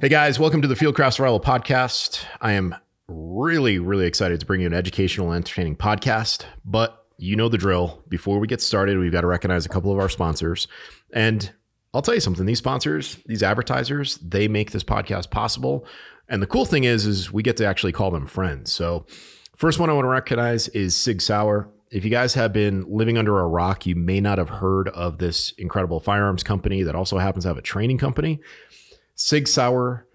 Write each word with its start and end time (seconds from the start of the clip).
Hey 0.00 0.08
guys, 0.08 0.38
welcome 0.38 0.62
to 0.62 0.68
the 0.68 0.76
Fieldcraft 0.76 1.12
Survival 1.12 1.40
Podcast. 1.40 2.24
I 2.40 2.52
am 2.52 2.74
really, 3.06 3.78
really 3.78 4.06
excited 4.06 4.40
to 4.40 4.46
bring 4.46 4.62
you 4.62 4.66
an 4.66 4.72
educational 4.72 5.34
entertaining 5.34 5.76
podcast, 5.76 6.46
but 6.64 7.04
you 7.18 7.36
know 7.36 7.50
the 7.50 7.58
drill. 7.58 8.02
Before 8.08 8.38
we 8.38 8.46
get 8.46 8.62
started, 8.62 8.98
we've 8.98 9.12
got 9.12 9.20
to 9.20 9.26
recognize 9.26 9.66
a 9.66 9.68
couple 9.68 9.92
of 9.92 9.98
our 9.98 10.08
sponsors. 10.08 10.68
And 11.12 11.52
I'll 11.92 12.00
tell 12.00 12.14
you 12.14 12.20
something, 12.20 12.46
these 12.46 12.56
sponsors, 12.56 13.18
these 13.26 13.42
advertisers, 13.42 14.16
they 14.22 14.48
make 14.48 14.70
this 14.70 14.84
podcast 14.84 15.28
possible. 15.28 15.84
And 16.30 16.40
the 16.40 16.46
cool 16.46 16.64
thing 16.64 16.84
is, 16.84 17.04
is 17.04 17.30
we 17.30 17.42
get 17.42 17.58
to 17.58 17.66
actually 17.66 17.92
call 17.92 18.10
them 18.10 18.26
friends. 18.26 18.72
So 18.72 19.04
first 19.54 19.78
one 19.78 19.90
I 19.90 19.92
want 19.92 20.06
to 20.06 20.08
recognize 20.08 20.68
is 20.68 20.96
Sig 20.96 21.20
Sauer. 21.20 21.68
If 21.90 22.04
you 22.04 22.10
guys 22.10 22.32
have 22.34 22.54
been 22.54 22.86
living 22.88 23.18
under 23.18 23.38
a 23.38 23.46
rock, 23.46 23.84
you 23.84 23.96
may 23.96 24.22
not 24.22 24.38
have 24.38 24.48
heard 24.48 24.88
of 24.88 25.18
this 25.18 25.52
incredible 25.58 26.00
firearms 26.00 26.42
company 26.42 26.84
that 26.84 26.94
also 26.94 27.18
happens 27.18 27.44
to 27.44 27.48
have 27.48 27.58
a 27.58 27.62
training 27.62 27.98
company. 27.98 28.40
Sig 29.22 29.46
Sauer 29.46 30.06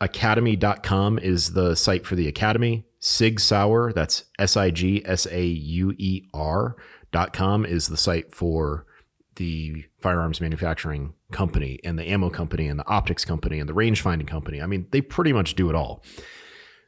Academy.com 0.00 1.18
is 1.18 1.52
the 1.52 1.74
site 1.74 2.06
for 2.06 2.14
the 2.14 2.26
academy. 2.26 2.86
Sig 2.98 3.38
Sauer, 3.38 3.92
that's 3.92 4.24
S 4.38 4.56
I 4.56 4.70
G 4.70 5.02
S 5.04 5.26
A 5.30 5.44
U 5.44 5.92
E 5.98 6.22
R.com, 6.32 7.66
is 7.66 7.88
the 7.88 7.98
site 7.98 8.34
for 8.34 8.86
the 9.34 9.84
firearms 10.00 10.40
manufacturing 10.40 11.12
company 11.32 11.78
and 11.84 11.98
the 11.98 12.08
ammo 12.08 12.30
company 12.30 12.66
and 12.66 12.80
the 12.80 12.88
optics 12.88 13.26
company 13.26 13.60
and 13.60 13.68
the 13.68 13.74
range 13.74 14.00
finding 14.00 14.26
company. 14.26 14.62
I 14.62 14.66
mean, 14.66 14.86
they 14.90 15.02
pretty 15.02 15.34
much 15.34 15.54
do 15.54 15.68
it 15.68 15.74
all. 15.74 16.02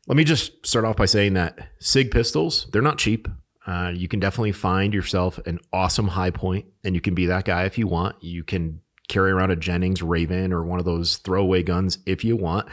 Let 0.07 0.17
me 0.17 0.25
just 0.25 0.67
start 0.67 0.87
off 0.87 0.97
by 0.97 1.05
saying 1.05 1.35
that 1.35 1.69
SIG 1.81 2.11
pistols, 2.11 2.67
they're 2.73 2.81
not 2.81 2.97
cheap. 2.97 3.29
Uh, 3.67 3.93
you 3.95 4.09
can 4.09 4.21
definitely 4.21 4.53
find 4.53 4.95
yourself 4.95 5.39
an 5.45 5.59
awesome 5.71 6.09
Hi-Point, 6.09 6.65
and 6.83 6.95
you 6.95 7.03
can 7.03 7.15
be 7.15 7.27
that 7.27 7.45
guy 7.45 7.65
if 7.65 7.77
you 7.77 7.87
want. 7.87 8.17
You 8.25 8.43
can 8.43 8.81
carry 9.09 9.31
around 9.31 9.51
a 9.51 9.57
Jennings 9.57 10.03
Raven 10.03 10.53
or 10.53 10.63
one 10.63 10.79
of 10.79 10.85
those 10.85 11.17
throwaway 11.19 11.63
guns 11.63 11.99
if 12.07 12.25
you 12.25 12.37
want, 12.37 12.69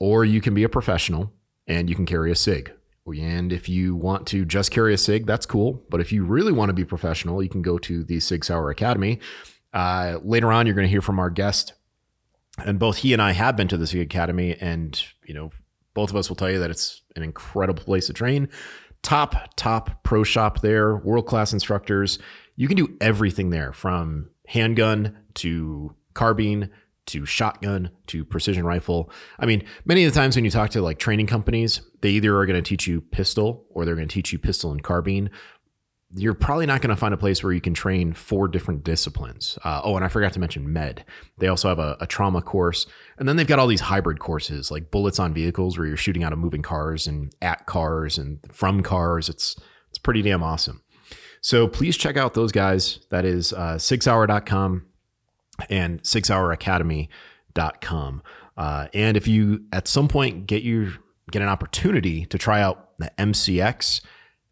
or 0.00 0.24
you 0.24 0.40
can 0.40 0.54
be 0.54 0.64
a 0.64 0.68
professional 0.68 1.32
and 1.66 1.88
you 1.88 1.94
can 1.94 2.06
carry 2.06 2.32
a 2.32 2.34
SIG. 2.34 2.72
And 3.06 3.52
if 3.52 3.68
you 3.68 3.94
want 3.94 4.26
to 4.28 4.44
just 4.44 4.70
carry 4.70 4.92
a 4.92 4.98
SIG, 4.98 5.26
that's 5.26 5.46
cool. 5.46 5.82
But 5.88 6.00
if 6.00 6.12
you 6.12 6.24
really 6.24 6.52
want 6.52 6.68
to 6.68 6.74
be 6.74 6.84
professional, 6.84 7.42
you 7.42 7.48
can 7.48 7.62
go 7.62 7.78
to 7.78 8.04
the 8.04 8.20
SIG 8.20 8.44
Sauer 8.44 8.70
Academy. 8.70 9.20
Uh, 9.72 10.18
later 10.22 10.52
on, 10.52 10.66
you're 10.66 10.74
going 10.74 10.86
to 10.86 10.90
hear 10.90 11.00
from 11.00 11.18
our 11.18 11.30
guest, 11.30 11.74
and 12.58 12.78
both 12.78 12.98
he 12.98 13.12
and 13.12 13.22
I 13.22 13.32
have 13.32 13.56
been 13.56 13.68
to 13.68 13.76
the 13.76 13.86
SIG 13.86 14.00
Academy, 14.00 14.56
and 14.60 15.02
you 15.24 15.34
know, 15.34 15.50
both 15.94 16.10
of 16.10 16.16
us 16.16 16.28
will 16.28 16.36
tell 16.36 16.50
you 16.50 16.58
that 16.58 16.70
it's 16.70 17.02
an 17.16 17.22
incredible 17.22 17.82
place 17.82 18.06
to 18.08 18.12
train. 18.12 18.48
Top, 19.02 19.54
top 19.56 20.02
pro 20.02 20.24
shop 20.24 20.60
there, 20.60 20.96
world 20.96 21.26
class 21.26 21.52
instructors. 21.52 22.18
You 22.56 22.66
can 22.66 22.76
do 22.76 22.96
everything 23.00 23.50
there 23.50 23.72
from 23.72 24.30
handgun 24.46 25.16
to 25.38 25.94
carbine 26.14 26.70
to 27.08 27.24
shotgun 27.24 27.90
to 28.06 28.24
precision 28.24 28.64
rifle. 28.64 29.10
I 29.38 29.46
mean, 29.46 29.64
many 29.84 30.04
of 30.04 30.12
the 30.12 30.18
times 30.18 30.36
when 30.36 30.44
you 30.44 30.50
talk 30.50 30.70
to 30.70 30.82
like 30.82 30.98
training 30.98 31.26
companies, 31.26 31.80
they 32.02 32.10
either 32.10 32.36
are 32.36 32.46
going 32.46 32.62
to 32.62 32.68
teach 32.68 32.86
you 32.86 33.00
pistol 33.00 33.66
or 33.70 33.84
they're 33.84 33.96
going 33.96 34.08
to 34.08 34.12
teach 34.12 34.32
you 34.32 34.38
pistol 34.38 34.70
and 34.70 34.82
carbine. 34.82 35.30
You're 36.14 36.34
probably 36.34 36.66
not 36.66 36.80
going 36.80 36.90
to 36.90 36.96
find 36.96 37.12
a 37.12 37.18
place 37.18 37.42
where 37.42 37.52
you 37.52 37.60
can 37.60 37.74
train 37.74 38.12
four 38.12 38.48
different 38.48 38.82
disciplines. 38.82 39.58
Uh, 39.62 39.80
oh, 39.84 39.96
and 39.96 40.04
I 40.04 40.08
forgot 40.08 40.32
to 40.34 40.40
mention 40.40 40.72
med. 40.72 41.04
They 41.38 41.48
also 41.48 41.68
have 41.68 41.78
a, 41.78 41.96
a 42.00 42.06
trauma 42.06 42.40
course. 42.40 42.86
And 43.18 43.28
then 43.28 43.36
they've 43.36 43.46
got 43.46 43.58
all 43.58 43.66
these 43.66 43.82
hybrid 43.82 44.18
courses 44.18 44.70
like 44.70 44.90
bullets 44.90 45.18
on 45.18 45.34
vehicles 45.34 45.76
where 45.76 45.86
you're 45.86 45.98
shooting 45.98 46.24
out 46.24 46.32
of 46.32 46.38
moving 46.38 46.62
cars 46.62 47.06
and 47.06 47.34
at 47.42 47.66
cars 47.66 48.16
and 48.18 48.38
from 48.50 48.82
cars. 48.82 49.28
It's, 49.28 49.56
it's 49.90 49.98
pretty 49.98 50.22
damn 50.22 50.42
awesome. 50.42 50.82
So 51.40 51.68
please 51.68 51.96
check 51.96 52.16
out 52.16 52.34
those 52.34 52.52
guys. 52.52 53.00
That 53.10 53.24
is 53.24 53.52
uh, 53.52 53.76
sigsauer.com 53.76 54.87
and 55.68 56.02
sigsaueracademy.com. 56.02 58.22
Uh, 58.56 58.88
and 58.92 59.16
if 59.16 59.28
you 59.28 59.64
at 59.72 59.88
some 59.88 60.08
point 60.08 60.46
get 60.46 60.62
your 60.62 60.92
get 61.30 61.42
an 61.42 61.48
opportunity 61.48 62.26
to 62.26 62.38
try 62.38 62.60
out 62.60 62.96
the 62.98 63.10
MCX, 63.18 64.00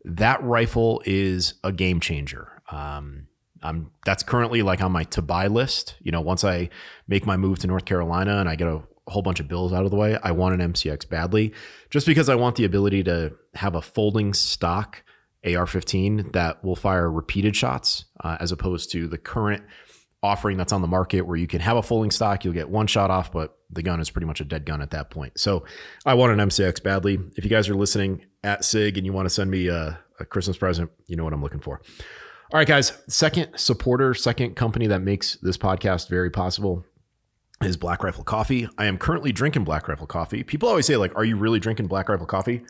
that 0.04 0.42
rifle 0.42 1.02
is 1.04 1.54
a 1.64 1.72
game 1.72 2.00
changer. 2.00 2.62
Um, 2.70 3.26
I'm 3.62 3.90
that's 4.04 4.22
currently 4.22 4.62
like 4.62 4.80
on 4.80 4.92
my 4.92 5.04
to 5.04 5.22
buy 5.22 5.48
list. 5.48 5.96
You 6.00 6.12
know, 6.12 6.20
once 6.20 6.44
I 6.44 6.68
make 7.08 7.26
my 7.26 7.36
move 7.36 7.58
to 7.60 7.66
North 7.66 7.84
Carolina 7.84 8.38
and 8.38 8.48
I 8.48 8.54
get 8.54 8.68
a 8.68 8.82
whole 9.08 9.22
bunch 9.22 9.40
of 9.40 9.48
bills 9.48 9.72
out 9.72 9.84
of 9.84 9.90
the 9.90 9.96
way, 9.96 10.18
I 10.22 10.32
want 10.32 10.60
an 10.60 10.72
MCX 10.72 11.08
badly, 11.08 11.52
just 11.90 12.06
because 12.06 12.28
I 12.28 12.34
want 12.34 12.56
the 12.56 12.64
ability 12.64 13.04
to 13.04 13.32
have 13.54 13.74
a 13.74 13.82
folding 13.82 14.34
stock 14.34 15.02
AR-15 15.44 16.32
that 16.32 16.62
will 16.64 16.76
fire 16.76 17.10
repeated 17.10 17.54
shots, 17.54 18.06
uh, 18.22 18.36
as 18.40 18.50
opposed 18.50 18.90
to 18.92 19.06
the 19.06 19.18
current 19.18 19.62
offering 20.26 20.56
that's 20.56 20.72
on 20.72 20.82
the 20.82 20.88
market 20.88 21.22
where 21.22 21.36
you 21.36 21.46
can 21.46 21.60
have 21.60 21.76
a 21.76 21.82
folding 21.82 22.10
stock, 22.10 22.44
you'll 22.44 22.54
get 22.54 22.68
one 22.68 22.86
shot 22.86 23.10
off, 23.10 23.32
but 23.32 23.56
the 23.70 23.82
gun 23.82 24.00
is 24.00 24.10
pretty 24.10 24.26
much 24.26 24.40
a 24.40 24.44
dead 24.44 24.66
gun 24.66 24.82
at 24.82 24.90
that 24.90 25.10
point. 25.10 25.38
So 25.38 25.64
I 26.04 26.14
want 26.14 26.38
an 26.38 26.48
MCX 26.48 26.82
badly. 26.82 27.18
If 27.36 27.44
you 27.44 27.50
guys 27.50 27.68
are 27.68 27.74
listening 27.74 28.24
at 28.44 28.64
SIG 28.64 28.96
and 28.96 29.06
you 29.06 29.12
want 29.12 29.26
to 29.26 29.30
send 29.30 29.50
me 29.50 29.68
a, 29.68 29.98
a 30.20 30.24
Christmas 30.24 30.56
present, 30.56 30.90
you 31.06 31.16
know 31.16 31.24
what 31.24 31.32
I'm 31.32 31.42
looking 31.42 31.60
for. 31.60 31.80
All 32.52 32.58
right, 32.58 32.68
guys. 32.68 32.92
Second 33.08 33.50
supporter, 33.56 34.14
second 34.14 34.54
company 34.54 34.86
that 34.86 35.00
makes 35.00 35.36
this 35.36 35.56
podcast 35.56 36.08
very 36.08 36.30
possible 36.30 36.84
is 37.62 37.76
Black 37.76 38.04
Rifle 38.04 38.24
Coffee. 38.24 38.68
I 38.78 38.86
am 38.86 38.98
currently 38.98 39.32
drinking 39.32 39.64
Black 39.64 39.88
Rifle 39.88 40.06
Coffee. 40.06 40.42
People 40.42 40.68
always 40.68 40.86
say, 40.86 40.96
like, 40.96 41.14
are 41.16 41.24
you 41.24 41.36
really 41.36 41.58
drinking 41.58 41.86
Black 41.86 42.08
Rifle 42.08 42.26
Coffee? 42.26 42.62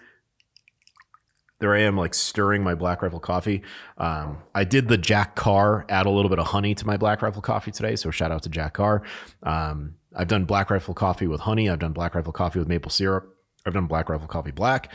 There 1.59 1.75
I 1.75 1.81
am, 1.81 1.97
like 1.97 2.15
stirring 2.15 2.63
my 2.63 2.75
Black 2.75 3.03
Rifle 3.03 3.21
coffee. 3.21 3.63
Um, 3.97 4.39
I 4.55 4.65
did 4.65 4.89
the 4.89 4.99
Jack 4.99 5.37
Carr, 5.37 5.87
add 5.89 6.07
a 6.07 6.11
little 6.11 6.29
bit 6.29 6.39
of 6.39 6.47
honey 6.47 6.75
to 6.75 6.87
my 6.87 6.97
Black 6.97 7.23
Rifle 7.23 7.43
coffee 7.43 7.71
today. 7.71 7.97
So 7.97 8.11
shout 8.11 8.31
out 8.31 8.43
to 8.43 8.49
Jack 8.49 8.75
Carr. 8.75 9.03
Um, 9.43 9.95
I've 10.15 10.29
done 10.29 10.45
Black 10.45 10.71
Rifle 10.71 10.95
coffee 10.95 11.27
with 11.27 11.41
honey. 11.41 11.71
I've 11.71 11.79
done 11.79 11.93
Black 11.93 12.15
Rifle 12.15 12.33
coffee 12.33 12.59
with 12.59 12.69
maple 12.69 12.91
syrup. 12.91 13.35
I've 13.65 13.75
done 13.75 13.87
Black 13.87 14.09
Rifle 14.09 14.29
coffee 14.29 14.51
black. 14.51 14.93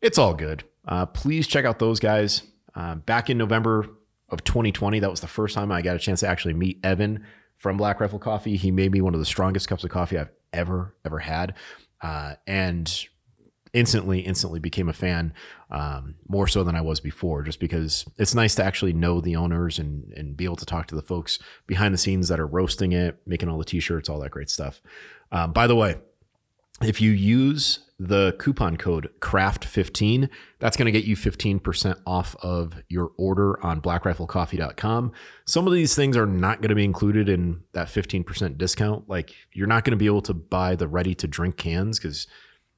It's 0.00 0.18
all 0.18 0.34
good. 0.34 0.64
Uh, 0.86 1.06
please 1.06 1.46
check 1.46 1.64
out 1.64 1.78
those 1.78 2.00
guys. 2.00 2.42
Uh, 2.74 2.96
back 2.96 3.30
in 3.30 3.38
November 3.38 3.86
of 4.28 4.44
2020, 4.44 5.00
that 5.00 5.10
was 5.10 5.20
the 5.20 5.26
first 5.26 5.54
time 5.54 5.70
I 5.72 5.82
got 5.82 5.96
a 5.96 5.98
chance 5.98 6.20
to 6.20 6.28
actually 6.28 6.54
meet 6.54 6.78
Evan 6.84 7.24
from 7.56 7.76
Black 7.76 8.00
Rifle 8.00 8.18
Coffee. 8.18 8.56
He 8.56 8.70
made 8.70 8.92
me 8.92 9.00
one 9.00 9.14
of 9.14 9.20
the 9.20 9.26
strongest 9.26 9.68
cups 9.68 9.84
of 9.84 9.90
coffee 9.90 10.18
I've 10.18 10.30
ever, 10.52 10.94
ever 11.04 11.18
had. 11.18 11.54
Uh, 12.00 12.34
and 12.46 13.06
instantly, 13.72 14.20
instantly 14.20 14.60
became 14.60 14.88
a 14.88 14.92
fan 14.92 15.32
um, 15.70 16.14
more 16.28 16.46
so 16.46 16.62
than 16.62 16.76
I 16.76 16.80
was 16.80 17.00
before, 17.00 17.42
just 17.42 17.60
because 17.60 18.04
it's 18.18 18.34
nice 18.34 18.54
to 18.56 18.64
actually 18.64 18.92
know 18.92 19.20
the 19.20 19.36
owners 19.36 19.78
and 19.78 20.12
and 20.12 20.36
be 20.36 20.44
able 20.44 20.56
to 20.56 20.66
talk 20.66 20.86
to 20.88 20.94
the 20.94 21.02
folks 21.02 21.38
behind 21.66 21.94
the 21.94 21.98
scenes 21.98 22.28
that 22.28 22.40
are 22.40 22.46
roasting 22.46 22.92
it, 22.92 23.20
making 23.26 23.48
all 23.48 23.58
the 23.58 23.64
t-shirts, 23.64 24.08
all 24.08 24.20
that 24.20 24.30
great 24.30 24.50
stuff. 24.50 24.80
Um, 25.30 25.52
by 25.52 25.66
the 25.66 25.76
way, 25.76 25.96
if 26.82 27.00
you 27.00 27.10
use 27.10 27.80
the 27.98 28.34
coupon 28.40 28.76
code 28.76 29.08
craft15 29.20 30.28
that's 30.58 30.76
going 30.76 30.86
to 30.86 30.92
get 30.92 31.04
you 31.04 31.14
15% 31.14 32.00
off 32.04 32.34
of 32.42 32.82
your 32.88 33.12
order 33.16 33.64
on 33.64 33.80
blackriflecoffee.com 33.80 35.12
some 35.44 35.66
of 35.68 35.72
these 35.72 35.94
things 35.94 36.16
are 36.16 36.26
not 36.26 36.60
going 36.60 36.70
to 36.70 36.74
be 36.74 36.84
included 36.84 37.28
in 37.28 37.60
that 37.74 37.86
15% 37.86 38.58
discount 38.58 39.08
like 39.08 39.32
you're 39.52 39.68
not 39.68 39.84
going 39.84 39.92
to 39.92 39.96
be 39.96 40.06
able 40.06 40.22
to 40.22 40.34
buy 40.34 40.74
the 40.74 40.88
ready 40.88 41.14
to 41.14 41.28
drink 41.28 41.56
cans 41.56 42.00
because 42.00 42.26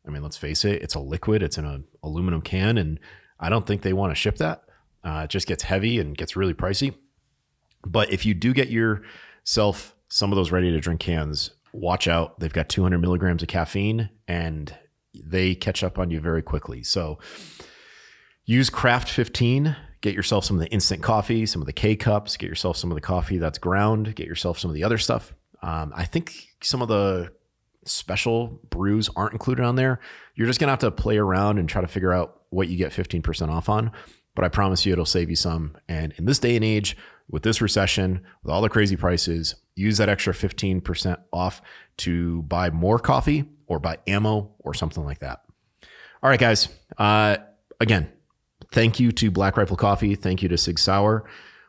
I 0.06 0.10
mean, 0.10 0.22
let's 0.22 0.36
face 0.36 0.64
it, 0.64 0.82
it's 0.82 0.94
a 0.94 1.00
liquid, 1.00 1.42
it's 1.42 1.58
in 1.58 1.64
an 1.64 1.84
aluminum 2.02 2.42
can, 2.42 2.76
and 2.78 3.00
I 3.40 3.48
don't 3.48 3.66
think 3.66 3.82
they 3.82 3.92
want 3.92 4.10
to 4.10 4.14
ship 4.14 4.36
that. 4.36 4.64
Uh, 5.02 5.22
it 5.24 5.30
just 5.30 5.46
gets 5.46 5.62
heavy 5.62 5.98
and 5.98 6.16
gets 6.16 6.36
really 6.36 6.54
pricey. 6.54 6.94
But 7.86 8.12
if 8.12 8.24
you 8.24 8.34
do 8.34 8.52
get 8.54 8.68
yourself 8.70 9.94
some 10.08 10.32
of 10.32 10.36
those 10.36 10.50
ready 10.50 10.70
to 10.70 10.80
drink 10.80 11.00
cans, 11.00 11.50
watch 11.72 12.08
out. 12.08 12.38
They've 12.40 12.52
got 12.52 12.68
200 12.68 12.98
milligrams 12.98 13.42
of 13.42 13.48
caffeine 13.48 14.10
and 14.26 14.74
they 15.14 15.54
catch 15.54 15.82
up 15.82 15.98
on 15.98 16.10
you 16.10 16.20
very 16.20 16.42
quickly. 16.42 16.82
So 16.82 17.18
use 18.44 18.70
Craft 18.70 19.10
15. 19.10 19.76
Get 20.00 20.14
yourself 20.14 20.44
some 20.44 20.56
of 20.56 20.60
the 20.60 20.70
instant 20.70 21.02
coffee, 21.02 21.46
some 21.46 21.62
of 21.62 21.66
the 21.66 21.72
K 21.72 21.96
cups, 21.96 22.36
get 22.36 22.48
yourself 22.48 22.76
some 22.76 22.90
of 22.90 22.94
the 22.94 23.00
coffee 23.00 23.38
that's 23.38 23.58
ground, 23.58 24.14
get 24.14 24.26
yourself 24.26 24.58
some 24.58 24.70
of 24.70 24.74
the 24.74 24.84
other 24.84 24.98
stuff. 24.98 25.34
Um, 25.62 25.92
I 25.96 26.04
think 26.04 26.32
some 26.62 26.82
of 26.82 26.88
the 26.88 27.32
special 27.84 28.60
brews 28.70 29.08
aren't 29.16 29.32
included 29.32 29.64
on 29.64 29.76
there. 29.76 30.00
You're 30.34 30.46
just 30.46 30.60
going 30.60 30.68
to 30.68 30.72
have 30.72 30.78
to 30.80 30.90
play 30.90 31.18
around 31.18 31.58
and 31.58 31.68
try 31.68 31.80
to 31.80 31.88
figure 31.88 32.12
out 32.12 32.42
what 32.50 32.68
you 32.68 32.76
get 32.76 32.92
15% 32.92 33.48
off 33.48 33.68
on. 33.68 33.92
But 34.34 34.44
I 34.44 34.48
promise 34.48 34.84
you 34.84 34.92
it'll 34.92 35.04
save 35.04 35.30
you 35.30 35.36
some. 35.36 35.76
And 35.88 36.12
in 36.16 36.24
this 36.24 36.38
day 36.38 36.56
and 36.56 36.64
age, 36.64 36.96
with 37.30 37.42
this 37.42 37.60
recession, 37.60 38.22
with 38.42 38.52
all 38.52 38.62
the 38.62 38.68
crazy 38.68 38.96
prices, 38.96 39.54
use 39.74 39.98
that 39.98 40.08
extra 40.08 40.32
15% 40.32 41.16
off 41.32 41.62
to 41.98 42.42
buy 42.42 42.70
more 42.70 42.98
coffee 42.98 43.44
or 43.66 43.78
buy 43.78 43.98
ammo 44.06 44.54
or 44.58 44.74
something 44.74 45.04
like 45.04 45.20
that. 45.20 45.40
All 46.22 46.30
right, 46.30 46.40
guys. 46.40 46.68
Uh, 46.98 47.36
again, 47.80 48.10
thank 48.72 49.00
you 49.00 49.12
to 49.12 49.30
Black 49.30 49.56
Rifle 49.56 49.76
Coffee. 49.76 50.14
Thank 50.14 50.42
you 50.42 50.48
to 50.48 50.58
Sig 50.58 50.78
Sauer. 50.78 51.24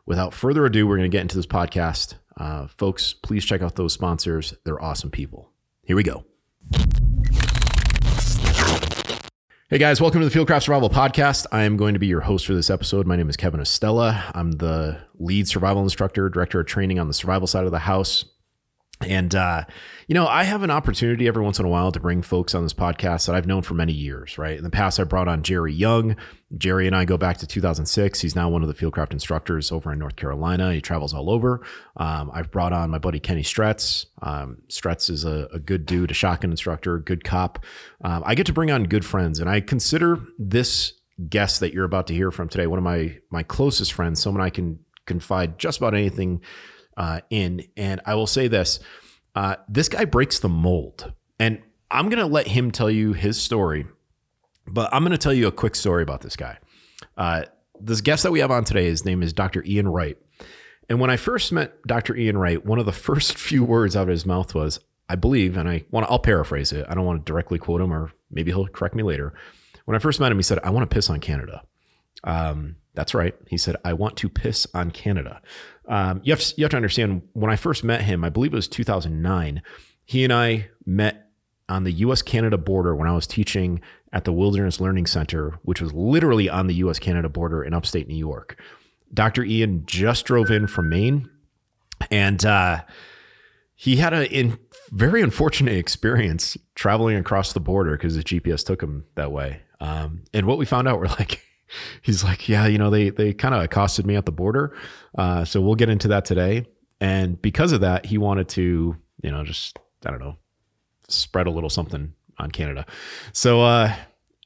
Without 0.06 0.33
further 0.33 0.65
ado, 0.65 0.88
we're 0.88 0.97
going 0.97 1.09
to 1.09 1.15
get 1.15 1.21
into 1.21 1.38
this 1.38 1.47
podcast. 1.47 2.15
Uh, 2.38 2.67
folks, 2.67 3.13
please 3.13 3.45
check 3.45 3.62
out 3.62 3.75
those 3.75 3.94
sponsors. 3.94 4.53
They're 4.63 4.81
awesome 4.81 5.09
people. 5.09 5.51
Here 5.86 5.96
we 5.96 6.02
go. 6.02 6.26
Hey 9.70 9.78
guys, 9.78 10.02
welcome 10.02 10.22
to 10.22 10.28
the 10.28 10.36
Fieldcraft 10.36 10.64
Survival 10.64 10.90
Podcast. 10.90 11.46
I 11.52 11.64
am 11.64 11.78
going 11.78 11.94
to 11.94 12.00
be 12.00 12.08
your 12.08 12.22
host 12.22 12.48
for 12.48 12.56
this 12.56 12.72
episode. 12.72 13.06
My 13.06 13.16
name 13.16 13.30
is 13.30 13.38
Kevin 13.38 13.60
Estela. 13.60 14.32
I'm 14.34 14.54
the 14.54 14.98
lead 15.20 15.48
survival 15.48 15.84
instructor, 15.84 16.28
director 16.28 16.60
of 16.60 16.66
training 16.66 16.98
on 16.98 17.08
the 17.08 17.14
survival 17.14 17.46
side 17.46 17.66
of 17.66 17.72
the 17.72 17.80
house. 17.80 18.26
And, 19.01 19.36
uh, 19.36 19.65
you 20.07 20.15
know, 20.15 20.25
I 20.25 20.44
have 20.44 20.63
an 20.63 20.71
opportunity 20.71 21.27
every 21.27 21.44
once 21.44 21.59
in 21.59 21.65
a 21.65 21.69
while 21.69 21.92
to 21.92 22.00
bring 22.00 22.21
folks 22.21 22.56
on 22.56 22.63
this 22.63 22.74
podcast 22.74 23.25
that 23.25 23.36
I've 23.36 23.45
known 23.45 23.62
for 23.62 23.74
many 23.74 23.92
years, 23.92 24.38
right? 24.38 24.57
In 24.57 24.63
the 24.63 24.69
past, 24.69 25.01
I 25.01 25.03
brought 25.03 25.27
on 25.27 25.44
Jerry 25.44 25.74
Young. 25.74 26.15
Jerry 26.57 26.88
and 26.88 26.95
I 26.95 27.03
go 27.03 27.18
back 27.18 27.38
to 27.39 27.47
2006. 27.47 28.21
He's 28.21 28.38
now 28.38 28.47
one 28.47 28.62
of 28.62 28.69
the 28.69 28.74
Fieldcraft 28.74 29.12
instructors 29.12 29.69
over 29.69 29.92
in 29.92 30.00
North 30.00 30.15
Carolina. 30.15 30.74
He 30.74 30.80
travels 30.80 31.13
all 31.13 31.30
over. 31.30 31.62
Um, 31.97 32.31
I've 32.33 32.51
brought 32.51 32.71
on 32.71 32.89
my 32.89 32.97
buddy 32.97 33.19
Kenny 33.19 33.44
Stretz. 33.44 34.06
Um, 34.21 34.59
Stretz 34.69 35.09
is 35.09 35.25
a, 35.25 35.50
a, 35.53 35.59
good 35.59 35.86
dude, 35.86 36.12
a 36.12 36.13
shotgun 36.13 36.51
instructor, 36.51 36.98
good 37.00 37.25
cop. 37.25 37.65
Um, 38.01 38.24
I 38.25 38.33
get 38.33 38.45
to 38.45 38.53
bring 38.53 38.71
on 38.71 38.86
good 38.86 39.03
friends, 39.03 39.39
and 39.39 39.50
I 39.50 39.59
consider 39.59 40.19
this 40.39 40.94
guest 41.30 41.59
that 41.59 41.74
you're 41.74 41.86
about 41.86 42.07
to 42.07 42.13
hear 42.13 42.31
from 42.31 42.48
today 42.48 42.68
one 42.68 42.77
of 42.77 42.83
my 42.83 43.18
my 43.30 43.44
closest 43.44 43.94
friends, 43.94 44.21
someone 44.21 44.44
I 44.44 44.50
can 44.50 44.80
confide 45.06 45.59
just 45.59 45.77
about 45.77 45.94
anything 45.94 46.41
uh, 46.97 47.21
in. 47.30 47.63
And 47.75 48.01
I 48.06 48.15
will 48.15 48.27
say 48.27 48.47
this 48.47 48.80
uh, 49.36 49.57
this 49.68 49.89
guy 49.89 50.06
breaks 50.06 50.39
the 50.39 50.50
mold. 50.50 51.13
And 51.39 51.62
I'm 51.92 52.09
going 52.09 52.19
to 52.19 52.25
let 52.25 52.47
him 52.47 52.71
tell 52.71 52.89
you 52.89 53.13
his 53.13 53.42
story, 53.42 53.86
but 54.68 54.94
I'm 54.94 55.03
going 55.03 55.12
to 55.12 55.18
tell 55.18 55.33
you 55.33 55.47
a 55.47 55.51
quick 55.51 55.75
story 55.75 56.03
about 56.03 56.21
this 56.21 56.36
guy. 56.36 56.57
Uh, 57.18 57.44
this 57.80 58.01
guest 58.01 58.24
that 58.24 58.31
we 58.31 58.39
have 58.39 58.51
on 58.51 58.63
today, 58.63 58.86
his 58.86 59.06
name 59.06 59.21
is 59.21 59.33
Dr. 59.33 59.63
Ian 59.65 59.89
Wright. 59.89 60.18
And 60.89 61.00
when 61.00 61.09
I 61.09 61.18
first 61.18 61.51
met 61.51 61.81
Dr. 61.83 62.15
Ian 62.15 62.38
Wright, 62.38 62.65
one 62.65 62.80
of 62.80 62.86
the 62.86 62.92
first 62.94 63.38
few 63.38 63.63
words 63.63 63.95
out 63.95 64.03
of 64.03 64.09
his 64.09 64.25
mouth 64.25 64.56
was, 64.56 64.80
I 65.07 65.15
believe, 65.15 65.56
and 65.57 65.69
I 65.69 65.83
want 65.91 66.07
to, 66.07 66.12
I'll 66.12 66.19
paraphrase 66.19 66.71
it. 66.71 66.86
I 66.89 66.95
don't 66.95 67.06
want 67.06 67.24
to 67.24 67.31
directly 67.31 67.59
quote 67.59 67.81
him, 67.81 67.94
or 67.94 68.12
maybe 68.31 68.51
he'll 68.51 68.68
correct 68.68 68.95
me 68.95 69.03
later. 69.03 69.33
When 69.86 69.95
I 69.95 70.00
first 70.00 70.19
met 70.19 70.31
him, 70.31 70.38
he 70.38 70.44
said, 70.44 70.59
I 70.63 70.71
want 70.71 70.89
to 70.89 70.94
piss 70.94 71.09
on 71.09 71.19
Canada. 71.19 71.62
Um, 72.24 72.77
that's 72.95 73.13
right. 73.13 73.36
He 73.48 73.57
said, 73.57 73.75
I 73.86 73.94
want 73.94 74.18
to 74.18 74.30
piss 74.30 74.65
on 74.74 74.89
Canada. 74.89 75.41
Um, 75.88 76.22
you, 76.24 76.34
have 76.34 76.40
to, 76.40 76.54
you 76.58 76.64
have 76.64 76.72
to 76.72 76.78
understand, 76.78 77.22
when 77.34 77.52
I 77.52 77.56
first 77.56 77.84
met 77.84 78.02
him, 78.02 78.24
I 78.24 78.30
believe 78.30 78.54
it 78.54 78.56
was 78.56 78.68
2009, 78.68 79.62
he 80.04 80.24
and 80.24 80.34
I 80.34 80.70
met 80.86 81.30
on 81.68 81.84
the 81.84 81.92
US 81.92 82.22
Canada 82.22 82.58
border 82.58 82.96
when 82.96 83.08
I 83.08 83.14
was 83.14 83.28
teaching 83.28 83.82
at 84.14 84.24
the 84.24 84.34
Wilderness 84.34 84.80
Learning 84.80 85.06
Center, 85.06 85.60
which 85.64 85.82
was 85.82 85.94
literally 85.94 86.50
on 86.50 86.68
the 86.68 86.76
US 86.76 87.00
Canada 87.00 87.30
border 87.30 87.64
in 87.64 87.74
upstate 87.74 88.08
New 88.08 88.16
York. 88.16 88.60
Dr. 89.14 89.44
Ian 89.44 89.86
just 89.86 90.26
drove 90.26 90.52
in 90.52 90.68
from 90.68 90.90
Maine 90.90 91.30
and 92.12 92.44
uh, 92.46 92.84
he 93.76 93.98
had 93.98 94.14
a 94.14 94.30
in, 94.32 94.58
very 94.92 95.22
unfortunate 95.22 95.76
experience 95.76 96.58
traveling 96.76 97.18
across 97.18 97.54
the 97.54 97.60
border 97.60 97.92
because 97.92 98.16
his 98.16 98.24
GPS 98.24 98.66
took 98.66 98.82
him 98.82 99.06
that 99.16 99.32
way. 99.32 99.62
Um, 99.80 100.24
and 100.34 100.46
what 100.46 100.58
we 100.58 100.66
found 100.66 100.88
out, 100.88 101.00
we're 101.00 101.08
like, 101.08 101.42
he's 102.01 102.23
like, 102.23 102.47
yeah, 102.47 102.67
you 102.67 102.77
know, 102.77 102.89
they 102.89 103.09
they 103.09 103.33
kind 103.33 103.56
of 103.56 103.62
accosted 103.62 104.06
me 104.06 104.15
at 104.15 104.25
the 104.25 104.31
border. 104.31 104.75
Uh, 105.17 105.45
so 105.45 105.62
we'll 105.62 105.75
get 105.75 105.89
into 105.89 106.07
that 106.09 106.25
today. 106.25 106.65
And 107.01 107.41
because 107.41 107.71
of 107.71 107.81
that, 107.81 108.06
he 108.06 108.17
wanted 108.17 108.47
to, 108.50 108.95
you 109.21 109.31
know, 109.31 109.44
just 109.44 109.77
I 110.06 110.12
don't 110.12 110.19
know, 110.19 110.38
spread 111.07 111.47
a 111.47 111.51
little 111.51 111.69
something 111.69 112.13
on 112.38 112.51
Canada. 112.51 112.85
So 113.33 113.62
uh, 113.62 113.94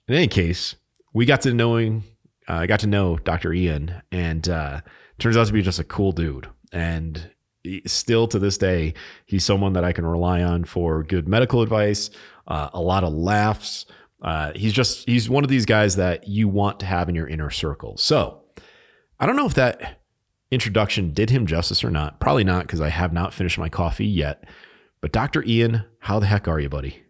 in 0.07 0.16
any 0.16 0.27
case, 0.27 0.75
we 1.13 1.25
got 1.25 1.42
to 1.42 1.54
knowing, 1.54 2.04
uh, 2.48 2.54
I 2.54 2.68
got 2.68 2.80
to 2.81 2.88
know 2.88 3.18
Dr. 3.18 3.54
Ian, 3.54 4.01
and 4.12 4.48
uh, 4.48 4.81
turns 5.18 5.38
out 5.38 5.48
to 5.48 5.54
be 5.54 5.62
just 5.62 5.80
a 5.80 5.83
cool 5.83 6.12
dude. 6.12 6.48
And 6.71 7.31
still 7.86 8.27
to 8.27 8.39
this 8.39 8.57
day, 8.57 8.94
he's 9.25 9.44
someone 9.44 9.74
that 9.74 9.83
I 9.83 9.92
can 9.92 10.06
rely 10.06 10.42
on 10.44 10.63
for 10.63 11.04
good 11.04 11.27
medical 11.27 11.62
advice, 11.62 12.10
uh, 12.48 12.69
a 12.74 12.81
lot 12.81 13.04
of 13.04 13.13
laughs. 13.13 13.86
Uh, 14.21 14.51
he's 14.56 14.74
just 14.74 15.07
he's 15.07 15.30
one 15.30 15.44
of 15.44 15.50
these 15.50 15.66
guys 15.66 15.95
that 15.95 16.27
you 16.27 16.48
want 16.48 16.80
to 16.81 16.86
have 16.86 17.10
in 17.10 17.16
your 17.16 17.27
inner 17.27 17.50
circle. 17.50 17.98
So 17.98 18.42
I 19.19 19.25
don't 19.25 19.36
know 19.36 19.45
if 19.45 19.54
that 19.54 20.00
introduction 20.51 21.13
did 21.13 21.30
him 21.30 21.45
justice 21.45 21.83
or 21.83 21.89
not. 21.89 22.19
Probably 22.19 22.44
not 22.44 22.66
because 22.66 22.81
I 22.81 22.89
have 22.89 23.13
not 23.13 23.33
finished 23.33 23.57
my 23.57 23.69
coffee 23.69 24.07
yet. 24.07 24.44
But 25.01 25.13
Dr. 25.13 25.44
Ian, 25.44 25.86
how 26.00 26.19
the 26.19 26.25
heck 26.25 26.48
are 26.48 26.60
you, 26.60 26.69
buddy? 26.69 27.04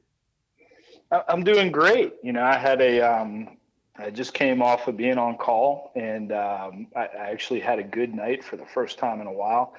I'm 1.28 1.44
doing 1.44 1.72
great. 1.72 2.14
You 2.22 2.34
know, 2.34 2.44
I 2.44 2.58
had 2.58 2.82
a 2.82 3.02
um, 3.02 3.58
I 3.98 4.12
just 4.12 4.34
came 4.34 4.62
off 4.62 4.88
of 4.88 4.96
being 4.96 5.18
on 5.18 5.38
call, 5.38 5.92
and 5.96 6.32
um, 6.32 6.88
I, 6.96 7.02
I, 7.02 7.32
actually 7.32 7.60
had 7.60 7.80
a 7.80 7.84
good 7.84 8.14
night 8.14 8.44
for 8.44 8.56
the 8.56 8.66
first 8.66 8.98
time 8.98 9.20
in 9.20 9.28
a 9.28 9.32
while. 9.32 9.74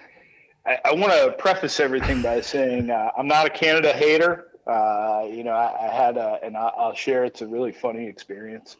I, 0.66 0.78
I 0.84 0.92
want 0.92 1.12
to 1.12 1.34
preface 1.38 1.80
everything 1.80 2.20
by 2.20 2.40
saying 2.40 2.90
uh, 2.90 3.10
I'm 3.16 3.28
not 3.28 3.46
a 3.46 3.50
Canada 3.50 3.92
hater. 3.92 4.48
Uh, 4.66 5.26
you 5.30 5.44
know, 5.44 5.52
I, 5.52 5.88
I 5.88 5.92
had 5.92 6.16
a, 6.16 6.38
and 6.42 6.56
I'll 6.56 6.94
share. 6.94 7.24
It's 7.24 7.42
a 7.42 7.46
really 7.46 7.72
funny 7.72 8.06
experience. 8.06 8.76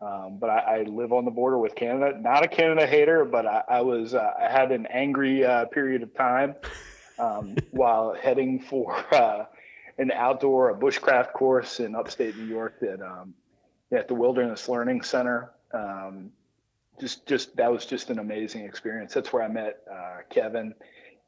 Um, 0.00 0.36
but 0.38 0.50
I, 0.50 0.80
I, 0.80 0.82
live 0.82 1.12
on 1.12 1.24
the 1.24 1.30
border 1.30 1.56
with 1.56 1.74
Canada. 1.74 2.18
Not 2.20 2.44
a 2.44 2.48
Canada 2.48 2.86
hater, 2.86 3.24
but 3.24 3.46
I, 3.46 3.62
I 3.68 3.80
was 3.80 4.12
uh, 4.12 4.34
I 4.38 4.50
had 4.50 4.70
an 4.70 4.86
angry 4.86 5.44
uh, 5.44 5.64
period 5.66 6.02
of 6.02 6.14
time 6.14 6.56
um, 7.18 7.56
while 7.70 8.14
heading 8.14 8.60
for 8.60 8.94
uh, 9.14 9.46
an 9.96 10.10
outdoor 10.12 10.70
a 10.70 10.74
bushcraft 10.74 11.32
course 11.32 11.80
in 11.80 11.94
upstate 11.94 12.36
New 12.36 12.44
York 12.44 12.80
that 12.80 13.00
um, 13.00 13.34
at 13.92 14.08
the 14.08 14.14
Wilderness 14.14 14.68
Learning 14.68 15.00
Center. 15.00 15.50
Um, 15.72 16.32
just 17.00 17.26
just 17.26 17.56
that 17.56 17.72
was 17.72 17.86
just 17.86 18.10
an 18.10 18.18
amazing 18.18 18.64
experience. 18.64 19.14
That's 19.14 19.32
where 19.32 19.42
I 19.42 19.48
met 19.48 19.80
uh, 19.90 20.18
Kevin, 20.28 20.74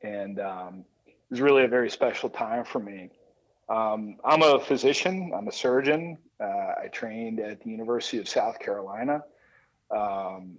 and 0.03 0.39
um, 0.39 0.85
it 1.07 1.15
was 1.31 1.41
really 1.41 1.65
a 1.65 1.69
very 1.69 1.91
special 1.91 2.29
time 2.29 2.65
for 2.65 2.79
me. 2.79 3.11
Um, 3.69 4.17
I'm 4.25 4.43
a 4.43 4.61
physician. 4.61 5.33
I'm 5.35 5.49
a 5.49 5.53
surgeon. 5.53 6.19
Uh, 6.41 6.75
I 6.83 6.89
trained 6.93 7.41
at 7.41 7.63
the 7.63 7.71
University 7.71 8.19
of 8.19 8.29
South 8.29 8.59
Carolina, 8.59 9.25
um, 9.91 10.59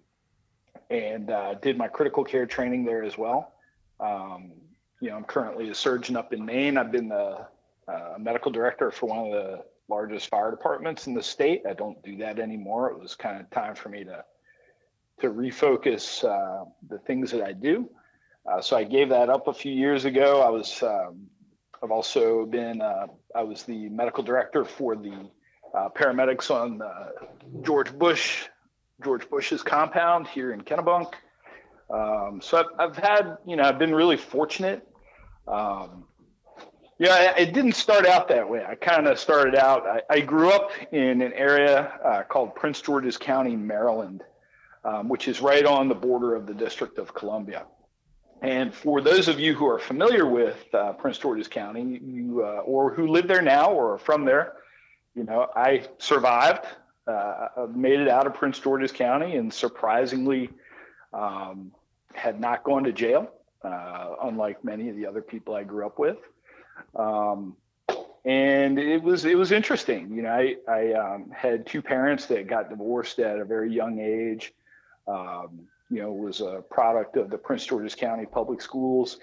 and 0.89 1.29
uh, 1.29 1.53
did 1.55 1.77
my 1.77 1.87
critical 1.87 2.23
care 2.23 2.45
training 2.45 2.85
there 2.85 3.03
as 3.03 3.17
well. 3.17 3.53
Um, 3.99 4.51
you 4.99 5.09
know, 5.09 5.15
I'm 5.15 5.23
currently 5.23 5.69
a 5.69 5.75
surgeon 5.75 6.15
up 6.15 6.33
in 6.33 6.43
Maine. 6.43 6.77
I've 6.77 6.91
been 6.91 7.09
the 7.09 7.47
uh, 7.87 8.15
medical 8.19 8.51
director 8.51 8.91
for 8.91 9.07
one 9.07 9.19
of 9.27 9.31
the 9.31 9.63
largest 9.87 10.27
fire 10.29 10.51
departments 10.51 11.07
in 11.07 11.13
the 11.13 11.23
state. 11.23 11.61
I 11.69 11.73
don't 11.73 12.01
do 12.03 12.17
that 12.17 12.39
anymore. 12.39 12.89
It 12.91 12.99
was 12.99 13.15
kind 13.15 13.39
of 13.39 13.49
time 13.51 13.75
for 13.75 13.89
me 13.89 14.03
to 14.03 14.23
to 15.19 15.29
refocus 15.29 16.23
uh, 16.23 16.65
the 16.89 16.99
things 16.99 17.31
that 17.31 17.41
I 17.41 17.51
do. 17.51 17.89
Uh, 18.45 18.61
so 18.61 18.77
I 18.77 18.83
gave 18.83 19.09
that 19.09 19.29
up 19.29 19.47
a 19.47 19.53
few 19.53 19.71
years 19.71 20.05
ago. 20.05 20.41
I 20.41 20.49
was 20.49 20.83
um, 20.83 21.27
I've 21.83 21.91
also 21.91 22.45
been, 22.45 22.81
uh, 22.81 23.07
I 23.35 23.43
was 23.43 23.63
the 23.63 23.89
medical 23.89 24.23
director 24.23 24.65
for 24.65 24.95
the 24.95 25.29
uh, 25.75 25.89
paramedics 25.89 26.49
on 26.49 26.81
uh, 26.81 27.09
George 27.61 27.97
Bush, 27.97 28.45
George 29.03 29.29
Bush's 29.29 29.61
compound 29.61 30.27
here 30.27 30.51
in 30.51 30.61
Kennebunk. 30.61 31.13
Um, 31.89 32.41
so 32.41 32.57
I've, 32.57 32.89
I've, 32.89 32.97
had, 32.97 33.37
you 33.45 33.55
know, 33.55 33.63
I've 33.63 33.79
been 33.79 33.93
really 33.93 34.17
fortunate. 34.17 34.87
Um, 35.47 36.05
yeah, 36.99 37.37
it 37.37 37.53
didn't 37.53 37.73
start 37.75 38.07
out 38.07 38.27
that 38.29 38.49
way. 38.49 38.65
I 38.65 38.73
kind 38.73 39.07
of 39.07 39.19
started 39.19 39.55
out, 39.55 39.85
I, 39.85 40.01
I, 40.09 40.19
grew 40.21 40.49
up 40.49 40.71
in 40.91 41.21
an 41.21 41.31
area 41.33 41.91
uh, 42.03 42.23
called 42.23 42.55
Prince 42.55 42.81
George's 42.81 43.17
County, 43.17 43.55
Maryland, 43.55 44.23
um, 44.83 45.07
which 45.07 45.27
is 45.27 45.39
right 45.39 45.63
on 45.63 45.89
the 45.89 45.95
border 45.95 46.33
of 46.33 46.47
the 46.47 46.55
District 46.55 46.97
of 46.97 47.13
Columbia. 47.13 47.65
And 48.41 48.73
for 48.73 49.01
those 49.01 49.27
of 49.27 49.39
you 49.39 49.55
who 49.55 49.67
are 49.67 49.79
familiar 49.79 50.25
with 50.25 50.63
uh, 50.73 50.93
Prince 50.93 51.17
George's 51.17 51.47
County, 51.47 51.99
you 52.03 52.43
uh, 52.43 52.61
or 52.65 52.93
who 52.93 53.07
live 53.07 53.27
there 53.27 53.41
now 53.41 53.71
or 53.71 53.93
are 53.93 53.97
from 53.97 54.25
there, 54.25 54.53
you 55.15 55.23
know, 55.23 55.47
I 55.55 55.85
survived, 55.97 56.65
uh, 57.07 57.47
made 57.73 57.99
it 57.99 58.07
out 58.07 58.27
of 58.27 58.35
Prince 58.35 58.59
George's 58.59 58.91
County, 58.91 59.35
and 59.35 59.51
surprisingly, 59.51 60.49
um, 61.13 61.71
had 62.13 62.39
not 62.39 62.63
gone 62.63 62.83
to 62.83 62.93
jail, 62.93 63.31
uh, 63.63 64.15
unlike 64.23 64.63
many 64.63 64.89
of 64.89 64.95
the 64.95 65.07
other 65.07 65.21
people 65.21 65.55
I 65.55 65.63
grew 65.63 65.85
up 65.85 65.97
with. 65.97 66.17
Um, 66.95 67.55
and 68.25 68.77
it 68.77 69.01
was 69.01 69.25
it 69.25 69.37
was 69.37 69.51
interesting. 69.51 70.13
You 70.13 70.23
know, 70.23 70.29
I 70.29 70.55
I 70.67 70.93
um, 70.93 71.31
had 71.31 71.65
two 71.65 71.81
parents 71.81 72.25
that 72.27 72.47
got 72.47 72.69
divorced 72.69 73.19
at 73.19 73.39
a 73.39 73.45
very 73.45 73.73
young 73.73 73.99
age. 73.99 74.53
Um, 75.07 75.67
you 75.89 76.01
know, 76.01 76.11
was 76.11 76.41
a 76.41 76.63
product 76.69 77.17
of 77.17 77.29
the 77.29 77.37
Prince 77.37 77.65
George's 77.65 77.95
County 77.95 78.25
Public 78.25 78.61
Schools 78.61 79.17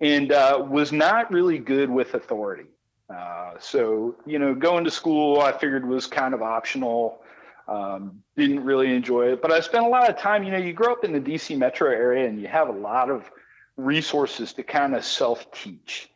and 0.00 0.32
uh, 0.32 0.64
was 0.68 0.92
not 0.92 1.30
really 1.30 1.58
good 1.58 1.90
with 1.90 2.14
authority. 2.14 2.66
Uh, 3.08 3.52
so, 3.60 4.16
you 4.26 4.38
know, 4.38 4.54
going 4.54 4.84
to 4.84 4.90
school 4.90 5.40
I 5.40 5.52
figured 5.52 5.86
was 5.86 6.06
kind 6.06 6.34
of 6.34 6.42
optional. 6.42 7.22
Um, 7.68 8.22
didn't 8.36 8.64
really 8.64 8.94
enjoy 8.94 9.32
it, 9.32 9.42
but 9.42 9.50
I 9.50 9.58
spent 9.60 9.84
a 9.84 9.88
lot 9.88 10.08
of 10.08 10.16
time, 10.18 10.44
you 10.44 10.52
know, 10.52 10.58
you 10.58 10.72
grow 10.72 10.92
up 10.92 11.04
in 11.04 11.12
the 11.12 11.20
DC 11.20 11.56
metro 11.58 11.90
area 11.90 12.28
and 12.28 12.40
you 12.40 12.46
have 12.46 12.68
a 12.68 12.72
lot 12.72 13.10
of 13.10 13.28
resources 13.76 14.52
to 14.54 14.62
kind 14.62 14.94
of 14.94 15.04
self 15.04 15.50
teach. 15.50 16.08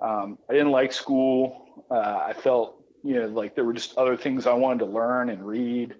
Um, 0.00 0.38
I 0.48 0.54
didn't 0.54 0.70
like 0.70 0.92
school. 0.92 1.84
Uh, 1.90 2.22
I 2.26 2.32
felt, 2.32 2.82
you 3.02 3.20
know, 3.20 3.26
like 3.26 3.54
there 3.54 3.64
were 3.64 3.74
just 3.74 3.96
other 3.98 4.16
things 4.16 4.46
I 4.46 4.54
wanted 4.54 4.80
to 4.80 4.86
learn 4.86 5.28
and 5.28 5.46
read. 5.46 5.94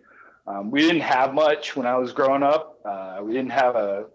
Um, 0.46 0.70
we 0.70 0.80
didn't 0.80 1.02
have 1.02 1.32
much 1.34 1.74
when 1.74 1.86
I 1.86 1.96
was 1.96 2.12
growing 2.12 2.42
up. 2.42 2.78
Uh, 2.84 3.20
we 3.22 3.32
didn't 3.32 3.52
have 3.52 3.76
a 3.76 4.06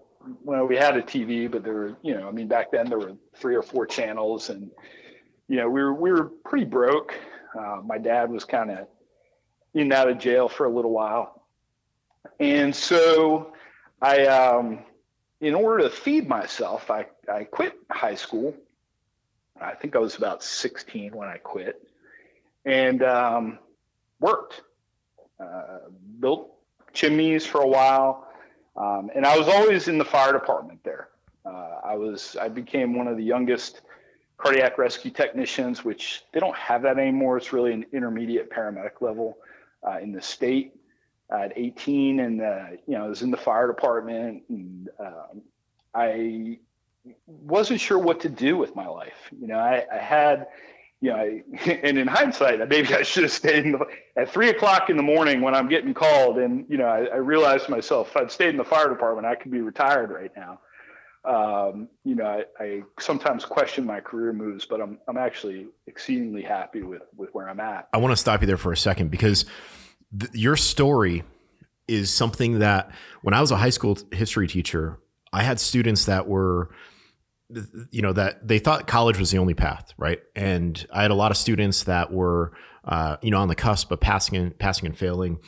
well, 0.43 0.65
we 0.65 0.75
had 0.75 0.97
a 0.97 1.01
TV, 1.01 1.49
but 1.49 1.63
there 1.63 1.73
were, 1.73 1.97
you 2.01 2.13
know, 2.13 2.27
I 2.27 2.31
mean, 2.31 2.47
back 2.47 2.71
then 2.71 2.89
there 2.89 2.99
were 2.99 3.13
three 3.35 3.55
or 3.55 3.61
four 3.63 3.85
channels, 3.85 4.49
and 4.49 4.69
you 5.47 5.57
know, 5.57 5.69
we 5.69 5.81
were 5.81 5.93
we 5.93 6.11
were 6.11 6.25
pretty 6.25 6.65
broke. 6.65 7.15
Uh, 7.57 7.81
my 7.83 7.97
dad 7.97 8.29
was 8.29 8.45
kind 8.45 8.69
of 8.69 8.87
in 9.73 9.81
and 9.81 9.93
out 9.93 10.09
of 10.09 10.19
jail 10.19 10.49
for 10.49 10.65
a 10.65 10.69
little 10.69 10.91
while, 10.91 11.43
and 12.39 12.75
so 12.75 13.53
I, 14.01 14.25
um, 14.27 14.79
in 15.41 15.55
order 15.55 15.83
to 15.83 15.89
feed 15.89 16.27
myself, 16.27 16.91
I 16.91 17.07
I 17.31 17.45
quit 17.45 17.73
high 17.89 18.15
school, 18.15 18.55
I 19.59 19.73
think 19.73 19.95
I 19.95 19.99
was 19.99 20.15
about 20.15 20.43
16 20.43 21.15
when 21.15 21.27
I 21.27 21.37
quit, 21.37 21.81
and 22.65 23.01
um, 23.03 23.59
worked, 24.19 24.61
uh, 25.39 25.79
built 26.19 26.51
chimneys 26.93 27.45
for 27.45 27.61
a 27.61 27.67
while, 27.67 28.27
um, 28.75 29.09
and 29.15 29.25
I 29.25 29.37
was 29.37 29.47
always 29.47 29.87
in 29.87 29.97
the 29.97 30.05
fire 30.05 30.33
department 30.33 30.83
there. 30.83 31.09
Uh, 31.45 31.79
I 31.83 31.95
was 31.95 32.35
I 32.39 32.49
became 32.49 32.95
one 32.95 33.07
of 33.07 33.17
the 33.17 33.23
youngest 33.23 33.81
cardiac 34.37 34.77
rescue 34.77 35.11
technicians, 35.11 35.83
which 35.83 36.23
they 36.31 36.39
don't 36.39 36.55
have 36.55 36.81
that 36.83 36.97
anymore. 36.97 37.37
It's 37.37 37.53
really 37.53 37.73
an 37.73 37.85
intermediate 37.91 38.49
paramedic 38.49 39.01
level 39.01 39.37
uh, 39.85 39.99
in 39.99 40.11
the 40.11 40.21
state. 40.21 40.75
At 41.31 41.53
18, 41.55 42.21
and 42.21 42.41
uh, 42.41 42.65
you 42.87 42.97
know, 42.97 43.05
I 43.05 43.07
was 43.07 43.21
in 43.21 43.29
the 43.29 43.37
fire 43.37 43.67
department, 43.67 44.41
and 44.49 44.89
um, 44.99 45.43
I 45.93 46.57
wasn't 47.27 47.79
sure 47.79 47.99
what 47.99 48.21
to 48.21 48.29
do 48.29 48.57
with 48.57 48.75
my 48.75 48.87
life. 48.87 49.29
You 49.39 49.47
know, 49.47 49.57
I, 49.57 49.85
I 49.91 49.97
had, 49.97 50.47
know, 51.01 51.15
I, 51.15 51.43
and 51.83 51.97
in 51.97 52.07
hindsight, 52.07 52.67
maybe 52.67 52.93
I 52.93 53.03
should 53.03 53.23
have 53.23 53.31
stayed 53.31 53.65
in 53.65 53.71
the, 53.73 53.85
at 54.17 54.29
three 54.29 54.49
o'clock 54.49 54.89
in 54.89 54.97
the 54.97 55.03
morning 55.03 55.41
when 55.41 55.55
I'm 55.55 55.69
getting 55.69 55.93
called. 55.93 56.37
And, 56.37 56.65
you 56.69 56.77
know, 56.77 56.87
I, 56.87 57.05
I 57.05 57.15
realized 57.17 57.65
to 57.65 57.71
myself, 57.71 58.09
if 58.09 58.17
I'd 58.17 58.31
stayed 58.31 58.49
in 58.49 58.57
the 58.57 58.65
fire 58.65 58.89
department, 58.89 59.25
I 59.25 59.35
could 59.35 59.51
be 59.51 59.61
retired 59.61 60.11
right 60.11 60.31
now 60.35 60.59
um, 61.25 61.89
you 62.05 62.15
know, 62.15 62.25
I, 62.25 62.63
I, 62.63 62.83
sometimes 62.99 63.43
question 63.43 63.85
my 63.85 63.99
career 63.99 64.31
moves, 64.31 64.65
but 64.65 64.81
I'm 64.81 64.99
I'm 65.07 65.17
actually 65.17 65.67
exceedingly 65.87 66.41
happy 66.41 66.81
with 66.81 67.01
with 67.15 67.29
where 67.33 67.49
I'm 67.49 67.59
at. 67.59 67.89
I 67.93 67.97
want 67.97 68.13
to 68.13 68.15
stop 68.15 68.41
you 68.41 68.47
there 68.47 68.57
for 68.57 68.71
a 68.71 68.77
second 68.77 69.11
because 69.11 69.45
th- 70.17 70.33
your 70.33 70.55
story 70.55 71.23
is 71.87 72.11
something 72.11 72.59
that 72.59 72.91
when 73.21 73.33
I 73.33 73.41
was 73.41 73.51
a 73.51 73.57
high 73.57 73.69
school 73.69 73.97
history 74.11 74.47
teacher, 74.47 74.99
I 75.33 75.43
had 75.43 75.59
students 75.59 76.05
that 76.05 76.27
were 76.27 76.69
you 77.91 78.01
know 78.01 78.13
that 78.13 78.47
they 78.47 78.59
thought 78.59 78.87
college 78.87 79.17
was 79.17 79.31
the 79.31 79.37
only 79.37 79.53
path 79.55 79.93
right 79.97 80.19
and 80.35 80.85
i 80.93 81.01
had 81.01 81.11
a 81.11 81.15
lot 81.15 81.31
of 81.31 81.37
students 81.37 81.83
that 81.83 82.11
were 82.11 82.51
uh, 82.85 83.17
you 83.21 83.31
know 83.31 83.39
on 83.39 83.47
the 83.47 83.55
cusp 83.55 83.91
of 83.91 83.99
passing 83.99 84.37
and 84.37 84.57
passing 84.59 84.85
and 84.85 84.97
failing 84.97 85.39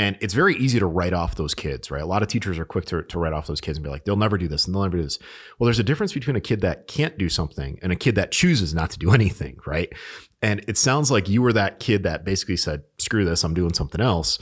and 0.00 0.16
it's 0.20 0.32
very 0.32 0.56
easy 0.56 0.78
to 0.78 0.86
write 0.86 1.12
off 1.12 1.34
those 1.34 1.54
kids, 1.54 1.90
right? 1.90 2.00
A 2.00 2.06
lot 2.06 2.22
of 2.22 2.28
teachers 2.28 2.58
are 2.58 2.64
quick 2.64 2.86
to, 2.86 3.02
to 3.02 3.18
write 3.18 3.34
off 3.34 3.46
those 3.46 3.60
kids 3.60 3.76
and 3.76 3.84
be 3.84 3.90
like, 3.90 4.04
they'll 4.04 4.16
never 4.16 4.38
do 4.38 4.48
this 4.48 4.64
and 4.64 4.74
they'll 4.74 4.82
never 4.82 4.96
do 4.96 5.02
this. 5.02 5.18
Well, 5.58 5.66
there's 5.66 5.78
a 5.78 5.84
difference 5.84 6.14
between 6.14 6.36
a 6.36 6.40
kid 6.40 6.62
that 6.62 6.86
can't 6.86 7.18
do 7.18 7.28
something 7.28 7.78
and 7.82 7.92
a 7.92 7.96
kid 7.96 8.14
that 8.14 8.30
chooses 8.30 8.72
not 8.72 8.88
to 8.92 8.98
do 8.98 9.10
anything, 9.14 9.58
right? 9.66 9.92
And 10.40 10.64
it 10.66 10.78
sounds 10.78 11.10
like 11.10 11.28
you 11.28 11.42
were 11.42 11.52
that 11.52 11.80
kid 11.80 12.04
that 12.04 12.24
basically 12.24 12.56
said, 12.56 12.84
screw 12.96 13.26
this, 13.26 13.44
I'm 13.44 13.52
doing 13.52 13.74
something 13.74 14.00
else. 14.00 14.38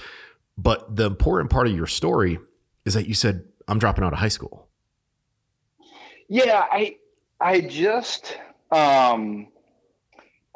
But 0.57 0.95
the 0.95 1.07
important 1.07 1.51
part 1.51 1.67
of 1.67 1.75
your 1.75 1.89
story 1.89 2.39
is 2.85 2.95
that 2.95 3.09
you 3.09 3.15
said, 3.15 3.45
I'm 3.67 3.81
dropping 3.81 4.05
out 4.05 4.13
of 4.13 4.21
high 4.21 4.29
school. 4.29 4.69
Yeah, 6.29 6.67
I 6.71 6.99
I 7.40 7.61
just 7.61 8.37
um 8.71 9.49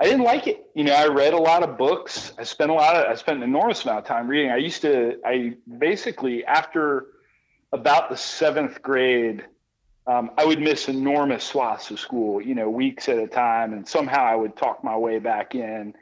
I 0.00 0.06
didn't 0.06 0.24
like 0.24 0.48
it. 0.48 0.66
You 0.74 0.82
know, 0.82 0.94
I 0.94 1.06
read 1.06 1.32
a 1.32 1.38
lot 1.38 1.62
of 1.62 1.78
books. 1.78 2.32
I 2.36 2.42
spent 2.42 2.72
a 2.72 2.74
lot 2.74 2.96
of 2.96 3.06
I 3.10 3.14
spent 3.14 3.38
an 3.38 3.44
enormous 3.44 3.84
amount 3.84 4.00
of 4.00 4.04
time 4.04 4.26
reading. 4.26 4.50
I 4.50 4.56
used 4.56 4.82
to 4.82 5.18
I 5.24 5.54
basically 5.78 6.44
after 6.44 7.06
about 7.72 8.10
the 8.10 8.16
seventh 8.16 8.82
grade, 8.82 9.44
um, 10.06 10.32
I 10.36 10.44
would 10.44 10.60
miss 10.60 10.88
enormous 10.88 11.44
swaths 11.44 11.90
of 11.90 12.00
school, 12.00 12.40
you 12.42 12.54
know, 12.54 12.68
weeks 12.68 13.08
at 13.08 13.18
a 13.18 13.28
time, 13.28 13.72
and 13.72 13.88
somehow 13.88 14.24
I 14.24 14.34
would 14.34 14.56
talk 14.56 14.82
my 14.82 14.96
way 14.96 15.18
back 15.20 15.54
in. 15.54 15.94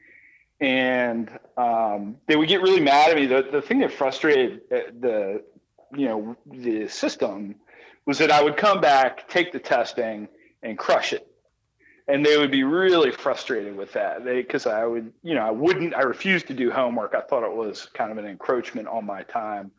And 0.61 1.31
um, 1.57 2.17
they 2.27 2.37
would 2.37 2.49
get 2.49 2.63
really 2.63 2.81
mad 2.81 3.11
at 3.11 3.17
me. 3.17 3.27
The 3.27 3.47
the 3.51 3.63
thing 3.63 3.81
that 3.81 3.93
frustrated 3.93 4.63
uh, 4.73 4.77
the 4.99 5.43
you 5.95 6.07
know 6.07 6.37
the 6.47 6.89
system 6.89 7.57
was 8.07 8.19
that 8.19 8.31
I 8.31 8.43
would 8.43 8.57
come 8.57 8.81
back, 8.81 9.29
take 9.29 9.53
the 9.53 9.59
testing, 9.59 10.29
and 10.63 10.79
crush 10.79 11.13
it 11.13 11.31
and 12.11 12.27
they 12.27 12.37
would 12.37 12.51
be 12.51 12.65
really 12.65 13.13
frustrated 13.13 13.77
with 13.77 13.93
that 13.93 14.25
They, 14.25 14.43
because 14.43 14.67
I 14.67 14.85
would, 14.85 15.13
you 15.23 15.35
know, 15.35 15.43
I 15.43 15.51
wouldn't, 15.51 15.95
I 15.95 16.03
refused 16.03 16.49
to 16.49 16.55
do 16.55 16.71
homework. 16.71 17.15
I 17.15 17.21
thought 17.21 17.45
it 17.45 17.55
was 17.55 17.89
kind 17.95 18.11
of 18.11 18.19
an 18.19 18.27
encroachment 18.27 18.89
on 18.89 19.07
my 19.07 19.23
time. 19.23 19.71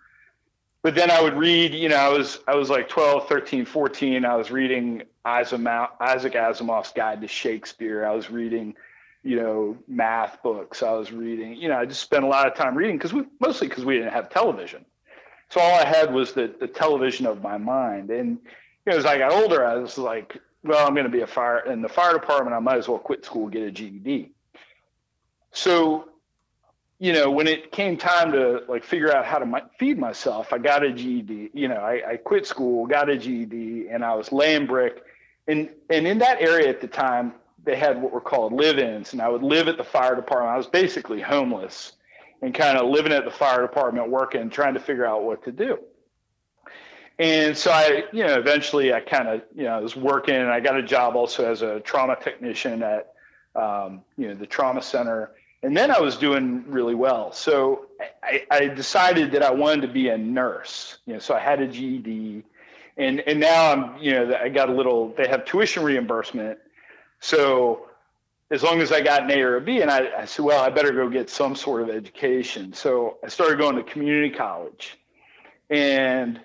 But 0.82 0.96
then 0.96 1.12
I 1.12 1.22
would 1.22 1.36
read, 1.36 1.74
you 1.74 1.90
know, 1.90 1.98
I 1.98 2.08
was, 2.08 2.40
I 2.48 2.56
was 2.56 2.70
like 2.70 2.90
12, 2.90 3.28
13, 3.28 3.66
14. 3.66 4.26
I 4.26 4.36
was 4.36 4.50
reading 4.50 5.04
Isaac 5.26 5.62
Asimov's 5.62 6.92
Guide 6.94 7.22
to 7.22 7.28
Shakespeare. 7.28 8.06
I 8.06 8.16
was 8.16 8.32
reading, 8.32 8.76
you 9.24 9.36
know, 9.36 9.78
math 9.88 10.42
books. 10.42 10.82
I 10.82 10.94
was 10.94 11.12
reading, 11.12 11.56
you 11.56 11.68
know, 11.68 11.78
I 11.78 11.86
just 11.86 12.02
spent 12.02 12.24
a 12.24 12.28
lot 12.28 12.48
of 12.48 12.56
time 12.56 12.76
reading 12.76 12.98
because 12.98 13.14
we, 13.14 13.26
mostly 13.40 13.68
because 13.68 13.86
we 13.86 13.96
didn't 13.96 14.14
have 14.14 14.30
television. 14.30 14.86
So 15.50 15.60
all 15.60 15.80
I 15.80 15.86
had 15.86 16.14
was 16.14 16.34
the, 16.34 16.56
the 16.60 16.68
television 16.68 17.26
of 17.28 17.44
my 17.44 17.58
mind. 17.58 18.10
And, 18.10 18.40
you 18.86 18.92
know, 18.92 18.98
as 18.98 19.06
I 19.06 19.18
got 19.18 19.34
older, 19.34 19.66
I 19.66 19.76
was 19.76 19.98
like, 19.98 20.40
well, 20.64 20.86
I'm 20.86 20.94
going 20.94 21.06
to 21.06 21.12
be 21.12 21.22
a 21.22 21.28
fire 21.28 21.60
in 21.60 21.82
the 21.82 21.90
fire 21.90 22.14
department. 22.14 22.56
I 22.56 22.60
might 22.60 22.78
as 22.78 22.88
well 22.88 23.00
quit 23.00 23.26
school, 23.26 23.48
get 23.50 23.64
a 23.64 23.72
GED. 23.72 24.32
So, 25.52 26.10
you 27.00 27.14
know, 27.14 27.32
when 27.32 27.48
it 27.48 27.72
came 27.72 27.98
time 27.98 28.32
to 28.34 28.64
like 28.68 28.84
figure 28.84 29.14
out 29.14 29.26
how 29.26 29.40
to 29.40 29.70
feed 29.80 29.98
myself, 29.98 30.54
I 30.54 30.60
got 30.60 30.84
a 30.84 30.92
GED. 30.92 31.50
You 31.54 31.68
know, 31.68 31.78
I, 31.78 32.12
I 32.12 32.18
quit 32.18 32.46
school, 32.46 32.86
got 32.86 33.10
a 33.10 33.18
GED, 33.18 33.88
and 33.90 34.06
I 34.06 34.14
was 34.16 34.32
laying 34.32 34.68
brick. 34.68 35.02
And 35.48 35.70
and 35.90 36.06
in 36.06 36.20
that 36.20 36.42
area 36.42 36.70
at 36.70 36.80
the 36.80 36.88
time, 36.88 37.34
they 37.64 37.76
had 37.76 38.00
what 38.02 38.12
were 38.12 38.22
called 38.22 38.54
live-ins, 38.54 39.14
and 39.14 39.22
I 39.22 39.30
would 39.30 39.44
live 39.44 39.68
at 39.68 39.78
the 39.78 39.84
fire 39.84 40.16
department. 40.16 40.54
I 40.54 40.58
was 40.58 40.68
basically 40.68 41.22
homeless 41.22 41.94
and 42.44 42.54
kind 42.54 42.78
of 42.78 42.90
living 42.90 43.12
at 43.12 43.26
the 43.26 43.32
fire 43.32 43.62
department, 43.62 44.10
working, 44.10 44.50
trying 44.50 44.76
to 44.76 44.80
figure 44.80 45.06
out 45.06 45.24
what 45.24 45.44
to 45.46 45.52
do 45.52 45.80
and 47.20 47.56
so 47.56 47.72
I, 47.72 48.06
you 48.12 48.26
know, 48.26 48.38
eventually 48.38 48.94
I 48.94 49.00
kind 49.00 49.28
of, 49.28 49.42
you 49.56 49.64
know, 49.64 49.80
was 49.82 49.96
working 49.96 50.36
and 50.36 50.50
I 50.50 50.60
got 50.60 50.78
a 50.78 50.84
job 50.84 51.16
also 51.16 51.50
as 51.50 51.62
a 51.62 51.80
trauma 51.82 52.18
technician 52.20 52.82
at, 52.84 53.14
um, 53.56 54.02
you 54.18 54.28
know, 54.28 54.34
the 54.34 54.48
trauma 54.48 54.82
center. 54.82 55.32
And 55.64 55.78
then 55.78 55.92
I 55.92 56.00
was 56.00 56.18
doing 56.18 56.64
really 56.68 56.96
well. 56.96 57.32
So 57.32 57.86
I, 58.24 58.46
I, 58.50 58.68
decided 58.68 59.34
that 59.34 59.44
I 59.44 59.52
wanted 59.52 59.82
to 59.82 59.88
be 59.90 60.10
a 60.10 60.18
nurse, 60.18 60.98
you 61.06 61.14
know, 61.14 61.20
so 61.20 61.36
I 61.36 61.40
had 61.40 61.62
a 61.62 61.68
GED 61.68 62.44
and, 62.98 63.20
and 63.22 63.40
now 63.40 63.72
I'm, 63.72 63.98
you 64.02 64.14
know, 64.14 64.36
I 64.36 64.50
got 64.50 64.70
a 64.70 64.74
little, 64.74 65.14
they 65.16 65.28
have 65.28 65.46
tuition 65.46 65.84
reimbursement. 65.84 66.58
So 67.20 67.88
as 68.50 68.64
long 68.64 68.82
as 68.82 68.92
I 68.92 69.02
got 69.02 69.24
an 69.24 69.32
A 69.32 69.42
or 69.42 69.58
a 69.58 69.62
B 69.62 69.82
and 69.82 69.92
I, 69.92 70.22
I 70.22 70.26
said, 70.26 70.44
well, 70.44 70.64
I 70.64 70.70
better 70.70 70.92
go 70.92 71.10
get 71.10 71.30
some 71.30 71.56
sort 71.56 71.84
of 71.84 71.90
education. 71.90 72.74
So 72.74 73.18
I 73.24 73.28
started 73.28 73.60
going 73.60 73.76
to 73.76 73.84
community 73.84 74.34
college 74.34 74.98
and 75.70 76.40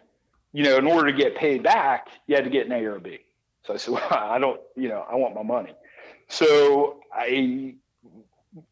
you 0.56 0.62
know, 0.62 0.78
in 0.78 0.86
order 0.86 1.12
to 1.12 1.18
get 1.18 1.36
paid 1.36 1.62
back, 1.62 2.08
you 2.26 2.34
had 2.34 2.44
to 2.44 2.50
get 2.50 2.64
an 2.64 2.72
A 2.72 2.82
or 2.86 2.96
a 2.96 3.00
B. 3.00 3.18
So 3.66 3.74
I 3.74 3.76
said, 3.76 3.92
well, 3.92 4.08
I 4.10 4.38
don't, 4.38 4.58
you 4.74 4.88
know, 4.88 5.04
I 5.06 5.16
want 5.16 5.34
my 5.34 5.42
money. 5.42 5.74
So 6.28 7.00
I 7.12 7.74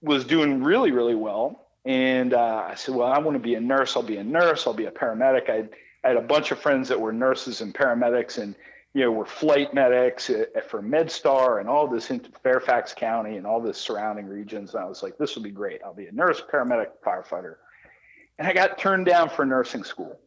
was 0.01 0.25
doing 0.25 0.63
really, 0.63 0.93
really 0.93 1.15
well. 1.15 1.67
And 1.85 2.33
uh, 2.33 2.65
I 2.67 2.75
said, 2.75 2.95
well, 2.95 3.13
I 3.13 3.19
want 3.19 3.35
to 3.35 3.39
be 3.39 3.55
a 3.55 3.61
nurse. 3.61 3.97
I'll 3.97 4.03
be 4.03 4.17
a 4.17 4.25
nurse. 4.25 4.67
I'll 4.67 4.73
be 4.73 4.87
a 4.87 4.91
paramedic. 4.91 5.51
I, 5.51 5.69
I 6.03 6.09
had 6.09 6.17
a 6.17 6.23
bunch 6.23 6.53
of 6.53 6.59
friends 6.59 6.89
that 6.89 6.99
were 6.99 7.13
nurses 7.13 7.61
and 7.61 7.75
paramedics 7.75 8.39
and, 8.39 8.55
you 8.95 9.03
know, 9.03 9.13
were 9.13 9.27
flight 9.27 9.75
medics 9.75 10.29
for 10.71 10.83
MedStar 10.83 11.61
and 11.61 11.69
all 11.69 11.87
this 11.87 12.11
in 12.11 12.21
Fairfax 12.43 12.95
County 12.95 13.37
and 13.37 13.47
all 13.47 13.61
the 13.61 13.75
surrounding 13.75 14.27
regions. 14.27 14.73
And 14.73 14.83
I 14.83 14.87
was 14.87 15.03
like, 15.03 15.19
this 15.19 15.37
will 15.37 15.43
be 15.43 15.51
great. 15.51 15.83
I'll 15.85 15.93
be 15.93 16.07
a 16.07 16.13
nurse, 16.13 16.43
paramedic, 16.51 16.93
firefighter. 17.05 17.57
And 18.39 18.49
I 18.49 18.55
got 18.55 18.79
turned 18.79 19.05
down 19.05 19.29
for 19.29 19.45
nursing 19.45 19.85
school. 19.85 20.19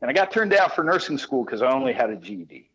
And 0.00 0.10
I 0.10 0.14
got 0.14 0.30
turned 0.30 0.50
down 0.50 0.70
for 0.70 0.84
nursing 0.84 1.18
school 1.18 1.44
because 1.44 1.62
I 1.62 1.72
only 1.72 1.92
had 1.92 2.10
a 2.10 2.16
GED. 2.16 2.68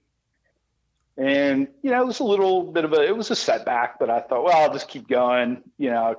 And, 1.18 1.68
you 1.82 1.92
know, 1.92 2.02
it 2.02 2.08
was 2.08 2.20
a 2.20 2.24
little 2.24 2.64
bit 2.64 2.86
of 2.86 2.94
a, 2.94 3.04
it 3.04 3.16
was 3.16 3.30
a 3.32 3.36
setback, 3.36 4.00
but 4.00 4.10
I 4.10 4.22
thought, 4.22 4.44
well, 4.44 4.58
I'll 4.58 4.74
just 4.74 4.88
keep 4.88 5.08
going, 5.08 5.62
you 5.78 5.92
know, 5.92 6.16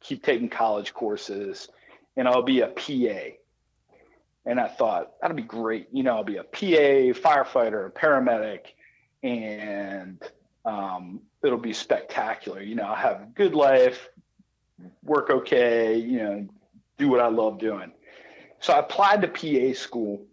keep 0.00 0.24
taking 0.24 0.48
college 0.48 0.92
courses 0.94 1.68
and 2.16 2.26
I'll 2.26 2.42
be 2.42 2.60
a 2.60 2.66
PA. 2.66 3.36
And 4.46 4.58
I 4.58 4.68
thought, 4.68 5.12
that'll 5.20 5.36
be 5.36 5.42
great. 5.42 5.88
You 5.92 6.02
know, 6.02 6.16
I'll 6.16 6.24
be 6.24 6.38
a 6.38 6.44
PA, 6.44 7.12
firefighter, 7.20 7.92
paramedic, 7.92 8.60
and 9.22 10.20
um, 10.64 11.20
it'll 11.44 11.58
be 11.58 11.74
spectacular. 11.74 12.60
You 12.60 12.74
know, 12.74 12.84
I'll 12.84 12.94
have 12.94 13.22
a 13.22 13.26
good 13.34 13.54
life, 13.54 14.08
work 15.04 15.30
okay, 15.30 15.96
you 15.96 16.18
know, 16.18 16.48
do 16.98 17.08
what 17.08 17.20
I 17.20 17.28
love 17.28 17.58
doing. 17.58 17.92
So 18.60 18.72
I 18.72 18.78
applied 18.78 19.22
to 19.22 19.28
PA 19.28 19.78
school 19.78 20.26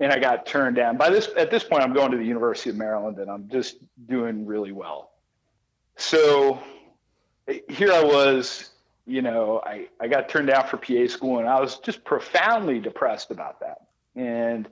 and 0.00 0.12
I 0.12 0.18
got 0.18 0.46
turned 0.46 0.76
down. 0.76 0.96
By 0.96 1.10
this 1.10 1.30
at 1.36 1.50
this 1.50 1.64
point, 1.64 1.82
I'm 1.82 1.92
going 1.92 2.12
to 2.12 2.18
the 2.18 2.24
University 2.24 2.70
of 2.70 2.76
Maryland, 2.76 3.18
and 3.18 3.30
I'm 3.30 3.48
just 3.48 3.76
doing 4.06 4.46
really 4.46 4.72
well. 4.72 5.12
So 5.96 6.60
here 7.68 7.92
I 7.92 8.02
was, 8.02 8.70
you 9.06 9.22
know, 9.22 9.62
I, 9.64 9.88
I 10.00 10.08
got 10.08 10.28
turned 10.28 10.48
down 10.48 10.66
for 10.66 10.76
PA 10.76 11.06
school, 11.06 11.38
and 11.38 11.48
I 11.48 11.60
was 11.60 11.78
just 11.78 12.04
profoundly 12.04 12.80
depressed 12.80 13.30
about 13.30 13.60
that. 13.60 13.86
And 14.14 14.68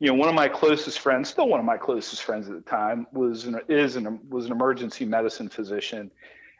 you 0.00 0.08
know, 0.08 0.14
one 0.14 0.28
of 0.28 0.34
my 0.34 0.48
closest 0.48 0.98
friends, 0.98 1.28
still 1.28 1.48
one 1.48 1.60
of 1.60 1.66
my 1.66 1.76
closest 1.76 2.22
friends 2.22 2.48
at 2.48 2.54
the 2.54 2.70
time, 2.70 3.06
was 3.12 3.44
an, 3.44 3.60
is 3.68 3.96
an 3.96 4.18
was 4.28 4.46
an 4.46 4.52
emergency 4.52 5.04
medicine 5.04 5.48
physician, 5.48 6.10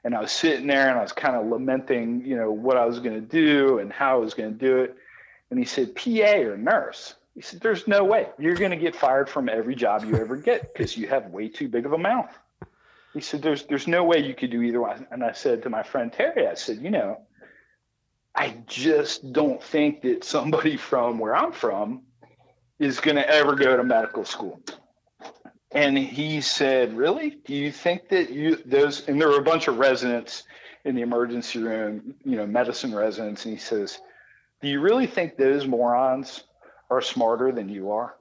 and 0.04 0.14
I 0.14 0.20
was 0.20 0.30
sitting 0.30 0.66
there 0.66 0.88
and 0.88 0.98
I 0.98 1.02
was 1.02 1.12
kind 1.12 1.36
of 1.36 1.46
lamenting, 1.46 2.24
you 2.24 2.36
know, 2.36 2.50
what 2.50 2.76
I 2.76 2.84
was 2.84 3.00
going 3.00 3.14
to 3.14 3.20
do 3.20 3.78
and 3.78 3.92
how 3.92 4.16
I 4.16 4.18
was 4.18 4.34
going 4.34 4.52
to 4.52 4.58
do 4.58 4.78
it. 4.78 4.96
And 5.50 5.58
he 5.58 5.64
said, 5.64 5.94
"PA 5.94 6.38
or 6.40 6.56
nurse?" 6.56 7.14
He 7.34 7.40
said, 7.40 7.60
There's 7.60 7.86
no 7.88 8.04
way. 8.04 8.28
You're 8.38 8.54
going 8.54 8.70
to 8.70 8.76
get 8.76 8.94
fired 8.94 9.28
from 9.28 9.48
every 9.48 9.74
job 9.74 10.04
you 10.04 10.16
ever 10.16 10.36
get 10.36 10.72
because 10.72 10.96
you 10.96 11.08
have 11.08 11.26
way 11.26 11.48
too 11.48 11.68
big 11.68 11.86
of 11.86 11.92
a 11.92 11.98
mouth. 11.98 12.30
He 13.14 13.20
said, 13.20 13.42
"There's 13.42 13.64
there's 13.66 13.86
no 13.86 14.04
way 14.04 14.18
you 14.18 14.34
could 14.34 14.50
do 14.50 14.60
either 14.60 14.80
one." 14.80 15.06
And 15.10 15.22
I 15.22 15.32
said 15.32 15.62
to 15.62 15.70
my 15.70 15.84
friend 15.84 16.12
Terry, 16.12 16.48
I 16.48 16.54
said, 16.54 16.78
"You 16.78 16.90
know, 16.90 17.20
I 18.34 18.56
just 18.66 19.32
don't 19.32 19.62
think 19.62 20.02
that 20.02 20.24
somebody 20.24 20.76
from 20.76 21.18
where 21.20 21.34
I'm 21.34 21.52
from 21.52 22.02
is 22.80 22.98
going 22.98 23.16
to 23.16 23.28
ever 23.28 23.54
go 23.54 23.76
to 23.76 23.84
medical 23.84 24.24
school." 24.24 24.60
And 25.70 25.96
he 25.96 26.40
said, 26.40 26.96
"Really? 26.96 27.38
Do 27.44 27.54
you 27.54 27.70
think 27.70 28.08
that 28.08 28.30
you 28.30 28.56
those?" 28.66 29.08
And 29.08 29.20
there 29.20 29.28
were 29.28 29.38
a 29.38 29.44
bunch 29.44 29.68
of 29.68 29.78
residents 29.78 30.42
in 30.84 30.96
the 30.96 31.02
emergency 31.02 31.60
room, 31.60 32.16
you 32.24 32.36
know, 32.36 32.46
medicine 32.46 32.92
residents, 32.92 33.44
and 33.44 33.54
he 33.54 33.60
says, 33.60 34.00
"Do 34.60 34.68
you 34.68 34.80
really 34.80 35.06
think 35.06 35.36
those 35.36 35.68
morons 35.68 36.42
are 36.90 37.00
smarter 37.00 37.52
than 37.52 37.68
you 37.68 37.92
are?" 37.92 38.16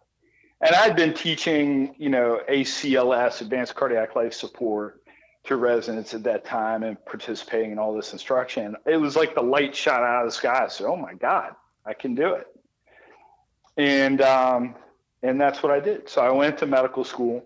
and 0.64 0.74
I'd 0.76 0.96
been 0.96 1.14
teaching, 1.14 1.94
you 1.98 2.10
know, 2.10 2.40
ACLS, 2.50 3.42
advanced 3.42 3.76
cardiac 3.76 4.16
life 4.16 4.34
support, 4.34 5.04
to 5.46 5.58
residents 5.58 6.14
at 6.14 6.24
that 6.24 6.46
time 6.46 6.84
and 6.84 7.04
participating 7.06 7.72
in 7.74 7.80
all 7.80 7.94
this 7.94 8.14
instruction. 8.14 8.78
It 8.86 8.96
was 8.96 9.18
like 9.18 9.36
the 9.36 9.42
light 9.44 9.76
shot 9.76 10.02
out 10.02 10.22
of 10.22 10.28
the 10.28 10.32
sky. 10.32 10.64
I 10.64 10.68
said, 10.70 10.88
"Oh 10.88 10.96
my 10.96 11.14
God, 11.16 11.56
I 11.86 11.94
can 11.94 12.16
do 12.16 12.34
it," 12.36 12.48
and 13.78 14.22
um, 14.22 14.76
and 15.22 15.40
that's 15.40 15.62
what 15.62 15.72
I 15.72 15.82
did. 15.82 16.08
So 16.08 16.22
I 16.22 16.32
went 16.32 16.60
to 16.60 16.66
medical 16.66 17.04
school, 17.04 17.44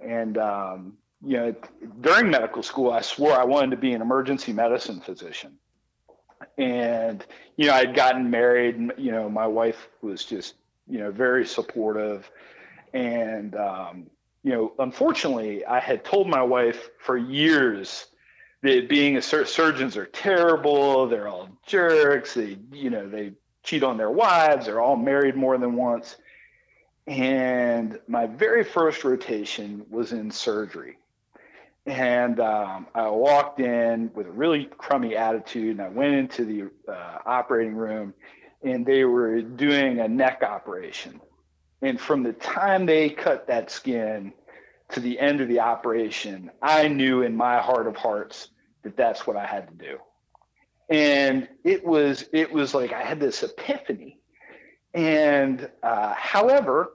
and 0.00 0.38
um, 0.38 0.96
you 1.22 1.36
know, 1.36 1.54
during 2.00 2.30
medical 2.30 2.62
school, 2.62 2.90
I 2.90 3.02
swore 3.02 3.32
I 3.32 3.44
wanted 3.44 3.72
to 3.72 3.76
be 3.76 3.92
an 3.92 4.00
emergency 4.00 4.54
medicine 4.54 5.00
physician. 5.00 5.58
And 6.58 7.24
you 7.56 7.66
know, 7.66 7.74
I'd 7.74 7.94
gotten 7.94 8.30
married. 8.30 8.76
And, 8.76 8.92
you 8.96 9.12
know, 9.12 9.28
my 9.28 9.46
wife 9.46 9.88
was 10.02 10.24
just 10.24 10.54
you 10.88 10.98
know 10.98 11.10
very 11.10 11.46
supportive 11.46 12.30
and, 12.96 13.54
um, 13.56 14.06
you 14.42 14.52
know, 14.52 14.72
unfortunately, 14.78 15.66
I 15.66 15.80
had 15.80 16.04
told 16.04 16.28
my 16.28 16.42
wife 16.42 16.88
for 16.98 17.16
years 17.16 18.06
that 18.62 18.88
being 18.88 19.16
a 19.18 19.22
sur- 19.22 19.44
surgeons 19.44 19.96
are 19.98 20.06
terrible. 20.06 21.06
They're 21.06 21.28
all 21.28 21.48
jerks. 21.66 22.34
They, 22.34 22.56
you 22.72 22.88
know, 22.88 23.08
they 23.08 23.32
cheat 23.64 23.82
on 23.82 23.98
their 23.98 24.10
wives. 24.10 24.66
They're 24.66 24.80
all 24.80 24.96
married 24.96 25.36
more 25.36 25.58
than 25.58 25.74
once. 25.74 26.16
And 27.06 27.98
my 28.08 28.26
very 28.26 28.64
first 28.64 29.04
rotation 29.04 29.84
was 29.90 30.12
in 30.12 30.30
surgery. 30.30 30.96
And 31.86 32.40
um, 32.40 32.88
I 32.94 33.08
walked 33.08 33.60
in 33.60 34.10
with 34.14 34.26
a 34.26 34.32
really 34.32 34.68
crummy 34.76 35.14
attitude, 35.16 35.78
and 35.78 35.80
I 35.80 35.88
went 35.88 36.14
into 36.14 36.44
the 36.44 36.92
uh, 36.92 37.18
operating 37.24 37.76
room, 37.76 38.12
and 38.62 38.84
they 38.84 39.04
were 39.04 39.40
doing 39.40 40.00
a 40.00 40.08
neck 40.08 40.42
operation. 40.42 41.20
And 41.82 42.00
from 42.00 42.24
the 42.24 42.32
time 42.32 42.86
they 42.86 43.10
cut 43.10 43.46
that 43.46 43.70
skin 43.70 44.32
to 44.90 45.00
the 45.00 45.18
end 45.20 45.40
of 45.40 45.48
the 45.48 45.60
operation, 45.60 46.50
I 46.60 46.88
knew 46.88 47.22
in 47.22 47.36
my 47.36 47.60
heart 47.60 47.86
of 47.86 47.96
hearts 47.96 48.48
that 48.82 48.96
that's 48.96 49.26
what 49.26 49.36
I 49.36 49.46
had 49.46 49.68
to 49.68 49.74
do. 49.74 49.98
And 50.88 51.48
it 51.64 51.84
was 51.84 52.24
it 52.32 52.52
was 52.52 52.74
like 52.74 52.92
I 52.92 53.02
had 53.02 53.20
this 53.20 53.42
epiphany. 53.42 54.18
And 54.94 55.68
uh, 55.82 56.14
however, 56.14 56.90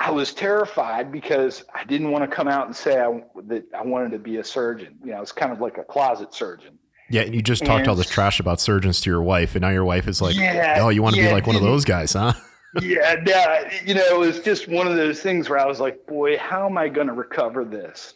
I 0.00 0.10
was 0.10 0.32
terrified 0.32 1.12
because 1.12 1.62
I 1.74 1.84
didn't 1.84 2.10
want 2.10 2.28
to 2.28 2.34
come 2.34 2.48
out 2.48 2.66
and 2.66 2.74
say 2.74 2.98
I, 2.98 3.22
that 3.44 3.64
I 3.76 3.82
wanted 3.84 4.12
to 4.12 4.18
be 4.18 4.38
a 4.38 4.44
surgeon. 4.44 4.98
You 5.04 5.12
know, 5.12 5.20
it's 5.20 5.30
kind 5.30 5.52
of 5.52 5.60
like 5.60 5.76
a 5.76 5.84
closet 5.84 6.32
surgeon. 6.32 6.78
Yeah, 7.10 7.22
and 7.22 7.34
you 7.34 7.42
just 7.42 7.66
talked 7.66 7.80
and, 7.80 7.88
all 7.88 7.96
this 7.96 8.08
trash 8.08 8.40
about 8.40 8.60
surgeons 8.60 9.00
to 9.02 9.10
your 9.10 9.20
wife, 9.20 9.56
and 9.56 9.62
now 9.62 9.68
your 9.68 9.84
wife 9.84 10.08
is 10.08 10.22
like, 10.22 10.36
yeah, 10.36 10.78
"Oh, 10.78 10.88
you 10.88 11.02
want 11.02 11.16
to 11.16 11.20
yeah, 11.20 11.28
be 11.28 11.34
like 11.34 11.46
one 11.46 11.56
of 11.56 11.62
those 11.62 11.84
guys, 11.84 12.14
huh?" 12.14 12.32
yeah, 12.80 13.16
yeah, 13.26 13.70
you 13.84 13.94
know, 13.94 14.06
it 14.06 14.18
was 14.18 14.40
just 14.40 14.68
one 14.68 14.86
of 14.86 14.96
those 14.96 15.20
things 15.20 15.50
where 15.50 15.58
I 15.58 15.66
was 15.66 15.80
like, 15.80 16.06
boy, 16.06 16.38
how 16.38 16.66
am 16.66 16.78
I 16.78 16.88
going 16.88 17.08
to 17.08 17.12
recover 17.12 17.64
this? 17.64 18.14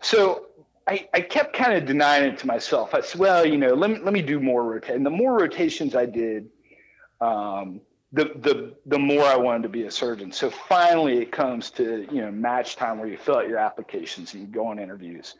So 0.00 0.46
I, 0.88 1.08
I 1.14 1.20
kept 1.20 1.54
kind 1.54 1.74
of 1.74 1.86
denying 1.86 2.32
it 2.32 2.38
to 2.38 2.46
myself. 2.46 2.92
I 2.92 3.00
said, 3.00 3.20
well, 3.20 3.46
you 3.46 3.56
know, 3.56 3.74
let 3.74 3.90
me, 3.90 3.98
let 3.98 4.12
me 4.12 4.20
do 4.20 4.40
more 4.40 4.64
rotation. 4.64 5.04
The 5.04 5.10
more 5.10 5.38
rotations 5.38 5.94
I 5.94 6.06
did, 6.06 6.48
um, 7.20 7.80
the, 8.12 8.24
the, 8.36 8.74
the 8.86 8.98
more 8.98 9.22
I 9.22 9.36
wanted 9.36 9.64
to 9.64 9.68
be 9.68 9.84
a 9.84 9.90
surgeon. 9.90 10.32
So 10.32 10.50
finally 10.50 11.18
it 11.18 11.30
comes 11.30 11.70
to, 11.72 12.06
you 12.10 12.22
know, 12.22 12.30
match 12.30 12.76
time 12.76 12.98
where 12.98 13.08
you 13.08 13.18
fill 13.18 13.36
out 13.36 13.48
your 13.48 13.58
applications 13.58 14.32
and 14.34 14.42
you 14.42 14.48
go 14.48 14.68
on 14.68 14.78
interviews. 14.78 15.34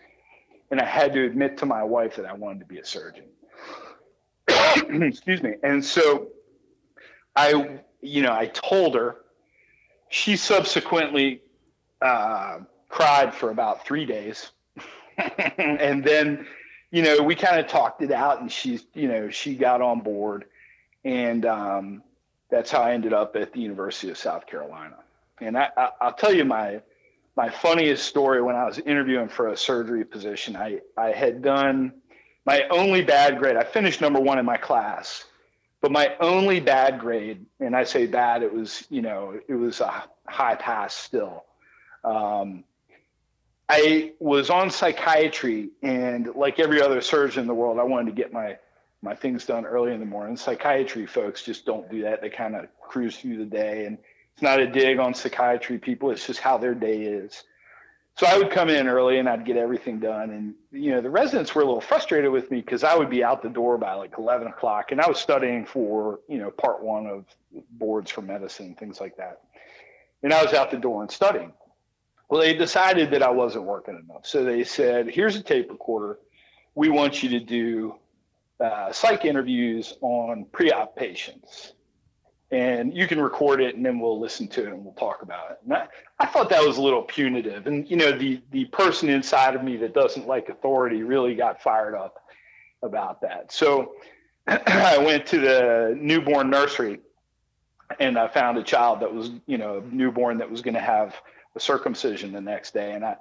And 0.70 0.80
I 0.80 0.84
had 0.84 1.14
to 1.14 1.24
admit 1.24 1.58
to 1.58 1.66
my 1.66 1.82
wife 1.82 2.16
that 2.16 2.26
I 2.26 2.34
wanted 2.34 2.60
to 2.60 2.66
be 2.66 2.78
a 2.78 2.84
surgeon. 2.84 3.24
Excuse 4.48 5.42
me. 5.42 5.54
And 5.62 5.82
so 5.82 6.28
I 7.34 7.80
you 8.00 8.22
know, 8.22 8.32
I 8.32 8.46
told 8.46 8.94
her. 8.94 9.16
She 10.10 10.36
subsequently 10.36 11.42
uh, 12.00 12.60
cried 12.88 13.34
for 13.34 13.50
about 13.50 13.84
three 13.84 14.06
days, 14.06 14.50
and 15.58 16.02
then, 16.02 16.46
you 16.90 17.02
know, 17.02 17.22
we 17.22 17.34
kind 17.34 17.60
of 17.60 17.66
talked 17.66 18.00
it 18.02 18.10
out, 18.10 18.40
and 18.40 18.50
she's, 18.50 18.86
you 18.94 19.08
know, 19.08 19.28
she 19.28 19.54
got 19.54 19.82
on 19.82 20.00
board, 20.00 20.46
and 21.04 21.44
um, 21.44 22.02
that's 22.50 22.70
how 22.70 22.82
I 22.82 22.92
ended 22.92 23.12
up 23.12 23.36
at 23.36 23.52
the 23.52 23.60
University 23.60 24.10
of 24.10 24.18
South 24.18 24.46
Carolina. 24.46 24.96
And 25.40 25.56
I, 25.56 25.68
I, 25.76 25.90
I'll 26.00 26.14
tell 26.14 26.32
you 26.32 26.44
my 26.44 26.80
my 27.36 27.50
funniest 27.50 28.06
story 28.06 28.42
when 28.42 28.56
I 28.56 28.64
was 28.64 28.78
interviewing 28.78 29.28
for 29.28 29.48
a 29.48 29.56
surgery 29.56 30.04
position. 30.04 30.56
I 30.56 30.80
I 30.96 31.12
had 31.12 31.42
done 31.42 31.92
my 32.44 32.62
only 32.70 33.02
bad 33.02 33.38
grade. 33.38 33.56
I 33.56 33.64
finished 33.64 34.00
number 34.00 34.20
one 34.20 34.38
in 34.38 34.44
my 34.44 34.56
class 34.56 35.24
but 35.80 35.92
my 35.92 36.16
only 36.20 36.60
bad 36.60 36.98
grade, 36.98 37.46
and 37.60 37.76
I 37.76 37.84
say 37.84 38.06
bad, 38.06 38.42
it 38.42 38.52
was, 38.52 38.84
you 38.90 39.00
know, 39.00 39.38
it 39.46 39.54
was 39.54 39.80
a 39.80 40.04
high 40.26 40.56
pass 40.56 40.94
still. 40.94 41.44
Um, 42.04 42.64
I 43.68 44.12
was 44.18 44.50
on 44.50 44.70
psychiatry, 44.70 45.70
and 45.82 46.34
like 46.34 46.58
every 46.58 46.82
other 46.82 47.00
surgeon 47.00 47.42
in 47.42 47.46
the 47.46 47.54
world, 47.54 47.78
I 47.78 47.84
wanted 47.84 48.06
to 48.06 48.16
get 48.20 48.32
my 48.32 48.58
my 49.02 49.14
things 49.14 49.44
done 49.44 49.64
early 49.64 49.92
in 49.92 50.00
the 50.00 50.06
morning. 50.06 50.36
Psychiatry 50.36 51.06
folks 51.06 51.42
just 51.42 51.64
don't 51.64 51.90
do 51.90 52.02
that; 52.02 52.20
they 52.20 52.30
kind 52.30 52.56
of 52.56 52.66
cruise 52.80 53.16
through 53.16 53.38
the 53.38 53.44
day, 53.44 53.86
and 53.86 53.98
it's 54.34 54.42
not 54.42 54.60
a 54.60 54.66
dig 54.66 54.98
on 54.98 55.14
psychiatry 55.14 55.78
people. 55.78 56.10
It's 56.10 56.26
just 56.26 56.40
how 56.40 56.58
their 56.58 56.74
day 56.74 57.02
is. 57.02 57.42
So 58.18 58.26
I 58.26 58.36
would 58.36 58.50
come 58.50 58.68
in 58.68 58.88
early 58.88 59.20
and 59.20 59.28
I'd 59.28 59.44
get 59.44 59.56
everything 59.56 60.00
done. 60.00 60.30
And, 60.30 60.54
you 60.72 60.90
know, 60.90 61.00
the 61.00 61.08
residents 61.08 61.54
were 61.54 61.62
a 61.62 61.64
little 61.64 61.80
frustrated 61.80 62.32
with 62.32 62.50
me 62.50 62.60
because 62.60 62.82
I 62.82 62.96
would 62.96 63.10
be 63.10 63.22
out 63.22 63.42
the 63.42 63.48
door 63.48 63.78
by 63.78 63.94
like 63.94 64.14
11 64.18 64.48
o'clock 64.48 64.90
and 64.90 65.00
I 65.00 65.06
was 65.06 65.18
studying 65.18 65.64
for, 65.64 66.18
you 66.28 66.38
know, 66.38 66.50
part 66.50 66.82
one 66.82 67.06
of 67.06 67.26
boards 67.70 68.10
for 68.10 68.22
medicine, 68.22 68.74
things 68.74 69.00
like 69.00 69.16
that. 69.18 69.42
And 70.24 70.32
I 70.32 70.42
was 70.42 70.52
out 70.52 70.72
the 70.72 70.78
door 70.78 71.02
and 71.02 71.10
studying. 71.10 71.52
Well, 72.28 72.40
they 72.40 72.54
decided 72.54 73.12
that 73.12 73.22
I 73.22 73.30
wasn't 73.30 73.64
working 73.64 73.94
enough. 73.94 74.26
So 74.26 74.44
they 74.44 74.64
said, 74.64 75.08
here's 75.08 75.36
a 75.36 75.42
tape 75.42 75.70
recorder. 75.70 76.18
We 76.74 76.88
want 76.88 77.22
you 77.22 77.28
to 77.30 77.40
do 77.40 77.94
uh, 78.60 78.92
psych 78.92 79.24
interviews 79.24 79.94
on 80.00 80.46
pre 80.52 80.72
op 80.72 80.96
patients 80.96 81.72
and 82.50 82.94
you 82.94 83.06
can 83.06 83.20
record 83.20 83.60
it 83.60 83.76
and 83.76 83.84
then 83.84 84.00
we'll 84.00 84.18
listen 84.18 84.48
to 84.48 84.62
it 84.62 84.68
and 84.68 84.82
we'll 84.82 84.94
talk 84.94 85.22
about 85.22 85.50
it. 85.50 85.58
And 85.64 85.74
I, 85.74 85.86
I 86.18 86.26
thought 86.26 86.48
that 86.48 86.64
was 86.64 86.78
a 86.78 86.82
little 86.82 87.02
punitive. 87.02 87.66
And, 87.66 87.88
you 87.90 87.96
know, 87.96 88.16
the, 88.16 88.40
the 88.52 88.64
person 88.66 89.10
inside 89.10 89.54
of 89.54 89.62
me 89.62 89.76
that 89.78 89.92
doesn't 89.92 90.26
like 90.26 90.48
authority 90.48 91.02
really 91.02 91.34
got 91.34 91.62
fired 91.62 91.94
up 91.94 92.24
about 92.82 93.20
that. 93.20 93.52
So 93.52 93.92
I 94.46 94.96
went 94.98 95.26
to 95.26 95.40
the 95.40 95.94
newborn 96.00 96.48
nursery 96.48 97.00
and 98.00 98.18
I 98.18 98.28
found 98.28 98.56
a 98.56 98.62
child 98.62 99.00
that 99.00 99.12
was, 99.12 99.30
you 99.46 99.58
know, 99.58 99.78
a 99.78 99.94
newborn 99.94 100.38
that 100.38 100.50
was 100.50 100.62
going 100.62 100.74
to 100.74 100.80
have 100.80 101.16
a 101.54 101.60
circumcision 101.60 102.32
the 102.32 102.40
next 102.40 102.72
day. 102.72 102.92
And 102.92 103.04
I 103.04 103.16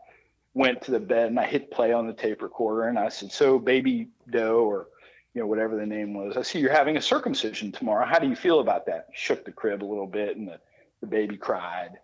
went 0.54 0.84
to 0.84 0.91
the 0.91 1.00
bed 1.02 1.28
and 1.28 1.39
I 1.39 1.45
hit 1.45 1.69
play 1.69 1.91
on 1.91 2.08
the 2.08 2.13
tape 2.13 2.41
recorder 2.41 2.88
and 2.88 2.97
I 2.97 3.10
said, 3.10 3.34
so 3.34 3.60
baby 3.60 4.08
doe 4.30 4.60
or 4.60 4.88
you 5.34 5.42
know, 5.42 5.48
whatever 5.48 5.76
the 5.76 5.86
name 5.86 6.13
was. 6.13 6.38
I 6.38 6.42
see 6.42 6.60
you're 6.60 6.72
having 6.72 6.98
a 6.98 7.02
circumcision 7.02 7.72
tomorrow. 7.72 8.06
How 8.06 8.20
do 8.20 8.28
you 8.28 8.36
feel 8.36 8.60
about 8.60 8.86
that? 8.88 9.08
Shook 9.13 9.46
the 9.46 9.52
crib 9.52 9.84
a 9.84 9.86
little 9.86 10.08
bit, 10.08 10.38
and 10.38 10.48
the, 10.48 10.60
the 11.02 11.08
baby 11.08 11.38
cried. 11.38 12.00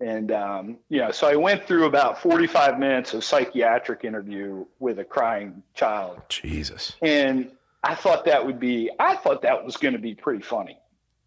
And 0.00 0.32
um, 0.32 0.78
you 0.88 0.98
know, 0.98 1.12
so 1.12 1.28
I 1.28 1.36
went 1.36 1.64
through 1.64 1.86
about 1.86 2.20
45 2.20 2.78
minutes 2.78 3.14
of 3.14 3.22
psychiatric 3.22 4.04
interview 4.04 4.64
with 4.80 4.98
a 4.98 5.04
crying 5.04 5.62
child. 5.74 6.20
Jesus. 6.28 6.96
And 7.02 7.52
I 7.84 7.94
thought 7.94 8.24
that 8.24 8.44
would 8.44 8.58
be, 8.58 8.90
I 8.98 9.16
thought 9.16 9.42
that 9.42 9.64
was 9.64 9.76
going 9.76 9.94
to 9.94 10.00
be 10.00 10.14
pretty 10.14 10.42
funny. 10.42 10.78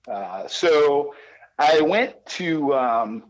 Uh, 0.08 0.47
so 0.47 1.15
I 1.58 1.81
went 1.81 2.25
to 2.25 2.73
um, 2.73 3.23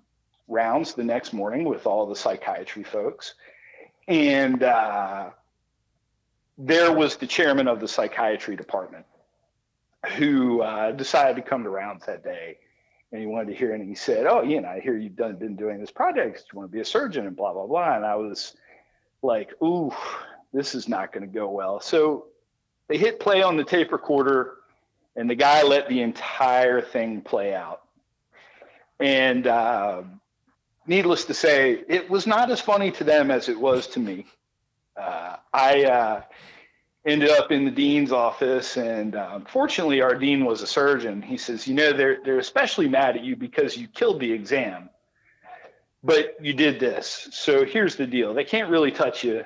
rounds 0.47 0.93
the 0.95 1.03
next 1.03 1.31
morning 1.31 1.63
with 1.63 1.85
all 1.85 2.07
the 2.07 2.15
psychiatry 2.15 2.83
folks, 2.83 3.35
and 4.07 4.63
uh, 4.63 5.29
there 6.57 6.91
was 6.91 7.17
the 7.17 7.27
chairman 7.27 7.67
of 7.67 7.79
the 7.79 7.87
psychiatry 7.87 8.55
department 8.55 9.05
who 10.17 10.61
uh, 10.61 10.91
decided 10.91 11.35
to 11.35 11.41
come 11.41 11.63
to 11.63 11.69
rounds 11.69 12.05
that 12.05 12.23
day. 12.23 12.57
And 13.11 13.21
he 13.21 13.27
wanted 13.27 13.51
to 13.51 13.55
hear 13.55 13.73
and 13.73 13.87
he 13.87 13.95
said 13.95 14.25
oh 14.25 14.41
you 14.41 14.59
know 14.59 14.67
i 14.67 14.81
hear 14.81 14.97
you've 14.97 15.15
done, 15.15 15.37
been 15.37 15.55
doing 15.55 15.79
this 15.79 15.91
project. 15.91 16.43
You 16.51 16.59
want 16.59 16.69
to 16.69 16.73
be 16.73 16.81
a 16.81 16.85
surgeon 16.85 17.25
and 17.27 17.35
blah 17.35 17.53
blah 17.53 17.65
blah. 17.65 17.95
And 17.95 18.05
i 18.05 18.15
was 18.15 18.55
like 19.21 19.51
ooh 19.63 19.93
this 20.53 20.75
is 20.75 20.87
not 20.87 21.13
going 21.13 21.25
to 21.25 21.33
go 21.33 21.49
well. 21.49 21.79
So 21.79 22.27
they 22.87 22.97
hit 22.97 23.19
play 23.19 23.41
on 23.41 23.57
the 23.57 23.63
tape 23.63 23.91
recorder 23.91 24.53
and 25.15 25.29
the 25.29 25.35
guy 25.35 25.63
let 25.63 25.87
the 25.87 26.01
entire 26.01 26.81
thing 26.81 27.21
play 27.21 27.53
out. 27.53 27.81
And 28.99 29.47
uh, 29.47 30.03
needless 30.87 31.25
to 31.25 31.33
say, 31.33 31.83
it 31.87 32.09
was 32.09 32.27
not 32.27 32.49
as 32.51 32.61
funny 32.61 32.91
to 32.91 33.03
them 33.03 33.31
as 33.31 33.49
it 33.49 33.59
was 33.59 33.87
to 33.87 33.99
me. 33.99 34.25
Uh, 34.97 35.37
I 35.53 35.83
uh, 35.83 36.21
ended 37.05 37.29
up 37.29 37.51
in 37.51 37.65
the 37.65 37.71
dean's 37.71 38.11
office, 38.11 38.77
and 38.77 39.15
um, 39.15 39.45
fortunately, 39.45 40.01
our 40.01 40.15
dean 40.15 40.45
was 40.45 40.61
a 40.61 40.67
surgeon. 40.67 41.21
He 41.21 41.37
says, 41.37 41.67
"You 41.67 41.75
know, 41.75 41.93
they're 41.93 42.19
they're 42.23 42.39
especially 42.39 42.87
mad 42.87 43.15
at 43.15 43.23
you 43.23 43.35
because 43.35 43.77
you 43.77 43.87
killed 43.87 44.19
the 44.19 44.31
exam, 44.31 44.89
but 46.03 46.35
you 46.41 46.53
did 46.53 46.79
this. 46.79 47.29
So 47.31 47.65
here's 47.65 47.95
the 47.95 48.07
deal: 48.07 48.33
they 48.33 48.45
can't 48.45 48.69
really 48.69 48.91
touch 48.91 49.23
you." 49.23 49.45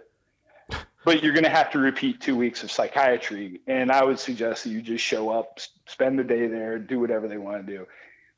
But 1.05 1.23
you're 1.23 1.33
going 1.33 1.45
to 1.45 1.49
have 1.49 1.71
to 1.71 1.79
repeat 1.79 2.19
two 2.19 2.35
weeks 2.35 2.61
of 2.63 2.71
psychiatry. 2.71 3.61
And 3.67 3.89
I 3.89 4.03
would 4.03 4.19
suggest 4.19 4.65
that 4.65 4.71
you 4.71 4.81
just 4.81 5.03
show 5.03 5.29
up, 5.29 5.59
spend 5.87 6.19
the 6.19 6.25
day 6.25 6.45
there, 6.47 6.77
do 6.77 6.99
whatever 6.99 7.29
they 7.29 7.37
want 7.37 7.65
to 7.65 7.77
do. 7.77 7.87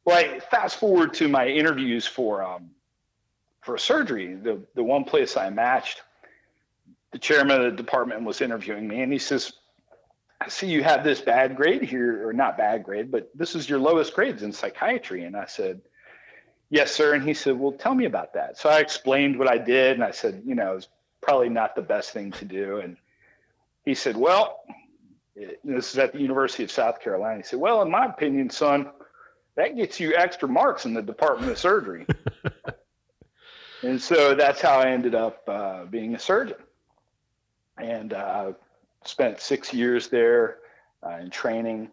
Well, 0.06 0.18
I 0.18 0.40
fast 0.40 0.78
forward 0.80 1.16
to 1.16 1.28
my 1.28 1.48
interviews 1.48 2.06
for 2.06 2.44
um, 2.44 2.70
for 3.62 3.78
surgery, 3.78 4.36
the 4.36 4.62
the 4.76 4.84
one 4.84 5.04
place 5.04 5.38
I 5.38 5.50
matched, 5.50 6.02
the 7.12 7.20
chairman 7.20 7.62
of 7.62 7.72
the 7.72 7.78
department 7.78 8.24
was 8.24 8.42
interviewing 8.42 8.88
me, 8.88 9.02
and 9.02 9.12
he 9.12 9.20
says, 9.20 9.54
"I 10.40 10.50
see 10.50 10.68
you 10.68 10.84
have 10.84 11.04
this 11.04 11.22
bad 11.22 11.56
grade 11.56 11.84
here, 11.84 12.28
or 12.28 12.34
not 12.34 12.58
bad 12.58 12.84
grade, 12.84 13.12
but 13.12 13.30
this 13.36 13.56
is 13.56 13.70
your 13.70 13.80
lowest 13.80 14.14
grades 14.14 14.44
in 14.44 14.52
psychiatry." 14.52 15.26
And 15.26 15.36
I 15.36 15.46
said, 15.46 15.82
"Yes, 16.70 16.92
sir." 16.92 17.14
And 17.14 17.24
he 17.24 17.34
said, 17.34 17.60
"Well, 17.60 17.74
tell 17.74 17.94
me 17.94 18.06
about 18.06 18.34
that." 18.34 18.58
So 18.58 18.70
I 18.70 18.80
explained 18.80 19.38
what 19.38 19.50
I 19.50 19.58
did, 19.58 19.94
and 19.94 20.04
I 20.04 20.12
said, 20.12 20.44
"You 20.46 20.56
know, 20.56 20.76
it's 20.78 20.88
probably 21.22 21.50
not 21.50 21.76
the 21.76 21.82
best 21.82 22.12
thing 22.12 22.32
to 22.34 22.46
do." 22.46 22.78
And 22.78 22.98
he 23.86 23.94
said, 23.96 24.18
"Well." 24.18 24.64
This 25.64 25.94
is 25.94 25.98
at 25.98 26.12
the 26.12 26.20
University 26.20 26.64
of 26.64 26.70
South 26.72 27.00
Carolina. 27.00 27.38
He 27.38 27.44
said, 27.44 27.58
"Well, 27.58 27.82
in 27.82 27.90
my 27.90 28.06
opinion, 28.06 28.50
son, 28.50 28.92
that 29.56 29.78
gets 29.78 29.98
you 29.98 30.14
extra 30.14 30.48
marks 30.48 30.86
in 30.86 30.94
the 30.94 31.02
Department 31.02 31.50
of 31.50 31.58
Surgery." 31.58 32.06
and 33.82 34.00
so 34.00 34.36
that's 34.36 34.62
how 34.62 34.80
I 34.80 34.90
ended 34.90 35.16
up 35.16 35.42
uh, 35.48 35.86
being 35.86 36.14
a 36.16 36.20
surgeon, 36.20 36.58
and 37.82 38.14
uh, 38.14 38.54
spent 39.04 39.40
six 39.40 39.74
years 39.74 40.08
there 40.10 40.58
uh, 41.06 41.18
in 41.18 41.30
training, 41.30 41.90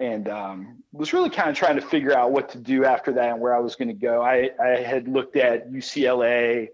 and 0.00 0.28
um, 0.28 0.82
was 0.92 1.12
really 1.12 1.30
kind 1.30 1.50
of 1.50 1.56
trying 1.56 1.76
to 1.76 1.82
figure 1.82 2.16
out 2.16 2.30
what 2.30 2.48
to 2.50 2.58
do 2.58 2.84
after 2.84 3.12
that 3.12 3.32
and 3.32 3.40
where 3.40 3.54
I 3.54 3.58
was 3.58 3.74
going 3.74 3.88
to 3.88 3.94
go. 3.94 4.22
I, 4.22 4.50
I 4.62 4.80
had 4.80 5.08
looked 5.08 5.36
at 5.36 5.70
UCLA. 5.70 6.68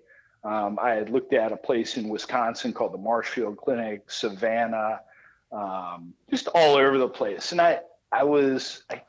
Um, 0.44 0.78
I 0.80 0.90
had 0.90 1.08
looked 1.08 1.32
at 1.32 1.52
a 1.52 1.56
place 1.56 1.96
in 1.96 2.08
Wisconsin 2.08 2.74
called 2.74 2.92
the 2.92 2.98
Marshfield 2.98 3.56
Clinic, 3.56 4.10
Savannah, 4.10 5.00
um, 5.50 6.12
just 6.28 6.48
all 6.48 6.74
over 6.74 6.98
the 6.98 7.08
place. 7.08 7.52
And 7.52 7.60
I, 7.62 7.80
I 8.12 8.24
was, 8.24 8.82
I, 8.90 9.00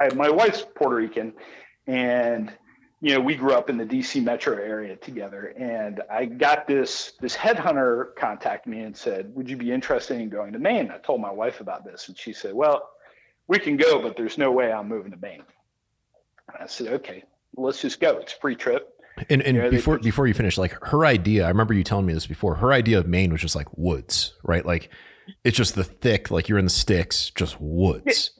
I, 0.00 0.12
my 0.14 0.30
wife's 0.30 0.64
Puerto 0.74 0.96
Rican, 0.96 1.32
and 1.86 2.52
you 3.04 3.12
know, 3.12 3.20
we 3.20 3.34
grew 3.34 3.52
up 3.52 3.68
in 3.68 3.76
the 3.76 3.84
DC 3.84 4.24
metro 4.24 4.56
area 4.56 4.96
together. 4.96 5.52
And 5.58 6.00
I 6.10 6.24
got 6.24 6.66
this 6.66 7.12
this 7.20 7.36
headhunter 7.36 8.16
contact 8.16 8.66
me 8.66 8.80
and 8.80 8.96
said, 8.96 9.30
Would 9.34 9.50
you 9.50 9.58
be 9.58 9.70
interested 9.70 10.18
in 10.18 10.30
going 10.30 10.54
to 10.54 10.58
Maine? 10.58 10.90
I 10.90 10.96
told 10.96 11.20
my 11.20 11.30
wife 11.30 11.60
about 11.60 11.84
this, 11.84 12.08
and 12.08 12.18
she 12.18 12.32
said, 12.32 12.54
Well, 12.54 12.88
we 13.46 13.58
can 13.58 13.76
go, 13.76 14.00
but 14.00 14.16
there's 14.16 14.38
no 14.38 14.50
way 14.50 14.72
I'm 14.72 14.88
moving 14.88 15.10
to 15.10 15.18
Maine. 15.18 15.42
And 16.48 16.62
I 16.62 16.66
said, 16.66 16.94
Okay, 16.94 17.24
let's 17.58 17.82
just 17.82 18.00
go. 18.00 18.16
It's 18.20 18.32
a 18.32 18.36
free 18.36 18.56
trip. 18.56 18.88
And, 19.28 19.42
and 19.42 19.54
you 19.54 19.62
know, 19.62 19.70
before 19.70 19.98
before 19.98 20.26
you 20.26 20.32
finish, 20.32 20.56
like 20.56 20.72
her 20.86 21.04
idea, 21.04 21.44
I 21.44 21.48
remember 21.48 21.74
you 21.74 21.84
telling 21.84 22.06
me 22.06 22.14
this 22.14 22.26
before. 22.26 22.54
Her 22.54 22.72
idea 22.72 22.98
of 22.98 23.06
Maine 23.06 23.32
was 23.32 23.42
just 23.42 23.54
like 23.54 23.68
woods, 23.76 24.32
right? 24.42 24.64
Like 24.64 24.88
it's 25.44 25.58
just 25.58 25.74
the 25.74 25.84
thick, 25.84 26.30
like 26.30 26.48
you're 26.48 26.58
in 26.58 26.64
the 26.64 26.70
sticks, 26.70 27.28
just 27.28 27.60
woods. 27.60 28.30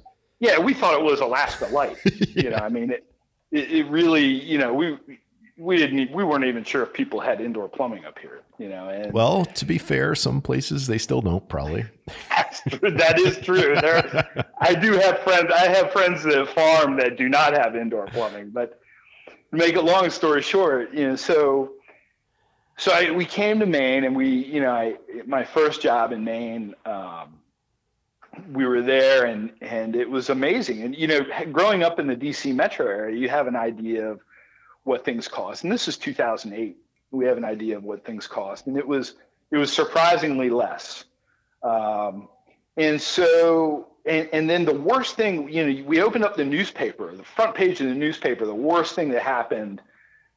Yeah, 0.40 0.52
yeah 0.52 0.58
we 0.58 0.72
thought 0.72 0.94
it 0.94 1.04
was 1.04 1.20
Alaska 1.20 1.66
light. 1.66 1.98
yeah. 2.06 2.12
You 2.44 2.50
know, 2.50 2.56
I 2.56 2.70
mean, 2.70 2.90
it, 2.90 3.04
it, 3.54 3.70
it 3.70 3.86
really, 3.86 4.24
you 4.24 4.58
know, 4.58 4.74
we 4.74 4.98
we 5.56 5.76
didn't 5.76 6.10
we 6.12 6.24
weren't 6.24 6.44
even 6.44 6.64
sure 6.64 6.82
if 6.82 6.92
people 6.92 7.20
had 7.20 7.40
indoor 7.40 7.68
plumbing 7.68 8.04
up 8.04 8.18
here 8.18 8.40
you 8.58 8.68
know 8.68 8.88
and 8.88 9.12
well 9.12 9.44
to 9.44 9.64
be 9.64 9.78
fair 9.78 10.14
some 10.14 10.40
places 10.40 10.86
they 10.86 10.98
still 10.98 11.20
don't 11.20 11.48
probably. 11.48 11.84
That 12.80 13.18
is 13.18 13.38
true. 13.38 13.74
There 13.74 14.44
i 14.58 14.74
do 14.74 14.92
have 14.92 15.18
friends 15.20 15.52
i 15.54 15.68
have 15.68 15.92
friends 15.92 16.24
that 16.24 16.48
farm 16.48 16.96
that 16.96 17.16
do 17.16 17.28
not 17.28 17.52
have 17.52 17.76
indoor 17.76 18.06
plumbing 18.06 18.50
but 18.50 18.80
to 19.28 19.56
make 19.56 19.76
a 19.76 19.80
long 19.80 20.10
story 20.10 20.42
short 20.42 20.92
you 20.92 21.08
know 21.08 21.16
so 21.16 21.72
so 22.76 22.90
I, 22.90 23.10
we 23.10 23.24
came 23.24 23.60
to 23.60 23.66
maine 23.66 24.04
and 24.04 24.16
we 24.16 24.28
you 24.28 24.60
know 24.60 24.72
I, 24.72 24.96
my 25.26 25.44
first 25.44 25.82
job 25.82 26.10
in 26.10 26.24
maine 26.24 26.74
um, 26.86 27.38
we 28.52 28.66
were 28.66 28.82
there 28.82 29.24
and 29.26 29.52
and 29.60 29.96
it 29.96 30.08
was 30.08 30.30
amazing. 30.30 30.82
And 30.82 30.96
you 30.96 31.06
know 31.06 31.20
growing 31.52 31.82
up 31.82 31.98
in 31.98 32.06
the 32.06 32.16
dc 32.16 32.54
metro 32.54 32.86
area 32.86 33.16
you 33.16 33.28
have 33.28 33.46
an 33.46 33.56
idea 33.56 34.10
of 34.10 34.20
what 34.84 35.04
things 35.04 35.28
cost. 35.28 35.64
And 35.64 35.72
this 35.72 35.88
is 35.88 35.96
2008 35.96 36.76
we 37.10 37.26
have 37.26 37.36
an 37.36 37.44
idea 37.44 37.76
of 37.76 37.84
what 37.84 38.04
things 38.04 38.26
cost. 38.26 38.66
And 38.66 38.76
it 38.76 38.86
was 38.86 39.14
it 39.50 39.56
was 39.56 39.72
surprisingly 39.72 40.50
less. 40.50 41.04
Um, 41.62 42.28
and 42.76 43.00
so 43.00 43.88
and, 44.04 44.28
and 44.32 44.50
then 44.50 44.64
the 44.64 44.74
worst 44.74 45.16
thing 45.16 45.48
you 45.48 45.66
know 45.66 45.84
we 45.84 46.02
opened 46.02 46.24
up 46.24 46.36
the 46.36 46.44
newspaper 46.44 47.14
the 47.14 47.24
front 47.24 47.54
page 47.54 47.80
of 47.80 47.88
the 47.88 47.94
newspaper. 47.94 48.46
The 48.46 48.54
worst 48.54 48.94
thing 48.94 49.10
that 49.10 49.22
happened 49.22 49.80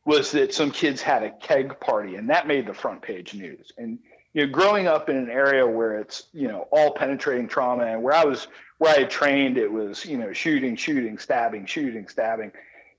was 0.05 0.31
that 0.31 0.53
some 0.53 0.71
kids 0.71 1.01
had 1.01 1.21
a 1.21 1.31
keg 1.31 1.79
party 1.81 2.15
and 2.15 2.29
that 2.29 2.47
made 2.47 2.65
the 2.65 2.73
front 2.73 3.01
page 3.01 3.33
news. 3.33 3.73
And 3.77 3.99
you 4.37 4.45
know, 4.45 4.51
growing 4.53 4.85
up 4.85 5.09
in 5.09 5.17
an 5.17 5.31
area 5.31 5.65
where 5.65 5.97
it's, 5.97 6.27
you 6.31 6.47
know, 6.47 6.67
all 6.69 6.91
penetrating 6.91 7.47
trauma 7.47 7.85
and 7.85 8.03
where 8.03 8.13
I 8.13 8.23
was, 8.23 8.47
where 8.77 8.93
I 8.93 8.99
had 8.99 9.09
trained, 9.09 9.57
it 9.57 9.71
was, 9.71 10.05
you 10.05 10.15
know, 10.15 10.31
shooting, 10.31 10.75
shooting, 10.75 11.17
stabbing, 11.17 11.65
shooting, 11.65 12.07
stabbing, 12.07 12.51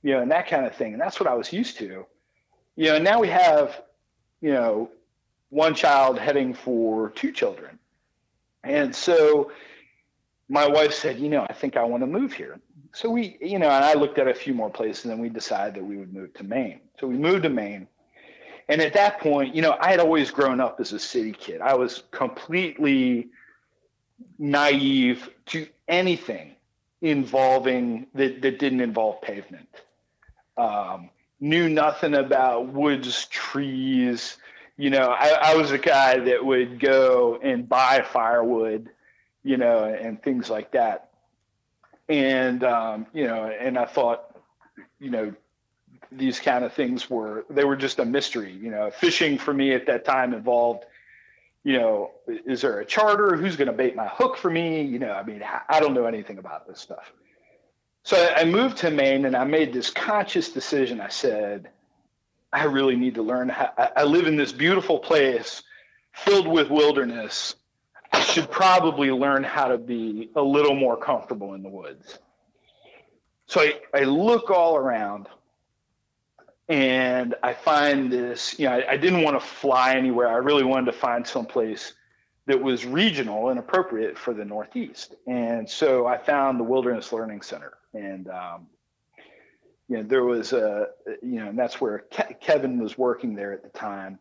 you 0.02 0.14
know, 0.14 0.20
and 0.20 0.32
that 0.32 0.48
kind 0.48 0.66
of 0.66 0.74
thing. 0.74 0.94
And 0.94 1.00
that's 1.00 1.20
what 1.20 1.28
I 1.28 1.34
was 1.34 1.52
used 1.52 1.78
to. 1.78 2.04
You 2.74 2.86
know, 2.86 2.98
now 2.98 3.20
we 3.20 3.28
have, 3.28 3.80
you 4.40 4.52
know, 4.52 4.90
one 5.50 5.76
child 5.76 6.18
heading 6.18 6.54
for 6.54 7.10
two 7.10 7.30
children. 7.30 7.78
And 8.64 8.92
so 8.92 9.52
my 10.48 10.66
wife 10.66 10.92
said, 10.92 11.20
you 11.20 11.28
know, 11.28 11.46
I 11.48 11.52
think 11.52 11.76
I 11.76 11.84
want 11.84 12.02
to 12.02 12.08
move 12.08 12.32
here. 12.32 12.58
So 12.92 13.10
we, 13.10 13.38
you 13.40 13.60
know, 13.60 13.70
and 13.70 13.84
I 13.84 13.94
looked 13.94 14.18
at 14.18 14.26
a 14.26 14.34
few 14.34 14.54
more 14.54 14.70
places 14.70 15.04
and 15.04 15.20
we 15.20 15.28
decided 15.28 15.76
that 15.76 15.84
we 15.84 15.98
would 15.98 16.12
move 16.12 16.34
to 16.34 16.42
Maine. 16.42 16.80
So 16.98 17.06
we 17.06 17.16
moved 17.16 17.44
to 17.44 17.48
Maine 17.48 17.86
and 18.68 18.82
at 18.82 18.92
that 18.94 19.20
point, 19.20 19.54
you 19.54 19.62
know, 19.62 19.76
I 19.80 19.90
had 19.90 20.00
always 20.00 20.30
grown 20.30 20.60
up 20.60 20.78
as 20.80 20.92
a 20.92 20.98
city 20.98 21.32
kid. 21.32 21.60
I 21.60 21.74
was 21.74 22.02
completely 22.10 23.28
naive 24.38 25.28
to 25.46 25.66
anything 25.86 26.54
involving 27.00 28.06
that, 28.14 28.42
that 28.42 28.58
didn't 28.58 28.80
involve 28.80 29.22
pavement. 29.22 29.68
Um, 30.56 31.08
knew 31.40 31.68
nothing 31.68 32.14
about 32.14 32.68
woods, 32.68 33.26
trees. 33.26 34.36
You 34.76 34.90
know, 34.90 35.08
I, 35.08 35.52
I 35.52 35.56
was 35.56 35.70
a 35.70 35.78
guy 35.78 36.18
that 36.18 36.44
would 36.44 36.78
go 36.78 37.38
and 37.42 37.68
buy 37.68 38.02
firewood, 38.02 38.90
you 39.44 39.56
know, 39.56 39.84
and 39.84 40.22
things 40.22 40.50
like 40.50 40.72
that. 40.72 41.10
And, 42.08 42.64
um, 42.64 43.06
you 43.14 43.26
know, 43.26 43.46
and 43.46 43.78
I 43.78 43.84
thought, 43.84 44.36
you 44.98 45.10
know, 45.10 45.34
these 46.10 46.40
kind 46.40 46.64
of 46.64 46.72
things 46.72 47.08
were 47.08 47.44
they 47.50 47.64
were 47.64 47.76
just 47.76 47.98
a 47.98 48.04
mystery. 48.04 48.52
You 48.52 48.70
know, 48.70 48.90
fishing 48.90 49.38
for 49.38 49.52
me 49.52 49.72
at 49.72 49.86
that 49.86 50.04
time 50.04 50.34
involved, 50.34 50.84
you 51.64 51.74
know, 51.74 52.12
is 52.26 52.62
there 52.62 52.80
a 52.80 52.84
charter? 52.84 53.36
Who's 53.36 53.56
going 53.56 53.66
to 53.66 53.72
bait 53.72 53.94
my 53.94 54.08
hook 54.08 54.36
for 54.36 54.50
me? 54.50 54.82
You 54.82 54.98
know, 54.98 55.12
I 55.12 55.22
mean, 55.22 55.42
I 55.68 55.80
don't 55.80 55.94
know 55.94 56.06
anything 56.06 56.38
about 56.38 56.66
this 56.66 56.80
stuff. 56.80 57.12
So 58.04 58.32
I 58.34 58.44
moved 58.44 58.78
to 58.78 58.90
Maine 58.90 59.26
and 59.26 59.36
I 59.36 59.44
made 59.44 59.72
this 59.72 59.90
conscious 59.90 60.50
decision. 60.50 61.00
I 61.00 61.08
said, 61.08 61.68
I 62.52 62.64
really 62.64 62.96
need 62.96 63.16
to 63.16 63.22
learn 63.22 63.50
how 63.50 63.72
I 63.76 64.04
live 64.04 64.26
in 64.26 64.36
this 64.36 64.52
beautiful 64.52 64.98
place 64.98 65.62
filled 66.12 66.48
with 66.48 66.70
wilderness. 66.70 67.54
I 68.12 68.20
should 68.20 68.50
probably 68.50 69.10
learn 69.10 69.44
how 69.44 69.68
to 69.68 69.76
be 69.76 70.30
a 70.34 70.42
little 70.42 70.74
more 70.74 70.96
comfortable 70.96 71.52
in 71.52 71.62
the 71.62 71.68
woods. 71.68 72.18
So 73.46 73.60
I, 73.60 73.74
I 73.92 74.04
look 74.04 74.50
all 74.50 74.76
around 74.76 75.28
and 76.68 77.34
I 77.42 77.54
find 77.54 78.12
this, 78.12 78.58
you 78.58 78.66
know, 78.66 78.74
I, 78.74 78.92
I 78.92 78.96
didn't 78.96 79.22
want 79.22 79.40
to 79.40 79.46
fly 79.46 79.94
anywhere. 79.94 80.28
I 80.28 80.36
really 80.36 80.64
wanted 80.64 80.92
to 80.92 80.98
find 80.98 81.26
someplace 81.26 81.94
that 82.46 82.62
was 82.62 82.84
regional 82.84 83.48
and 83.48 83.58
appropriate 83.58 84.18
for 84.18 84.34
the 84.34 84.44
Northeast. 84.44 85.14
And 85.26 85.68
so 85.68 86.06
I 86.06 86.18
found 86.18 86.58
the 86.58 86.64
Wilderness 86.64 87.12
Learning 87.12 87.42
Center. 87.42 87.74
And, 87.94 88.28
um, 88.28 88.66
you 89.88 89.96
know, 89.96 90.02
there 90.02 90.24
was 90.24 90.52
a, 90.52 90.88
you 91.22 91.40
know, 91.40 91.48
and 91.48 91.58
that's 91.58 91.80
where 91.80 92.04
Ke- 92.10 92.40
Kevin 92.40 92.78
was 92.78 92.98
working 92.98 93.34
there 93.34 93.52
at 93.52 93.62
the 93.62 93.70
time. 93.70 94.18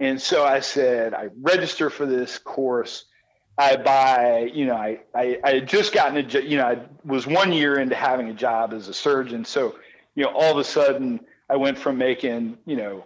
And 0.00 0.20
so 0.20 0.44
I 0.44 0.60
said, 0.60 1.14
I 1.14 1.30
register 1.40 1.90
for 1.90 2.06
this 2.06 2.38
course. 2.38 3.04
I 3.56 3.76
buy, 3.76 4.50
you 4.54 4.66
know, 4.66 4.76
I, 4.76 5.00
I, 5.12 5.38
I 5.42 5.54
had 5.54 5.68
just 5.68 5.92
gotten 5.92 6.16
a, 6.16 6.40
you 6.40 6.56
know, 6.56 6.66
I 6.66 6.78
was 7.04 7.26
one 7.26 7.52
year 7.52 7.80
into 7.80 7.96
having 7.96 8.28
a 8.28 8.34
job 8.34 8.72
as 8.72 8.86
a 8.86 8.94
surgeon. 8.94 9.44
So, 9.44 9.74
you 10.14 10.24
know, 10.24 10.30
all 10.30 10.52
of 10.52 10.58
a 10.58 10.64
sudden, 10.64 11.20
I 11.48 11.56
went 11.56 11.78
from 11.78 11.98
making, 11.98 12.58
you 12.66 12.76
know, 12.76 13.04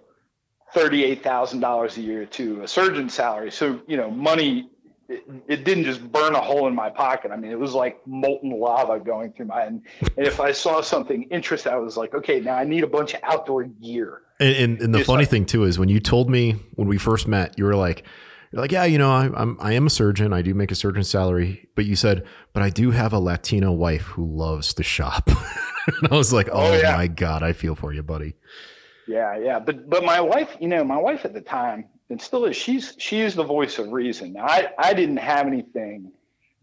$38,000 0.74 1.96
a 1.96 2.00
year 2.00 2.26
to 2.26 2.62
a 2.62 2.68
surgeon 2.68 3.08
salary. 3.08 3.52
So, 3.52 3.80
you 3.86 3.96
know, 3.96 4.10
money, 4.10 4.70
it, 5.08 5.24
it, 5.46 5.64
didn't 5.64 5.84
just 5.84 6.02
burn 6.10 6.34
a 6.34 6.40
hole 6.40 6.66
in 6.66 6.74
my 6.74 6.88
pocket. 6.88 7.30
I 7.30 7.36
mean, 7.36 7.50
it 7.52 7.58
was 7.58 7.74
like 7.74 8.00
molten 8.06 8.50
lava 8.50 8.98
going 8.98 9.32
through 9.32 9.46
my. 9.46 9.62
And, 9.62 9.82
and 10.16 10.26
if 10.26 10.40
I 10.40 10.52
saw 10.52 10.80
something 10.80 11.24
interesting, 11.24 11.72
I 11.72 11.76
was 11.76 11.96
like, 11.96 12.14
okay, 12.14 12.40
now 12.40 12.56
I 12.56 12.64
need 12.64 12.84
a 12.84 12.88
bunch 12.88 13.14
of 13.14 13.20
outdoor 13.22 13.64
gear. 13.64 14.22
And, 14.40 14.56
and, 14.56 14.80
and 14.80 14.94
the 14.94 14.98
Just 14.98 15.06
funny 15.06 15.22
like, 15.22 15.28
thing 15.28 15.46
too 15.46 15.64
is 15.64 15.78
when 15.78 15.90
you 15.90 16.00
told 16.00 16.30
me 16.30 16.52
when 16.74 16.88
we 16.88 16.98
first 16.98 17.28
met, 17.28 17.58
you 17.58 17.64
were 17.64 17.76
like, 17.76 18.04
you're 18.52 18.60
like, 18.60 18.72
yeah, 18.72 18.84
you 18.84 18.98
know, 18.98 19.10
I, 19.10 19.30
I'm 19.34 19.56
I 19.60 19.72
am 19.72 19.86
a 19.86 19.90
surgeon. 19.90 20.32
I 20.32 20.42
do 20.42 20.54
make 20.54 20.70
a 20.70 20.74
surgeon's 20.74 21.08
salary, 21.08 21.68
but 21.74 21.86
you 21.86 21.96
said, 21.96 22.26
but 22.52 22.62
I 22.62 22.68
do 22.68 22.90
have 22.90 23.12
a 23.12 23.18
Latino 23.18 23.72
wife 23.72 24.02
who 24.02 24.26
loves 24.26 24.74
to 24.74 24.82
shop. 24.82 25.28
and 25.86 26.12
I 26.12 26.14
was 26.14 26.32
like, 26.32 26.48
oh, 26.52 26.72
oh 26.72 26.76
yeah. 26.76 26.96
my 26.96 27.06
god, 27.06 27.42
I 27.42 27.54
feel 27.54 27.74
for 27.74 27.92
you, 27.94 28.02
buddy. 28.02 28.34
Yeah, 29.08 29.38
yeah, 29.38 29.58
but 29.58 29.88
but 29.88 30.04
my 30.04 30.20
wife, 30.20 30.54
you 30.60 30.68
know, 30.68 30.84
my 30.84 30.98
wife 30.98 31.24
at 31.24 31.32
the 31.32 31.40
time, 31.40 31.86
and 32.10 32.20
still 32.20 32.44
is, 32.44 32.56
she's 32.56 32.94
she's 32.98 33.34
the 33.34 33.44
voice 33.44 33.78
of 33.78 33.90
reason. 33.90 34.34
Now, 34.34 34.46
I 34.46 34.68
I 34.78 34.92
didn't 34.92 35.16
have 35.16 35.46
anything 35.46 36.12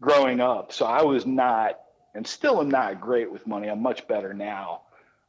growing 0.00 0.40
up, 0.40 0.72
so 0.72 0.86
I 0.86 1.02
was 1.02 1.26
not, 1.26 1.80
and 2.14 2.24
still 2.24 2.60
am 2.60 2.70
not 2.70 3.00
great 3.00 3.30
with 3.30 3.46
money. 3.48 3.68
I'm 3.68 3.82
much 3.82 4.06
better 4.06 4.32
now. 4.32 4.82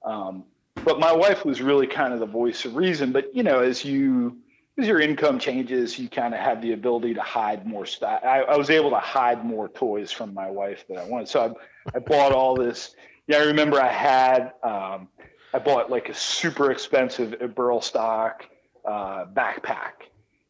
Um, 0.06 0.46
but 0.86 1.00
my 1.00 1.12
wife 1.12 1.44
was 1.44 1.62
really 1.62 1.88
kind 1.88 2.14
of 2.14 2.20
the 2.20 2.26
voice 2.26 2.66
of 2.66 2.76
reason. 2.76 3.12
But 3.12 3.36
you 3.36 3.42
know, 3.44 3.60
as 3.60 3.84
you 3.84 4.38
as 4.78 4.88
your 4.88 5.00
income 5.00 5.40
changes, 5.40 6.00
you 6.00 6.10
kind 6.10 6.34
of 6.34 6.40
have 6.40 6.62
the 6.62 6.74
ability 6.74 7.16
to 7.16 7.22
hide 7.22 7.66
more 7.66 7.86
stuff. 7.86 8.22
I, 8.24 8.42
I, 8.42 8.58
was 8.58 8.70
able 8.70 8.92
to 8.92 9.00
hide 9.00 9.44
more 9.46 9.68
toys 9.68 10.12
from 10.12 10.34
my 10.34 10.50
wife 10.50 10.86
that 10.88 10.98
I 10.98 11.04
wanted. 11.04 11.28
So 11.28 11.56
I, 11.94 11.98
I 11.98 12.00
bought 12.00 12.32
all 12.32 12.56
this. 12.56 12.96
Yeah, 13.28 13.38
I 13.38 13.46
remember 13.46 13.82
I 13.82 13.92
had 13.92 14.54
um, 14.64 15.10
I 15.54 15.60
bought 15.60 15.90
like 15.90 16.10
a 16.10 16.14
super 16.14 16.72
expensive 16.72 17.32
Birlstock 17.32 18.44
uh, 18.86 19.26
backpack. 19.26 20.08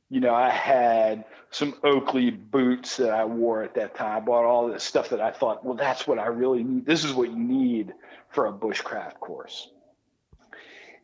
You 0.10 0.20
know, 0.20 0.34
I 0.34 0.50
had 0.50 1.26
some 1.50 1.74
Oakley 1.84 2.30
boots 2.30 2.98
that 2.98 3.12
I 3.12 3.26
wore 3.26 3.64
at 3.64 3.76
that 3.76 3.96
time. 3.96 4.18
I 4.18 4.20
bought 4.20 4.46
all 4.46 4.68
this 4.68 4.84
stuff 4.84 5.10
that 5.10 5.22
I 5.22 5.32
thought, 5.32 5.66
well, 5.66 5.76
that's 5.76 6.06
what 6.06 6.20
I 6.20 6.28
really 6.28 6.64
need. 6.64 6.86
This 6.86 7.04
is 7.04 7.14
what 7.14 7.30
you 7.30 7.40
need 7.40 7.94
for 8.30 8.46
a 8.46 8.54
bushcraft 8.54 9.20
course. 9.20 9.70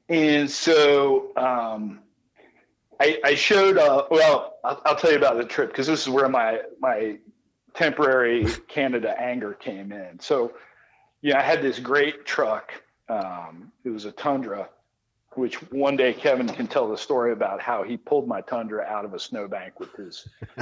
And 0.10 0.50
so 0.50 1.32
um, 1.36 2.00
I, 3.00 3.20
I, 3.24 3.36
showed, 3.36 3.78
uh, 3.78 4.06
well, 4.10 4.58
I'll, 4.64 4.82
I'll, 4.86 4.96
tell 4.96 5.12
you 5.12 5.18
about 5.18 5.38
the 5.38 5.46
trip 5.46 5.70
because 5.70 5.88
this 5.88 6.02
is 6.02 6.10
where 6.10 6.30
my, 6.30 6.62
my 6.80 7.18
temporary 7.74 8.46
Canada 8.68 9.20
anger 9.20 9.54
came 9.54 9.92
in. 9.92 10.20
So, 10.20 10.54
yeah, 11.22 11.40
I 11.40 11.42
had 11.42 11.62
this 11.62 11.80
great 11.80 12.26
truck. 12.26 12.74
Um, 13.10 13.72
it 13.84 13.90
was 13.90 14.06
a 14.06 14.12
Tundra, 14.12 14.70
which 15.34 15.56
one 15.72 15.96
day 15.96 16.14
Kevin 16.14 16.48
can 16.48 16.68
tell 16.68 16.90
the 16.90 16.98
story 16.98 17.32
about 17.32 17.62
how 17.62 17.84
he 17.84 17.98
pulled 17.98 18.28
my 18.28 18.42
Tundra 18.42 18.84
out 18.84 19.06
of 19.06 19.14
a 19.14 19.20
snowbank 19.20 19.80
with 19.80 19.94
his. 19.94 20.28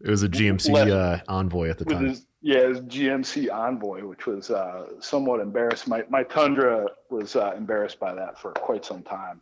it 0.00 0.08
was 0.08 0.22
a 0.22 0.28
GMC 0.28 0.70
left, 0.70 0.90
uh, 0.90 1.18
Envoy 1.28 1.70
at 1.70 1.78
the 1.78 1.84
time. 1.86 2.06
His, 2.06 2.26
yeah, 2.42 2.68
his 2.68 2.80
GMC 2.80 3.52
Envoy, 3.52 4.06
which 4.06 4.26
was 4.26 4.50
uh, 4.50 4.86
somewhat 5.00 5.40
embarrassed. 5.40 5.88
My 5.88 6.04
my 6.08 6.22
Tundra 6.22 6.86
was 7.10 7.36
uh, 7.36 7.52
embarrassed 7.56 7.98
by 7.98 8.14
that 8.14 8.38
for 8.38 8.52
quite 8.52 8.84
some 8.84 9.02
time. 9.02 9.40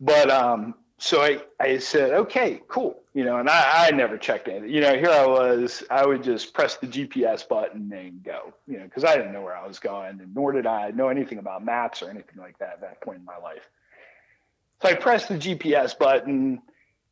But 0.00 0.30
um, 0.30 0.74
so 0.98 1.22
I, 1.22 1.40
I 1.58 1.78
said, 1.78 2.12
okay, 2.12 2.60
cool, 2.68 3.00
you 3.14 3.24
know, 3.24 3.38
and 3.38 3.48
I, 3.48 3.88
I 3.88 3.90
never 3.90 4.16
checked 4.16 4.48
it. 4.48 4.68
You 4.68 4.80
know, 4.80 4.96
here 4.96 5.10
I 5.10 5.26
was, 5.26 5.82
I 5.90 6.06
would 6.06 6.22
just 6.22 6.54
press 6.54 6.76
the 6.76 6.86
GPS 6.86 7.46
button 7.46 7.92
and 7.92 8.22
go, 8.22 8.54
you 8.66 8.78
know, 8.78 8.84
because 8.84 9.04
I 9.04 9.16
didn't 9.16 9.32
know 9.32 9.42
where 9.42 9.56
I 9.56 9.66
was 9.66 9.78
going, 9.78 10.20
and 10.20 10.34
nor 10.34 10.52
did 10.52 10.66
I 10.66 10.90
know 10.90 11.08
anything 11.08 11.38
about 11.38 11.64
maps 11.64 12.02
or 12.02 12.10
anything 12.10 12.38
like 12.38 12.58
that 12.58 12.74
at 12.74 12.80
that 12.80 13.00
point 13.02 13.18
in 13.18 13.24
my 13.24 13.38
life. 13.38 13.68
So 14.82 14.88
I 14.88 14.94
pressed 14.94 15.28
the 15.28 15.36
GPS 15.36 15.98
button 15.98 16.62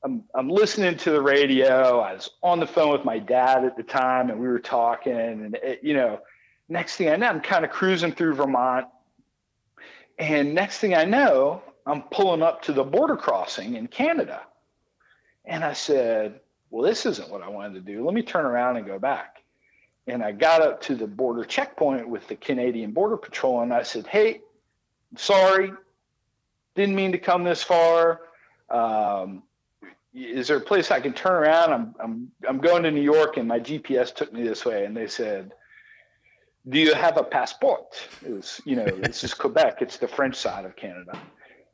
I'm, 0.03 0.25
I'm 0.35 0.49
listening 0.49 0.97
to 0.99 1.11
the 1.11 1.21
radio. 1.21 2.01
I 2.01 2.15
was 2.15 2.31
on 2.43 2.61
the 2.61 2.67
phone 2.67 2.93
with 2.93 3.05
my 3.05 3.19
dad 3.19 3.65
at 3.65 3.77
the 3.77 3.83
time 3.83 4.31
and 4.31 4.39
we 4.39 4.47
were 4.47 4.61
talking 4.61 5.13
and 5.13 5.55
it, 5.57 5.81
you 5.83 5.95
know, 5.95 6.21
next 6.69 6.97
thing 6.97 7.09
I 7.09 7.17
know, 7.17 7.27
I'm 7.27 7.41
kind 7.41 7.65
of 7.65 7.71
cruising 7.71 8.13
through 8.13 8.35
Vermont. 8.35 8.87
And 10.19 10.55
next 10.55 10.79
thing 10.79 10.95
I 10.95 11.05
know, 11.05 11.63
I'm 11.89 12.03
pulling 12.03 12.43
up 12.43 12.63
to 12.63 12.73
the 12.73 12.85
border 12.85 13.17
crossing 13.17 13.75
in 13.75 13.87
Canada. 13.89 14.43
And 15.47 15.65
I 15.65 15.73
said, 15.73 16.41
well, 16.71 16.83
this 16.83 17.07
isn't 17.07 17.31
what 17.31 17.43
I 17.43 17.49
wanted 17.49 17.75
to 17.75 17.81
do. 17.81 18.05
Let 18.05 18.13
me 18.13 18.23
turn 18.23 18.45
around 18.45 18.77
and 18.77 18.87
go 18.87 18.99
back. 18.99 19.43
And 20.07 20.23
I 20.23 20.33
got 20.33 20.61
up 20.61 20.83
to 20.83 20.95
the 20.95 21.07
border 21.07 21.45
checkpoint 21.45 22.07
with 22.07 22.29
the 22.29 22.37
Canadian 22.37 22.93
Border 22.93 23.17
Patrol 23.17 23.63
and 23.63 23.73
I 23.73 23.83
said, 23.83 24.07
hey, 24.07 24.43
sorry, 25.17 25.73
didn't 26.75 26.95
mean 26.95 27.13
to 27.13 27.19
come 27.19 27.45
this 27.45 27.63
far. 27.63 28.21
Um, 28.69 29.43
is 30.15 30.49
there 30.49 30.59
a 30.59 30.61
place 30.61 30.91
I 30.91 31.01
can 31.01 31.15
turn 31.15 31.33
around? 31.33 31.73
I'm, 31.73 31.95
I'm, 32.01 32.33
I'm 32.47 32.59
going 32.59 32.83
to 32.83 32.91
New 32.91 33.03
York 33.03 33.39
and 33.39 33.49
my 33.49 33.61
GPS 33.61 34.15
took 34.15 34.31
me 34.33 34.43
this 34.43 34.65
way. 34.67 34.85
And 34.85 34.95
they 34.95 35.07
said, 35.07 35.53
do 36.69 36.79
you 36.79 36.93
have 36.93 37.17
a 37.17 37.23
passport? 37.23 37.95
It 38.25 38.33
was, 38.33 38.61
you 38.67 38.77
know, 38.77 38.85
this 38.85 39.25
is 39.25 39.33
Quebec. 39.43 39.81
It's 39.81 39.97
the 39.97 40.09
French 40.09 40.37
side 40.37 40.67
of 40.67 40.77
Canada. 40.77 41.19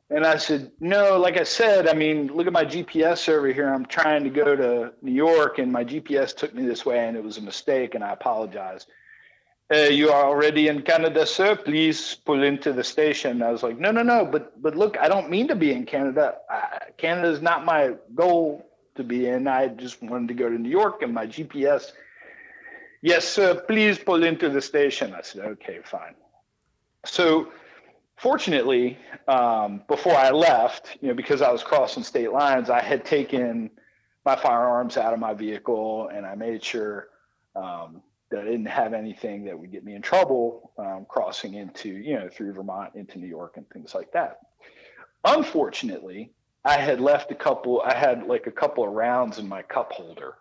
And 0.09 0.25
I 0.25 0.37
said, 0.37 0.71
no, 0.79 1.17
like 1.17 1.37
I 1.37 1.43
said, 1.43 1.87
I 1.87 1.93
mean, 1.93 2.27
look 2.27 2.45
at 2.45 2.53
my 2.53 2.63
GPS 2.65 3.27
over 3.27 3.47
here. 3.47 3.73
I'm 3.73 3.85
trying 3.85 4.23
to 4.23 4.29
go 4.29 4.55
to 4.55 4.93
New 5.01 5.11
York 5.11 5.57
and 5.57 5.71
my 5.71 5.83
GPS 5.83 6.35
took 6.35 6.53
me 6.53 6.65
this 6.65 6.85
way 6.85 6.99
and 6.99 7.17
it 7.17 7.23
was 7.23 7.37
a 7.37 7.41
mistake 7.41 7.95
and 7.95 8.03
I 8.03 8.13
apologize 8.13 8.85
uh, 9.73 9.77
you 9.77 10.11
are 10.11 10.25
already 10.25 10.67
in 10.67 10.81
Canada, 10.83 11.25
sir. 11.25 11.55
Please 11.55 12.15
pull 12.25 12.43
into 12.43 12.71
the 12.71 12.83
station. 12.83 13.41
I 13.41 13.51
was 13.51 13.63
like, 13.63 13.79
no, 13.79 13.91
no, 13.91 14.03
no. 14.03 14.25
But 14.25 14.61
but 14.61 14.75
look, 14.75 14.97
I 14.99 15.07
don't 15.07 15.29
mean 15.29 15.47
to 15.47 15.55
be 15.55 15.71
in 15.71 15.85
Canada. 15.85 16.35
Canada 16.97 17.29
is 17.29 17.41
not 17.41 17.65
my 17.65 17.95
goal 18.13 18.69
to 18.95 19.03
be 19.03 19.27
in. 19.27 19.47
I 19.47 19.67
just 19.67 20.01
wanted 20.03 20.27
to 20.27 20.33
go 20.35 20.49
to 20.49 20.57
New 20.57 20.69
York, 20.69 21.01
and 21.01 21.13
my 21.13 21.25
GPS. 21.25 21.91
Yes, 23.01 23.27
sir. 23.27 23.55
Please 23.67 23.97
pull 23.97 24.23
into 24.23 24.49
the 24.49 24.61
station. 24.61 25.13
I 25.13 25.21
said, 25.21 25.45
okay, 25.45 25.79
fine. 25.83 26.15
So, 27.05 27.51
fortunately, 28.17 28.97
um, 29.27 29.83
before 29.87 30.15
I 30.15 30.31
left, 30.31 30.97
you 31.01 31.09
know, 31.09 31.13
because 31.13 31.41
I 31.41 31.51
was 31.51 31.63
crossing 31.63 32.03
state 32.03 32.31
lines, 32.31 32.69
I 32.69 32.81
had 32.81 33.05
taken 33.05 33.71
my 34.25 34.35
firearms 34.35 34.97
out 34.97 35.13
of 35.13 35.19
my 35.19 35.33
vehicle, 35.33 36.09
and 36.13 36.25
I 36.25 36.35
made 36.35 36.63
sure. 36.63 37.09
Um, 37.55 38.01
that 38.31 38.41
I 38.41 38.43
didn't 38.45 38.65
have 38.65 38.93
anything 38.93 39.45
that 39.45 39.57
would 39.57 39.71
get 39.71 39.85
me 39.85 39.95
in 39.95 40.01
trouble 40.01 40.71
um, 40.77 41.05
crossing 41.07 41.53
into, 41.53 41.89
you 41.89 42.15
know, 42.15 42.29
through 42.29 42.53
Vermont 42.53 42.95
into 42.95 43.19
New 43.19 43.27
York 43.27 43.57
and 43.57 43.69
things 43.69 43.93
like 43.93 44.11
that. 44.13 44.39
Unfortunately, 45.23 46.31
I 46.63 46.77
had 46.77 46.99
left 46.99 47.31
a 47.31 47.35
couple, 47.35 47.81
I 47.81 47.95
had 47.95 48.25
like 48.25 48.47
a 48.47 48.51
couple 48.51 48.83
of 48.83 48.91
rounds 48.91 49.37
in 49.37 49.47
my 49.47 49.61
cup 49.61 49.91
holder. 49.91 50.35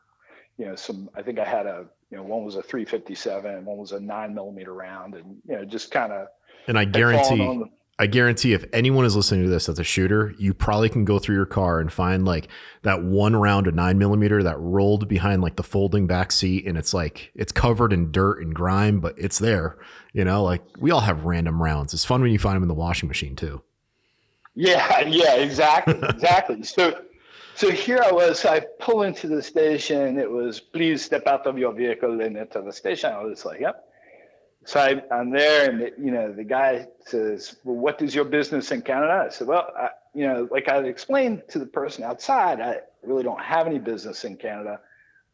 You 0.56 0.66
know, 0.66 0.76
some, 0.76 1.10
I 1.14 1.22
think 1.22 1.38
I 1.38 1.44
had 1.44 1.66
a, 1.66 1.86
you 2.10 2.16
know, 2.16 2.22
one 2.22 2.44
was 2.44 2.56
a 2.56 2.62
357 2.62 3.64
one 3.64 3.76
was 3.76 3.92
a 3.92 4.00
nine 4.00 4.34
millimeter 4.34 4.72
round 4.72 5.14
and, 5.14 5.36
you 5.46 5.56
know, 5.56 5.64
just 5.64 5.90
kind 5.90 6.12
of. 6.12 6.28
And 6.66 6.78
I 6.78 6.84
guarantee 6.84 7.64
I 7.96 8.08
guarantee 8.08 8.54
if 8.54 8.64
anyone 8.72 9.04
is 9.04 9.14
listening 9.14 9.44
to 9.44 9.50
this 9.50 9.66
that's 9.66 9.78
a 9.78 9.84
shooter, 9.84 10.34
you 10.36 10.52
probably 10.52 10.88
can 10.88 11.04
go 11.04 11.20
through 11.20 11.36
your 11.36 11.46
car 11.46 11.78
and 11.78 11.92
find 11.92 12.24
like 12.24 12.48
that 12.82 13.04
one 13.04 13.36
round 13.36 13.68
of 13.68 13.74
nine 13.74 13.98
millimeter 13.98 14.42
that 14.42 14.58
rolled 14.58 15.06
behind 15.06 15.42
like 15.42 15.54
the 15.54 15.62
folding 15.62 16.08
back 16.08 16.32
seat 16.32 16.66
and 16.66 16.76
it's 16.76 16.92
like 16.92 17.30
it's 17.36 17.52
covered 17.52 17.92
in 17.92 18.10
dirt 18.10 18.40
and 18.40 18.52
grime, 18.52 18.98
but 18.98 19.14
it's 19.16 19.38
there. 19.38 19.78
You 20.12 20.24
know, 20.24 20.42
like 20.42 20.62
we 20.76 20.90
all 20.90 21.00
have 21.00 21.24
random 21.24 21.62
rounds. 21.62 21.94
It's 21.94 22.04
fun 22.04 22.20
when 22.20 22.32
you 22.32 22.38
find 22.38 22.56
them 22.56 22.64
in 22.64 22.68
the 22.68 22.74
washing 22.74 23.08
machine 23.08 23.36
too. 23.36 23.62
Yeah, 24.56 25.00
yeah, 25.06 25.34
exactly. 25.34 25.94
exactly. 26.08 26.64
So 26.64 27.00
so 27.54 27.70
here 27.70 28.02
I 28.04 28.10
was, 28.10 28.44
I 28.44 28.58
pull 28.80 29.02
into 29.02 29.28
the 29.28 29.40
station. 29.40 30.18
It 30.18 30.28
was 30.28 30.58
please 30.58 31.04
step 31.04 31.28
out 31.28 31.46
of 31.46 31.58
your 31.58 31.72
vehicle 31.72 32.20
and 32.20 32.36
enter 32.36 32.60
the 32.60 32.72
station. 32.72 33.12
I 33.12 33.22
was 33.22 33.44
like, 33.44 33.60
Yep 33.60 33.84
so 34.64 34.80
I, 34.80 35.02
am 35.10 35.30
there, 35.30 35.70
and 35.70 35.80
the, 35.80 35.92
you 35.98 36.10
know, 36.10 36.32
the 36.32 36.44
guy 36.44 36.88
says, 37.06 37.56
"Well, 37.64 37.76
what 37.76 38.00
is 38.02 38.14
your 38.14 38.24
business 38.24 38.70
in 38.72 38.82
Canada?" 38.82 39.24
I 39.26 39.30
said, 39.30 39.46
"Well, 39.46 39.70
I, 39.78 39.90
you 40.14 40.26
know, 40.26 40.48
like 40.50 40.68
I 40.68 40.78
explained 40.78 41.42
to 41.48 41.58
the 41.58 41.66
person 41.66 42.04
outside, 42.04 42.60
I 42.60 42.80
really 43.02 43.24
don't 43.24 43.42
have 43.42 43.66
any 43.66 43.78
business 43.78 44.24
in 44.24 44.36
Canada. 44.36 44.80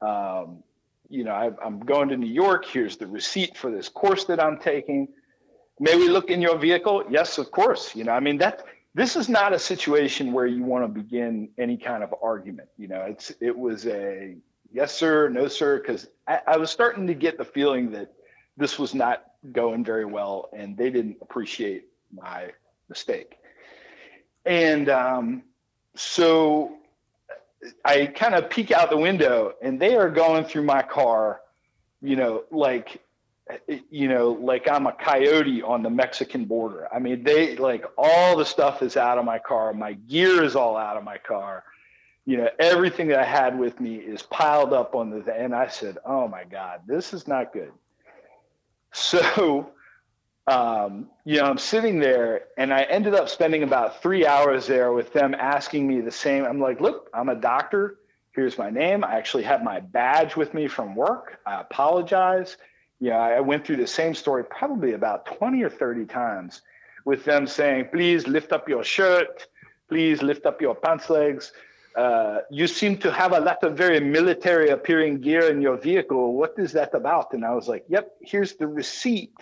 Um, 0.00 0.62
you 1.08 1.24
know, 1.24 1.32
I, 1.32 1.50
I'm 1.64 1.80
going 1.80 2.08
to 2.08 2.16
New 2.16 2.32
York. 2.32 2.64
Here's 2.64 2.96
the 2.96 3.06
receipt 3.06 3.56
for 3.56 3.70
this 3.70 3.88
course 3.88 4.24
that 4.26 4.42
I'm 4.42 4.58
taking. 4.58 5.08
May 5.78 5.96
we 5.96 6.08
look 6.08 6.30
in 6.30 6.40
your 6.40 6.58
vehicle? 6.58 7.04
Yes, 7.10 7.38
of 7.38 7.50
course. 7.50 7.94
You 7.94 8.04
know, 8.04 8.12
I 8.12 8.20
mean 8.20 8.38
that 8.38 8.64
this 8.94 9.16
is 9.16 9.28
not 9.28 9.52
a 9.52 9.58
situation 9.58 10.32
where 10.32 10.46
you 10.46 10.64
want 10.64 10.84
to 10.84 10.88
begin 10.88 11.50
any 11.58 11.76
kind 11.76 12.02
of 12.02 12.14
argument. 12.22 12.68
You 12.76 12.88
know, 12.88 13.02
it's 13.02 13.32
it 13.40 13.56
was 13.56 13.86
a 13.86 14.36
yes 14.72 14.94
sir, 14.94 15.28
no 15.28 15.48
sir, 15.48 15.78
because 15.78 16.08
I, 16.26 16.40
I 16.46 16.56
was 16.56 16.70
starting 16.70 17.06
to 17.06 17.14
get 17.14 17.38
the 17.38 17.44
feeling 17.44 17.92
that 17.92 18.12
this 18.60 18.78
was 18.78 18.94
not 18.94 19.24
going 19.50 19.84
very 19.84 20.04
well 20.04 20.50
and 20.52 20.76
they 20.76 20.90
didn't 20.90 21.16
appreciate 21.22 21.86
my 22.12 22.52
mistake. 22.88 23.38
And 24.46 24.88
um, 24.88 25.42
so 25.96 26.76
I 27.84 28.06
kind 28.06 28.34
of 28.34 28.50
peek 28.50 28.70
out 28.70 28.90
the 28.90 28.96
window 28.96 29.54
and 29.62 29.80
they 29.80 29.96
are 29.96 30.10
going 30.10 30.44
through 30.44 30.64
my 30.64 30.82
car, 30.82 31.40
you 32.02 32.16
know, 32.16 32.44
like, 32.50 33.02
you 33.90 34.08
know, 34.08 34.30
like 34.32 34.68
I'm 34.68 34.86
a 34.86 34.92
coyote 34.92 35.62
on 35.62 35.82
the 35.82 35.90
Mexican 35.90 36.44
border. 36.44 36.86
I 36.94 37.00
mean, 37.00 37.24
they 37.24 37.56
like 37.56 37.84
all 37.98 38.36
the 38.36 38.44
stuff 38.44 38.82
is 38.82 38.96
out 38.96 39.18
of 39.18 39.24
my 39.24 39.40
car. 39.40 39.72
My 39.74 39.94
gear 39.94 40.44
is 40.44 40.54
all 40.54 40.76
out 40.76 40.96
of 40.96 41.04
my 41.04 41.18
car. 41.18 41.64
you 42.26 42.36
know, 42.36 42.48
everything 42.58 43.08
that 43.08 43.18
I 43.18 43.24
had 43.24 43.58
with 43.58 43.80
me 43.80 43.96
is 43.96 44.22
piled 44.22 44.72
up 44.72 44.94
on 44.94 45.10
the, 45.10 45.34
and 45.34 45.54
I 45.54 45.68
said, 45.68 45.98
oh 46.04 46.28
my 46.28 46.44
God, 46.44 46.82
this 46.86 47.12
is 47.12 47.26
not 47.26 47.52
good. 47.52 47.72
So, 48.92 49.70
um, 50.46 51.08
you 51.24 51.36
know, 51.36 51.44
I'm 51.44 51.58
sitting 51.58 52.00
there 52.00 52.42
and 52.56 52.72
I 52.74 52.82
ended 52.82 53.14
up 53.14 53.28
spending 53.28 53.62
about 53.62 54.02
three 54.02 54.26
hours 54.26 54.66
there 54.66 54.92
with 54.92 55.12
them 55.12 55.34
asking 55.34 55.86
me 55.86 56.00
the 56.00 56.10
same. 56.10 56.44
I'm 56.44 56.60
like, 56.60 56.80
look, 56.80 57.08
I'm 57.14 57.28
a 57.28 57.36
doctor. 57.36 57.98
Here's 58.32 58.58
my 58.58 58.70
name. 58.70 59.04
I 59.04 59.16
actually 59.16 59.44
have 59.44 59.62
my 59.62 59.80
badge 59.80 60.36
with 60.36 60.54
me 60.54 60.68
from 60.68 60.94
work. 60.94 61.38
I 61.46 61.60
apologize. 61.60 62.56
You 63.00 63.10
know, 63.10 63.16
I 63.16 63.40
went 63.40 63.64
through 63.64 63.76
the 63.76 63.86
same 63.86 64.14
story 64.14 64.44
probably 64.44 64.92
about 64.92 65.26
20 65.26 65.62
or 65.62 65.70
30 65.70 66.06
times 66.06 66.62
with 67.04 67.24
them 67.24 67.46
saying, 67.46 67.88
please 67.92 68.26
lift 68.26 68.52
up 68.52 68.68
your 68.68 68.84
shirt. 68.84 69.46
Please 69.88 70.22
lift 70.22 70.46
up 70.46 70.60
your 70.60 70.74
pants 70.74 71.10
legs. 71.10 71.52
Uh, 71.96 72.38
you 72.50 72.66
seem 72.66 72.96
to 72.96 73.10
have 73.10 73.32
a 73.32 73.40
lot 73.40 73.62
of 73.64 73.76
very 73.76 73.98
military 73.98 74.70
appearing 74.70 75.20
gear 75.20 75.50
in 75.50 75.60
your 75.60 75.76
vehicle. 75.76 76.34
What 76.34 76.54
is 76.56 76.72
that 76.72 76.94
about? 76.94 77.32
And 77.32 77.44
I 77.44 77.52
was 77.52 77.66
like, 77.66 77.84
yep, 77.88 78.14
here's 78.20 78.54
the 78.54 78.66
receipt 78.66 79.32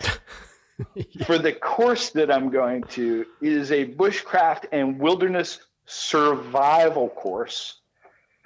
for 1.25 1.37
the 1.37 1.53
course 1.53 2.09
that 2.11 2.31
I'm 2.31 2.49
going 2.49 2.83
to. 2.95 3.25
It 3.41 3.53
is 3.53 3.71
a 3.71 3.85
bushcraft 3.85 4.65
and 4.71 4.99
wilderness 4.99 5.59
survival 5.85 7.09
course. 7.09 7.81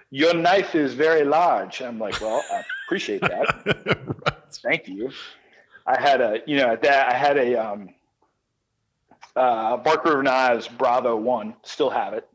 Your 0.09 0.33
knife 0.33 0.75
is 0.75 0.93
very 0.93 1.23
large. 1.23 1.81
I'm 1.81 1.97
like, 1.97 2.19
well, 2.19 2.43
I 2.51 2.63
appreciate 2.85 3.21
that. 3.21 3.65
right. 3.85 4.43
Thank 4.51 4.87
you. 4.87 5.11
I 5.87 5.99
had 5.99 6.21
a, 6.21 6.41
you 6.45 6.57
know, 6.57 6.77
that 6.81 7.11
I 7.11 7.17
had 7.17 7.37
a 7.37 7.55
um, 7.55 7.89
uh, 9.35 9.77
Bark 9.77 10.03
River 10.03 10.23
Knives 10.23 10.67
Bravo 10.67 11.15
One, 11.15 11.55
still 11.63 11.89
have 11.89 12.13
it 12.13 12.27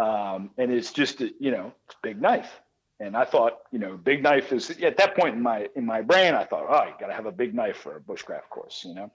um, 0.00 0.50
and 0.56 0.72
it's 0.72 0.92
just 0.92 1.20
a, 1.20 1.30
you 1.38 1.50
know 1.50 1.72
it's 1.86 1.96
big 2.02 2.20
knife. 2.20 2.60
And 3.00 3.16
I 3.16 3.24
thought, 3.24 3.60
you 3.72 3.78
know, 3.78 3.96
big 3.96 4.22
knife 4.22 4.52
is 4.52 4.70
at 4.82 4.98
that 4.98 5.16
point 5.16 5.34
in 5.34 5.42
my 5.42 5.68
in 5.74 5.86
my 5.86 6.02
brain. 6.02 6.34
I 6.34 6.44
thought, 6.44 6.66
oh, 6.68 6.86
you 6.86 6.94
got 7.00 7.06
to 7.06 7.14
have 7.14 7.26
a 7.26 7.32
big 7.32 7.54
knife 7.54 7.76
for 7.76 7.96
a 7.96 8.00
bushcraft 8.00 8.48
course, 8.50 8.84
you 8.86 8.94
know. 8.94 9.10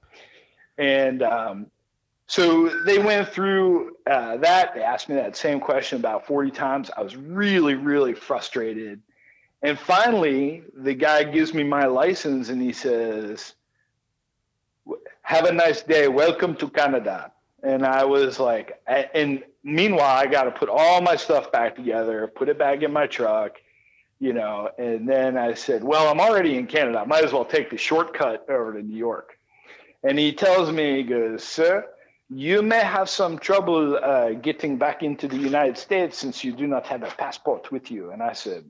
And 0.78 1.22
um, 1.22 1.68
so 2.28 2.70
they 2.84 2.98
went 2.98 3.30
through 3.30 3.96
uh, 4.10 4.38
that. 4.38 4.74
They 4.74 4.82
asked 4.82 5.08
me 5.08 5.16
that 5.16 5.36
same 5.36 5.60
question 5.60 6.00
about 6.00 6.26
40 6.26 6.52
times. 6.52 6.90
I 6.96 7.02
was 7.02 7.16
really, 7.16 7.76
really 7.76 8.14
frustrated. 8.14 9.02
And 9.62 9.78
finally, 9.78 10.64
the 10.76 10.94
guy 10.94 11.24
gives 11.24 11.54
me 11.54 11.64
my 11.64 11.86
license 11.86 12.50
and 12.50 12.62
he 12.62 12.74
says, 12.74 13.54
"Have 15.22 15.46
a 15.46 15.54
nice 15.54 15.84
day. 15.84 16.08
Welcome 16.08 16.56
to 16.58 16.70
Canada." 16.70 17.32
And 17.62 17.86
I 17.86 18.04
was 18.04 18.40
like, 18.40 18.80
and 18.88 19.44
meanwhile, 19.66 20.16
I 20.16 20.28
got 20.28 20.44
to 20.44 20.52
put 20.52 20.70
all 20.70 21.02
my 21.02 21.16
stuff 21.16 21.52
back 21.52 21.76
together, 21.76 22.32
put 22.34 22.48
it 22.48 22.58
back 22.58 22.84
in 22.84 22.94
my 22.94 23.08
truck, 23.08 23.60
you 24.20 24.32
know. 24.32 24.70
And 24.78 25.10
then 25.10 25.38
I 25.38 25.56
said, 25.56 25.84
well, 25.84 26.08
I'm 26.08 26.22
already 26.22 26.56
in 26.56 26.68
Canada. 26.68 27.00
I 27.00 27.06
might 27.06 27.26
as 27.26 27.34
well 27.34 27.44
take 27.44 27.72
the 27.72 27.78
shortcut 27.78 28.46
over 28.48 28.74
to 28.74 28.82
New 28.82 28.96
York. 28.96 29.38
And 30.04 30.20
he 30.20 30.32
tells 30.32 30.72
me, 30.72 30.98
he 30.98 31.04
goes, 31.04 31.44
sir, 31.44 31.86
you 32.30 32.62
may 32.62 32.80
have 32.80 33.10
some 33.10 33.40
trouble 33.40 33.98
uh, 33.98 34.34
getting 34.34 34.78
back 34.78 35.02
into 35.02 35.28
the 35.28 35.38
United 35.38 35.78
States 35.78 36.18
since 36.18 36.44
you 36.44 36.52
do 36.52 36.68
not 36.68 36.86
have 36.86 37.02
a 37.02 37.08
passport 37.08 37.72
with 37.72 37.90
you. 37.90 38.12
And 38.12 38.22
I 38.22 38.34
said, 38.34 38.64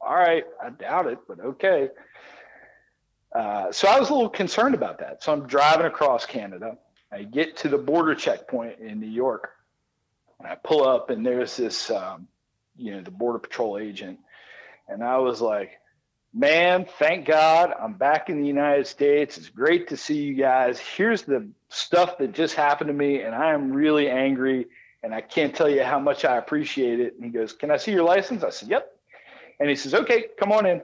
all 0.00 0.14
right, 0.14 0.44
I 0.62 0.70
doubt 0.70 1.06
it, 1.06 1.18
but 1.28 1.38
okay. 1.40 1.90
Uh, 3.34 3.70
so 3.70 3.88
I 3.88 4.00
was 4.00 4.08
a 4.08 4.14
little 4.14 4.30
concerned 4.30 4.74
about 4.74 4.98
that. 5.00 5.22
So 5.22 5.32
I'm 5.32 5.46
driving 5.46 5.86
across 5.86 6.24
Canada. 6.24 6.78
I 7.12 7.24
get 7.24 7.58
to 7.58 7.68
the 7.68 7.78
border 7.78 8.14
checkpoint 8.14 8.78
in 8.80 9.00
New 9.00 9.06
York 9.06 9.50
and 10.40 10.48
I 10.48 10.54
pull 10.54 10.88
up 10.88 11.10
and 11.10 11.24
there's 11.24 11.56
this, 11.56 11.90
um, 11.90 12.26
you 12.76 12.92
know, 12.92 13.02
the 13.02 13.10
border 13.10 13.38
patrol 13.38 13.78
agent. 13.78 14.18
And 14.88 15.04
I 15.04 15.18
was 15.18 15.40
like, 15.40 15.78
man, 16.32 16.86
thank 16.98 17.26
God 17.26 17.72
I'm 17.78 17.92
back 17.92 18.30
in 18.30 18.40
the 18.40 18.46
United 18.46 18.86
States. 18.86 19.36
It's 19.36 19.50
great 19.50 19.88
to 19.88 19.98
see 19.98 20.16
you 20.16 20.34
guys. 20.34 20.78
Here's 20.78 21.22
the 21.22 21.46
stuff 21.68 22.16
that 22.18 22.32
just 22.32 22.54
happened 22.54 22.88
to 22.88 22.94
me. 22.94 23.20
And 23.20 23.34
I 23.34 23.52
am 23.52 23.70
really 23.70 24.08
angry. 24.08 24.66
And 25.02 25.14
I 25.14 25.20
can't 25.20 25.54
tell 25.54 25.68
you 25.68 25.82
how 25.82 25.98
much 25.98 26.24
I 26.24 26.38
appreciate 26.38 27.00
it. 27.00 27.14
And 27.14 27.24
he 27.24 27.30
goes, 27.30 27.52
Can 27.52 27.70
I 27.70 27.76
see 27.76 27.92
your 27.92 28.04
license? 28.04 28.42
I 28.42 28.50
said, 28.50 28.68
Yep. 28.68 28.90
And 29.58 29.68
he 29.68 29.76
says, 29.76 29.94
Okay, 29.94 30.26
come 30.38 30.52
on 30.52 30.66
in. 30.66 30.82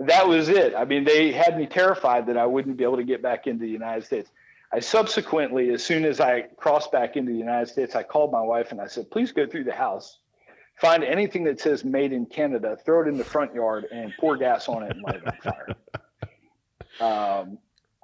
That 0.00 0.28
was 0.28 0.48
it. 0.48 0.74
I 0.76 0.84
mean, 0.84 1.04
they 1.04 1.32
had 1.32 1.56
me 1.58 1.66
terrified 1.66 2.26
that 2.26 2.36
I 2.36 2.46
wouldn't 2.46 2.76
be 2.76 2.84
able 2.84 2.98
to 2.98 3.04
get 3.04 3.22
back 3.22 3.46
into 3.46 3.64
the 3.64 3.70
United 3.70 4.04
States. 4.04 4.30
I 4.72 4.80
subsequently, 4.80 5.70
as 5.70 5.82
soon 5.82 6.04
as 6.04 6.20
I 6.20 6.42
crossed 6.56 6.92
back 6.92 7.16
into 7.16 7.32
the 7.32 7.38
United 7.38 7.68
States, 7.68 7.96
I 7.96 8.02
called 8.02 8.32
my 8.32 8.42
wife 8.42 8.70
and 8.70 8.80
I 8.80 8.86
said, 8.86 9.10
please 9.10 9.32
go 9.32 9.46
through 9.46 9.64
the 9.64 9.72
house, 9.72 10.18
find 10.76 11.02
anything 11.02 11.44
that 11.44 11.60
says 11.60 11.84
made 11.84 12.12
in 12.12 12.26
Canada, 12.26 12.76
throw 12.84 13.02
it 13.02 13.08
in 13.08 13.16
the 13.16 13.24
front 13.24 13.54
yard 13.54 13.86
and 13.90 14.12
pour 14.20 14.36
gas 14.36 14.68
on 14.68 14.82
it 14.82 14.92
and 14.92 15.02
light 15.02 15.16
it 15.16 15.26
on 15.26 15.36
fire. 15.42 15.68
Um, 17.00 17.58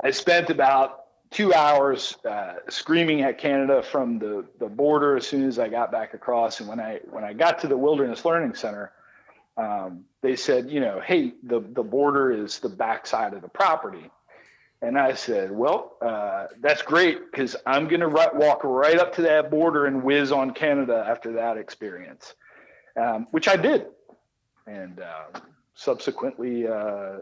I 0.05 0.13
spent 0.13 0.51
about 0.51 1.05
two 1.31 1.53
hours 1.53 2.17
uh, 2.25 2.55
screaming 2.69 3.23
at 3.23 3.39
Canada 3.39 3.83
from 3.83 4.21
the, 4.21 4.45
the 4.61 4.69
border 4.69 5.17
as 5.17 5.27
soon 5.27 5.49
as 5.49 5.59
I 5.59 5.69
got 5.69 5.91
back 5.91 6.15
across. 6.15 6.61
And 6.61 6.69
when 6.69 6.79
I, 6.79 7.01
when 7.11 7.25
I 7.25 7.33
got 7.33 7.59
to 7.61 7.67
the 7.67 7.77
Wilderness 7.77 8.25
Learning 8.25 8.55
Center, 8.55 8.93
um, 9.57 10.05
they 10.23 10.37
said, 10.37 10.71
you 10.71 10.79
know, 10.79 11.01
hey, 11.05 11.33
the, 11.43 11.59
the 11.61 11.83
border 11.83 12.31
is 12.31 12.61
the 12.61 12.69
backside 12.69 13.35
of 13.35 13.43
the 13.43 13.49
property. 13.49 14.11
And 14.83 14.99
I 14.99 15.15
said, 15.15 15.51
well, 15.51 15.97
uh, 16.03 16.47
that's 16.61 16.83
great 16.83 17.31
because 17.31 17.57
I'm 17.65 17.89
going 17.89 18.01
to 18.01 18.09
walk 18.09 18.61
right 18.65 18.99
up 18.99 19.15
to 19.15 19.23
that 19.23 19.51
border 19.51 19.87
and 19.87 20.03
whiz 20.03 20.31
on 20.31 20.53
Canada 20.53 21.05
after 21.09 21.33
that 21.33 21.57
experience, 21.57 22.35
um, 23.01 23.27
which 23.31 23.49
I 23.49 23.57
did. 23.57 23.87
And 24.67 25.01
uh, 25.01 25.41
subsequently 25.75 26.67
uh, 26.67 27.19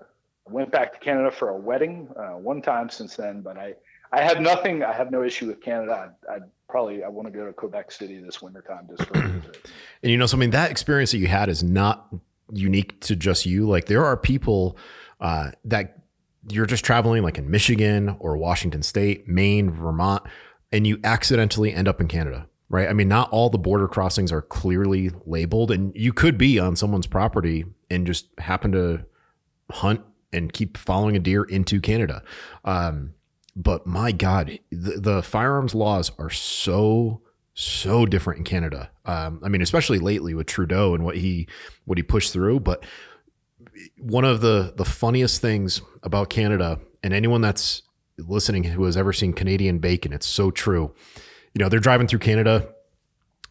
went 0.49 0.73
back 0.73 0.93
to 0.95 0.99
Canada 0.99 1.31
for 1.31 1.51
a 1.51 1.57
wedding 1.57 2.09
uh, 2.17 2.38
one 2.38 2.62
time 2.62 2.91
since 2.91 3.17
then. 3.17 3.43
But 3.43 3.57
I, 3.57 3.75
I 4.11 4.23
have 4.23 4.41
nothing, 4.41 4.83
I 4.83 4.93
have 4.93 5.11
no 5.11 5.23
issue 5.23 5.47
with 5.47 5.61
Canada. 5.61 6.12
I, 6.29 6.35
I'd 6.35 6.43
probably, 6.69 7.05
I 7.05 7.09
want 7.09 7.33
to 7.33 7.33
go 7.33 7.47
to 7.47 7.53
Quebec 7.53 7.93
City 7.93 8.21
this 8.21 8.43
wintertime 8.43 8.88
just 8.88 9.09
for 9.09 9.19
And 10.03 10.11
you 10.11 10.19
know, 10.19 10.27
something 10.27 10.51
that 10.51 10.71
experience 10.71 11.12
that 11.12 11.19
you 11.19 11.29
had 11.29 11.49
is 11.49 11.62
not 11.62 12.12
unique 12.53 13.01
to 13.03 13.17
just 13.17 13.47
you. 13.47 13.69
Like 13.69 13.87
there 13.87 14.05
are 14.05 14.17
people 14.17 14.77
uh, 15.21 15.53
that 15.65 16.02
you're 16.49 16.67
just 16.67 16.85
traveling 16.85 17.23
like 17.23 17.39
in 17.39 17.51
Michigan 17.51 18.17
or 18.19 18.37
Washington 18.37 18.83
State, 18.83 19.29
Maine, 19.29 19.71
Vermont, 19.71 20.23
and 20.73 20.87
you 20.87 20.99
accidentally 21.05 21.73
end 21.73 21.89
up 21.89 22.01
in 22.01 22.09
Canada, 22.09 22.49
right? 22.69 22.89
I 22.89 22.93
mean, 22.93 23.09
not 23.09 23.31
all 23.31 23.51
the 23.51 23.59
border 23.59 23.89
crossings 23.89 24.33
are 24.33 24.43
clearly 24.43 25.11
labeled, 25.27 25.71
and 25.71 25.95
you 25.95 26.13
could 26.13 26.39
be 26.39 26.59
on 26.59 26.77
someone's 26.77 27.07
property 27.07 27.65
and 27.91 28.07
just 28.07 28.29
happen 28.39 28.73
to 28.73 29.05
hunt 29.71 30.01
and 30.33 30.53
keep 30.53 30.77
following 30.77 31.17
a 31.17 31.21
deer 31.21 31.45
into 31.45 31.81
Canada. 31.81 32.23
Um, 32.65 33.15
but 33.55 33.87
my 33.87 34.13
God, 34.13 34.59
the, 34.71 34.99
the, 34.99 35.23
firearms 35.23 35.75
laws 35.75 36.11
are 36.19 36.31
so 36.31 37.21
so 37.55 38.07
different 38.07 38.39
in 38.39 38.45
Canada. 38.45 38.91
Um, 39.05 39.41
I 39.43 39.51
mean, 39.51 39.61
especially 39.61 39.99
lately 39.99 40.33
with 40.33 40.47
Trudeau 40.47 40.95
and 40.95 41.05
what 41.05 41.17
he 41.17 41.49
what 41.85 41.99
he 41.99 42.03
pushed 42.03 42.33
through, 42.33 42.61
but 42.61 42.83
one 43.99 44.25
of 44.25 44.41
the 44.41 44.75
the 44.77 44.85
funniest 44.85 45.41
things 45.41 45.81
about 46.03 46.31
Canada 46.31 46.79
and 47.03 47.13
anyone 47.13 47.41
that's 47.41 47.83
listening 48.19 48.65
who 48.65 48.85
has 48.85 48.97
ever 48.97 49.13
seen 49.13 49.33
Canadian 49.33 49.79
bacon, 49.79 50.13
it's 50.13 50.27
so 50.27 50.51
true. 50.51 50.95
You 51.55 51.59
know, 51.59 51.69
they're 51.69 51.81
driving 51.81 52.07
through 52.07 52.21
Canada 52.21 52.69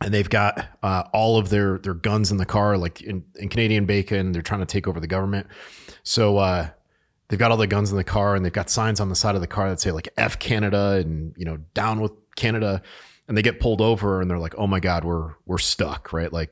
and 0.02 0.14
they've 0.14 0.30
got 0.30 0.68
uh, 0.82 1.04
all 1.14 1.38
of 1.38 1.50
their 1.50 1.78
their 1.78 1.94
guns 1.94 2.32
in 2.32 2.38
the 2.38 2.46
car, 2.46 2.78
like 2.78 3.02
in, 3.02 3.24
in, 3.36 3.50
Canadian 3.50 3.86
bacon. 3.86 4.32
They're 4.32 4.42
trying 4.42 4.62
to 4.62 4.66
take 4.66 4.88
over 4.88 5.00
the 5.00 5.08
government, 5.08 5.48
so 6.04 6.38
uh, 6.38 6.70
they've 7.28 7.39
got 7.39 7.52
all 7.52 7.58
the 7.58 7.68
guns 7.68 7.91
in 7.91 7.98
the 7.98 8.04
car 8.04 8.36
and 8.36 8.43
they've 8.43 8.52
got 8.52 8.70
signs 8.70 9.00
on 9.00 9.10
the 9.10 9.16
side 9.16 9.36
of 9.36 9.41
the 9.41 9.48
car 9.48 9.70
that 9.70 9.80
say 9.80 9.91
like 9.91 10.10
"F 10.18 10.39
Canada" 10.39 11.02
and 11.04 11.34
you 11.38 11.45
know 11.45 11.58
"Down 11.74 12.02
with 12.02 12.12
Canada," 12.36 12.82
and 13.28 13.38
they 13.38 13.41
get 13.41 13.60
pulled 13.60 13.82
over 13.82 14.22
and 14.22 14.30
they're 14.30 14.39
like, 14.39 14.56
"Oh 14.58 14.68
my 14.68 14.80
God, 14.80 15.04
we're 15.04 15.36
we're 15.45 15.60
stuck!" 15.60 16.12
Right? 16.12 16.34
Like 16.34 16.52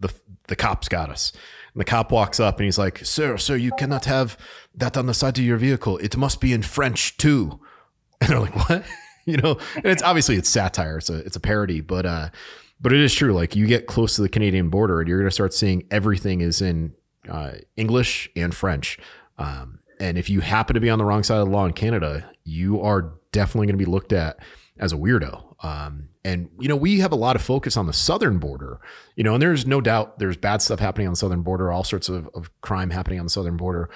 the 0.00 0.12
the 0.46 0.56
cops 0.56 0.88
got 0.88 1.10
us. 1.10 1.32
And 1.76 1.80
the 1.82 1.84
cop 1.84 2.10
walks 2.10 2.40
up 2.40 2.56
and 2.56 2.64
he's 2.64 2.78
like, 2.78 3.04
Sir, 3.04 3.36
sir, 3.36 3.54
you 3.54 3.70
cannot 3.76 4.06
have 4.06 4.38
that 4.74 4.96
on 4.96 5.04
the 5.04 5.12
side 5.12 5.36
of 5.36 5.44
your 5.44 5.58
vehicle. 5.58 5.98
It 5.98 6.16
must 6.16 6.40
be 6.40 6.54
in 6.54 6.62
French 6.62 7.16
too. 7.18 7.60
And 8.18 8.30
they're 8.30 8.40
like, 8.40 8.56
What? 8.66 8.82
you 9.26 9.36
know, 9.36 9.58
and 9.74 9.84
it's 9.84 10.02
obviously 10.02 10.36
it's 10.36 10.48
satire, 10.48 10.96
it's 10.96 11.10
a 11.10 11.18
it's 11.18 11.36
a 11.36 11.40
parody, 11.40 11.82
but 11.82 12.06
uh 12.06 12.30
but 12.80 12.94
it 12.94 13.00
is 13.00 13.12
true. 13.12 13.34
Like 13.34 13.54
you 13.54 13.66
get 13.66 13.86
close 13.86 14.16
to 14.16 14.22
the 14.22 14.28
Canadian 14.30 14.70
border 14.70 15.00
and 15.00 15.08
you're 15.08 15.18
gonna 15.18 15.30
start 15.30 15.52
seeing 15.52 15.86
everything 15.90 16.40
is 16.40 16.62
in 16.62 16.94
uh, 17.28 17.52
English 17.76 18.30
and 18.34 18.54
French. 18.54 18.98
Um, 19.36 19.80
and 20.00 20.16
if 20.16 20.30
you 20.30 20.40
happen 20.40 20.74
to 20.74 20.80
be 20.80 20.88
on 20.88 20.98
the 20.98 21.04
wrong 21.04 21.22
side 21.22 21.38
of 21.40 21.46
the 21.46 21.52
law 21.52 21.66
in 21.66 21.72
Canada, 21.72 22.30
you 22.44 22.80
are 22.80 23.14
definitely 23.32 23.66
going 23.66 23.78
to 23.78 23.84
be 23.84 23.90
looked 23.90 24.12
at 24.12 24.38
as 24.78 24.92
a 24.92 24.96
weirdo. 24.96 25.64
Um, 25.64 26.08
and 26.26 26.50
you 26.58 26.66
know, 26.66 26.74
we 26.74 26.98
have 26.98 27.12
a 27.12 27.16
lot 27.16 27.36
of 27.36 27.42
focus 27.42 27.76
on 27.76 27.86
the 27.86 27.92
southern 27.92 28.38
border, 28.38 28.80
you 29.14 29.22
know, 29.22 29.34
and 29.34 29.42
there's 29.42 29.64
no 29.64 29.80
doubt 29.80 30.18
there's 30.18 30.36
bad 30.36 30.60
stuff 30.60 30.80
happening 30.80 31.06
on 31.06 31.12
the 31.12 31.16
southern 31.16 31.42
border, 31.42 31.70
all 31.70 31.84
sorts 31.84 32.08
of, 32.08 32.28
of 32.34 32.50
crime 32.62 32.90
happening 32.90 33.20
on 33.20 33.26
the 33.26 33.30
southern 33.30 33.56
border, 33.56 33.88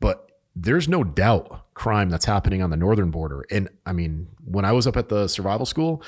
but 0.00 0.32
there's 0.56 0.88
no 0.88 1.04
doubt 1.04 1.72
crime 1.74 2.10
that's 2.10 2.24
happening 2.24 2.60
on 2.60 2.70
the 2.70 2.76
northern 2.76 3.12
border. 3.12 3.46
And 3.52 3.68
I 3.86 3.92
mean, 3.92 4.26
when 4.44 4.64
I 4.64 4.72
was 4.72 4.88
up 4.88 4.96
at 4.96 5.10
the 5.10 5.28
survival 5.28 5.64
school, 5.64 6.02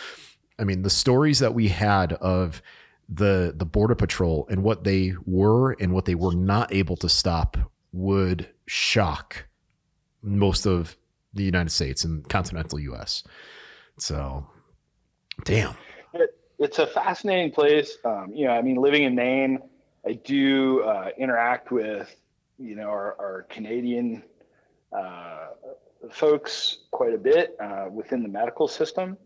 I 0.59 0.65
mean, 0.65 0.83
the 0.83 0.91
stories 0.91 1.39
that 1.39 1.55
we 1.55 1.69
had 1.69 2.15
of 2.15 2.61
the 3.09 3.55
the 3.57 3.65
border 3.65 3.95
patrol 3.95 4.49
and 4.51 4.65
what 4.65 4.83
they 4.83 5.15
were 5.27 5.73
and 5.81 5.93
what 5.93 6.07
they 6.07 6.17
were 6.17 6.35
not 6.35 6.75
able 6.75 6.97
to 6.97 7.09
stop 7.09 7.57
would 7.93 8.49
shock 8.67 9.47
most 10.23 10.67
of 10.67 10.97
the 11.33 11.45
United 11.45 11.71
States 11.71 12.03
and 12.03 12.29
continental 12.29 12.81
U.S. 12.81 13.23
So, 13.97 14.49
damn. 15.45 15.75
It, 16.13 16.35
it's 16.59 16.79
a 16.79 16.87
fascinating 16.87 17.53
place. 17.53 17.97
Um, 18.05 18.33
you 18.35 18.47
know, 18.47 18.53
I 18.53 18.63
mean, 18.63 18.77
living 18.77 19.05
in 19.05 19.15
Maine, 19.15 19.61
I 20.07 20.13
do 20.15 20.83
uh, 20.83 21.11
interact 21.17 21.71
with 21.71 22.15
you 22.59 22.75
know 22.75 22.89
our, 22.89 23.17
our 23.19 23.47
Canadian 23.49 24.23
uh, 24.93 25.49
folks 26.11 26.79
quite 26.91 27.15
a 27.15 27.19
bit 27.19 27.57
uh, 27.61 27.87
within 27.91 28.23
the 28.23 28.29
medical 28.29 28.69
system. 28.69 29.17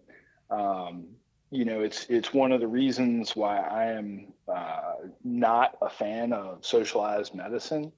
Um, 0.50 1.06
you 1.50 1.64
know, 1.64 1.80
it's 1.80 2.06
it's 2.08 2.32
one 2.32 2.52
of 2.52 2.60
the 2.60 2.66
reasons 2.66 3.36
why 3.36 3.58
I 3.58 3.92
am 3.92 4.32
uh, 4.48 4.94
not 5.22 5.76
a 5.82 5.90
fan 5.90 6.32
of 6.32 6.64
socialized 6.64 7.34
medicine, 7.34 7.92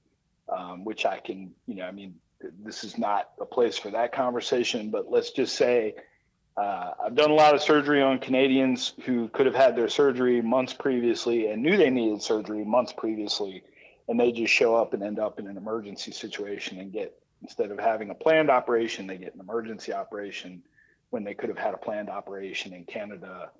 um, 0.49 0.83
which 0.83 1.05
I 1.05 1.19
can, 1.19 1.51
you 1.65 1.75
know, 1.75 1.85
I 1.85 1.91
mean, 1.91 2.15
this 2.63 2.83
is 2.83 2.97
not 2.97 3.29
a 3.39 3.45
place 3.45 3.77
for 3.77 3.91
that 3.91 4.11
conversation, 4.11 4.89
but 4.89 5.09
let's 5.09 5.31
just 5.31 5.55
say 5.55 5.95
uh, 6.57 6.91
I've 7.05 7.15
done 7.15 7.31
a 7.31 7.35
lot 7.35 7.53
of 7.53 7.61
surgery 7.61 8.01
on 8.01 8.19
Canadians 8.19 8.93
who 9.05 9.27
could 9.29 9.45
have 9.45 9.55
had 9.55 9.75
their 9.75 9.89
surgery 9.89 10.41
months 10.41 10.73
previously 10.73 11.47
and 11.47 11.61
knew 11.61 11.75
they 11.75 11.89
needed 11.89 12.21
surgery 12.21 12.63
months 12.63 12.93
previously, 12.93 13.63
and 14.07 14.19
they 14.19 14.31
just 14.31 14.53
show 14.53 14.75
up 14.75 14.93
and 14.93 15.03
end 15.03 15.19
up 15.19 15.39
in 15.39 15.47
an 15.47 15.57
emergency 15.57 16.11
situation 16.11 16.79
and 16.79 16.93
get 16.93 17.17
instead 17.41 17.71
of 17.71 17.79
having 17.79 18.09
a 18.09 18.15
planned 18.15 18.49
operation, 18.49 19.05
they 19.05 19.17
get 19.17 19.35
an 19.35 19.41
emergency 19.41 19.93
operation 19.93 20.63
when 21.09 21.23
they 21.23 21.33
could 21.33 21.49
have 21.49 21.57
had 21.57 21.73
a 21.73 21.77
planned 21.77 22.09
operation 22.09 22.73
in 22.73 22.85
Canada 22.85 23.51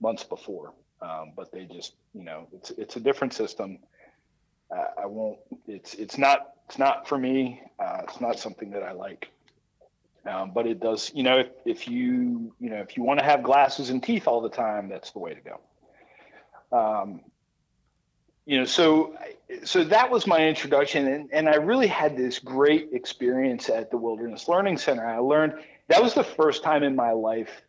months 0.00 0.24
before. 0.24 0.74
Um, 1.00 1.32
but 1.34 1.50
they 1.52 1.64
just, 1.64 1.94
you 2.14 2.22
know, 2.22 2.46
it's 2.52 2.70
it's 2.72 2.96
a 2.96 3.00
different 3.00 3.32
system. 3.32 3.78
Uh, 4.70 5.02
I 5.02 5.06
won't. 5.06 5.38
It's 5.66 5.94
it's 5.94 6.18
not 6.18 6.52
it's 6.68 6.78
not 6.78 7.08
for 7.08 7.18
me. 7.18 7.62
Uh, 7.78 8.02
it's 8.04 8.20
not 8.20 8.38
something 8.38 8.70
that 8.70 8.82
I 8.82 8.92
like. 8.92 9.28
Um, 10.24 10.52
but 10.54 10.66
it 10.66 10.80
does, 10.80 11.10
you 11.14 11.22
know, 11.22 11.38
if, 11.38 11.48
if 11.64 11.88
you 11.88 12.54
you 12.60 12.70
know 12.70 12.76
if 12.76 12.96
you 12.96 13.02
want 13.02 13.18
to 13.18 13.24
have 13.24 13.42
glasses 13.42 13.90
and 13.90 14.02
teeth 14.02 14.28
all 14.28 14.40
the 14.40 14.50
time, 14.50 14.88
that's 14.88 15.10
the 15.10 15.18
way 15.18 15.34
to 15.34 15.40
go. 15.40 16.76
Um, 16.76 17.20
you 18.46 18.58
know, 18.58 18.64
so 18.64 19.16
so 19.64 19.84
that 19.84 20.10
was 20.10 20.26
my 20.26 20.46
introduction, 20.46 21.06
and, 21.06 21.28
and 21.32 21.48
I 21.48 21.56
really 21.56 21.88
had 21.88 22.16
this 22.16 22.38
great 22.38 22.90
experience 22.92 23.68
at 23.68 23.90
the 23.90 23.96
Wilderness 23.96 24.48
Learning 24.48 24.78
Center. 24.78 25.06
I 25.06 25.18
learned 25.18 25.54
that 25.88 26.02
was 26.02 26.14
the 26.14 26.24
first 26.24 26.62
time 26.62 26.82
in 26.82 26.96
my 26.96 27.10
life 27.12 27.62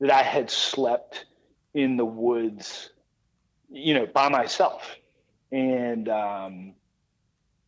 that 0.00 0.10
I 0.10 0.22
had 0.22 0.50
slept 0.50 1.24
in 1.72 1.96
the 1.96 2.04
woods, 2.04 2.90
you 3.70 3.94
know, 3.94 4.06
by 4.06 4.28
myself. 4.28 4.96
And, 5.50 6.08
um, 6.08 6.74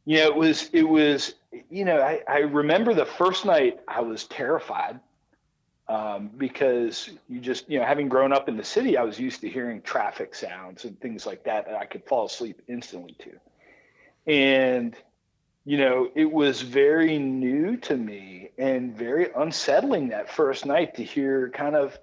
you 0.05 0.19
know, 0.19 0.27
it 0.27 0.37
was, 0.37 0.71
it 0.73 0.83
was, 0.83 1.35
you 1.71 1.85
know, 1.85 2.01
I, 2.01 2.23
I 2.29 2.39
remember 2.39 2.95
the 2.95 3.05
first 3.05 3.45
night 3.45 3.81
I 3.87 4.01
was 4.01 4.25
terrified 4.25 5.01
um, 5.89 6.31
because 6.37 7.11
you 7.29 7.41
just, 7.41 7.69
you 7.71 7.79
know, 7.79 7.85
having 7.85 8.09
grown 8.09 8.33
up 8.33 8.49
in 8.49 8.57
the 8.57 8.65
city, 8.65 8.97
I 8.97 9.03
was 9.03 9.19
used 9.19 9.41
to 9.43 9.49
hearing 9.49 9.83
traffic 9.83 10.35
sounds 10.35 10.85
and 10.85 11.01
things 11.01 11.27
like 11.27 11.45
that 11.45 11.67
that 11.67 11.77
I 11.77 11.87
could 11.87 12.05
fall 12.05 12.27
asleep 12.27 12.63
instantly 12.69 13.17
to. 13.21 14.31
And, 14.31 14.97
you 15.65 15.79
know, 15.79 16.11
it 16.15 16.31
was 16.31 16.63
very 16.63 17.19
new 17.19 17.77
to 17.79 17.97
me 17.97 18.51
and 18.59 18.97
very 18.97 19.31
unsettling 19.37 20.09
that 20.09 20.31
first 20.31 20.67
night 20.67 20.97
to 20.97 21.05
hear 21.05 21.51
kind 21.51 21.77
of 21.77 21.99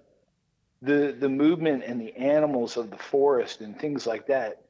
the 0.82 1.16
the 1.18 1.30
movement 1.30 1.84
and 1.86 2.00
the 2.00 2.14
animals 2.16 2.76
of 2.76 2.92
the 2.92 2.98
forest 2.98 3.62
and 3.62 3.80
things 3.80 4.06
like 4.06 4.28
that. 4.28 4.63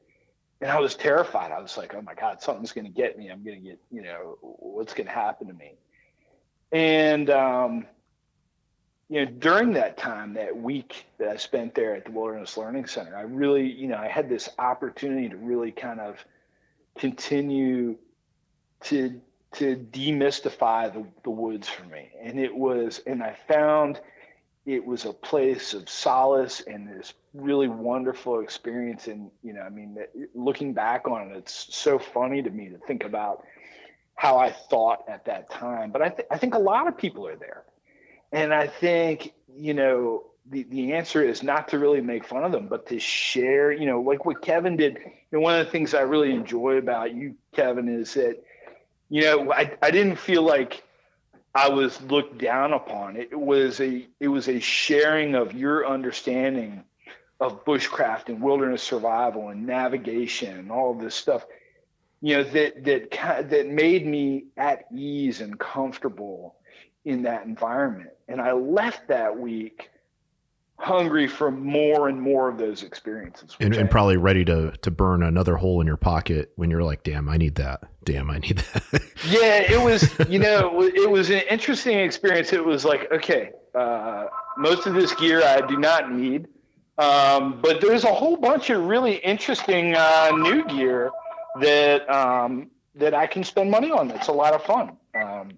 And 0.60 0.70
I 0.70 0.78
was 0.80 0.94
terrified. 0.94 1.52
I 1.52 1.60
was 1.60 1.76
like, 1.76 1.94
oh 1.94 2.02
my 2.02 2.14
God, 2.14 2.40
something's 2.40 2.72
going 2.72 2.86
to 2.86 2.90
get 2.90 3.18
me. 3.18 3.28
I'm 3.28 3.44
going 3.44 3.62
to 3.62 3.68
get, 3.68 3.80
you 3.90 4.02
know, 4.02 4.38
what's 4.40 4.94
going 4.94 5.06
to 5.06 5.12
happen 5.12 5.48
to 5.48 5.54
me. 5.54 5.74
And, 6.72 7.28
um, 7.30 7.86
you 9.08 9.24
know, 9.24 9.30
during 9.30 9.74
that 9.74 9.98
time, 9.98 10.34
that 10.34 10.56
week 10.56 11.06
that 11.18 11.28
I 11.28 11.36
spent 11.36 11.74
there 11.74 11.94
at 11.94 12.04
the 12.04 12.10
Wilderness 12.10 12.56
Learning 12.56 12.86
Center, 12.86 13.16
I 13.16 13.22
really, 13.22 13.70
you 13.70 13.86
know, 13.86 13.96
I 13.96 14.08
had 14.08 14.28
this 14.28 14.48
opportunity 14.58 15.28
to 15.28 15.36
really 15.36 15.70
kind 15.70 16.00
of 16.00 16.24
continue 16.96 17.96
to 18.84 19.20
to 19.54 19.76
demystify 19.76 20.92
the, 20.92 21.06
the 21.22 21.30
woods 21.30 21.68
for 21.68 21.84
me. 21.84 22.10
And 22.20 22.40
it 22.40 22.54
was, 22.54 23.00
and 23.06 23.22
I 23.22 23.36
found 23.46 24.00
it 24.66 24.84
was 24.84 25.04
a 25.04 25.12
place 25.12 25.74
of 25.74 25.88
solace 25.88 26.60
and 26.60 26.88
this 26.88 27.14
really 27.34 27.68
wonderful 27.68 28.40
experience. 28.40 29.08
And, 29.08 29.30
you 29.42 29.52
know, 29.52 29.60
I 29.62 29.68
mean, 29.68 29.96
looking 30.34 30.72
back 30.72 31.08
on 31.08 31.30
it, 31.30 31.36
it's 31.36 31.74
so 31.74 31.98
funny 31.98 32.42
to 32.42 32.50
me 32.50 32.68
to 32.70 32.78
think 32.78 33.04
about 33.04 33.44
how 34.14 34.38
I 34.38 34.50
thought 34.52 35.04
at 35.08 35.24
that 35.26 35.50
time. 35.50 35.90
But 35.90 36.02
I, 36.02 36.08
th- 36.10 36.28
I 36.30 36.38
think 36.38 36.54
a 36.54 36.58
lot 36.58 36.86
of 36.86 36.96
people 36.96 37.26
are 37.26 37.36
there. 37.36 37.64
And 38.32 38.54
I 38.54 38.68
think, 38.68 39.32
you 39.56 39.74
know, 39.74 40.24
the, 40.50 40.62
the 40.64 40.92
answer 40.92 41.22
is 41.22 41.42
not 41.42 41.68
to 41.68 41.78
really 41.78 42.00
make 42.00 42.24
fun 42.24 42.44
of 42.44 42.52
them, 42.52 42.68
but 42.68 42.86
to 42.88 42.98
share, 43.00 43.72
you 43.72 43.86
know, 43.86 44.00
like 44.00 44.24
what 44.24 44.42
Kevin 44.42 44.76
did. 44.76 44.98
And 45.32 45.42
one 45.42 45.58
of 45.58 45.66
the 45.66 45.72
things 45.72 45.94
I 45.94 46.02
really 46.02 46.32
enjoy 46.32 46.76
about 46.76 47.14
you, 47.14 47.34
Kevin, 47.52 47.88
is 47.88 48.14
that 48.14 48.42
you 49.08 49.22
know, 49.22 49.52
I, 49.52 49.76
I 49.82 49.90
didn't 49.90 50.16
feel 50.16 50.42
like 50.42 50.82
I 51.54 51.68
was 51.68 52.00
looked 52.02 52.38
down 52.38 52.72
upon. 52.72 53.16
It 53.16 53.38
was 53.38 53.80
a 53.80 54.06
it 54.18 54.28
was 54.28 54.48
a 54.48 54.60
sharing 54.60 55.34
of 55.34 55.54
your 55.54 55.86
understanding 55.86 56.82
of 57.40 57.64
bushcraft 57.64 58.28
and 58.28 58.40
wilderness 58.40 58.82
survival 58.82 59.48
and 59.48 59.66
navigation 59.66 60.56
and 60.56 60.70
all 60.70 60.92
of 60.92 61.00
this 61.00 61.14
stuff. 61.14 61.44
You 62.20 62.38
know 62.38 62.44
that 62.44 62.84
that 62.84 63.48
that 63.50 63.66
made 63.66 64.06
me 64.06 64.46
at 64.56 64.84
ease 64.92 65.40
and 65.40 65.58
comfortable 65.58 66.56
in 67.04 67.22
that 67.22 67.44
environment. 67.44 68.10
And 68.28 68.40
I 68.40 68.52
left 68.52 69.08
that 69.08 69.38
week 69.38 69.90
hungry 70.78 71.28
for 71.28 71.50
more 71.50 72.08
and 72.08 72.20
more 72.20 72.48
of 72.48 72.58
those 72.58 72.82
experiences. 72.82 73.56
And, 73.60 73.74
and 73.74 73.90
probably 73.90 74.16
ready 74.16 74.44
to 74.46 74.72
to 74.82 74.90
burn 74.90 75.22
another 75.22 75.56
hole 75.56 75.80
in 75.80 75.86
your 75.86 75.96
pocket 75.96 76.52
when 76.56 76.70
you're 76.70 76.82
like, 76.82 77.02
damn, 77.02 77.28
I 77.28 77.36
need 77.36 77.56
that. 77.56 77.82
Damn, 78.04 78.30
I 78.30 78.38
need 78.38 78.58
that. 78.58 79.02
yeah, 79.28 79.70
it 79.70 79.82
was, 79.82 80.10
you 80.28 80.38
know, 80.38 80.82
it 80.82 81.10
was 81.10 81.30
an 81.30 81.42
interesting 81.50 81.98
experience. 81.98 82.52
It 82.52 82.64
was 82.64 82.84
like, 82.84 83.10
okay, 83.12 83.52
uh, 83.74 84.26
most 84.58 84.86
of 84.86 84.94
this 84.94 85.14
gear 85.14 85.42
I 85.42 85.66
do 85.66 85.76
not 85.76 86.12
need. 86.12 86.48
Um, 86.98 87.60
but 87.60 87.80
there's 87.80 88.04
a 88.04 88.12
whole 88.12 88.36
bunch 88.36 88.70
of 88.70 88.84
really 88.84 89.16
interesting 89.16 89.94
uh, 89.94 90.30
new 90.34 90.64
gear 90.66 91.10
that 91.60 92.08
um, 92.08 92.70
that 92.94 93.14
I 93.14 93.26
can 93.26 93.42
spend 93.42 93.70
money 93.70 93.90
on. 93.90 94.10
It's 94.12 94.28
a 94.28 94.32
lot 94.32 94.54
of 94.54 94.62
fun. 94.62 94.96
Um, 95.14 95.50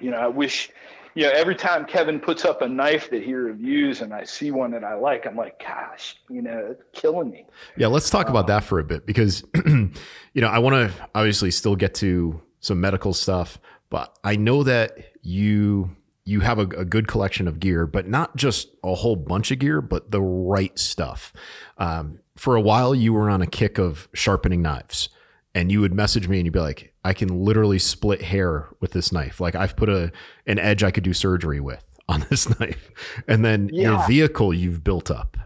you 0.00 0.10
know, 0.10 0.18
I 0.18 0.28
wish 0.28 0.70
you 1.18 1.24
know, 1.24 1.30
every 1.30 1.56
time 1.56 1.84
Kevin 1.84 2.20
puts 2.20 2.44
up 2.44 2.62
a 2.62 2.68
knife 2.68 3.10
that 3.10 3.24
he 3.24 3.34
reviews 3.34 4.02
and 4.02 4.14
I 4.14 4.22
see 4.22 4.52
one 4.52 4.70
that 4.70 4.84
I 4.84 4.94
like, 4.94 5.26
I'm 5.26 5.34
like, 5.34 5.58
gosh, 5.58 6.16
you 6.30 6.42
know, 6.42 6.68
it's 6.70 6.84
killing 6.92 7.28
me. 7.28 7.44
Yeah, 7.76 7.88
let's 7.88 8.08
talk 8.08 8.28
about 8.28 8.46
that 8.46 8.62
for 8.62 8.78
a 8.78 8.84
bit 8.84 9.04
because, 9.04 9.42
you 9.66 9.90
know, 10.36 10.46
I 10.46 10.60
want 10.60 10.76
to 10.76 11.08
obviously 11.16 11.50
still 11.50 11.74
get 11.74 11.94
to 11.96 12.40
some 12.60 12.80
medical 12.80 13.12
stuff, 13.12 13.58
but 13.90 14.16
I 14.22 14.36
know 14.36 14.62
that 14.62 14.96
you 15.22 15.90
you 16.28 16.40
have 16.40 16.58
a, 16.58 16.62
a, 16.62 16.84
good 16.84 17.08
collection 17.08 17.48
of 17.48 17.58
gear, 17.58 17.86
but 17.86 18.06
not 18.06 18.36
just 18.36 18.68
a 18.84 18.94
whole 18.94 19.16
bunch 19.16 19.50
of 19.50 19.58
gear, 19.58 19.80
but 19.80 20.10
the 20.10 20.20
right 20.20 20.78
stuff. 20.78 21.32
Um, 21.78 22.20
for 22.36 22.54
a 22.54 22.60
while, 22.60 22.94
you 22.94 23.14
were 23.14 23.30
on 23.30 23.40
a 23.40 23.46
kick 23.46 23.78
of 23.78 24.08
sharpening 24.12 24.60
knives 24.60 25.08
and 25.54 25.72
you 25.72 25.80
would 25.80 25.94
message 25.94 26.28
me 26.28 26.38
and 26.38 26.46
you'd 26.46 26.52
be 26.52 26.60
like, 26.60 26.92
I 27.02 27.14
can 27.14 27.44
literally 27.44 27.78
split 27.78 28.20
hair 28.20 28.68
with 28.78 28.92
this 28.92 29.10
knife. 29.10 29.40
Like 29.40 29.54
I've 29.54 29.74
put 29.74 29.88
a 29.88 30.12
an 30.46 30.58
edge 30.58 30.84
I 30.84 30.90
could 30.90 31.04
do 31.04 31.14
surgery 31.14 31.60
with 31.60 31.84
on 32.08 32.26
this 32.28 32.60
knife. 32.60 32.90
And 33.26 33.44
then 33.44 33.70
yeah. 33.72 33.90
your 33.90 34.06
vehicle 34.06 34.52
you've 34.52 34.84
built 34.84 35.10
up. 35.10 35.36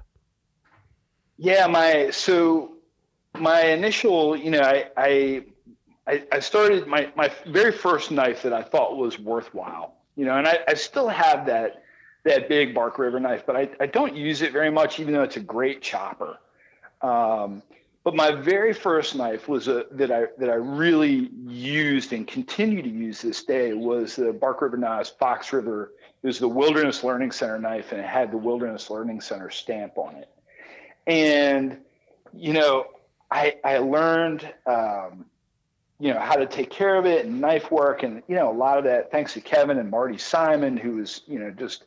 Yeah, 1.37 1.66
my 1.68 2.11
so 2.11 2.72
my 3.39 3.62
initial, 3.62 4.37
you 4.37 4.51
know, 4.51 4.61
I 4.61 4.91
I 4.97 6.24
I, 6.30 6.41
started 6.41 6.89
my 6.89 7.11
my 7.16 7.33
very 7.47 7.72
first 7.72 8.11
knife 8.11 8.43
that 8.43 8.53
I 8.53 8.62
thought 8.62 8.97
was 8.97 9.18
worthwhile, 9.18 10.01
you 10.16 10.24
know, 10.24 10.36
and 10.36 10.46
I, 10.46 10.58
I 10.68 10.74
still 10.74 11.08
have 11.08 11.46
that 11.46 11.82
that 12.24 12.48
big 12.48 12.74
Bark 12.74 12.98
River 12.98 13.18
knife, 13.18 13.44
but 13.44 13.56
I, 13.56 13.68
I 13.80 13.86
don't 13.86 14.14
use 14.14 14.42
it 14.42 14.52
very 14.52 14.70
much, 14.70 15.00
even 15.00 15.12
though 15.12 15.22
it's 15.22 15.36
a 15.36 15.40
great 15.40 15.82
chopper. 15.82 16.38
Um, 17.00 17.62
but 18.04 18.14
my 18.14 18.32
very 18.32 18.72
first 18.72 19.14
knife 19.16 19.48
was 19.48 19.68
a 19.68 19.86
that 19.92 20.10
I 20.10 20.26
that 20.38 20.50
I 20.50 20.54
really 20.54 21.30
used 21.46 22.12
and 22.12 22.26
continue 22.26 22.82
to 22.82 22.88
use 22.88 23.22
this 23.22 23.44
day 23.44 23.72
was 23.72 24.16
the 24.16 24.32
Bark 24.32 24.60
River 24.60 24.76
Knives 24.76 25.10
Fox 25.10 25.52
River. 25.52 25.92
It 26.22 26.26
was 26.26 26.38
the 26.38 26.48
Wilderness 26.48 27.04
Learning 27.04 27.30
Center 27.30 27.58
knife, 27.58 27.92
and 27.92 28.00
it 28.00 28.06
had 28.06 28.32
the 28.32 28.36
Wilderness 28.36 28.90
Learning 28.90 29.20
Center 29.20 29.50
stamp 29.50 29.98
on 29.98 30.16
it. 30.16 30.28
And 31.06 31.78
you 32.32 32.52
know, 32.52 32.86
I 33.30 33.56
I 33.64 33.78
learned 33.78 34.52
um, 34.66 35.26
you 36.03 36.12
know 36.12 36.18
how 36.18 36.34
to 36.34 36.46
take 36.46 36.68
care 36.68 36.96
of 36.96 37.07
it 37.07 37.24
and 37.24 37.40
knife 37.40 37.70
work, 37.70 38.03
and 38.03 38.24
you 38.26 38.34
know 38.34 38.50
a 38.50 38.53
lot 38.53 38.76
of 38.76 38.82
that 38.84 39.12
thanks 39.12 39.34
to 39.34 39.40
Kevin 39.40 39.78
and 39.78 39.88
Marty 39.88 40.18
Simon, 40.18 40.76
who 40.76 40.96
was 40.96 41.22
you 41.28 41.38
know 41.38 41.53
just 41.53 41.84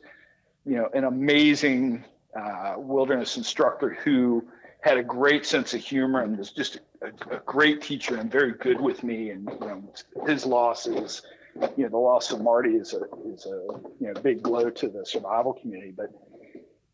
you 0.64 0.76
know 0.76 0.88
an 0.94 1.04
amazing 1.04 2.02
uh, 2.34 2.76
wilderness 2.78 3.36
instructor 3.36 3.90
who 3.90 4.42
had 4.80 4.96
a 4.96 5.02
great 5.02 5.44
sense 5.44 5.74
of 5.74 5.80
humor 5.80 6.22
and 6.22 6.38
was 6.38 6.50
just 6.50 6.78
a, 7.02 7.08
a 7.30 7.40
great 7.40 7.82
teacher 7.82 8.16
and 8.16 8.32
very 8.32 8.52
good 8.52 8.80
with 8.80 9.04
me. 9.04 9.28
And 9.30 9.50
you 9.50 9.66
know, 9.66 9.92
his 10.26 10.46
loss 10.46 10.86
is, 10.86 11.20
you 11.76 11.84
know, 11.84 11.90
the 11.90 11.98
loss 11.98 12.32
of 12.32 12.40
Marty 12.40 12.70
is 12.70 12.94
a 12.94 13.02
is 13.30 13.44
a 13.44 13.66
you 14.00 14.12
know 14.12 14.14
big 14.22 14.42
blow 14.42 14.70
to 14.70 14.88
the 14.88 15.04
survival 15.04 15.52
community. 15.52 15.92
But 15.94 16.08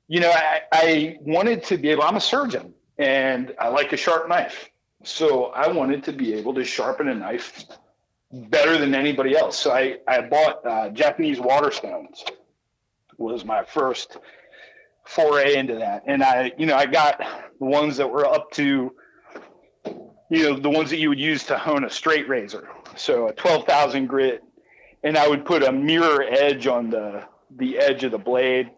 you 0.09 0.19
know, 0.19 0.33
I, 0.33 0.63
I 0.73 1.19
wanted 1.21 1.63
to 1.67 1.79
be 1.79 1.91
able. 1.91 2.03
I'm 2.03 2.17
a 2.17 2.21
surgeon 2.21 2.75
and 2.99 3.55
I 3.61 3.69
like 3.69 3.93
a 3.93 3.97
sharp 3.97 4.29
knife, 4.29 4.72
so 5.03 5.47
I 5.47 5.69
wanted 5.69 6.05
to 6.05 6.13
be 6.13 6.35
able 6.35 6.55
to 6.55 6.65
sharpen 6.65 7.09
a 7.09 7.15
knife 7.15 7.65
better 8.33 8.79
than 8.79 8.95
anybody 8.95 9.37
else. 9.37 9.59
So 9.59 9.73
I 9.73 9.99
I 10.07 10.23
bought 10.23 10.67
uh, 10.67 10.89
Japanese 10.91 11.41
water 11.41 11.71
stones. 11.71 12.25
Was 13.19 13.45
my 13.45 13.63
first 13.63 14.19
foray 15.05 15.57
into 15.57 15.77
that. 15.77 16.05
And 16.07 16.23
I, 16.23 16.53
you 16.59 16.67
know, 16.67 16.77
I 16.77 16.87
got 16.87 17.19
the 17.59 17.65
ones 17.65 17.97
that 17.97 18.11
were 18.11 18.27
up 18.27 18.51
to, 18.53 18.95
you 20.31 20.43
know, 20.43 20.59
the 20.59 20.71
ones 20.71 20.91
that 20.91 20.99
you 20.99 21.09
would 21.09 21.21
use 21.21 21.45
to 21.45 21.59
hone 21.59 21.85
a 21.85 21.91
straight 21.91 22.29
razor. 22.29 22.69
So 22.97 23.29
a 23.29 23.33
12,000 23.33 24.07
grit. 24.07 24.43
And 25.03 25.19
I 25.19 25.29
would 25.29 25.45
put 25.45 25.65
a 25.65 25.73
mirror 25.73 26.23
edge 26.23 26.67
on 26.67 26.91
the, 26.91 27.25
the 27.55 27.79
edge 27.79 28.05
of 28.05 28.13
the 28.13 28.19
blade 28.19 28.71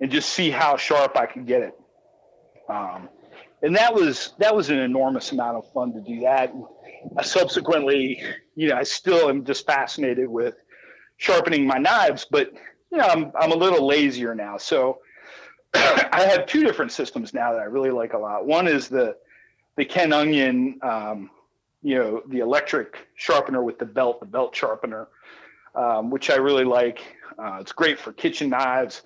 and 0.00 0.10
just 0.10 0.30
see 0.30 0.50
how 0.50 0.76
sharp 0.76 1.16
I 1.16 1.26
could 1.26 1.46
get 1.46 1.62
it. 1.62 1.74
Um, 2.68 3.08
and 3.62 3.76
that 3.76 3.94
was, 3.94 4.34
that 4.38 4.54
was 4.54 4.70
an 4.70 4.78
enormous 4.78 5.32
amount 5.32 5.56
of 5.56 5.72
fun 5.72 5.92
to 5.94 6.00
do 6.00 6.20
that. 6.20 6.52
I 7.16 7.22
subsequently, 7.22 8.22
you 8.54 8.68
know, 8.68 8.76
I 8.76 8.82
still 8.82 9.28
am 9.28 9.44
just 9.44 9.66
fascinated 9.66 10.28
with 10.28 10.54
sharpening 11.16 11.66
my 11.66 11.78
knives, 11.78 12.26
but 12.30 12.52
you 12.90 12.98
know, 12.98 13.04
I'm, 13.04 13.32
I'm 13.38 13.52
a 13.52 13.56
little 13.56 13.86
lazier 13.86 14.34
now. 14.34 14.56
So, 14.58 14.98
I 15.74 16.26
have 16.30 16.46
two 16.46 16.62
different 16.64 16.92
systems 16.92 17.34
now 17.34 17.52
that 17.52 17.60
I 17.60 17.64
really 17.64 17.90
like 17.90 18.12
a 18.12 18.18
lot. 18.18 18.46
One 18.46 18.66
is 18.66 18.88
the 18.88 19.16
the 19.76 19.84
Ken 19.84 20.12
Onion, 20.12 20.78
um, 20.82 21.30
you 21.82 21.96
know, 21.96 22.22
the 22.28 22.38
electric 22.38 22.96
sharpener 23.14 23.62
with 23.62 23.78
the 23.78 23.84
belt, 23.84 24.20
the 24.20 24.26
belt 24.26 24.56
sharpener, 24.56 25.08
um, 25.74 26.10
which 26.10 26.30
I 26.30 26.36
really 26.36 26.64
like. 26.64 27.00
Uh, 27.38 27.58
it's 27.60 27.72
great 27.72 27.98
for 27.98 28.12
kitchen 28.12 28.48
knives. 28.48 29.02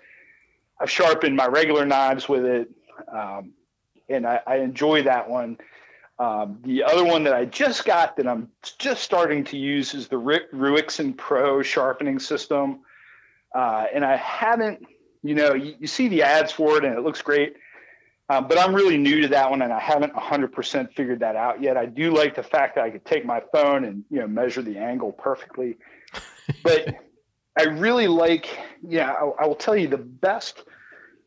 I've 0.80 0.90
sharpened 0.90 1.36
my 1.36 1.46
regular 1.46 1.84
knives 1.84 2.28
with 2.28 2.44
it, 2.44 2.70
um, 3.12 3.53
and 4.11 4.27
I, 4.27 4.41
I, 4.47 4.57
enjoy 4.57 5.03
that 5.05 5.29
one. 5.29 5.59
Um, 6.19 6.59
the 6.65 6.83
other 6.83 7.05
one 7.05 7.25
that 7.25 7.33
I 7.33 7.47
just 7.47 7.85
got 7.85 8.17
that 8.17 8.27
I'm 8.27 8.49
just 8.79 9.03
starting 9.03 9.45
to 9.45 9.57
use 9.57 9.95
is 9.95 10.09
the 10.09 10.17
Ruixin 10.17 11.17
Pro 11.17 11.63
sharpening 11.63 12.19
system, 12.19 12.81
uh, 13.55 13.87
and 13.95 14.05
I 14.05 14.17
haven't 14.17 14.87
you 15.23 15.35
know, 15.35 15.55
you, 15.55 15.75
you 15.79 15.87
see 15.87 16.09
the 16.09 16.23
ads 16.23 16.53
for 16.53 16.79
it 16.79 16.85
and 16.85 16.97
it 16.97 17.03
looks 17.03 17.23
great. 17.23 17.57
Um, 18.29 18.47
but 18.47 18.59
I'm 18.59 18.73
really 18.73 18.97
new 18.97 19.23
to 19.23 19.29
that 19.29 19.51
one, 19.51 19.61
and 19.61 19.73
I 19.73 19.81
haven't 19.81 20.15
100% 20.15 20.95
figured 20.95 21.19
that 21.19 21.35
out 21.35 21.61
yet. 21.61 21.77
I 21.77 21.87
do 21.87 22.15
like 22.15 22.37
the 22.37 22.45
fact 22.45 22.77
that 22.77 22.85
I 22.85 22.91
could 22.91 23.05
take 23.05 23.25
my 23.25 23.43
phone 23.53 23.85
and 23.85 24.05
you 24.09 24.21
know 24.21 24.29
measure 24.29 24.63
the 24.63 24.79
angle 24.79 25.11
perfectly. 25.11 25.79
but 26.63 26.95
I 27.59 27.65
really 27.65 28.07
like, 28.07 28.57
yeah, 28.87 29.11
I, 29.11 29.43
I, 29.43 29.47
will 29.49 29.57
tell 29.57 29.75
you 29.75 29.89
the 29.89 29.99
best. 29.99 30.63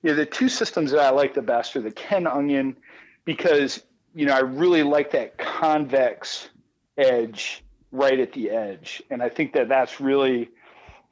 You 0.04 0.12
know, 0.12 0.16
the 0.16 0.26
two 0.26 0.49
systems 0.49 0.91
that 0.91 0.99
I 0.99 1.10
like 1.10 1.34
the 1.34 1.41
best 1.41 1.76
are 1.76 1.82
the 1.82 1.91
Ken 1.91 2.28
Onion, 2.28 2.78
because 3.26 3.82
you 4.14 4.26
know 4.26 4.36
I 4.36 4.41
really 4.41 4.84
like 4.84 5.12
that 5.12 5.38
convex 5.38 6.49
edge 6.97 7.64
right 7.91 8.20
at 8.20 8.34
the 8.34 8.49
edge, 8.49 9.01
and 9.10 9.24
I 9.24 9.30
think 9.30 9.54
that 9.54 9.70
that's 9.70 9.99
really 9.99 10.49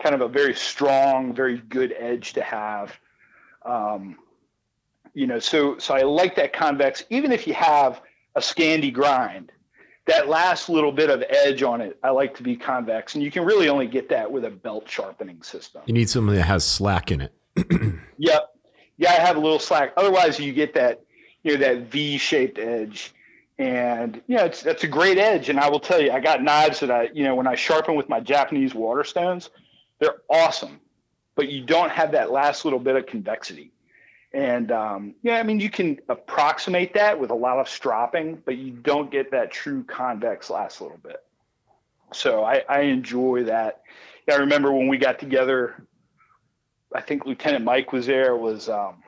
kind 0.03 0.13
of 0.13 0.21
a 0.21 0.27
very 0.27 0.53
strong, 0.53 1.33
very 1.33 1.57
good 1.57 1.93
edge 1.97 2.33
to 2.33 2.41
have. 2.41 2.93
Um, 3.65 4.17
you 5.13 5.27
know, 5.27 5.39
so 5.39 5.77
so 5.77 5.93
I 5.93 6.01
like 6.01 6.35
that 6.35 6.53
convex. 6.53 7.03
Even 7.09 7.31
if 7.31 7.47
you 7.47 7.53
have 7.53 8.01
a 8.35 8.39
Scandi 8.39 8.91
grind, 8.93 9.51
that 10.05 10.27
last 10.27 10.67
little 10.69 10.91
bit 10.91 11.09
of 11.09 11.23
edge 11.29 11.63
on 11.63 11.79
it, 11.79 11.97
I 12.03 12.09
like 12.09 12.35
to 12.37 12.43
be 12.43 12.55
convex, 12.55 13.15
and 13.15 13.23
you 13.23 13.31
can 13.31 13.45
really 13.45 13.69
only 13.69 13.87
get 13.87 14.09
that 14.09 14.29
with 14.29 14.45
a 14.45 14.49
belt 14.49 14.89
sharpening 14.89 15.41
system. 15.43 15.81
You 15.85 15.93
need 15.93 16.09
something 16.09 16.35
that 16.35 16.43
has 16.43 16.65
slack 16.65 17.11
in 17.11 17.21
it. 17.21 17.33
yep. 18.17 18.50
Yeah, 19.01 19.13
I 19.13 19.15
have 19.15 19.35
a 19.35 19.39
little 19.39 19.57
slack. 19.57 19.93
Otherwise, 19.97 20.39
you 20.39 20.53
get 20.53 20.75
that 20.75 21.01
you 21.41 21.53
know 21.53 21.65
that 21.65 21.91
V-shaped 21.91 22.59
edge, 22.59 23.11
and 23.57 24.21
yeah, 24.27 24.45
it's 24.45 24.61
that's 24.61 24.83
a 24.83 24.87
great 24.87 25.17
edge. 25.17 25.49
And 25.49 25.59
I 25.59 25.69
will 25.71 25.79
tell 25.79 25.99
you, 25.99 26.11
I 26.11 26.19
got 26.19 26.43
knives 26.43 26.81
that 26.81 26.91
I 26.91 27.09
you 27.11 27.23
know 27.23 27.33
when 27.33 27.47
I 27.47 27.55
sharpen 27.55 27.95
with 27.95 28.07
my 28.09 28.19
Japanese 28.19 28.75
water 28.75 29.03
stones, 29.03 29.49
they're 29.97 30.21
awesome, 30.29 30.79
but 31.33 31.49
you 31.49 31.65
don't 31.65 31.89
have 31.89 32.11
that 32.11 32.31
last 32.31 32.63
little 32.63 32.77
bit 32.77 32.95
of 32.95 33.07
convexity. 33.07 33.71
And 34.33 34.71
um, 34.71 35.15
yeah, 35.23 35.37
I 35.37 35.43
mean, 35.43 35.59
you 35.59 35.71
can 35.71 35.99
approximate 36.07 36.93
that 36.93 37.19
with 37.19 37.31
a 37.31 37.35
lot 37.35 37.57
of 37.57 37.67
stropping, 37.67 38.39
but 38.45 38.57
you 38.57 38.69
don't 38.69 39.09
get 39.09 39.31
that 39.31 39.49
true 39.49 39.83
convex 39.83 40.51
last 40.51 40.79
little 40.79 40.99
bit. 40.99 41.23
So 42.13 42.43
I, 42.43 42.61
I 42.69 42.81
enjoy 42.81 43.45
that. 43.45 43.81
I 44.31 44.35
remember 44.35 44.71
when 44.71 44.87
we 44.87 44.97
got 44.97 45.17
together, 45.17 45.87
I 46.95 47.01
think 47.01 47.25
Lieutenant 47.25 47.63
Mike 47.63 47.93
was 47.93 48.05
there. 48.05 48.35
Was 48.35 48.69
um, 48.69 49.03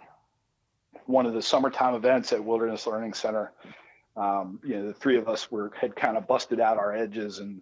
one 1.05 1.25
of 1.25 1.33
the 1.33 1.41
summertime 1.41 1.95
events 1.95 2.33
at 2.33 2.43
Wilderness 2.43 2.87
Learning 2.87 3.13
Center. 3.13 3.51
Um, 4.15 4.59
you 4.63 4.75
know, 4.75 4.87
the 4.87 4.93
three 4.93 5.17
of 5.17 5.27
us 5.27 5.51
were 5.51 5.71
had 5.79 5.95
kind 5.95 6.17
of 6.17 6.27
busted 6.27 6.59
out 6.59 6.77
our 6.77 6.95
edges 6.95 7.39
and 7.39 7.61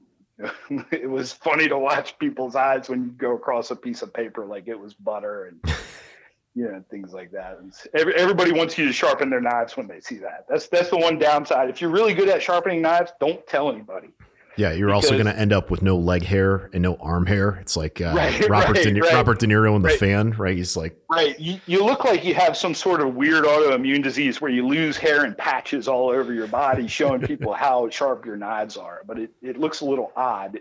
it 0.92 1.10
was 1.10 1.32
funny 1.32 1.68
to 1.68 1.78
watch 1.78 2.18
people's 2.20 2.56
eyes 2.56 2.90
when 2.90 3.04
you 3.04 3.12
go 3.12 3.36
across 3.36 3.72
a 3.72 3.76
piece 3.76 4.02
of 4.02 4.14
paper 4.14 4.46
like 4.46 4.68
it 4.68 4.80
was 4.80 4.94
butter 4.94 5.46
and 5.46 5.74
you 6.56 6.66
know 6.66 6.84
things 6.90 7.14
like 7.14 7.32
that. 7.32 7.60
And 7.60 7.74
every, 7.94 8.16
everybody 8.16 8.52
wants 8.52 8.78
you 8.78 8.86
to 8.88 8.94
sharpen 8.94 9.30
their 9.30 9.42
knives 9.42 9.78
when 9.78 9.88
they 9.88 10.02
see 10.02 10.18
that. 10.18 10.46
That's 10.50 10.68
that's 10.68 10.90
the 10.90 10.98
one 10.98 11.20
downside. 11.20 11.70
If 11.70 11.82
you're 11.82 11.92
really 11.92 12.14
good 12.14 12.30
at 12.30 12.42
sharpening 12.42 12.82
knives, 12.82 13.12
don't 13.20 13.46
tell 13.48 13.72
anybody. 13.72 14.10
Yeah, 14.58 14.74
you're 14.74 14.88
because, 14.88 15.06
also 15.06 15.16
going 15.16 15.34
to 15.34 15.38
end 15.38 15.54
up 15.54 15.72
with 15.72 15.82
no 15.82 15.98
leg 15.98 16.24
hair 16.24 16.70
and 16.74 16.84
no 16.84 16.96
arm 16.96 17.26
hair. 17.26 17.58
It's 17.62 17.78
like 17.78 18.02
uh, 18.02 18.14
right, 18.16 18.50
Robert, 18.50 18.78
right, 18.78 18.94
De, 18.94 19.00
right, 19.00 19.14
Robert 19.14 19.40
De 19.40 19.48
Niro 19.48 19.76
in 19.76 19.82
The 19.82 19.90
Fan, 19.90 20.32
right? 20.32 20.56
He's 20.56 20.76
like, 20.76 21.00
right. 21.10 21.40
You, 21.40 21.60
you 21.68 21.86
look 21.86 22.04
like 22.04 22.26
you 22.26 22.34
have 22.34 22.58
some 22.58 22.74
sort 22.74 23.02
of 23.02 23.16
weird 23.16 23.46
autoimmune 23.46 24.04
disease 24.04 24.42
where 24.42 24.52
you 24.52 24.68
lose 24.68 24.98
hair 24.98 25.24
and 25.24 25.38
patches 25.38 25.88
all 25.88 26.10
over 26.10 26.34
your 26.34 26.48
body, 26.48 26.88
showing 26.88 27.22
people 27.22 27.54
how 27.54 27.90
sharp 27.92 28.26
your 28.26 28.36
knives 28.36 28.78
are. 28.78 29.04
But 29.06 29.20
it, 29.20 29.32
it 29.42 29.58
looks 29.58 29.82
a 29.82 29.86
little 29.86 30.12
odd, 30.16 30.60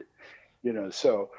you 0.62 0.72
know. 0.72 0.90
So, 0.90 1.30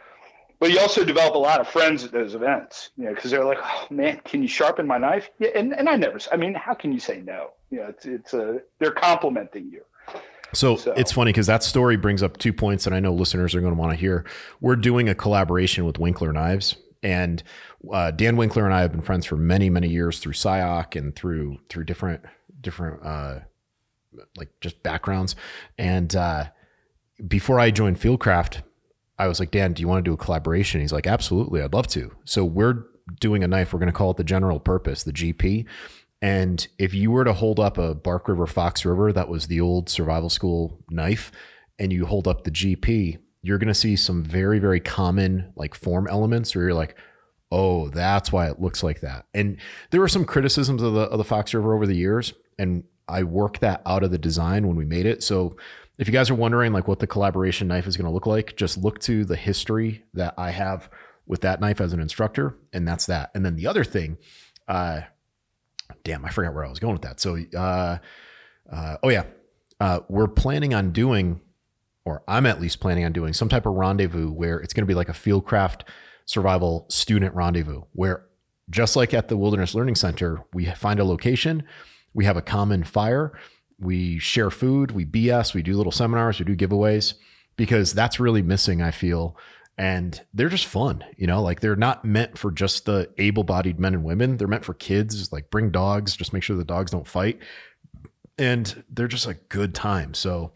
but 0.60 0.72
you 0.72 0.80
also 0.80 1.06
develop 1.06 1.36
a 1.36 1.40
lot 1.40 1.62
of 1.62 1.70
friends 1.70 2.04
at 2.04 2.12
those 2.12 2.36
events, 2.36 2.90
you 2.98 3.06
know, 3.06 3.14
because 3.14 3.32
they're 3.32 3.46
like, 3.46 3.60
oh 3.64 3.88
man, 3.90 4.20
can 4.26 4.42
you 4.42 4.50
sharpen 4.50 4.86
my 4.86 4.98
knife? 4.98 5.30
Yeah, 5.40 5.50
and, 5.56 5.74
and 5.74 5.88
I 5.88 5.96
never, 5.96 6.20
I 6.32 6.36
mean, 6.36 6.54
how 6.54 6.74
can 6.74 6.92
you 6.92 7.00
say 7.00 7.22
no? 7.22 7.52
You 7.70 7.80
know, 7.80 7.88
it's 7.88 8.06
it's 8.06 8.34
a 8.34 8.62
they're 8.80 8.92
complimenting 8.92 9.72
you. 9.72 9.84
So, 10.54 10.76
so, 10.76 10.92
it's 10.94 11.12
funny 11.12 11.32
because 11.32 11.48
that 11.48 11.64
story 11.64 11.98
brings 11.98 12.22
up 12.22 12.38
two 12.38 12.54
points 12.54 12.84
that 12.84 12.94
I 12.94 13.00
know 13.00 13.14
listeners 13.14 13.56
are 13.56 13.62
going 13.62 13.74
to 13.74 13.80
want 13.80 13.94
to 13.94 13.98
hear. 13.98 14.26
We're 14.60 14.76
doing 14.76 15.08
a 15.10 15.16
collaboration 15.16 15.86
with 15.86 15.98
Winkler 15.98 16.34
Knives, 16.34 16.76
and 17.04 17.42
uh, 17.92 18.12
Dan 18.12 18.38
Winkler 18.38 18.66
and 18.66 18.74
I 18.74 18.82
have 18.82 18.92
been 18.92 19.02
friends 19.02 19.26
for 19.26 19.38
many, 19.38 19.70
many 19.70 19.88
years 19.88 20.20
through 20.20 20.34
SIOC 20.34 20.96
and 20.96 21.16
through 21.16 21.60
through 21.70 21.86
different 21.86 22.22
different 22.60 23.06
uh, 23.06 23.40
like 24.38 24.50
just 24.62 24.84
backgrounds. 24.84 25.36
And 25.78 26.16
uh, 26.16 26.46
before 27.28 27.60
I 27.60 27.72
joined 27.72 28.00
Fieldcraft, 28.00 28.62
I 29.18 29.28
was 29.28 29.40
like, 29.40 29.52
Dan, 29.52 29.74
do 29.74 29.82
you 29.82 29.88
want 29.88 30.04
to 30.04 30.10
do 30.10 30.14
a 30.14 30.18
collaboration? 30.18 30.82
He's 30.82 30.94
like, 30.94 31.08
absolutely, 31.08 31.62
I'd 31.62 31.74
love 31.74 31.88
to. 31.90 32.12
So 32.24 32.44
we're 32.44 32.86
doing 33.20 33.44
a 33.44 33.48
knife. 33.48 33.74
We're 33.74 33.80
going 33.80 33.88
to 33.88 33.94
call 33.94 34.12
it 34.12 34.18
the 34.18 34.24
General 34.24 34.60
Purpose, 34.60 35.04
the 35.04 35.14
GP. 35.14 35.66
And 36.22 36.68
if 36.78 36.94
you 36.94 37.10
were 37.12 37.24
to 37.24 37.34
hold 37.34 37.60
up 37.60 37.78
a 37.78 37.96
Bark 37.96 38.28
River 38.28 38.46
Fox 38.46 38.86
River, 38.86 39.12
that 39.12 39.28
was 39.28 39.48
the 39.48 39.60
old 39.60 39.90
survival 39.90 40.30
school 40.30 40.80
knife, 40.90 41.32
and 41.80 41.92
you 41.92 42.06
hold 42.06 42.28
up 42.28 42.44
the 42.44 42.52
GP, 42.52 43.18
you're 43.42 43.58
going 43.58 43.68
to 43.68 43.74
see 43.74 43.96
some 43.96 44.24
very, 44.24 44.60
very 44.60 44.80
common 44.80 45.52
like 45.56 45.74
form 45.74 46.08
elements 46.08 46.56
where 46.56 46.66
you're 46.66 46.74
like, 46.76 46.96
oh, 47.52 47.90
that's 47.90 48.32
why 48.32 48.48
it 48.48 48.62
looks 48.62 48.84
like 48.84 49.02
that. 49.02 49.26
And 49.34 49.58
there 49.90 50.00
were 50.00 50.08
some 50.08 50.26
criticisms 50.26 50.82
of 50.82 50.94
the, 50.94 51.02
of 51.02 51.18
the 51.18 51.24
Fox 51.24 51.54
River 51.54 51.74
over 51.74 51.88
the 51.88 51.96
years, 51.96 52.34
and 52.60 52.84
I 53.08 53.24
worked 53.24 53.62
that 53.62 53.82
out 53.86 54.04
of 54.04 54.12
the 54.12 54.18
design 54.18 54.68
when 54.68 54.78
we 54.78 54.86
made 54.86 55.06
it. 55.06 55.24
So 55.24 55.58
if 55.98 56.08
you 56.08 56.14
guys 56.14 56.30
are 56.30 56.36
wondering 56.36 56.72
like 56.72 56.88
what 56.88 57.00
the 57.00 57.08
collaboration 57.08 57.68
knife 57.68 57.88
is 57.88 57.98
going 57.98 58.06
to 58.06 58.12
look 58.12 58.28
like, 58.28 58.56
just 58.56 58.78
look 58.78 59.00
to 59.02 59.26
the 59.26 59.36
history 59.36 60.04
that 60.14 60.36
I 60.38 60.52
have 60.52 60.90
with 61.26 61.42
that 61.42 61.60
knife 61.60 61.82
as 61.82 61.94
an 61.94 62.00
instructor, 62.00 62.56
and 62.72 62.88
that's 62.88 63.08
that. 63.08 63.32
And 63.34 63.44
then 63.44 63.56
the 63.56 63.68
other 63.68 63.84
thing, 63.84 64.18
uh, 64.68 65.02
damn, 66.04 66.26
I 66.26 66.30
forgot 66.30 66.54
where 66.54 66.66
I 66.66 66.70
was 66.70 66.80
going 66.80 66.94
with 66.94 67.04
that. 67.04 67.20
So, 67.20 67.38
uh, 67.56 67.98
uh, 68.72 68.98
oh 69.04 69.10
yeah, 69.10 69.24
uh, 69.80 70.02
we're 70.10 70.28
planning 70.28 70.74
on 70.74 70.92
doing, 70.92 71.42
or 72.06 72.24
I'm 72.28 72.46
at 72.46 72.62
least 72.62 72.80
planning 72.80 73.06
on 73.06 73.12
doing 73.12 73.34
some 73.34 73.50
type 73.50 73.66
of 73.66 73.74
rendezvous 73.74 74.32
where 74.32 74.60
it's 74.60 74.74
going 74.74 74.84
to 74.84 74.88
be 74.88 74.96
like 74.96 75.10
a 75.10 75.14
fieldcraft 75.14 75.82
survival 76.26 76.86
student 76.90 77.36
rendezvous, 77.36 77.82
where 77.94 78.26
just 78.70 78.96
like 78.96 79.14
at 79.14 79.28
the 79.28 79.38
Wilderness 79.38 79.76
Learning 79.76 79.96
Center, 79.96 80.44
we 80.54 80.66
find 80.66 81.00
a 81.00 81.04
location, 81.04 81.64
we 82.14 82.26
have 82.26 82.38
a 82.38 82.42
common 82.42 82.84
fire, 82.84 83.34
we 83.80 84.20
share 84.20 84.50
food, 84.50 84.92
we 84.92 85.06
BS, 85.06 85.54
we 85.54 85.62
do 85.62 85.76
little 85.76 85.92
seminars, 85.92 86.40
we 86.40 86.46
do 86.46 86.56
giveaways, 86.56 87.16
because 87.58 87.94
that's 87.94 88.20
really 88.20 88.42
missing. 88.42 88.82
I 88.82 88.92
feel 88.92 89.36
and 89.78 90.22
they're 90.34 90.50
just 90.50 90.66
fun 90.66 91.04
you 91.18 91.26
know 91.26 91.42
like 91.42 91.60
they're 91.60 91.76
not 91.76 92.04
meant 92.04 92.38
for 92.38 92.52
just 92.52 92.86
the 92.86 93.10
able-bodied 93.18 93.80
men 93.80 93.94
and 93.94 94.04
women 94.04 94.38
they're 94.38 94.48
meant 94.48 94.66
for 94.66 94.74
kids 94.74 95.32
like 95.32 95.50
bring 95.50 95.72
dogs 95.72 96.16
just 96.16 96.34
make 96.34 96.44
sure 96.44 96.56
the 96.56 96.64
dogs 96.64 96.92
don't 96.92 97.08
fight 97.08 97.40
and 98.42 98.84
they're 98.90 99.08
just 99.08 99.28
a 99.28 99.36
good 99.36 99.76
time. 99.76 100.14
So 100.14 100.54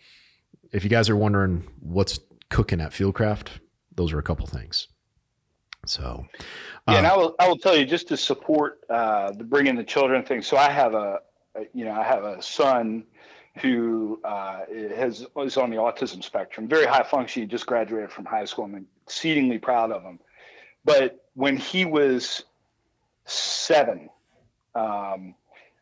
if 0.72 0.84
you 0.84 0.90
guys 0.90 1.08
are 1.10 1.16
wondering 1.16 1.68
what's 1.80 2.20
cooking 2.50 2.82
at 2.82 2.92
Fieldcraft, 2.92 3.60
those 3.94 4.12
are 4.12 4.20
a 4.20 4.24
couple 4.24 4.48
things. 4.48 4.88
So, 5.86 6.26
yeah, 6.88 6.98
and 6.98 7.06
um, 7.06 7.14
I 7.14 7.16
will 7.16 7.36
I 7.40 7.48
will 7.48 7.58
tell 7.58 7.78
you 7.78 7.86
just 7.86 8.08
to 8.08 8.18
support 8.18 8.80
uh, 8.90 9.32
the 9.34 9.44
bringing 9.44 9.76
the 9.76 9.84
children 9.84 10.24
thing. 10.26 10.42
So 10.42 10.58
I 10.58 10.72
have 10.72 10.96
a, 10.96 11.20
you 11.74 11.86
know 11.86 11.92
I 11.92 12.04
have 12.04 12.24
a 12.24 12.42
son 12.42 13.04
who 13.60 14.20
uh, 14.24 14.62
has 14.96 15.28
is 15.38 15.58
on 15.58 15.70
the 15.70 15.76
autism 15.76 16.24
spectrum, 16.24 16.68
very 16.68 16.88
high 16.88 17.04
functioning, 17.04 17.48
just 17.50 17.68
graduated 17.68 18.12
from 18.12 18.26
high 18.26 18.46
school. 18.46 18.66
I'm 18.66 18.88
exceedingly 19.06 19.58
proud 19.58 19.92
of 19.92 20.04
him. 20.04 20.20
But 20.84 21.24
when 21.34 21.58
he 21.58 21.86
was 21.86 22.44
seven, 23.26 24.10
um, 24.74 25.36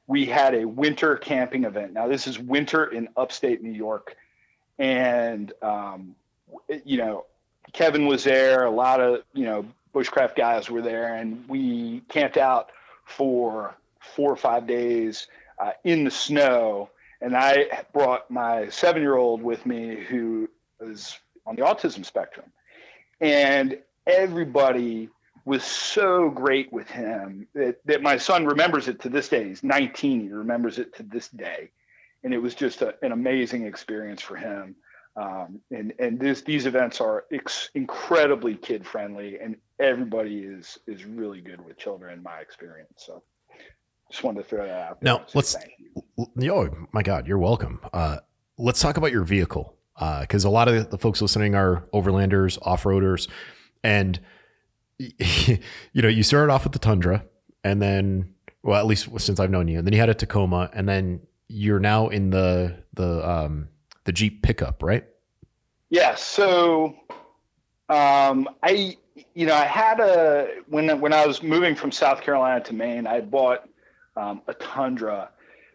we 0.07 0.25
had 0.25 0.55
a 0.55 0.65
winter 0.65 1.15
camping 1.15 1.63
event. 1.63 1.93
Now 1.93 2.07
this 2.07 2.27
is 2.27 2.37
winter 2.39 2.85
in 2.85 3.09
upstate 3.15 3.61
New 3.61 3.71
York, 3.71 4.15
and 4.77 5.51
um, 5.61 6.15
you 6.83 6.97
know 6.97 7.25
Kevin 7.71 8.05
was 8.05 8.23
there. 8.23 8.65
A 8.65 8.71
lot 8.71 8.99
of 8.99 9.23
you 9.33 9.45
know 9.45 9.65
bushcraft 9.93 10.35
guys 10.35 10.69
were 10.69 10.81
there, 10.81 11.15
and 11.15 11.47
we 11.47 12.01
camped 12.09 12.37
out 12.37 12.71
for 13.05 13.75
four 13.99 14.31
or 14.31 14.35
five 14.35 14.67
days 14.67 15.27
uh, 15.59 15.71
in 15.83 16.03
the 16.03 16.11
snow. 16.11 16.89
And 17.21 17.37
I 17.37 17.83
brought 17.93 18.29
my 18.29 18.69
seven 18.69 19.01
year 19.01 19.15
old 19.15 19.41
with 19.41 19.65
me 19.65 19.95
who 19.95 20.49
is 20.81 21.17
on 21.45 21.55
the 21.55 21.61
autism 21.61 22.05
spectrum. 22.05 22.51
And 23.21 23.79
everybody 24.05 25.09
was 25.45 25.63
so 25.63 26.29
great 26.29 26.71
with 26.71 26.89
him 26.89 27.47
that, 27.53 27.77
that 27.85 28.01
my 28.01 28.17
son 28.17 28.45
remembers 28.45 28.87
it 28.87 29.01
to 29.01 29.09
this 29.09 29.27
day. 29.29 29.49
He's 29.49 29.63
19, 29.63 30.21
he 30.21 30.29
remembers 30.29 30.79
it 30.79 30.95
to 30.95 31.03
this 31.03 31.27
day. 31.29 31.71
And 32.23 32.33
it 32.33 32.37
was 32.37 32.55
just 32.55 32.81
a, 32.81 32.95
an 33.01 33.11
amazing 33.11 33.65
experience 33.65 34.21
for 34.21 34.37
him. 34.37 34.75
Um, 35.15 35.61
and 35.69 35.93
and 35.99 36.19
this, 36.19 36.41
these 36.41 36.65
events 36.65 36.99
are 36.99 37.25
ex- 37.31 37.69
incredibly 37.75 38.55
kid 38.55 38.83
friendly, 38.83 39.37
and 39.39 39.57
everybody 39.79 40.39
is 40.39 40.79
is 40.87 41.05
really 41.05 41.39
good 41.39 41.63
with 41.63 41.77
children 41.77 42.13
in 42.17 42.23
my 42.23 42.39
experience. 42.39 42.93
So 42.97 43.21
just 44.09 44.23
wanted 44.23 44.41
to 44.41 44.49
throw 44.49 44.65
that 44.65 44.89
out. 44.89 45.03
Now 45.03 45.25
let's. 45.35 45.55
Oh 46.17 46.87
my 46.91 47.03
God, 47.03 47.27
you're 47.27 47.37
welcome. 47.37 47.79
Uh, 47.93 48.17
let's 48.57 48.79
talk 48.79 48.97
about 48.97 49.11
your 49.11 49.23
vehicle 49.23 49.77
because 49.95 50.45
uh, 50.45 50.49
a 50.49 50.51
lot 50.51 50.67
of 50.67 50.89
the 50.89 50.97
folks 50.97 51.21
listening 51.21 51.55
are 51.55 51.83
overlanders, 51.93 52.57
off 52.61 52.83
roaders, 52.83 53.27
and 53.83 54.19
you 54.97 55.57
know 55.95 56.07
you 56.07 56.23
started 56.23 56.51
off 56.51 56.63
with 56.63 56.73
the 56.73 56.79
Tundra, 56.79 57.25
and 57.63 57.81
then 57.81 58.33
well 58.63 58.79
at 58.79 58.85
least 58.85 59.09
since 59.19 59.39
I've 59.39 59.51
known 59.51 59.67
you, 59.67 59.77
and 59.77 59.87
then 59.87 59.93
you 59.93 59.99
had 59.99 60.09
a 60.09 60.13
Tacoma, 60.13 60.69
and 60.73 60.87
then 60.87 61.21
you're 61.47 61.79
now 61.79 62.09
in 62.09 62.29
the 62.29 62.83
the 62.93 63.29
um, 63.29 63.69
the 64.05 64.11
Jeep 64.11 64.41
pickup, 64.41 64.83
right? 64.83 65.05
Yeah. 65.89 66.15
So, 66.15 66.95
um, 67.89 68.49
I, 68.63 68.97
you 69.35 69.45
know, 69.45 69.53
I 69.53 69.65
had 69.65 69.99
a 69.99 70.47
when 70.67 70.99
when 70.99 71.13
I 71.13 71.25
was 71.25 71.43
moving 71.43 71.75
from 71.75 71.91
South 71.91 72.21
Carolina 72.21 72.63
to 72.65 72.73
Maine, 72.73 73.07
I 73.07 73.21
bought 73.21 73.69
um, 74.17 74.41
a 74.47 74.53
Tundra 74.55 75.29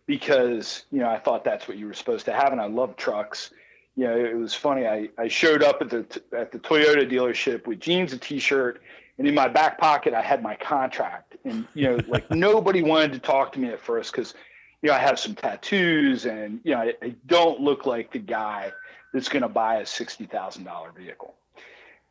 because 0.06 0.84
you 0.90 1.00
know 1.00 1.08
I 1.08 1.18
thought 1.18 1.44
that's 1.44 1.68
what 1.68 1.76
you 1.76 1.86
were 1.86 1.94
supposed 1.94 2.24
to 2.24 2.32
have, 2.32 2.52
and 2.52 2.60
I 2.60 2.66
love 2.66 2.96
trucks. 2.96 3.50
You 3.99 4.05
know, 4.05 4.16
it 4.16 4.36
was 4.36 4.55
funny. 4.55 4.86
I, 4.86 5.09
I 5.18 5.26
showed 5.28 5.62
up 5.62 5.82
at 5.82 5.90
the 5.90 6.22
at 6.32 6.53
the 6.53 6.59
Toyota 6.59 7.11
dealership 7.11 7.66
with 7.66 7.80
jeans, 7.80 8.12
a 8.12 8.18
t-shirt, 8.18 8.80
and 9.18 9.26
in 9.26 9.34
my 9.34 9.49
back 9.49 9.78
pocket 9.78 10.14
I 10.14 10.22
had 10.22 10.42
my 10.42 10.55
contract. 10.55 11.36
And 11.44 11.66
you 11.74 11.90
know, 11.90 11.99
like 12.07 12.30
nobody 12.30 12.82
wanted 12.82 13.12
to 13.14 13.18
talk 13.18 13.53
to 13.55 13.59
me 13.59 13.68
at 13.68 13.80
first 13.80 14.12
because 14.12 14.34
you 14.82 14.90
know, 14.90 14.94
I 14.94 14.99
have 14.99 15.18
some 15.18 15.34
tattoos 15.34 16.26
and, 16.26 16.61
you 16.64 16.72
know, 16.72 16.80
I, 16.80 16.94
I 17.03 17.14
don't 17.26 17.61
look 17.61 17.86
like 17.86 18.12
the 18.12 18.18
guy 18.18 18.72
that's 19.12 19.28
going 19.28 19.42
to 19.42 19.49
buy 19.49 19.76
a 19.76 19.82
$60,000 19.82 20.96
vehicle. 20.96 21.34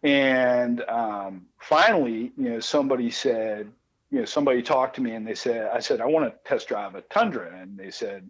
And 0.04 0.82
um, 0.90 1.46
finally, 1.60 2.32
you 2.38 2.50
know, 2.50 2.60
somebody 2.60 3.10
said, 3.10 3.72
you 4.12 4.20
know, 4.20 4.26
somebody 4.26 4.62
talked 4.62 4.96
to 4.96 5.02
me 5.02 5.12
and 5.12 5.26
they 5.26 5.36
said, 5.36 5.70
I 5.74 5.80
said, 5.80 6.02
I 6.02 6.06
want 6.06 6.32
to 6.32 6.50
test 6.50 6.68
drive 6.68 6.96
a 6.96 7.02
Tundra. 7.02 7.50
And 7.56 7.78
they 7.78 7.92
said, 7.92 8.30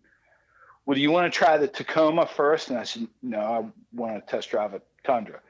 well, 0.87 0.95
do 0.95 1.01
you 1.01 1.11
want 1.11 1.31
to 1.31 1.37
try 1.37 1.57
the 1.57 1.67
Tacoma 1.67 2.25
first? 2.25 2.69
And 2.69 2.79
I 2.79 2.83
said, 2.83 3.07
no, 3.21 3.39
I 3.39 3.65
want 3.93 4.25
to 4.25 4.31
test 4.31 4.49
drive 4.49 4.73
a 4.73 4.81
Tundra. 5.03 5.41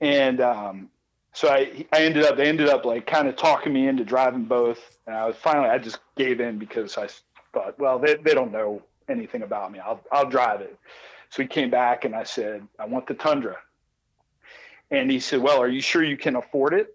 And 0.00 0.40
um, 0.40 0.90
so 1.32 1.48
I, 1.48 1.84
I 1.92 2.04
ended 2.04 2.22
up, 2.22 2.36
they 2.36 2.48
ended 2.48 2.68
up 2.68 2.84
like 2.84 3.04
kind 3.04 3.26
of 3.26 3.34
talking 3.34 3.72
me 3.72 3.88
into 3.88 4.04
driving 4.04 4.44
both. 4.44 4.78
And 5.08 5.16
I 5.16 5.26
was 5.26 5.34
finally, 5.34 5.68
I 5.68 5.78
just 5.78 5.98
gave 6.16 6.40
in 6.40 6.56
because 6.56 6.96
I 6.96 7.08
thought, 7.52 7.80
well, 7.80 7.98
they, 7.98 8.14
they 8.14 8.32
don't 8.32 8.52
know 8.52 8.80
anything 9.08 9.42
about 9.42 9.72
me. 9.72 9.80
I'll, 9.80 10.00
I'll 10.12 10.30
drive 10.30 10.60
it. 10.60 10.78
So 11.30 11.42
he 11.42 11.48
came 11.48 11.70
back 11.70 12.04
and 12.04 12.14
I 12.14 12.22
said, 12.22 12.64
I 12.78 12.86
want 12.86 13.08
the 13.08 13.14
Tundra. 13.14 13.56
And 14.92 15.10
he 15.10 15.18
said, 15.18 15.40
Well, 15.40 15.60
are 15.60 15.68
you 15.68 15.80
sure 15.80 16.04
you 16.04 16.16
can 16.16 16.36
afford 16.36 16.74
it? 16.74 16.94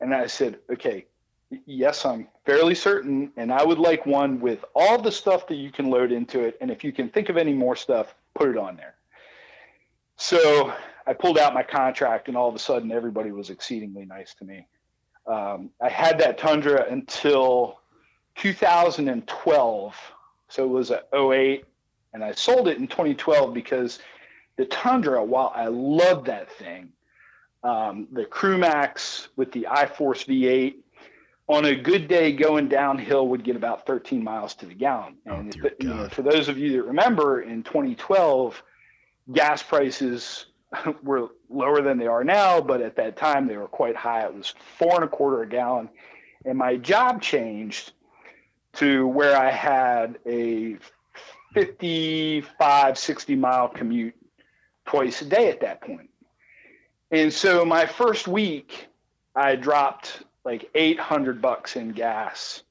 And 0.00 0.14
I 0.14 0.28
said, 0.28 0.58
Okay, 0.70 1.04
yes, 1.66 2.04
I'm 2.04 2.28
fairly 2.44 2.74
certain. 2.74 3.32
And 3.36 3.52
I 3.52 3.64
would 3.64 3.78
like 3.78 4.06
one 4.06 4.40
with 4.40 4.64
all 4.74 5.00
the 5.00 5.12
stuff 5.12 5.46
that 5.48 5.56
you 5.56 5.70
can 5.70 5.90
load 5.90 6.12
into 6.12 6.40
it. 6.40 6.56
And 6.60 6.70
if 6.70 6.84
you 6.84 6.92
can 6.92 7.08
think 7.08 7.28
of 7.28 7.36
any 7.36 7.52
more 7.52 7.76
stuff, 7.76 8.14
put 8.34 8.48
it 8.48 8.56
on 8.56 8.76
there. 8.76 8.94
So 10.16 10.72
I 11.06 11.12
pulled 11.14 11.38
out 11.38 11.54
my 11.54 11.62
contract, 11.62 12.28
and 12.28 12.36
all 12.36 12.48
of 12.48 12.54
a 12.54 12.58
sudden, 12.58 12.92
everybody 12.92 13.32
was 13.32 13.50
exceedingly 13.50 14.04
nice 14.04 14.34
to 14.34 14.44
me. 14.44 14.66
Um, 15.26 15.70
I 15.80 15.88
had 15.88 16.18
that 16.20 16.38
Tundra 16.38 16.86
until 16.90 17.80
2012. 18.36 19.96
So 20.48 20.64
it 20.64 20.68
was 20.68 20.90
a 20.90 21.02
08, 21.14 21.64
and 22.12 22.22
I 22.22 22.32
sold 22.32 22.68
it 22.68 22.78
in 22.78 22.86
2012 22.86 23.54
because 23.54 23.98
the 24.56 24.66
Tundra, 24.66 25.24
while 25.24 25.52
I 25.54 25.66
loved 25.68 26.26
that 26.26 26.50
thing, 26.52 26.90
um, 27.64 28.08
the 28.12 28.24
CrewMax 28.24 29.28
with 29.36 29.52
the 29.52 29.66
iForce 29.70 30.26
V8 30.26 30.74
on 31.52 31.64
a 31.64 31.74
good 31.74 32.08
day 32.08 32.32
going 32.32 32.68
downhill 32.68 33.28
would 33.28 33.44
get 33.44 33.56
about 33.56 33.86
13 33.86 34.22
miles 34.22 34.54
to 34.54 34.66
the 34.66 34.74
gallon. 34.74 35.16
Oh, 35.28 35.36
and 35.36 35.56
oh, 35.64 35.68
you 35.78 35.88
know, 35.88 36.08
for 36.08 36.22
those 36.22 36.48
of 36.48 36.58
you 36.58 36.72
that 36.72 36.84
remember, 36.84 37.42
in 37.42 37.62
2012, 37.62 38.62
gas 39.32 39.62
prices 39.62 40.46
were 41.02 41.28
lower 41.48 41.82
than 41.82 41.98
they 41.98 42.06
are 42.06 42.24
now, 42.24 42.60
but 42.60 42.80
at 42.80 42.96
that 42.96 43.16
time 43.16 43.46
they 43.46 43.56
were 43.56 43.68
quite 43.68 43.96
high. 43.96 44.24
It 44.24 44.34
was 44.34 44.54
four 44.78 44.94
and 44.94 45.04
a 45.04 45.08
quarter 45.08 45.42
a 45.42 45.48
gallon. 45.48 45.88
And 46.44 46.58
my 46.58 46.76
job 46.76 47.22
changed 47.22 47.92
to 48.74 49.06
where 49.06 49.36
I 49.36 49.50
had 49.50 50.18
a 50.26 50.76
55, 51.54 52.98
60 52.98 53.36
mile 53.36 53.68
commute 53.68 54.14
twice 54.86 55.22
a 55.22 55.26
day 55.26 55.50
at 55.50 55.60
that 55.60 55.82
point. 55.82 56.10
And 57.10 57.32
so 57.32 57.64
my 57.64 57.86
first 57.86 58.26
week, 58.26 58.88
I 59.36 59.56
dropped 59.56 60.22
like 60.44 60.70
800 60.74 61.40
bucks 61.40 61.76
in 61.76 61.92
gas, 61.92 62.62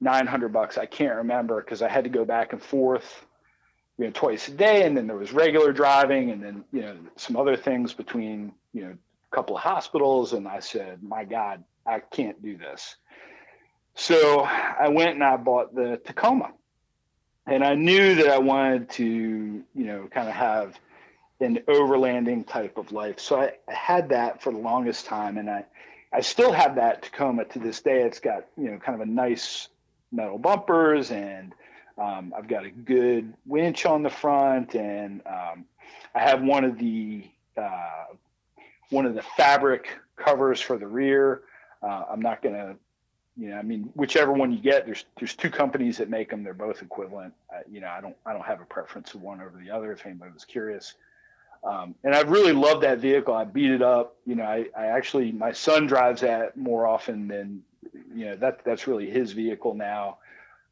900 0.00 0.52
bucks. 0.52 0.78
I 0.78 0.86
can't 0.86 1.16
remember 1.16 1.60
because 1.60 1.82
I 1.82 1.88
had 1.88 2.04
to 2.04 2.10
go 2.10 2.24
back 2.24 2.52
and 2.52 2.62
forth, 2.62 3.26
you 3.98 4.06
know, 4.06 4.10
twice 4.12 4.48
a 4.48 4.52
day. 4.52 4.84
And 4.84 4.96
then 4.96 5.06
there 5.06 5.16
was 5.16 5.32
regular 5.32 5.72
driving 5.72 6.30
and 6.30 6.42
then, 6.42 6.64
you 6.72 6.82
know, 6.82 6.96
some 7.16 7.36
other 7.36 7.56
things 7.56 7.92
between, 7.92 8.52
you 8.72 8.82
know, 8.82 8.96
a 9.32 9.34
couple 9.34 9.56
of 9.56 9.62
hospitals. 9.62 10.32
And 10.32 10.46
I 10.46 10.60
said, 10.60 11.02
my 11.02 11.24
God, 11.24 11.64
I 11.86 12.00
can't 12.00 12.40
do 12.42 12.56
this. 12.56 12.96
So 13.94 14.40
I 14.42 14.88
went 14.88 15.14
and 15.14 15.24
I 15.24 15.36
bought 15.36 15.74
the 15.74 16.00
Tacoma. 16.04 16.52
And 17.46 17.62
I 17.62 17.74
knew 17.74 18.14
that 18.16 18.28
I 18.28 18.38
wanted 18.38 18.88
to, 18.90 19.04
you 19.04 19.64
know, 19.74 20.08
kind 20.10 20.28
of 20.28 20.34
have 20.34 20.78
an 21.40 21.58
overlanding 21.68 22.46
type 22.46 22.78
of 22.78 22.90
life. 22.90 23.20
So 23.20 23.38
I, 23.38 23.52
I 23.68 23.74
had 23.74 24.08
that 24.10 24.42
for 24.42 24.50
the 24.50 24.58
longest 24.58 25.04
time. 25.06 25.36
And 25.36 25.50
I, 25.50 25.64
I 26.14 26.20
still 26.20 26.52
have 26.52 26.76
that 26.76 27.02
Tacoma 27.02 27.44
to 27.46 27.58
this 27.58 27.80
day. 27.80 28.02
It's 28.02 28.20
got, 28.20 28.46
you 28.56 28.70
know, 28.70 28.78
kind 28.78 28.94
of 28.94 29.06
a 29.06 29.10
nice 29.10 29.68
metal 30.12 30.38
bumpers 30.38 31.10
and 31.10 31.52
um, 31.98 32.32
I've 32.36 32.46
got 32.46 32.64
a 32.64 32.70
good 32.70 33.34
winch 33.46 33.84
on 33.84 34.04
the 34.04 34.10
front 34.10 34.74
and 34.76 35.22
um, 35.26 35.64
I 36.14 36.20
have 36.20 36.42
one 36.42 36.64
of 36.64 36.78
the 36.78 37.24
uh, 37.56 38.04
one 38.90 39.06
of 39.06 39.14
the 39.14 39.22
fabric 39.36 39.88
covers 40.16 40.60
for 40.60 40.78
the 40.78 40.86
rear. 40.86 41.42
Uh, 41.82 42.04
I'm 42.10 42.20
not 42.20 42.42
to 42.42 42.76
you 43.36 43.50
know, 43.50 43.56
I 43.56 43.62
mean, 43.62 43.90
whichever 43.94 44.32
one 44.32 44.52
you 44.52 44.60
get, 44.60 44.86
there's 44.86 45.04
there's 45.18 45.34
two 45.34 45.50
companies 45.50 45.98
that 45.98 46.08
make 46.08 46.30
them. 46.30 46.44
They're 46.44 46.54
both 46.54 46.82
equivalent. 46.82 47.34
Uh, 47.52 47.60
you 47.68 47.80
know, 47.80 47.88
I 47.88 48.00
don't 48.00 48.16
I 48.24 48.32
don't 48.32 48.44
have 48.44 48.60
a 48.60 48.64
preference 48.64 49.14
of 49.14 49.22
one 49.22 49.40
over 49.40 49.60
the 49.60 49.70
other. 49.72 49.92
If 49.92 50.06
anybody 50.06 50.30
was 50.32 50.44
curious, 50.44 50.94
um, 51.64 51.94
and 52.04 52.14
I 52.14 52.20
really 52.20 52.52
love 52.52 52.82
that 52.82 52.98
vehicle. 52.98 53.34
I 53.34 53.44
beat 53.44 53.70
it 53.70 53.82
up. 53.82 54.16
You 54.26 54.34
know, 54.34 54.44
I, 54.44 54.66
I 54.76 54.86
actually 54.86 55.32
my 55.32 55.52
son 55.52 55.86
drives 55.86 56.20
that 56.20 56.56
more 56.56 56.86
often 56.86 57.26
than 57.26 57.62
you 58.14 58.26
know 58.26 58.36
that 58.36 58.64
that's 58.64 58.86
really 58.86 59.08
his 59.10 59.32
vehicle 59.32 59.74
now, 59.74 60.18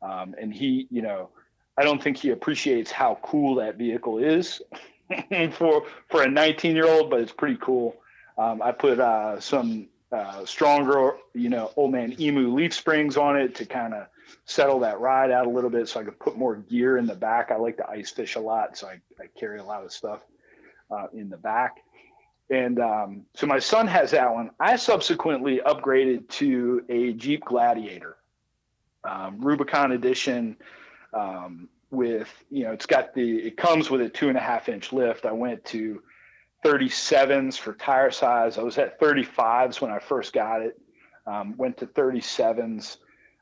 um, 0.03 0.34
and 0.38 0.53
he 0.53 0.86
you 0.90 1.01
know 1.01 1.30
I 1.78 1.82
don't 1.84 2.03
think 2.03 2.18
he 2.18 2.30
appreciates 2.30 2.90
how 2.90 3.18
cool 3.22 3.55
that 3.57 3.76
vehicle 3.76 4.18
is 4.18 4.61
for 5.53 5.86
for 6.11 6.22
a 6.22 6.28
19 6.28 6.76
year 6.76 6.86
old, 6.86 7.09
but 7.09 7.20
it's 7.20 7.32
pretty 7.32 7.59
cool. 7.61 7.97
Um, 8.36 8.61
I 8.61 8.72
put 8.72 9.01
uh, 9.01 9.40
some 9.40 9.88
uh, 10.11 10.45
stronger, 10.45 11.16
you 11.32 11.49
know, 11.49 11.72
old 11.76 11.93
man 11.93 12.20
emu 12.20 12.55
leaf 12.55 12.74
springs 12.74 13.16
on 13.16 13.38
it 13.38 13.55
to 13.57 13.64
kind 13.64 13.95
of 13.95 14.09
settle 14.45 14.80
that 14.80 15.01
ride 15.01 15.30
out 15.30 15.47
a 15.47 15.51
little 15.51 15.70
bit 15.70 15.88
so 15.88 16.01
I 16.01 16.05
could 16.05 16.18
put 16.18 16.36
more 16.36 16.57
gear 16.57 16.99
in 16.99 17.07
the 17.07 17.14
back. 17.14 17.51
I 17.51 17.57
like 17.57 17.78
to 17.78 17.88
ice 17.88 18.11
fish 18.11 18.34
a 18.34 18.40
lot, 18.40 18.76
so 18.76 18.88
I, 18.88 19.01
I 19.18 19.28
carry 19.38 19.59
a 19.59 19.64
lot 19.64 19.84
of 19.84 19.93
stuff 19.93 20.20
uh, 20.93 21.07
in 21.12 21.28
the 21.30 21.36
back. 21.36 21.78
And 22.51 22.78
um, 22.80 23.22
so 23.34 23.47
my 23.47 23.59
son 23.59 23.86
has 23.86 24.11
that 24.11 24.32
one. 24.34 24.51
I 24.61 24.76
subsequently 24.76 25.61
upgraded 25.64 26.28
to 26.30 26.84
a 26.88 27.12
Jeep 27.14 27.45
Gladiator, 27.45 28.16
um, 29.05 29.40
Rubicon 29.40 29.93
Edition, 29.93 30.57
um, 31.14 31.68
with 31.90 32.28
you 32.51 32.64
know 32.64 32.72
it's 32.72 32.86
got 32.86 33.14
the 33.14 33.38
it 33.38 33.57
comes 33.57 33.90
with 33.90 34.01
a 34.01 34.09
two 34.09 34.28
and 34.28 34.36
a 34.36 34.40
half 34.40 34.68
inch 34.68 34.93
lift. 34.93 35.24
I 35.24 35.32
went 35.32 35.64
to 35.66 36.03
37s 36.64 37.59
for 37.59 37.74
tire 37.74 38.11
size. 38.11 38.59
I 38.59 38.62
was 38.62 38.78
at 38.78 39.01
35s 39.01 39.80
when 39.80 39.90
I 39.90 39.99
first 39.99 40.32
got 40.32 40.62
it. 40.62 40.78
Um, 41.26 41.57
went 41.57 41.76
to 41.78 41.86
37s. 41.86 42.99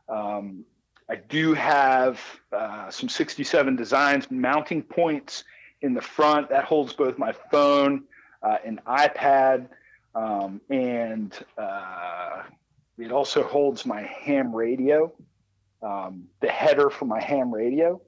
Um, 0.08 0.64
I 1.08 1.16
do 1.16 1.54
have 1.54 2.20
uh, 2.52 2.90
some 2.90 3.08
67 3.08 3.76
designs 3.76 4.30
mounting 4.30 4.82
points 4.82 5.44
in 5.82 5.94
the 5.94 6.00
front 6.00 6.50
that 6.50 6.64
holds 6.64 6.92
both 6.92 7.18
my 7.18 7.32
phone, 7.50 8.04
uh, 8.42 8.58
iPad, 8.86 9.68
um, 10.14 10.60
and 10.68 11.32
uh, 11.56 12.42
it 12.98 13.12
also 13.12 13.42
holds 13.42 13.86
my 13.86 14.02
ham 14.02 14.54
radio, 14.54 15.12
um, 15.82 16.24
the 16.40 16.48
header 16.48 16.90
for 16.90 17.04
my 17.04 17.20
ham 17.20 17.52
radio. 17.52 18.00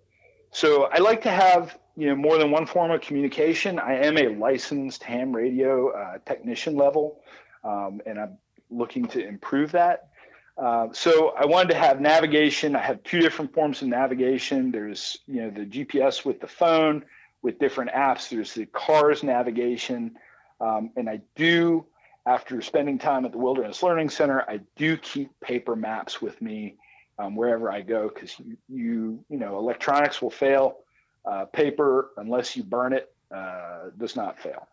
So 0.50 0.84
I 0.84 0.98
like 0.98 1.22
to 1.22 1.30
have 1.30 1.78
you 1.96 2.08
know 2.08 2.16
more 2.16 2.38
than 2.38 2.50
one 2.50 2.66
form 2.66 2.90
of 2.90 3.00
communication. 3.00 3.78
I 3.78 4.04
am 4.04 4.18
a 4.18 4.28
licensed 4.28 5.02
ham 5.02 5.34
radio 5.34 5.90
uh, 5.90 6.18
technician 6.26 6.76
level, 6.76 7.20
um, 7.64 8.00
and 8.06 8.18
I'm 8.18 8.38
looking 8.70 9.06
to 9.08 9.26
improve 9.26 9.72
that. 9.72 10.08
Uh, 10.56 10.88
so 10.92 11.30
I 11.30 11.46
wanted 11.46 11.70
to 11.70 11.78
have 11.78 12.00
navigation. 12.00 12.76
I 12.76 12.82
have 12.82 13.02
two 13.02 13.20
different 13.20 13.54
forms 13.54 13.80
of 13.80 13.88
navigation. 13.88 14.70
There's 14.70 15.16
you 15.26 15.42
know 15.42 15.50
the 15.50 15.64
GPS 15.64 16.24
with 16.24 16.40
the 16.40 16.48
phone 16.48 17.04
with 17.42 17.58
different 17.58 17.90
apps. 17.92 18.28
There's 18.28 18.54
the 18.54 18.66
cars 18.66 19.22
navigation, 19.22 20.16
um, 20.60 20.90
and 20.96 21.08
I 21.08 21.20
do 21.36 21.86
after 22.26 22.60
spending 22.62 22.98
time 22.98 23.24
at 23.24 23.32
the 23.32 23.38
Wilderness 23.38 23.82
Learning 23.82 24.08
Center, 24.08 24.44
I 24.48 24.60
do 24.76 24.96
keep 24.96 25.28
paper 25.40 25.74
maps 25.74 26.22
with 26.22 26.40
me 26.40 26.76
um, 27.18 27.34
wherever 27.34 27.70
I 27.70 27.80
go 27.82 28.08
because 28.08 28.38
you, 28.38 28.56
you, 28.68 29.24
you 29.28 29.38
know 29.38 29.58
electronics 29.58 30.22
will 30.22 30.30
fail. 30.30 30.78
Uh, 31.24 31.44
paper, 31.44 32.10
unless 32.16 32.56
you 32.56 32.64
burn 32.64 32.92
it, 32.92 33.12
uh, 33.32 33.90
does 33.96 34.16
not 34.16 34.40
fail. 34.40 34.66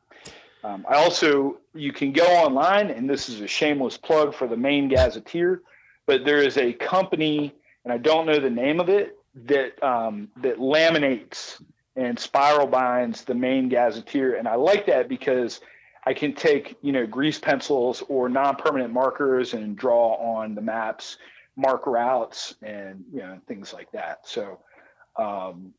Um, 0.63 0.83
I 0.89 0.95
also 0.95 1.59
you 1.73 1.91
can 1.91 2.11
go 2.11 2.25
online, 2.25 2.89
and 2.89 3.09
this 3.09 3.29
is 3.29 3.41
a 3.41 3.47
shameless 3.47 3.97
plug 3.97 4.33
for 4.33 4.47
the 4.47 4.57
Maine 4.57 4.89
Gazetteer, 4.89 5.61
but 6.05 6.25
there 6.25 6.41
is 6.41 6.57
a 6.57 6.73
company, 6.73 7.53
and 7.83 7.93
I 7.93 7.97
don't 7.97 8.25
know 8.25 8.39
the 8.39 8.49
name 8.49 8.79
of 8.79 8.89
it, 8.89 9.15
that 9.45 9.81
um, 9.83 10.29
that 10.37 10.57
laminates 10.57 11.61
and 11.95 12.17
spiral 12.17 12.67
binds 12.67 13.23
the 13.23 13.35
Maine 13.35 13.69
Gazetteer, 13.69 14.35
and 14.35 14.47
I 14.47 14.55
like 14.55 14.85
that 14.87 15.09
because 15.09 15.59
I 16.05 16.13
can 16.13 16.33
take 16.33 16.77
you 16.81 16.91
know 16.91 17.05
grease 17.05 17.39
pencils 17.39 18.03
or 18.07 18.29
non-permanent 18.29 18.93
markers 18.93 19.53
and 19.53 19.77
draw 19.77 20.15
on 20.15 20.55
the 20.55 20.61
maps 20.61 21.17
mark 21.59 21.85
routes 21.85 22.55
and 22.61 23.03
you 23.11 23.19
know 23.19 23.39
things 23.47 23.73
like 23.73 23.91
that. 23.91 24.19
So, 24.23 24.59
um, 25.17 25.73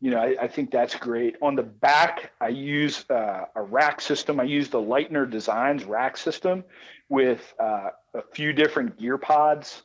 you 0.00 0.10
know, 0.10 0.18
I, 0.18 0.36
I, 0.42 0.48
think 0.48 0.70
that's 0.70 0.94
great. 0.94 1.36
On 1.40 1.56
the 1.56 1.62
back, 1.62 2.32
I 2.40 2.48
use 2.48 3.08
uh, 3.08 3.46
a 3.54 3.62
rack 3.62 4.02
system. 4.02 4.38
I 4.38 4.44
use 4.44 4.68
the 4.68 4.78
Leitner 4.78 5.28
Designs 5.28 5.84
rack 5.84 6.18
system 6.18 6.64
with 7.08 7.54
uh, 7.58 7.90
a 8.14 8.22
few 8.34 8.52
different 8.52 8.98
gear 8.98 9.16
pods. 9.16 9.82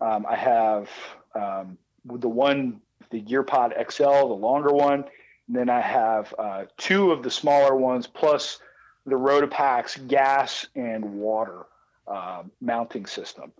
Um, 0.00 0.26
I 0.28 0.34
have 0.34 0.90
um, 1.34 1.78
the 2.04 2.28
one, 2.28 2.80
the 3.12 3.20
Gear 3.20 3.42
Pod 3.42 3.74
XL, 3.90 4.04
the 4.04 4.34
longer 4.34 4.72
one. 4.72 5.04
And 5.46 5.56
then 5.56 5.68
I 5.68 5.80
have 5.80 6.34
uh, 6.38 6.64
two 6.76 7.12
of 7.12 7.22
the 7.22 7.30
smaller 7.30 7.76
ones 7.76 8.06
plus 8.06 8.58
the 9.06 9.14
Rotopax 9.14 10.06
gas 10.08 10.66
and 10.74 11.14
water 11.14 11.66
uh, 12.06 12.42
mounting 12.60 13.06
system. 13.06 13.52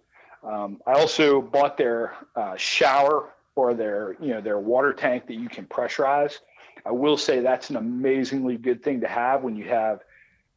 Um, 0.43 0.81
I 0.87 0.93
also 0.93 1.41
bought 1.41 1.77
their 1.77 2.15
uh, 2.35 2.57
shower 2.57 3.33
or 3.55 3.75
their 3.75 4.17
you 4.21 4.29
know 4.29 4.41
their 4.41 4.59
water 4.59 4.93
tank 4.93 5.27
that 5.29 5.35
you 5.35 5.49
can 5.49 5.67
pressurize. 5.67 6.39
I 6.85 6.91
will 6.91 7.17
say 7.17 7.41
that's 7.41 7.71
an 7.71 7.77
amazingly 7.77 8.57
good 8.57 8.83
thing 8.83 9.03
to 9.03 9.09
have 9.09 9.43
when 9.43 9.57
you 9.57 9.69
have 9.69 10.01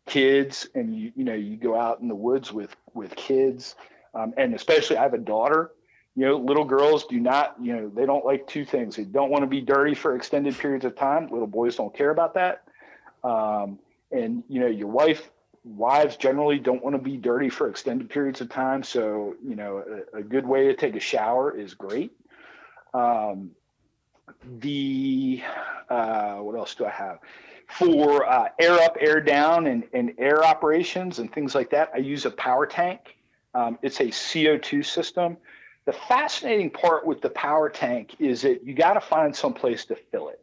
kids 0.08 0.68
and 0.74 0.96
you 0.96 1.12
you 1.16 1.24
know 1.24 1.34
you 1.34 1.58
go 1.58 1.80
out 1.80 2.00
in 2.00 2.08
the 2.08 2.16
woods 2.16 2.52
with 2.52 2.76
with 2.94 3.16
kids 3.16 3.76
um, 4.16 4.34
and 4.38 4.56
especially 4.56 4.98
I 4.98 5.04
have 5.04 5.14
a 5.14 5.20
daughter. 5.20 5.72
You 6.16 6.26
know, 6.26 6.38
little 6.38 6.64
girls 6.64 7.06
do 7.06 7.20
not 7.20 7.56
you 7.62 7.76
know 7.76 7.92
they 7.94 8.06
don't 8.06 8.26
like 8.26 8.48
two 8.48 8.66
things. 8.66 8.96
They 8.96 9.04
don't 9.04 9.30
want 9.30 9.44
to 9.44 9.48
be 9.48 9.62
dirty 9.62 9.96
for 9.96 10.16
extended 10.16 10.58
periods 10.58 10.86
of 10.86 10.96
time. 10.96 11.30
Little 11.30 11.48
boys 11.48 11.76
don't 11.76 11.96
care 11.96 12.12
about 12.12 12.34
that. 12.36 12.64
Um, 13.24 13.80
and 14.12 14.44
you 14.48 14.60
know 14.62 14.68
your 14.68 14.88
wife 14.88 15.30
wives 15.66 16.16
generally 16.16 16.60
don't 16.60 16.84
want 16.84 16.96
to 16.96 17.02
be 17.02 17.18
dirty 17.18 17.50
for 17.50 17.68
extended 17.68 18.10
periods 18.10 18.40
of 18.40 18.50
time. 18.50 18.84
So, 18.84 19.36
you 19.44 19.56
know, 19.56 19.84
a, 20.14 20.20
a 20.20 20.24
good 20.24 20.46
way 20.46 20.68
to 20.68 20.76
take 20.76 20.96
a 20.96 21.00
shower 21.00 21.58
is 21.58 21.74
great. 21.74 22.12
Um, 22.94 23.52
the, 24.60 25.42
uh, 25.90 26.36
what 26.36 26.56
else 26.56 26.76
do 26.76 26.86
I 26.86 26.92
have? 26.92 27.20
For 27.68 28.30
uh, 28.30 28.50
air 28.60 28.74
up, 28.74 28.96
air 29.00 29.20
down, 29.20 29.66
and, 29.66 29.84
and 29.92 30.14
air 30.20 30.46
operations 30.46 31.18
and 31.18 31.34
things 31.34 31.56
like 31.56 31.72
that, 31.72 31.90
I 31.96 31.98
use 31.98 32.26
a 32.26 32.32
power 32.32 32.68
tank. 32.68 33.18
Um, 33.56 33.80
it's 33.82 34.00
a 34.02 34.06
CO2 34.06 34.86
system. 34.86 35.38
The 35.86 35.94
fascinating 35.94 36.72
part 36.72 37.06
with 37.06 37.22
the 37.22 37.30
power 37.30 37.70
tank 37.70 38.16
is 38.20 38.42
that 38.42 38.64
you 38.64 38.74
got 38.74 38.94
to 38.94 39.02
find 39.02 39.36
some 39.36 39.54
place 39.54 39.86
to 39.86 39.96
fill 39.96 40.30
it. 40.30 40.42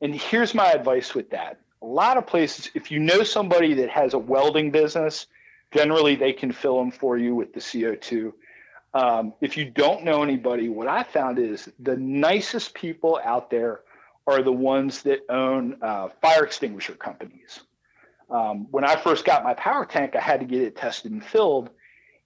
And 0.00 0.14
here's 0.14 0.54
my 0.54 0.72
advice 0.72 1.14
with 1.14 1.30
that 1.30 1.60
a 1.84 1.86
lot 1.86 2.16
of 2.16 2.26
places, 2.26 2.70
if 2.74 2.90
you 2.90 2.98
know 2.98 3.22
somebody 3.22 3.74
that 3.74 3.90
has 3.90 4.14
a 4.14 4.18
welding 4.18 4.70
business, 4.70 5.26
generally 5.70 6.16
they 6.16 6.32
can 6.32 6.50
fill 6.50 6.78
them 6.78 6.90
for 6.90 7.18
you 7.18 7.34
with 7.34 7.52
the 7.52 7.60
CO2. 7.60 8.32
Um, 8.94 9.34
if 9.42 9.58
you 9.58 9.66
don't 9.66 10.02
know 10.02 10.22
anybody, 10.22 10.70
what 10.70 10.88
I 10.88 11.02
found 11.02 11.38
is 11.38 11.68
the 11.78 11.96
nicest 11.96 12.72
people 12.72 13.20
out 13.22 13.50
there 13.50 13.80
are 14.26 14.42
the 14.42 14.52
ones 14.52 15.02
that 15.02 15.20
own 15.28 15.76
uh, 15.82 16.08
fire 16.22 16.44
extinguisher 16.44 16.94
companies. 16.94 17.60
Um, 18.30 18.66
when 18.70 18.84
I 18.84 18.96
first 18.96 19.26
got 19.26 19.44
my 19.44 19.52
power 19.52 19.84
tank, 19.84 20.16
I 20.16 20.20
had 20.20 20.40
to 20.40 20.46
get 20.46 20.62
it 20.62 20.76
tested 20.76 21.12
and 21.12 21.22
filled. 21.22 21.68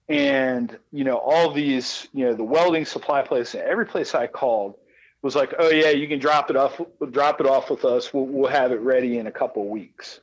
And, 0.09 0.77
you 0.91 1.03
know, 1.03 1.17
all 1.17 1.51
these, 1.51 2.07
you 2.13 2.25
know, 2.25 2.33
the 2.33 2.43
welding 2.43 2.83
supply 2.83 3.21
place, 3.21 3.53
every 3.53 3.85
place 3.85 4.15
I 4.15 4.25
called, 4.25 4.75
was 5.21 5.35
like, 5.35 5.53
"Oh 5.59 5.69
yeah, 5.69 5.89
you 5.89 6.07
can 6.07 6.19
drop 6.19 6.49
it 6.49 6.55
off. 6.55 6.79
Drop 7.11 7.39
it 7.39 7.47
off 7.47 7.69
with 7.69 7.85
us. 7.85 8.13
We'll, 8.13 8.25
we'll 8.25 8.49
have 8.49 8.71
it 8.71 8.79
ready 8.79 9.17
in 9.19 9.27
a 9.27 9.31
couple 9.31 9.63
of 9.63 9.69
weeks." 9.69 10.21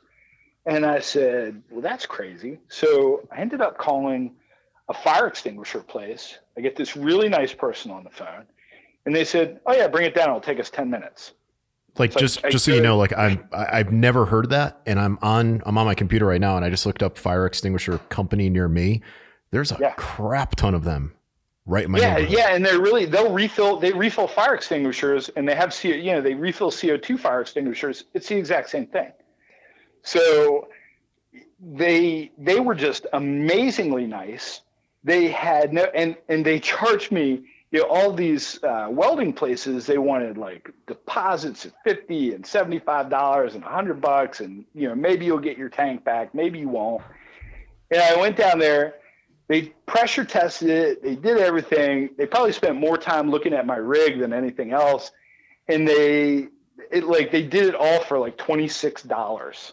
And 0.64 0.84
I 0.84 1.00
said, 1.00 1.62
"Well, 1.70 1.82
that's 1.82 2.06
crazy." 2.06 2.58
So 2.68 3.28
I 3.30 3.40
ended 3.40 3.60
up 3.60 3.78
calling 3.78 4.34
a 4.88 4.94
fire 4.94 5.26
extinguisher 5.26 5.80
place. 5.80 6.38
I 6.56 6.60
get 6.60 6.76
this 6.76 6.96
really 6.96 7.28
nice 7.28 7.52
person 7.52 7.90
on 7.90 8.04
the 8.04 8.10
phone, 8.10 8.44
and 9.04 9.14
they 9.14 9.24
said, 9.24 9.60
"Oh 9.66 9.74
yeah, 9.74 9.86
bring 9.86 10.06
it 10.06 10.14
down. 10.14 10.28
It'll 10.28 10.40
take 10.40 10.60
us 10.60 10.70
ten 10.70 10.90
minutes." 10.90 11.32
Like 11.98 12.12
so 12.12 12.20
just 12.20 12.44
I, 12.44 12.50
just 12.50 12.68
I, 12.68 12.72
so 12.72 12.76
you 12.76 12.82
know, 12.82 12.96
like 12.96 13.16
I'm 13.16 13.46
I've 13.52 13.92
never 13.92 14.26
heard 14.26 14.50
that, 14.50 14.80
and 14.86 14.98
I'm 14.98 15.18
on 15.22 15.62
I'm 15.64 15.78
on 15.78 15.86
my 15.86 15.94
computer 15.94 16.26
right 16.26 16.40
now, 16.40 16.56
and 16.56 16.64
I 16.64 16.70
just 16.70 16.86
looked 16.86 17.02
up 17.02 17.18
fire 17.18 17.46
extinguisher 17.46 17.98
company 18.08 18.48
near 18.48 18.68
me. 18.68 19.02
There's 19.56 19.72
a 19.72 19.78
yeah. 19.80 19.94
crap 19.96 20.54
ton 20.54 20.74
of 20.74 20.84
them 20.84 21.14
right 21.64 21.86
in 21.86 21.92
my 21.92 21.98
yeah 21.98 22.18
yeah 22.18 22.54
and 22.54 22.62
they're 22.62 22.78
really 22.78 23.06
they'll 23.06 23.32
refill 23.32 23.78
they 23.78 23.90
refill 23.90 24.28
fire 24.28 24.54
extinguishers 24.54 25.30
and 25.30 25.48
they 25.48 25.54
have 25.54 25.74
CO, 25.74 25.88
you 25.88 26.12
know 26.12 26.20
they 26.20 26.34
refill 26.34 26.70
CO2 26.70 27.18
fire 27.18 27.40
extinguishers. 27.40 28.04
It's 28.12 28.28
the 28.28 28.36
exact 28.36 28.68
same 28.68 28.86
thing. 28.86 29.12
So 30.02 30.68
they 31.58 32.32
they 32.36 32.60
were 32.60 32.74
just 32.74 33.06
amazingly 33.14 34.06
nice. 34.06 34.60
They 35.04 35.28
had 35.28 35.72
no 35.72 35.84
and 35.84 36.18
and 36.28 36.44
they 36.44 36.60
charged 36.60 37.10
me 37.10 37.46
you 37.70 37.78
know 37.78 37.86
all 37.86 38.12
these 38.12 38.62
uh, 38.62 38.88
welding 38.90 39.32
places. 39.32 39.86
They 39.86 39.96
wanted 39.96 40.36
like 40.36 40.70
deposits 40.86 41.64
of 41.64 41.72
50 41.82 42.34
and 42.34 42.44
75 42.44 43.08
dollars 43.08 43.54
and 43.54 43.64
100 43.64 44.02
bucks 44.02 44.40
and 44.40 44.66
you 44.74 44.86
know 44.86 44.94
maybe 44.94 45.24
you'll 45.24 45.38
get 45.38 45.56
your 45.56 45.70
tank 45.70 46.04
back 46.04 46.34
maybe 46.34 46.58
you 46.58 46.68
won't. 46.68 47.00
And 47.90 48.02
i 48.02 48.20
went 48.20 48.36
down 48.36 48.58
there 48.58 48.96
they 49.48 49.62
pressure 49.86 50.24
tested 50.24 50.70
it. 50.70 51.02
They 51.02 51.14
did 51.14 51.38
everything. 51.38 52.10
They 52.16 52.26
probably 52.26 52.52
spent 52.52 52.76
more 52.76 52.98
time 52.98 53.30
looking 53.30 53.52
at 53.52 53.66
my 53.66 53.76
rig 53.76 54.18
than 54.18 54.32
anything 54.32 54.72
else. 54.72 55.10
And 55.68 55.86
they, 55.86 56.48
it 56.90 57.04
like 57.04 57.30
they 57.30 57.42
did 57.42 57.66
it 57.66 57.74
all 57.74 58.00
for 58.04 58.18
like 58.18 58.36
twenty 58.36 58.68
six 58.68 59.02
dollars, 59.02 59.72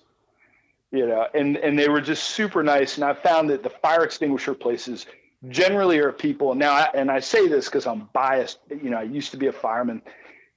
you 0.92 1.06
know. 1.08 1.28
And 1.34 1.58
and 1.58 1.78
they 1.78 1.90
were 1.90 2.02
just 2.02 2.24
super 2.24 2.64
nice. 2.64 2.96
And 2.96 3.04
I 3.04 3.14
found 3.14 3.50
that 3.50 3.64
the 3.64 3.70
fire 3.70 4.04
extinguisher 4.04 4.54
places 4.54 5.06
generally 5.50 6.00
are 6.00 6.12
people 6.12 6.56
now. 6.56 6.72
I, 6.72 6.90
and 6.94 7.12
I 7.12 7.20
say 7.20 7.48
this 7.48 7.66
because 7.66 7.86
I'm 7.86 8.10
biased. 8.14 8.60
You 8.70 8.90
know, 8.90 8.98
I 8.98 9.04
used 9.04 9.32
to 9.32 9.38
be 9.38 9.48
a 9.48 9.52
fireman, 9.52 10.02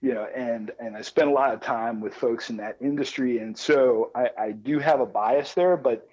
you 0.00 0.14
know, 0.14 0.26
and 0.34 0.70
and 0.78 0.96
I 0.96 1.02
spent 1.02 1.28
a 1.28 1.32
lot 1.32 1.52
of 1.52 1.60
time 1.60 2.00
with 2.00 2.14
folks 2.14 2.50
in 2.50 2.58
that 2.58 2.76
industry, 2.80 3.38
and 3.38 3.56
so 3.56 4.10
I, 4.14 4.30
I 4.38 4.52
do 4.52 4.78
have 4.78 5.00
a 5.00 5.06
bias 5.06 5.54
there, 5.54 5.76
but 5.76 6.08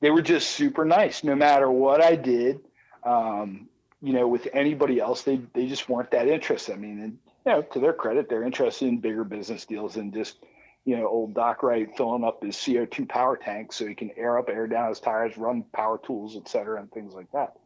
they 0.00 0.10
were 0.10 0.22
just 0.22 0.50
super 0.50 0.84
nice. 0.84 1.24
No 1.24 1.34
matter 1.34 1.70
what 1.70 2.02
I 2.02 2.16
did, 2.16 2.60
um, 3.04 3.68
you 4.02 4.12
know, 4.12 4.26
with 4.28 4.48
anybody 4.52 5.00
else, 5.00 5.22
they 5.22 5.40
they 5.54 5.66
just 5.66 5.88
weren't 5.88 6.10
that 6.12 6.28
interested. 6.28 6.74
I 6.74 6.76
mean, 6.76 7.00
and, 7.00 7.18
you 7.46 7.52
know, 7.52 7.62
to 7.62 7.80
their 7.80 7.92
credit, 7.92 8.28
they're 8.28 8.44
interested 8.44 8.88
in 8.88 8.98
bigger 8.98 9.24
business 9.24 9.64
deals 9.66 9.94
than 9.94 10.12
just 10.12 10.36
you 10.84 10.96
know, 10.96 11.06
old 11.06 11.34
Doc 11.34 11.62
Wright 11.62 11.88
filling 11.96 12.24
up 12.24 12.42
his 12.42 12.56
CO2 12.56 13.08
power 13.08 13.36
tank 13.36 13.72
so 13.72 13.86
he 13.86 13.94
can 13.94 14.10
air 14.16 14.38
up, 14.38 14.48
air 14.48 14.66
down 14.66 14.88
his 14.88 15.00
tires, 15.00 15.36
run 15.36 15.62
power 15.72 15.98
tools, 15.98 16.36
et 16.36 16.48
cetera, 16.48 16.80
and 16.80 16.90
things 16.90 17.12
like 17.12 17.30
that. 17.32 17.56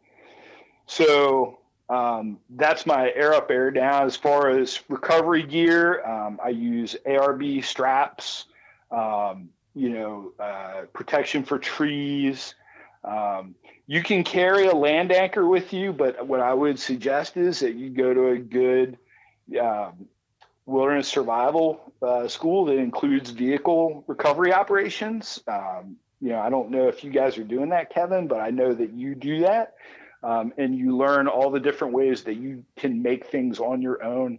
So 0.87 1.59
um, 1.89 2.39
that's 2.51 2.87
my 2.87 3.11
air 3.14 3.35
up, 3.35 3.51
air 3.51 3.70
down. 3.70 4.07
As 4.07 4.16
far 4.16 4.51
as 4.51 4.80
recovery 4.89 5.45
gear, 5.45 6.05
um, 6.05 6.41
I 6.45 6.49
use 6.51 6.97
ARB 7.07 7.64
straps, 7.64 8.47
um, 8.91 9.51
you 9.75 9.91
know, 9.91 10.33
uh, 10.39 10.83
protection 10.93 11.45
for 11.45 11.59
trees. 11.59 12.55
Um, 13.05 13.55
you 13.87 14.03
can 14.03 14.25
carry 14.25 14.66
a 14.66 14.75
land 14.75 15.12
anchor 15.12 15.47
with 15.47 15.72
you, 15.72 15.93
but 15.93 16.27
what 16.27 16.41
I 16.41 16.55
would 16.55 16.79
suggest 16.79 17.37
is 17.37 17.61
that 17.61 17.75
you 17.75 17.91
go 17.91 18.14
to 18.14 18.29
a 18.29 18.39
good 18.39 18.97
um, 19.61 20.07
wilderness 20.64 21.09
survival 21.09 21.93
uh, 22.01 22.29
school 22.29 22.64
that 22.66 22.79
includes 22.79 23.31
vehicle 23.31 24.05
recovery 24.07 24.53
operations. 24.53 25.41
Um, 25.47 25.97
you 26.20 26.31
know, 26.31 26.39
I 26.39 26.49
don't 26.49 26.70
know 26.70 26.89
if 26.89 27.05
you 27.05 27.11
guys 27.11 27.37
are 27.37 27.45
doing 27.45 27.70
that, 27.70 27.91
Kevin, 27.93 28.29
but 28.29 28.41
I 28.41 28.51
know 28.51 28.72
that 28.72 28.95
you 28.95 29.14
do 29.14 29.41
that. 29.41 29.75
Um, 30.22 30.55
and 30.57 30.75
you 30.75 30.97
learn 30.97 31.29
all 31.29 31.51
the 31.51 31.61
different 31.61 31.93
ways 31.93 32.22
that 32.22 32.37
you 32.37 32.64
can 32.79 33.03
make 33.03 33.27
things 33.27 33.61
on 33.61 33.83
your 33.83 34.03
own 34.03 34.39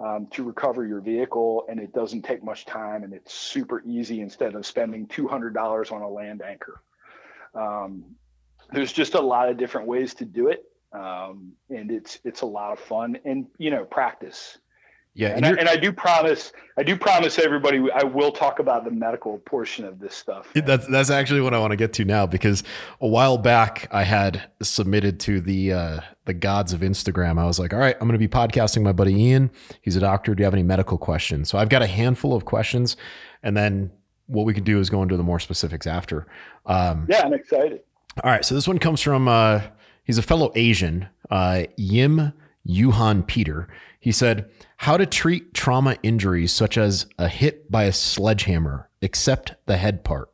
um, 0.00 0.26
to 0.32 0.42
recover 0.42 0.86
your 0.86 1.00
vehicle. 1.00 1.66
And 1.68 1.78
it 1.78 1.92
doesn't 1.92 2.22
take 2.22 2.42
much 2.42 2.64
time 2.64 3.04
and 3.04 3.12
it's 3.12 3.34
super 3.34 3.82
easy 3.86 4.20
instead 4.20 4.54
of 4.54 4.66
spending 4.66 5.06
$200 5.06 5.92
on 5.92 6.02
a 6.02 6.08
land 6.08 6.42
anchor. 6.42 6.82
Um, 7.54 8.04
there's 8.72 8.92
just 8.92 9.14
a 9.14 9.20
lot 9.20 9.48
of 9.48 9.56
different 9.56 9.86
ways 9.86 10.14
to 10.14 10.24
do 10.24 10.48
it. 10.48 10.64
Um, 10.92 11.52
and 11.68 11.90
it's, 11.90 12.18
it's 12.24 12.40
a 12.40 12.46
lot 12.46 12.72
of 12.72 12.80
fun 12.80 13.18
and, 13.24 13.46
you 13.58 13.70
know, 13.70 13.84
practice. 13.84 14.58
Yeah, 15.14 15.28
and, 15.28 15.44
and, 15.44 15.56
I, 15.56 15.60
and, 15.60 15.68
I, 15.68 15.76
do 15.76 15.92
promise, 15.92 16.52
I 16.78 16.84
do 16.84 16.96
promise 16.96 17.40
everybody, 17.40 17.84
I 17.92 18.04
will 18.04 18.30
talk 18.30 18.60
about 18.60 18.84
the 18.84 18.92
medical 18.92 19.38
portion 19.38 19.84
of 19.84 19.98
this 19.98 20.14
stuff. 20.14 20.48
That's 20.54 20.86
that's 20.86 21.10
actually 21.10 21.40
what 21.40 21.52
I 21.52 21.58
want 21.58 21.72
to 21.72 21.76
get 21.76 21.92
to 21.94 22.04
now 22.04 22.26
because 22.26 22.62
a 23.00 23.08
while 23.08 23.36
back 23.36 23.88
I 23.90 24.04
had 24.04 24.50
submitted 24.62 25.18
to 25.20 25.40
the 25.40 25.72
uh, 25.72 26.00
the 26.26 26.34
gods 26.34 26.72
of 26.72 26.80
Instagram. 26.80 27.40
I 27.40 27.46
was 27.46 27.58
like, 27.58 27.72
all 27.72 27.80
right, 27.80 27.96
I'm 28.00 28.06
going 28.06 28.12
to 28.12 28.18
be 28.18 28.28
podcasting 28.28 28.82
my 28.82 28.92
buddy 28.92 29.14
Ian. 29.14 29.50
He's 29.82 29.96
a 29.96 30.00
doctor. 30.00 30.34
Do 30.34 30.42
you 30.42 30.44
have 30.44 30.54
any 30.54 30.62
medical 30.62 30.96
questions? 30.96 31.48
So 31.48 31.58
I've 31.58 31.70
got 31.70 31.82
a 31.82 31.88
handful 31.88 32.32
of 32.32 32.44
questions, 32.44 32.96
and 33.42 33.56
then 33.56 33.90
what 34.26 34.46
we 34.46 34.54
can 34.54 34.62
do 34.62 34.78
is 34.78 34.90
go 34.90 35.02
into 35.02 35.16
the 35.16 35.24
more 35.24 35.40
specifics 35.40 35.88
after. 35.88 36.28
Um, 36.66 37.06
yeah, 37.10 37.22
I'm 37.24 37.34
excited. 37.34 37.80
All 38.22 38.30
right, 38.30 38.44
so 38.44 38.54
this 38.54 38.68
one 38.68 38.78
comes 38.78 39.00
from 39.00 39.26
uh, 39.26 39.62
he's 40.04 40.18
a 40.18 40.22
fellow 40.22 40.52
Asian, 40.54 41.08
uh, 41.30 41.64
Yim 41.76 42.32
Yuhan 42.68 43.26
Peter. 43.26 43.68
He 44.00 44.12
said, 44.12 44.50
How 44.78 44.96
to 44.96 45.06
treat 45.06 45.54
trauma 45.54 45.96
injuries 46.02 46.52
such 46.52 46.76
as 46.78 47.06
a 47.18 47.28
hit 47.28 47.70
by 47.70 47.84
a 47.84 47.92
sledgehammer, 47.92 48.88
except 49.02 49.54
the 49.66 49.76
head 49.76 50.02
part. 50.02 50.30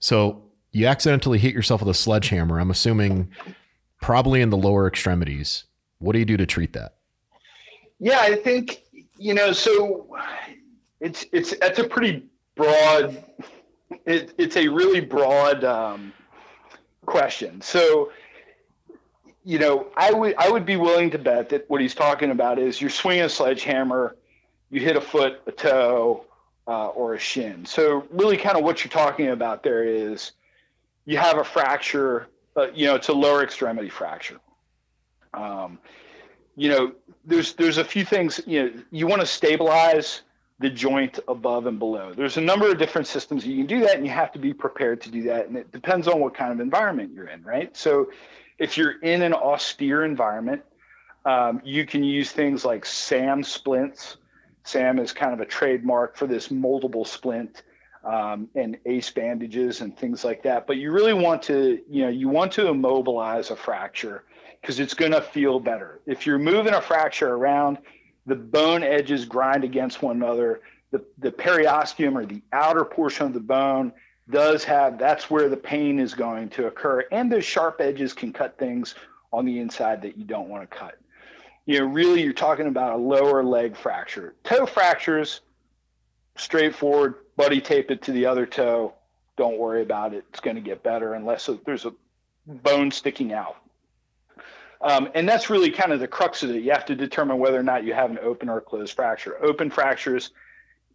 So 0.00 0.50
you 0.72 0.86
accidentally 0.86 1.38
hit 1.38 1.54
yourself 1.54 1.80
with 1.80 1.88
a 1.88 1.94
sledgehammer. 1.94 2.58
I'm 2.60 2.72
assuming 2.72 3.30
probably 4.02 4.42
in 4.42 4.50
the 4.50 4.56
lower 4.56 4.88
extremities. 4.88 5.64
What 5.98 6.12
do 6.12 6.18
you 6.18 6.24
do 6.24 6.36
to 6.36 6.44
treat 6.44 6.72
that? 6.72 6.96
Yeah, 8.00 8.18
I 8.18 8.34
think, 8.34 8.82
you 9.16 9.32
know, 9.32 9.52
so 9.52 10.14
it's, 11.00 11.24
it's, 11.32 11.56
that's 11.58 11.78
a 11.78 11.84
pretty 11.84 12.26
broad, 12.56 13.24
it, 14.04 14.34
it's 14.36 14.56
a 14.56 14.66
really 14.66 15.00
broad 15.00 15.62
um, 15.62 16.12
question. 17.06 17.60
So, 17.60 18.10
you 19.44 19.58
know, 19.58 19.86
I 19.96 20.10
would 20.12 20.34
I 20.36 20.50
would 20.50 20.64
be 20.64 20.76
willing 20.76 21.10
to 21.10 21.18
bet 21.18 21.50
that 21.50 21.68
what 21.68 21.80
he's 21.80 21.94
talking 21.94 22.30
about 22.30 22.58
is 22.58 22.80
you're 22.80 22.90
swinging 22.90 23.24
a 23.24 23.28
sledgehammer, 23.28 24.16
you 24.70 24.80
hit 24.80 24.96
a 24.96 25.00
foot, 25.00 25.42
a 25.46 25.52
toe, 25.52 26.24
uh, 26.66 26.88
or 26.88 27.14
a 27.14 27.18
shin. 27.18 27.66
So 27.66 28.06
really, 28.10 28.38
kind 28.38 28.56
of 28.56 28.64
what 28.64 28.82
you're 28.82 28.90
talking 28.90 29.28
about 29.28 29.62
there 29.62 29.84
is 29.84 30.32
you 31.04 31.18
have 31.18 31.38
a 31.38 31.44
fracture. 31.44 32.28
Uh, 32.56 32.68
you 32.72 32.86
know, 32.86 32.94
it's 32.94 33.08
a 33.08 33.12
lower 33.12 33.42
extremity 33.42 33.90
fracture. 33.90 34.38
Um, 35.34 35.78
you 36.56 36.70
know, 36.70 36.92
there's 37.24 37.52
there's 37.54 37.78
a 37.78 37.84
few 37.84 38.04
things. 38.04 38.40
You 38.46 38.62
know, 38.62 38.82
you 38.90 39.06
want 39.06 39.20
to 39.20 39.26
stabilize 39.26 40.22
the 40.60 40.70
joint 40.70 41.18
above 41.28 41.66
and 41.66 41.78
below. 41.78 42.14
There's 42.14 42.36
a 42.36 42.40
number 42.40 42.70
of 42.70 42.78
different 42.78 43.08
systems 43.08 43.44
you 43.44 43.56
can 43.56 43.66
do 43.66 43.80
that, 43.80 43.96
and 43.96 44.06
you 44.06 44.12
have 44.12 44.32
to 44.32 44.38
be 44.38 44.54
prepared 44.54 45.02
to 45.02 45.10
do 45.10 45.24
that. 45.24 45.48
And 45.48 45.56
it 45.56 45.70
depends 45.72 46.08
on 46.08 46.20
what 46.20 46.34
kind 46.34 46.52
of 46.52 46.60
environment 46.60 47.12
you're 47.12 47.26
in, 47.26 47.42
right? 47.42 47.76
So 47.76 48.08
if 48.58 48.78
you're 48.78 49.00
in 49.00 49.22
an 49.22 49.34
austere 49.34 50.04
environment, 50.04 50.62
um, 51.24 51.60
you 51.64 51.86
can 51.86 52.04
use 52.04 52.30
things 52.30 52.64
like 52.64 52.84
SAM 52.84 53.42
splints. 53.42 54.16
SAM 54.64 54.98
is 54.98 55.12
kind 55.12 55.32
of 55.32 55.40
a 55.40 55.46
trademark 55.46 56.16
for 56.16 56.26
this 56.26 56.48
moldable 56.48 57.06
splint 57.06 57.62
um, 58.04 58.48
and 58.54 58.76
ACE 58.86 59.10
bandages 59.10 59.80
and 59.80 59.96
things 59.96 60.24
like 60.24 60.42
that. 60.42 60.66
But 60.66 60.76
you 60.76 60.92
really 60.92 61.14
want 61.14 61.42
to, 61.44 61.80
you 61.88 62.02
know, 62.02 62.10
you 62.10 62.28
want 62.28 62.52
to 62.52 62.68
immobilize 62.68 63.50
a 63.50 63.56
fracture 63.56 64.24
because 64.60 64.80
it's 64.80 64.94
going 64.94 65.12
to 65.12 65.20
feel 65.20 65.60
better. 65.60 66.00
If 66.06 66.26
you're 66.26 66.38
moving 66.38 66.74
a 66.74 66.80
fracture 66.80 67.34
around, 67.34 67.78
the 68.26 68.34
bone 68.34 68.82
edges 68.82 69.24
grind 69.24 69.64
against 69.64 70.02
one 70.02 70.16
another. 70.16 70.60
The, 70.90 71.04
the 71.18 71.32
periosteum 71.32 72.14
or 72.14 72.24
the 72.24 72.40
outer 72.52 72.84
portion 72.84 73.26
of 73.26 73.34
the 73.34 73.40
bone 73.40 73.92
does 74.30 74.64
have 74.64 74.98
that's 74.98 75.30
where 75.30 75.48
the 75.48 75.56
pain 75.56 75.98
is 75.98 76.14
going 76.14 76.48
to 76.50 76.66
occur. 76.66 77.04
And 77.12 77.30
those 77.30 77.44
sharp 77.44 77.80
edges 77.80 78.12
can 78.12 78.32
cut 78.32 78.58
things 78.58 78.94
on 79.32 79.44
the 79.44 79.58
inside 79.58 80.02
that 80.02 80.16
you 80.16 80.24
don't 80.24 80.48
want 80.48 80.68
to 80.68 80.76
cut. 80.76 80.98
You 81.66 81.80
know 81.80 81.86
really 81.86 82.22
you're 82.22 82.32
talking 82.32 82.66
about 82.66 82.94
a 82.94 82.96
lower 82.96 83.42
leg 83.42 83.76
fracture. 83.76 84.34
Toe 84.44 84.66
fractures 84.66 85.40
straightforward 86.36 87.14
buddy 87.36 87.60
tape 87.60 87.90
it 87.90 88.02
to 88.02 88.12
the 88.12 88.26
other 88.26 88.46
toe. 88.46 88.94
Don't 89.36 89.58
worry 89.58 89.82
about 89.82 90.14
it 90.14 90.24
it's 90.30 90.40
going 90.40 90.56
to 90.56 90.62
get 90.62 90.82
better 90.82 91.14
unless 91.14 91.48
there's 91.64 91.84
a 91.84 91.92
bone 92.46 92.90
sticking 92.90 93.32
out. 93.32 93.56
Um, 94.80 95.10
and 95.14 95.26
that's 95.26 95.48
really 95.48 95.70
kind 95.70 95.92
of 95.92 96.00
the 96.00 96.08
crux 96.08 96.42
of 96.42 96.50
it. 96.50 96.62
You 96.62 96.72
have 96.72 96.84
to 96.86 96.94
determine 96.94 97.38
whether 97.38 97.58
or 97.58 97.62
not 97.62 97.84
you 97.84 97.94
have 97.94 98.10
an 98.10 98.18
open 98.18 98.50
or 98.50 98.60
closed 98.60 98.94
fracture. 98.94 99.42
Open 99.42 99.70
fractures 99.70 100.30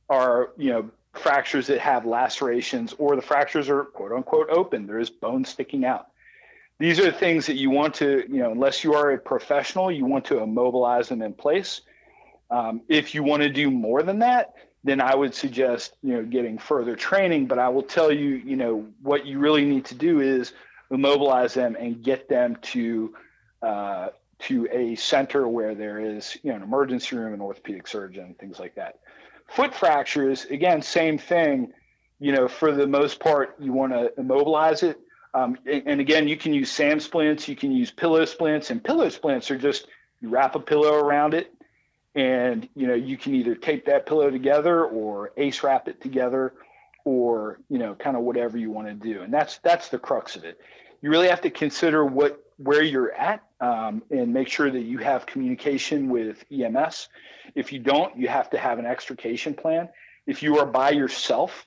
are 0.10 0.52
you 0.58 0.72
know 0.72 0.90
fractures 1.14 1.68
that 1.68 1.80
have 1.80 2.06
lacerations 2.06 2.94
or 2.98 3.16
the 3.16 3.22
fractures 3.22 3.70
are 3.70 3.84
quote 3.86 4.12
unquote 4.12 4.50
open. 4.50 4.88
There 4.88 5.00
is 5.00 5.10
bone 5.10 5.46
sticking 5.46 5.86
out. 5.86 6.08
These 6.80 7.00
are 7.00 7.12
things 7.12 7.46
that 7.48 7.56
you 7.56 7.70
want 7.70 7.96
to, 7.96 8.24
you 8.30 8.40
know, 8.40 8.52
unless 8.52 8.84
you 8.84 8.94
are 8.94 9.12
a 9.12 9.18
professional, 9.18 9.92
you 9.92 10.06
want 10.06 10.26
to 10.26 10.40
immobilize 10.40 11.10
them 11.10 11.22
in 11.22 11.34
place. 11.34 11.82
Um, 12.50 12.82
if 12.88 13.14
you 13.14 13.22
want 13.22 13.44
to 13.44 13.50
do 13.50 13.70
more 13.70 14.02
than 14.02 14.20
that, 14.20 14.54
then 14.84 15.02
I 15.02 15.14
would 15.14 15.36
suggest, 15.36 15.94
you 16.02 16.14
know, 16.14 16.24
getting 16.24 16.58
further 16.58 16.96
training. 16.96 17.48
But 17.48 17.60
I 17.60 17.68
will 17.70 17.84
tell 17.84 18.12
you, 18.12 18.30
you 18.30 18.56
know, 18.56 18.88
what 19.02 19.26
you 19.26 19.40
really 19.40 19.66
need 19.66 19.86
to 19.86 19.96
do 19.96 20.22
is 20.22 20.54
immobilize 20.90 21.54
them 21.54 21.76
and 21.78 22.02
get 22.02 22.30
them 22.30 22.58
to 22.62 23.14
uh, 23.62 24.08
to 24.40 24.70
a 24.72 24.96
center 24.96 25.46
where 25.48 25.76
there 25.76 26.00
is, 26.00 26.38
you 26.44 26.52
know, 26.52 26.56
an 26.56 26.64
emergency 26.64 27.18
room, 27.18 27.34
an 27.34 27.42
orthopedic 27.42 27.88
surgeon, 27.88 28.36
things 28.40 28.58
like 28.58 28.76
that. 28.76 29.00
Foot 29.52 29.74
fractures, 29.74 30.46
again, 30.46 30.82
same 30.82 31.18
thing. 31.18 31.74
You 32.20 32.34
know, 32.34 32.48
for 32.48 32.72
the 32.72 32.88
most 32.88 33.20
part, 33.20 33.56
you 33.60 33.72
want 33.72 33.94
to 33.94 34.12
immobilize 34.18 34.84
it. 34.84 35.00
Um, 35.34 35.58
and, 35.66 36.02
again, 36.02 36.28
you 36.28 36.38
can 36.38 36.54
use 36.54 36.72
SAM 36.72 37.00
splints, 37.00 37.48
you 37.48 37.56
can 37.56 37.72
use 37.72 37.92
pillow 37.92 38.26
splints, 38.26 38.72
and 38.72 38.84
pillow 38.84 39.10
splints 39.10 39.52
are 39.52 39.58
just 39.58 39.88
you 40.22 40.30
wrap 40.30 40.56
a 40.56 40.60
pillow 40.60 40.94
around 40.96 41.34
it, 41.34 41.54
and 42.16 42.68
you 42.76 42.88
know 42.88 42.96
you 42.96 43.16
can 43.16 43.36
either 43.36 43.56
tape 43.56 43.86
that 43.86 44.06
pillow 44.06 44.30
together 44.30 44.84
or 44.86 45.32
ace 45.38 45.64
wrap 45.64 45.88
it 45.88 46.02
together, 46.02 46.54
or 47.06 47.60
you 47.70 47.78
know 47.78 47.96
kind 47.96 48.18
of 48.18 48.24
whatever 48.24 48.58
you 48.58 48.72
want 48.72 48.88
to 48.88 48.94
do. 48.94 49.22
And 49.22 49.34
that's 49.34 49.60
that's 49.60 49.90
the 49.90 50.00
crux 50.00 50.36
of 50.36 50.44
it. 50.44 50.60
You 51.02 51.10
really 51.10 51.30
have 51.30 51.42
to 51.42 51.50
consider 51.50 52.06
what 52.06 52.44
where 52.58 52.84
you're 52.84 53.14
at 53.14 53.44
um, 53.62 54.04
and 54.10 54.34
make 54.34 54.48
sure 54.48 54.70
that 54.70 54.82
you 54.82 55.00
have 55.00 55.26
communication 55.26 56.10
with 56.10 56.44
EMS. 56.52 57.10
If 57.56 57.74
you 57.74 57.80
don't, 57.80 58.18
you 58.18 58.28
have 58.28 58.50
to 58.52 58.58
have 58.58 58.80
an 58.80 58.86
extrication 58.86 59.54
plan. 59.54 59.90
If 60.26 60.44
you 60.44 60.60
are 60.60 60.66
by 60.66 60.92
yourself, 60.92 61.66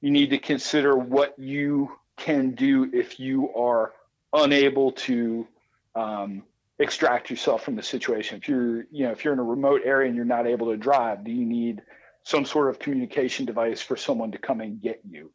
you 0.00 0.10
need 0.10 0.30
to 0.30 0.38
consider 0.38 0.96
what 0.96 1.38
you 1.38 1.96
can 2.16 2.52
do 2.52 2.90
if 2.92 3.18
you 3.18 3.52
are 3.54 3.92
unable 4.32 4.92
to 4.92 5.46
um, 5.94 6.42
extract 6.78 7.30
yourself 7.30 7.64
from 7.64 7.76
the 7.76 7.82
situation. 7.82 8.38
If 8.38 8.48
you're, 8.48 8.84
you 8.90 9.06
know, 9.06 9.12
if 9.12 9.24
you're 9.24 9.32
in 9.32 9.38
a 9.38 9.44
remote 9.44 9.82
area 9.84 10.08
and 10.08 10.16
you're 10.16 10.24
not 10.24 10.46
able 10.46 10.70
to 10.70 10.76
drive, 10.76 11.24
do 11.24 11.30
you 11.30 11.44
need 11.44 11.82
some 12.24 12.44
sort 12.44 12.70
of 12.70 12.78
communication 12.78 13.46
device 13.46 13.80
for 13.80 13.96
someone 13.96 14.32
to 14.32 14.38
come 14.38 14.60
and 14.60 14.80
get 14.80 15.00
you? 15.08 15.30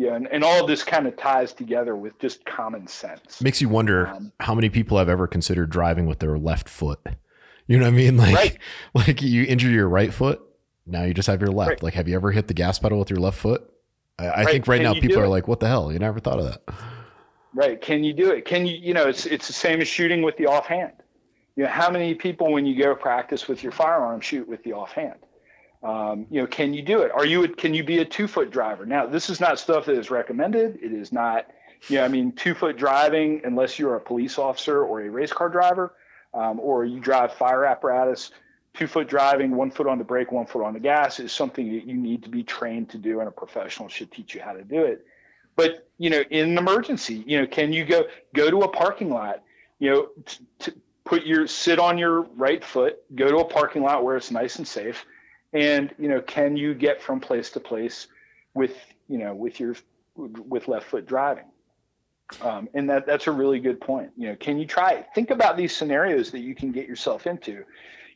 Yeah, 0.00 0.14
and, 0.14 0.26
and 0.28 0.42
all 0.42 0.62
of 0.62 0.66
this 0.66 0.82
kind 0.82 1.06
of 1.06 1.14
ties 1.18 1.52
together 1.52 1.94
with 1.94 2.18
just 2.18 2.46
common 2.46 2.86
sense. 2.86 3.42
Makes 3.42 3.60
you 3.60 3.68
wonder 3.68 4.06
um, 4.06 4.32
how 4.40 4.54
many 4.54 4.70
people 4.70 4.96
have 4.96 5.10
ever 5.10 5.26
considered 5.26 5.68
driving 5.68 6.06
with 6.06 6.20
their 6.20 6.38
left 6.38 6.70
foot. 6.70 7.00
You 7.66 7.76
know 7.76 7.84
what 7.84 7.92
I 7.92 7.96
mean? 7.96 8.16
Like, 8.16 8.34
right. 8.34 8.58
like 8.94 9.20
you 9.20 9.44
injure 9.44 9.68
your 9.68 9.90
right 9.90 10.10
foot, 10.10 10.40
now 10.86 11.02
you 11.02 11.12
just 11.12 11.26
have 11.26 11.42
your 11.42 11.50
left. 11.50 11.68
Right. 11.68 11.82
Like, 11.82 11.94
have 11.94 12.08
you 12.08 12.14
ever 12.14 12.32
hit 12.32 12.48
the 12.48 12.54
gas 12.54 12.78
pedal 12.78 12.98
with 12.98 13.10
your 13.10 13.18
left 13.18 13.36
foot? 13.36 13.70
I, 14.18 14.24
I 14.24 14.36
right. 14.36 14.46
think 14.46 14.68
right 14.68 14.80
and 14.80 14.84
now 14.84 14.98
people 14.98 15.20
are 15.20 15.28
like, 15.28 15.46
"What 15.46 15.60
the 15.60 15.68
hell?" 15.68 15.92
You 15.92 15.98
never 15.98 16.18
thought 16.18 16.38
of 16.38 16.46
that. 16.46 16.62
right? 17.52 17.78
Can 17.78 18.02
you 18.02 18.14
do 18.14 18.30
it? 18.30 18.46
Can 18.46 18.64
you, 18.64 18.78
you 18.78 18.94
know, 18.94 19.06
it's, 19.06 19.26
it's 19.26 19.48
the 19.48 19.52
same 19.52 19.82
as 19.82 19.88
shooting 19.88 20.22
with 20.22 20.38
the 20.38 20.46
offhand. 20.46 20.94
You 21.56 21.64
know, 21.64 21.68
how 21.68 21.90
many 21.90 22.14
people, 22.14 22.50
when 22.50 22.64
you 22.64 22.82
go 22.82 22.94
practice 22.94 23.48
with 23.48 23.62
your 23.62 23.72
firearm, 23.72 24.22
shoot 24.22 24.48
with 24.48 24.64
the 24.64 24.72
offhand? 24.72 25.18
Um, 25.82 26.26
you 26.30 26.40
know, 26.40 26.46
can 26.46 26.74
you 26.74 26.82
do 26.82 27.00
it? 27.02 27.10
Are 27.12 27.24
you, 27.24 27.44
a, 27.44 27.48
can 27.48 27.72
you 27.72 27.82
be 27.82 27.98
a 27.98 28.04
two 28.04 28.28
foot 28.28 28.50
driver? 28.50 28.84
Now, 28.84 29.06
this 29.06 29.30
is 29.30 29.40
not 29.40 29.58
stuff 29.58 29.86
that 29.86 29.96
is 29.96 30.10
recommended. 30.10 30.78
It 30.82 30.92
is 30.92 31.10
not, 31.10 31.46
you 31.88 31.96
know, 31.96 32.04
I 32.04 32.08
mean, 32.08 32.32
two 32.32 32.54
foot 32.54 32.76
driving, 32.76 33.40
unless 33.44 33.78
you're 33.78 33.96
a 33.96 34.00
police 34.00 34.38
officer 34.38 34.84
or 34.84 35.00
a 35.00 35.08
race 35.08 35.32
car 35.32 35.48
driver, 35.48 35.94
um, 36.34 36.60
or 36.60 36.84
you 36.84 37.00
drive 37.00 37.32
fire 37.32 37.64
apparatus, 37.64 38.30
two 38.74 38.86
foot 38.86 39.08
driving, 39.08 39.56
one 39.56 39.70
foot 39.70 39.86
on 39.86 39.98
the 39.98 40.04
brake, 40.04 40.30
one 40.32 40.46
foot 40.46 40.64
on 40.64 40.74
the 40.74 40.80
gas 40.80 41.18
is 41.18 41.32
something 41.32 41.72
that 41.72 41.86
you 41.86 41.96
need 41.96 42.22
to 42.24 42.28
be 42.28 42.42
trained 42.42 42.90
to 42.90 42.98
do, 42.98 43.20
and 43.20 43.28
a 43.28 43.32
professional 43.32 43.88
should 43.88 44.12
teach 44.12 44.34
you 44.34 44.42
how 44.42 44.52
to 44.52 44.62
do 44.62 44.84
it. 44.84 45.06
But 45.56 45.88
you 45.98 46.10
know, 46.10 46.22
in 46.30 46.50
an 46.50 46.58
emergency, 46.58 47.24
you 47.26 47.40
know, 47.40 47.46
can 47.46 47.72
you 47.72 47.84
go 47.84 48.04
go 48.34 48.50
to 48.50 48.60
a 48.60 48.68
parking 48.68 49.10
lot? 49.10 49.42
You 49.78 49.90
know, 49.90 50.08
t- 50.26 50.44
t- 50.58 50.72
put 51.04 51.26
your 51.26 51.46
sit 51.46 51.78
on 51.78 51.98
your 51.98 52.22
right 52.36 52.64
foot, 52.64 52.98
go 53.14 53.28
to 53.30 53.38
a 53.38 53.44
parking 53.44 53.82
lot 53.82 54.04
where 54.04 54.16
it's 54.16 54.30
nice 54.30 54.56
and 54.56 54.66
safe, 54.66 55.04
and 55.52 55.94
you 55.98 56.08
know, 56.08 56.20
can 56.20 56.56
you 56.56 56.74
get 56.74 57.02
from 57.02 57.20
place 57.20 57.50
to 57.50 57.60
place 57.60 58.06
with 58.54 58.76
you 59.08 59.18
know 59.18 59.34
with 59.34 59.60
your 59.60 59.76
with 60.16 60.68
left 60.68 60.86
foot 60.86 61.06
driving? 61.06 61.44
Um, 62.42 62.68
and 62.74 62.88
that 62.90 63.06
that's 63.06 63.26
a 63.26 63.32
really 63.32 63.58
good 63.58 63.80
point. 63.80 64.10
You 64.16 64.28
know, 64.28 64.36
can 64.36 64.58
you 64.58 64.66
try 64.66 64.92
it? 64.92 65.06
Think 65.14 65.30
about 65.30 65.56
these 65.56 65.76
scenarios 65.76 66.30
that 66.30 66.40
you 66.40 66.54
can 66.54 66.70
get 66.70 66.86
yourself 66.86 67.26
into. 67.26 67.64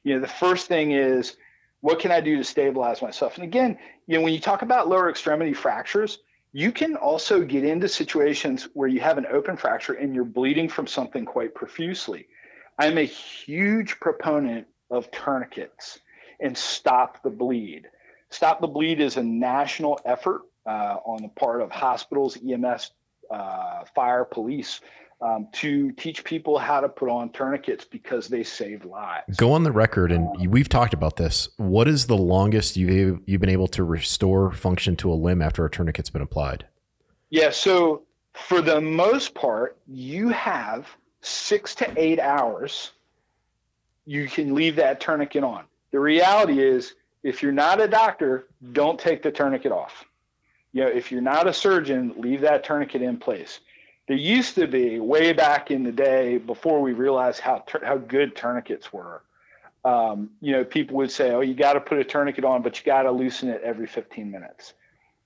You 0.05 0.14
know, 0.14 0.20
the 0.20 0.28
first 0.28 0.68
thing 0.68 0.93
is 0.93 1.37
what 1.80 1.99
can 1.99 2.11
I 2.11 2.20
do 2.20 2.37
to 2.37 2.45
stabilize 2.45 3.03
myself? 3.03 3.35
And 3.35 3.45
again, 3.45 3.76
you 4.07 4.16
know, 4.16 4.24
when 4.24 4.32
you 4.32 4.41
talk 4.41 4.62
about 4.62 4.89
lower 4.89 5.11
extremity 5.11 5.53
fractures, 5.53 6.18
you 6.53 6.70
can 6.70 6.95
also 6.97 7.43
get 7.43 7.64
into 7.64 7.89
situations 7.89 8.68
where 8.74 8.89
you 8.89 9.01
have 9.01 9.18
an 9.18 9.26
open 9.30 9.57
fracture 9.57 9.95
and 9.95 10.14
you're 10.14 10.24
bleeding 10.24 10.68
from 10.68 10.87
something 10.87 11.24
quite 11.24 11.55
profusely. 11.55 12.28
I'm 12.78 12.97
a 12.97 13.03
huge 13.03 13.99
proponent 14.01 14.66
of 14.91 15.11
tourniquets 15.11 15.99
and 16.41 16.57
stop 16.57 17.22
the 17.22 17.30
bleed. 17.30 17.89
Stop 18.30 18.61
the 18.61 18.66
bleed 18.66 19.01
is 19.01 19.16
a 19.16 19.22
national 19.22 20.01
effort 20.05 20.43
uh, 20.66 20.97
on 21.05 21.22
the 21.22 21.28
part 21.28 21.61
of 21.61 21.70
hospitals, 21.70 22.37
EMS, 22.37 22.91
uh, 23.30 23.85
fire, 23.95 24.24
police 24.24 24.80
um, 25.20 25.49
to 25.53 25.93
teach 25.93 26.24
people 26.24 26.59
how 26.59 26.80
to 26.80 26.89
put 26.89 27.09
on 27.09 27.30
tourniquets 27.30 27.85
because 27.85 28.28
they 28.28 28.43
save 28.43 28.85
lives. 28.85 29.37
Go 29.37 29.53
on 29.53 29.62
the 29.62 29.72
record, 29.72 30.12
and 30.12 30.51
we've 30.51 30.68
talked 30.68 30.93
about 30.93 31.16
this. 31.16 31.49
What 31.57 31.89
is 31.89 32.07
the 32.07 32.16
longest 32.16 32.76
you've 32.76 33.20
you've 33.26 33.41
been 33.41 33.51
able 33.51 33.68
to 33.68 33.85
restore 33.85 34.53
function 34.53 34.97
to 34.97 35.12
a 35.12 35.14
limb 35.14 35.41
after 35.41 35.64
a 35.64 35.70
tourniquet's 35.70 36.11
been 36.11 36.22
applied? 36.22 36.66
Yeah, 37.30 37.51
so 37.51 38.03
for 38.35 38.61
the 38.61 38.80
most 38.80 39.35
part, 39.35 39.76
you 39.87 40.28
have 40.28 40.87
six 41.22 41.74
to 41.76 41.93
eight 41.97 42.20
hours. 42.20 42.93
You 44.07 44.28
can 44.28 44.55
leave 44.55 44.76
that 44.76 45.01
tourniquet 45.01 45.43
on. 45.43 45.64
The 45.95 46.01
reality 46.01 46.61
is, 46.61 46.95
if 47.22 47.40
you're 47.40 47.53
not 47.53 47.80
a 47.80 47.86
doctor, 47.86 48.49
don't 48.72 48.99
take 48.99 49.22
the 49.22 49.30
tourniquet 49.30 49.70
off. 49.70 50.05
You 50.72 50.82
know, 50.82 50.88
if 50.88 51.12
you're 51.12 51.22
not 51.22 51.47
a 51.47 51.53
surgeon, 51.53 52.14
leave 52.18 52.40
that 52.40 52.64
tourniquet 52.64 53.01
in 53.01 53.16
place 53.16 53.61
there 54.07 54.16
used 54.16 54.55
to 54.57 54.66
be 54.66 55.01
way 55.01 55.32
back 55.32 55.70
in 55.70 55.82
the 55.82 55.92
day 55.92 56.38
before 56.38 56.80
we 56.80 56.92
realized 56.92 57.40
how 57.40 57.64
how 57.82 57.97
good 57.97 58.36
tourniquets 58.36 58.92
were. 58.92 59.22
Um, 59.84 60.30
you 60.40 60.53
know, 60.53 60.64
people 60.64 60.97
would 60.97 61.11
say, 61.11 61.32
"Oh, 61.32 61.40
you 61.40 61.55
got 61.55 61.74
to 61.74 61.80
put 61.80 61.99
a 61.99 62.05
tourniquet 62.05 62.45
on, 62.45 62.62
but 62.62 62.78
you 62.78 62.84
got 62.84 63.03
to 63.03 63.12
loosen 63.12 63.49
it 63.49 63.62
every 63.62 63.86
15 63.86 64.30
minutes." 64.30 64.74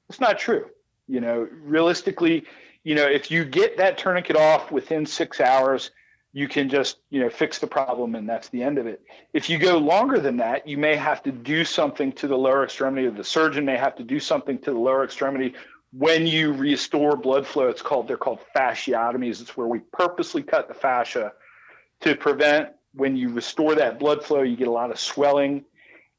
It's 0.09 0.21
not 0.21 0.39
true. 0.39 0.67
You 1.07 1.21
know, 1.21 1.49
realistically, 1.63 2.45
you 2.85 2.95
know, 2.95 3.07
if 3.07 3.31
you 3.31 3.45
get 3.45 3.79
that 3.79 3.99
tourniquet 3.99 4.37
off 4.37 4.71
within 4.71 5.07
six 5.07 5.41
hours, 5.41 5.91
you 6.33 6.47
can 6.49 6.69
just 6.69 6.99
you 7.11 7.21
know 7.21 7.31
fix 7.31 7.59
the 7.59 7.67
problem 7.67 8.15
and 8.15 8.29
that's 8.29 8.49
the 8.49 8.63
end 8.63 8.79
of 8.79 8.87
it. 8.87 9.03
If 9.33 9.51
you 9.51 9.59
go 9.59 9.79
longer 9.79 10.21
than 10.21 10.37
that, 10.39 10.69
you 10.69 10.79
may 10.79 10.97
have 10.97 11.23
to 11.25 11.33
do 11.33 11.65
something 11.65 12.13
to 12.13 12.29
the 12.29 12.37
lower 12.37 12.65
extremity, 12.65 13.07
or 13.07 13.11
the 13.11 13.25
surgeon 13.25 13.65
may 13.65 13.77
have 13.77 13.97
to 13.97 14.05
do 14.05 14.21
something 14.21 14.59
to 14.61 14.73
the 14.73 14.79
lower 14.79 15.05
extremity 15.05 15.55
when 15.93 16.27
you 16.27 16.53
restore 16.53 17.17
blood 17.17 17.47
flow, 17.47 17.69
it's 17.69 17.83
called 17.83 18.09
they're 18.09 18.19
called 18.19 18.41
fasciotomies. 18.55 19.41
It's 19.41 19.57
where 19.57 19.67
we 19.67 19.79
purposely 19.79 20.43
cut 20.43 20.69
the 20.69 20.75
fascia 20.75 21.33
to 22.01 22.15
prevent 22.15 22.71
when 22.95 23.17
you 23.17 23.33
restore 23.33 23.75
that 23.77 23.99
blood 23.99 24.25
flow, 24.25 24.43
you 24.43 24.57
get 24.57 24.69
a 24.69 24.73
lot 24.73 24.91
of 24.91 24.99
swelling 24.99 25.65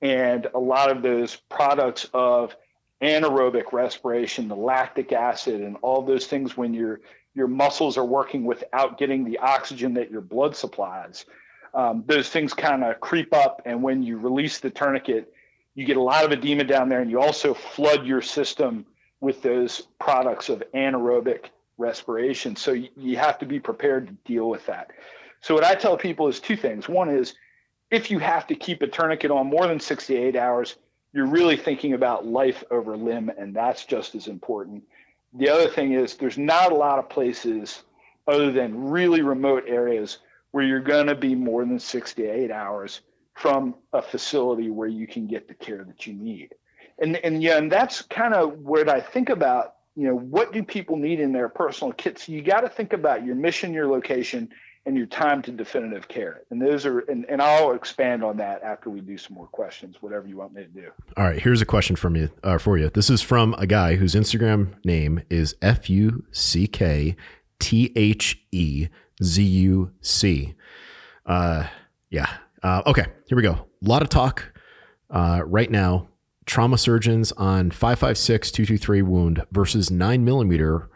and 0.02 0.48
a 0.54 0.60
lot 0.60 0.92
of 0.92 1.02
those 1.02 1.36
products 1.36 2.10
of 2.14 2.56
anaerobic 3.02 3.72
respiration, 3.74 4.48
the 4.48 4.56
lactic 4.56 5.12
acid, 5.12 5.62
and 5.62 5.78
all 5.82 6.02
those 6.02 6.28
things 6.28 6.56
when 6.56 6.74
your 6.74 7.02
your 7.40 7.48
muscles 7.48 7.98
are 7.98 8.06
working 8.06 8.44
without 8.44 8.98
getting 8.98 9.24
the 9.24 9.38
oxygen 9.38 9.94
that 9.94 10.12
your 10.12 10.20
blood 10.20 10.58
supplies. 10.58 11.24
Um, 11.74 12.04
those 12.06 12.28
things 12.28 12.54
kind 12.54 12.84
of 12.84 13.00
creep 13.00 13.34
up, 13.34 13.62
and 13.66 13.82
when 13.82 14.04
you 14.04 14.18
release 14.18 14.60
the 14.60 14.70
tourniquet, 14.70 15.34
you 15.74 15.86
get 15.86 15.96
a 15.96 16.02
lot 16.02 16.26
of 16.26 16.34
edema 16.34 16.66
down 16.66 16.90
there, 16.90 17.00
and 17.00 17.10
you 17.10 17.22
also 17.22 17.54
flood 17.54 18.06
your 18.06 18.22
system 18.22 18.86
with 19.22 19.42
those 19.42 19.88
products 20.00 20.50
of 20.50 20.62
anaerobic 20.76 21.46
respiration. 21.78 22.58
So 22.58 22.74
you, 22.74 23.16
have 23.16 23.40
to 23.40 23.46
be 23.46 23.62
prepared 23.62 24.08
to 24.08 24.14
deal 24.26 24.50
with 24.50 24.66
that. 24.66 24.92
So 25.40 25.54
what 25.56 25.64
I 25.64 25.76
tell 25.76 25.96
people 25.96 26.28
is 26.28 26.42
two 26.42 26.58
things. 26.58 26.90
One 26.90 27.10
is 27.10 27.36
if 27.90 28.12
you 28.12 28.20
have 28.20 28.48
to 28.48 28.56
keep 28.56 28.82
a 28.82 28.88
tourniquet 28.88 29.32
on 29.32 29.48
more 29.48 29.66
than 29.66 29.80
68 29.80 30.36
hours, 30.36 30.76
you're 31.14 31.26
really 31.26 31.56
thinking 31.56 31.94
about 31.94 32.26
life 32.26 32.66
over 32.70 32.98
limb, 32.98 33.30
and 33.30 33.56
that's 33.56 33.86
just 33.86 34.14
as 34.14 34.28
important. 34.28 34.84
The 35.34 35.50
other 35.50 35.70
thing 35.70 35.94
is 35.94 36.16
there's 36.16 36.38
not 36.38 36.72
a 36.72 36.76
lot 36.76 37.00
of 37.00 37.10
places 37.10 37.84
other 38.28 38.52
than 38.52 38.90
really 38.90 39.22
remote 39.22 39.66
areas 39.68 40.18
where 40.52 40.64
you're 40.64 40.80
going 40.80 41.08
to 41.08 41.16
be 41.16 41.36
more 41.36 41.64
than 41.64 41.80
68 41.80 42.52
hours 42.52 43.02
from 43.36 43.76
a 43.94 44.02
facility 44.02 44.70
where 44.70 44.88
you 44.88 45.08
can 45.08 45.28
get 45.28 45.48
the 45.48 45.54
care 45.54 45.84
that 45.84 46.08
you 46.08 46.14
need 46.14 46.54
and 47.00 47.18
and 47.18 47.42
yeah, 47.42 47.58
and 47.58 47.72
that's 47.72 48.02
kind 48.04 48.34
of 48.34 48.60
what 48.60 48.90
I 48.90 49.02
think 49.02 49.30
about. 49.30 49.76
You 49.96 50.08
know, 50.08 50.16
what 50.16 50.54
do 50.54 50.64
people 50.64 50.96
need 50.96 51.20
in 51.20 51.34
their 51.34 51.50
personal 51.50 51.92
kits? 51.94 52.30
You 52.30 52.42
got 52.42 52.62
to 52.62 52.70
think 52.70 52.94
about 52.94 53.26
your 53.26 53.36
mission, 53.36 53.74
your 53.74 53.88
location, 53.88 54.50
and 54.86 54.98
your 54.98 55.06
time 55.06 55.42
to 55.44 55.52
definitive 55.52 56.08
care. 56.08 56.42
And 56.50 56.62
those 56.62 56.86
are, 56.86 57.00
and, 57.00 57.26
and 57.30 57.42
I'll 57.42 57.74
expand 57.74 58.24
on 58.24 58.38
that 58.38 58.64
after 58.64 58.90
we 58.90 59.02
do 59.02 59.18
some 59.18 59.36
more 59.36 59.48
questions, 59.48 59.98
whatever 60.02 60.28
you 60.28 60.38
want 60.38 60.54
me 60.54 60.64
to 60.64 60.68
do. 60.68 60.90
All 61.18 61.26
right, 61.26 61.42
here's 61.42 61.62
a 61.62 61.66
question 61.66 61.96
from 61.96 62.16
you 62.16 62.30
uh, 62.44 62.58
for 62.58 62.78
you. 62.78 62.90
This 62.90 63.10
is 63.10 63.22
from 63.22 63.54
a 63.58 63.68
guy 63.68 63.96
whose 63.96 64.16
Instagram 64.16 64.74
name 64.84 65.22
is 65.30 65.56
F 65.62 65.90
U 65.90 66.24
C 66.32 66.68
K 66.68 67.16
T 67.60 67.92
H 67.96 68.40
E 68.52 68.88
Z 69.22 69.44
U 69.44 69.92
C. 70.02 70.56
Uh, 71.26 71.68
yeah. 72.10 72.30
Uh, 72.64 72.82
okay, 72.88 73.06
here 73.28 73.36
we 73.36 73.44
go. 73.44 73.52
A 73.52 73.88
lot 73.88 74.02
of 74.02 74.10
talk 74.10 74.52
uh, 75.10 75.42
right 75.46 75.70
now 75.70 76.10
trauma 76.50 76.80
surgeons 76.80 77.32
on 77.34 77.70
556 77.70 78.50
223 78.52 79.02
wound 79.04 79.44
versus 79.52 79.92
9 79.92 80.26
millimeter. 80.26 80.90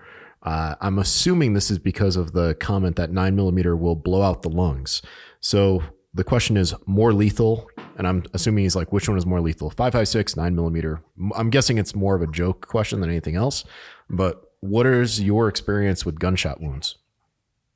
Uh, 0.43 0.75
I'm 0.81 0.99
assuming 0.99 1.53
this 1.53 1.71
is 1.71 1.79
because 1.79 2.15
of 2.15 2.33
the 2.33 2.55
comment 2.55 2.97
that 2.97 3.11
9 3.11 3.35
millimeter 3.35 3.75
will 3.75 3.95
blow 3.95 4.21
out 4.21 4.41
the 4.41 4.49
lungs. 4.49 5.01
So 5.39 5.83
the 6.13 6.23
question 6.23 6.57
is 6.57 6.73
more 6.85 7.13
lethal. 7.13 7.69
And 7.97 8.07
I'm 8.07 8.23
assuming 8.33 8.63
he's 8.63 8.75
like, 8.75 8.91
which 8.91 9.07
one 9.07 9.17
is 9.17 9.25
more 9.25 9.39
lethal? 9.39 9.69
556, 9.69 10.35
9 10.35 10.55
millimeter. 10.55 11.01
I'm 11.35 11.49
guessing 11.49 11.77
it's 11.77 11.95
more 11.95 12.15
of 12.15 12.21
a 12.21 12.27
joke 12.27 12.67
question 12.67 12.99
than 12.99 13.09
anything 13.09 13.35
else. 13.35 13.63
But 14.09 14.41
what 14.59 14.85
is 14.85 15.21
your 15.21 15.47
experience 15.47 16.05
with 16.05 16.19
gunshot 16.19 16.59
wounds? 16.59 16.97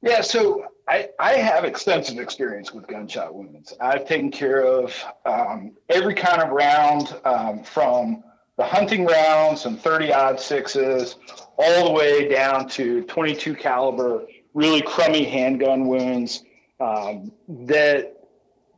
Yeah, 0.01 0.22
so 0.22 0.65
I, 0.88 1.09
I 1.20 1.34
have 1.34 1.65
extensive 1.65 2.18
experience 2.18 2.74
with 2.74 2.88
gunshot 2.88 3.34
wounds. 3.34 3.74
I've 3.80 4.07
taken 4.07 4.32
care 4.32 4.65
of 4.65 4.93
um, 5.26 5.74
every 5.89 6.13
kind 6.13 6.41
of 6.41 6.49
round 6.49 7.15
um, 7.26 7.63
from 7.63 8.24
the 8.57 8.65
hunting 8.65 9.05
rounds 9.05 9.65
and 9.65 9.79
30 9.79 10.11
odd 10.11 10.39
sixes 10.39 11.15
all 11.57 11.85
the 11.85 11.91
way 11.91 12.27
down 12.27 12.67
to 12.69 13.03
22 13.03 13.55
caliber, 13.55 14.25
really 14.53 14.81
crummy 14.81 15.23
handgun 15.23 15.87
wounds 15.87 16.43
um, 16.79 17.31
that, 17.47 18.17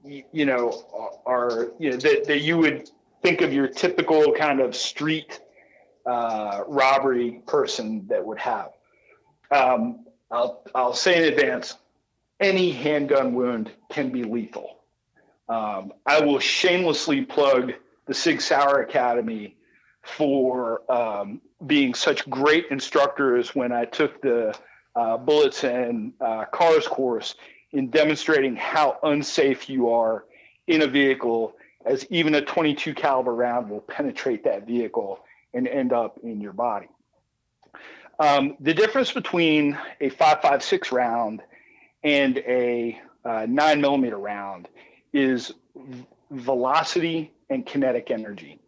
you 0.03 0.45
know, 0.45 1.19
are, 1.25 1.71
you 1.79 1.91
know, 1.91 1.97
that, 1.97 2.25
that 2.25 2.41
you 2.41 2.57
would 2.57 2.89
think 3.21 3.41
of 3.41 3.53
your 3.53 3.67
typical 3.67 4.33
kind 4.33 4.59
of 4.59 4.75
street 4.75 5.39
uh, 6.05 6.63
robbery 6.67 7.41
person 7.47 8.05
that 8.07 8.25
would 8.25 8.39
have. 8.39 8.71
Um, 9.51 10.05
I'll, 10.29 10.61
I'll 10.75 10.93
say 10.93 11.17
in 11.17 11.33
advance, 11.33 11.75
any 12.39 12.71
handgun 12.71 13.33
wound 13.33 13.71
can 13.89 14.09
be 14.09 14.23
lethal. 14.23 14.77
Um, 15.47 15.93
I 16.05 16.21
will 16.21 16.39
shamelessly 16.39 17.23
plug 17.23 17.73
the 18.05 18.13
Sig 18.13 18.41
Sauer 18.41 18.81
Academy 18.81 19.55
for 20.01 20.89
um, 20.91 21.41
being 21.65 21.93
such 21.93 22.29
great 22.29 22.65
instructors 22.71 23.53
when 23.53 23.71
I 23.71 23.85
took 23.85 24.21
the 24.21 24.57
uh, 24.95 25.17
bullets 25.17 25.63
and 25.63 26.13
uh, 26.19 26.45
cars 26.45 26.87
course 26.87 27.35
in 27.71 27.89
demonstrating 27.89 28.55
how 28.55 28.97
unsafe 29.03 29.69
you 29.69 29.89
are 29.89 30.25
in 30.67 30.81
a 30.81 30.87
vehicle 30.87 31.55
as 31.85 32.05
even 32.09 32.35
a 32.35 32.41
22 32.41 32.93
caliber 32.93 33.33
round 33.33 33.69
will 33.69 33.81
penetrate 33.81 34.43
that 34.43 34.67
vehicle 34.67 35.19
and 35.53 35.67
end 35.67 35.93
up 35.93 36.19
in 36.23 36.41
your 36.41 36.53
body. 36.53 36.87
Um, 38.19 38.57
the 38.59 38.73
difference 38.73 39.11
between 39.11 39.77
a 40.01 40.09
5.56 40.09 40.91
round 40.91 41.41
and 42.03 42.37
a 42.39 42.99
uh, 43.23 43.45
nine 43.47 43.81
millimeter 43.81 44.17
round 44.17 44.67
is 45.13 45.53
v- 45.75 46.05
velocity 46.31 47.31
and 47.49 47.65
kinetic 47.65 48.11
energy. 48.11 48.59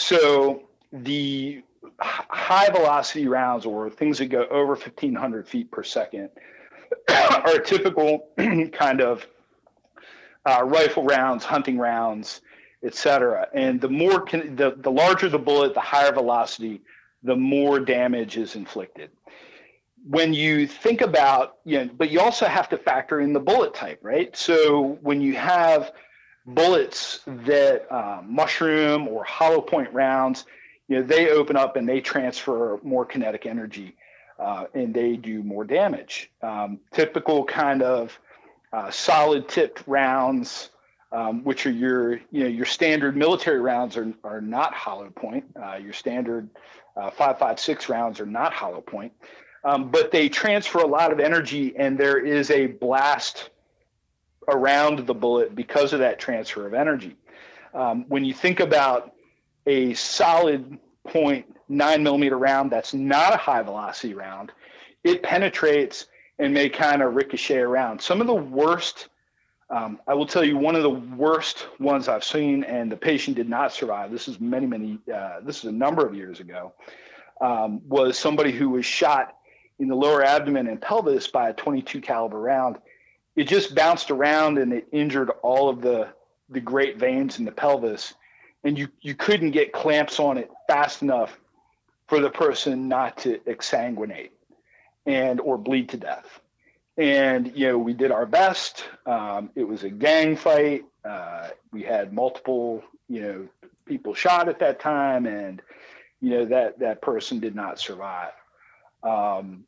So 0.00 0.62
the 0.92 1.62
high 2.00 2.70
velocity 2.70 3.28
rounds 3.28 3.66
or 3.66 3.90
things 3.90 4.18
that 4.18 4.26
go 4.26 4.46
over 4.50 4.72
1500 4.72 5.46
feet 5.46 5.70
per 5.70 5.82
second 5.82 6.30
are 7.10 7.58
typical 7.58 8.26
kind 8.72 9.02
of 9.02 9.26
uh, 10.46 10.62
rifle 10.64 11.04
rounds, 11.04 11.44
hunting 11.44 11.78
rounds, 11.78 12.40
etc. 12.82 13.46
And 13.52 13.78
the 13.78 13.90
more 13.90 14.22
can, 14.22 14.56
the 14.56 14.74
the 14.74 14.90
larger 14.90 15.28
the 15.28 15.38
bullet, 15.38 15.74
the 15.74 15.80
higher 15.80 16.12
velocity, 16.12 16.80
the 17.22 17.36
more 17.36 17.78
damage 17.78 18.38
is 18.38 18.56
inflicted. 18.56 19.10
When 20.08 20.32
you 20.32 20.66
think 20.66 21.02
about, 21.02 21.58
you 21.66 21.84
know, 21.84 21.90
but 21.94 22.10
you 22.10 22.20
also 22.20 22.46
have 22.46 22.70
to 22.70 22.78
factor 22.78 23.20
in 23.20 23.34
the 23.34 23.40
bullet 23.40 23.74
type, 23.74 23.98
right? 24.00 24.34
So 24.34 24.98
when 25.02 25.20
you 25.20 25.36
have 25.36 25.92
bullets 26.54 27.20
that 27.26 27.86
uh, 27.90 28.22
mushroom 28.24 29.08
or 29.08 29.24
hollow 29.24 29.60
point 29.60 29.92
rounds, 29.92 30.44
you 30.88 30.96
know, 30.96 31.02
they 31.02 31.30
open 31.30 31.56
up 31.56 31.76
and 31.76 31.88
they 31.88 32.00
transfer 32.00 32.78
more 32.82 33.04
kinetic 33.04 33.46
energy 33.46 33.96
uh, 34.38 34.64
and 34.74 34.94
they 34.94 35.16
do 35.16 35.42
more 35.42 35.64
damage. 35.64 36.30
Um, 36.42 36.80
typical 36.92 37.44
kind 37.44 37.82
of 37.82 38.18
uh, 38.72 38.90
solid 38.90 39.48
tipped 39.48 39.82
rounds, 39.86 40.70
um, 41.12 41.44
which 41.44 41.66
are 41.66 41.70
your 41.70 42.14
you 42.30 42.44
know 42.44 42.46
your 42.46 42.64
standard 42.64 43.16
military 43.16 43.60
rounds 43.60 43.96
are, 43.96 44.12
are 44.24 44.40
not 44.40 44.72
hollow 44.72 45.10
point. 45.10 45.44
Uh, 45.60 45.76
your 45.76 45.92
standard 45.92 46.48
uh, 46.96 47.10
5.56 47.10 47.88
rounds 47.88 48.20
are 48.20 48.26
not 48.26 48.52
hollow 48.52 48.80
point, 48.80 49.12
um, 49.64 49.90
but 49.90 50.10
they 50.10 50.28
transfer 50.28 50.78
a 50.78 50.86
lot 50.86 51.12
of 51.12 51.20
energy, 51.20 51.74
and 51.76 51.98
there 51.98 52.18
is 52.18 52.50
a 52.50 52.66
blast 52.66 53.50
around 54.50 55.06
the 55.06 55.14
bullet 55.14 55.54
because 55.54 55.92
of 55.92 56.00
that 56.00 56.18
transfer 56.18 56.66
of 56.66 56.74
energy. 56.74 57.16
Um, 57.74 58.04
when 58.08 58.24
you 58.24 58.34
think 58.34 58.60
about 58.60 59.12
a 59.66 59.94
solid 59.94 60.78
point 61.04 61.46
nine 61.68 62.02
millimeter 62.02 62.36
round 62.36 62.70
that's 62.70 62.92
not 62.92 63.32
a 63.32 63.36
high 63.36 63.62
velocity 63.62 64.14
round, 64.14 64.52
it 65.04 65.22
penetrates 65.22 66.06
and 66.38 66.52
may 66.52 66.68
kind 66.68 67.02
of 67.02 67.14
ricochet 67.14 67.58
around. 67.58 68.00
Some 68.00 68.20
of 68.20 68.26
the 68.26 68.34
worst, 68.34 69.08
um, 69.68 70.00
I 70.08 70.14
will 70.14 70.26
tell 70.26 70.44
you, 70.44 70.56
one 70.56 70.74
of 70.74 70.82
the 70.82 70.90
worst 70.90 71.66
ones 71.78 72.08
I've 72.08 72.24
seen, 72.24 72.64
and 72.64 72.90
the 72.90 72.96
patient 72.96 73.36
did 73.36 73.48
not 73.48 73.72
survive. 73.72 74.10
This 74.10 74.26
is 74.26 74.40
many, 74.40 74.66
many. 74.66 74.98
Uh, 75.12 75.40
this 75.44 75.58
is 75.58 75.64
a 75.64 75.72
number 75.72 76.04
of 76.06 76.14
years 76.14 76.40
ago. 76.40 76.72
Um, 77.40 77.80
was 77.88 78.18
somebody 78.18 78.52
who 78.52 78.70
was 78.70 78.84
shot 78.84 79.36
in 79.78 79.88
the 79.88 79.94
lower 79.94 80.22
abdomen 80.22 80.66
and 80.66 80.80
pelvis 80.80 81.28
by 81.28 81.48
a 81.48 81.54
22 81.54 82.00
caliber 82.00 82.38
round. 82.38 82.76
It 83.36 83.44
just 83.44 83.74
bounced 83.74 84.10
around 84.10 84.58
and 84.58 84.72
it 84.72 84.88
injured 84.92 85.30
all 85.42 85.68
of 85.68 85.80
the 85.80 86.08
the 86.48 86.60
great 86.60 86.98
veins 86.98 87.38
in 87.38 87.44
the 87.44 87.52
pelvis, 87.52 88.14
and 88.64 88.78
you 88.78 88.88
you 89.00 89.14
couldn't 89.14 89.52
get 89.52 89.72
clamps 89.72 90.18
on 90.18 90.36
it 90.36 90.50
fast 90.66 91.02
enough 91.02 91.38
for 92.08 92.20
the 92.20 92.30
person 92.30 92.88
not 92.88 93.18
to 93.18 93.38
exsanguinate 93.40 94.30
and 95.06 95.40
or 95.40 95.56
bleed 95.56 95.88
to 95.90 95.96
death. 95.96 96.40
And 96.96 97.56
you 97.56 97.68
know, 97.68 97.78
we 97.78 97.94
did 97.94 98.10
our 98.10 98.26
best. 98.26 98.84
Um, 99.06 99.50
it 99.54 99.64
was 99.64 99.84
a 99.84 99.90
gang 99.90 100.36
fight. 100.36 100.84
Uh, 101.04 101.48
we 101.72 101.82
had 101.82 102.12
multiple, 102.12 102.82
you 103.08 103.22
know, 103.22 103.48
people 103.86 104.12
shot 104.12 104.48
at 104.48 104.58
that 104.58 104.80
time, 104.80 105.26
and 105.26 105.62
you 106.20 106.30
know 106.30 106.44
that 106.46 106.80
that 106.80 107.00
person 107.00 107.40
did 107.40 107.54
not 107.54 107.78
survive. 107.78 108.32
Um, 109.02 109.64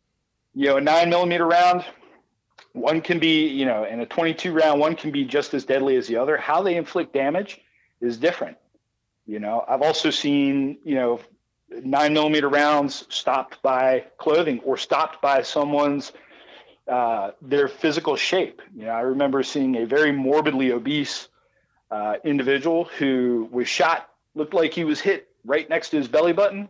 you 0.55 0.67
know, 0.67 0.77
a 0.77 0.81
nine 0.81 1.09
millimeter 1.09 1.47
round, 1.47 1.85
one 2.73 3.01
can 3.01 3.19
be, 3.19 3.49
you 3.49 3.67
know, 3.67 3.85
in 3.85 4.01
a 4.01 4.07
22 4.07 4.53
round, 4.53 4.81
one 4.81 4.97
can 4.97 5.11
be 5.11 5.25
just 5.25 5.55
as 5.55 5.65
deadly 5.65 5.97
as 5.97 6.07
the 6.07 6.17
other. 6.17 6.37
How 6.37 6.63
they 6.63 6.77
inflict 6.77 7.13
damage 7.13 7.61
is 8.01 8.17
different. 8.17 8.57
You 9.27 9.39
know, 9.39 9.65
I've 9.67 9.83
also 9.83 10.11
seen, 10.11 10.79
you 10.85 10.95
know, 10.95 11.21
nine 11.71 12.13
millimeter 12.13 12.49
rounds 12.49 13.07
stopped 13.09 13.63
by 13.63 14.05
clothing 14.19 14.61
or 14.61 14.77
stopped 14.77 15.23
by 15.23 15.43
someone's 15.43 16.13
uh, 16.89 17.31
their 17.41 17.69
physical 17.69 18.17
shape. 18.17 18.61
You 18.75 18.87
know, 18.87 18.91
I 18.91 19.01
remember 19.01 19.43
seeing 19.43 19.77
a 19.77 19.87
very 19.87 20.13
morbidly 20.13 20.73
obese 20.73 21.29
uh, 21.91 22.15
individual 22.25 22.85
who 22.99 23.49
was 23.51 23.69
shot, 23.69 24.09
looked 24.35 24.55
like 24.55 24.73
he 24.73 24.85
was 24.85 25.01
hit 25.01 25.29
right 25.45 25.69
next 25.69 25.91
to 25.91 25.99
his 25.99 26.09
belly 26.09 26.33
button, 26.33 26.69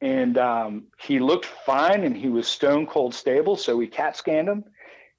and 0.00 0.38
um, 0.38 0.84
he 0.98 1.18
looked 1.18 1.44
fine 1.44 2.04
and 2.04 2.16
he 2.16 2.28
was 2.28 2.48
stone 2.48 2.86
cold 2.86 3.14
stable. 3.14 3.56
So 3.56 3.76
we 3.76 3.86
CAT 3.86 4.16
scanned 4.16 4.48
him, 4.48 4.64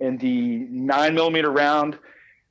and 0.01 0.19
the 0.19 0.67
nine 0.69 1.13
millimeter 1.13 1.51
round 1.51 1.97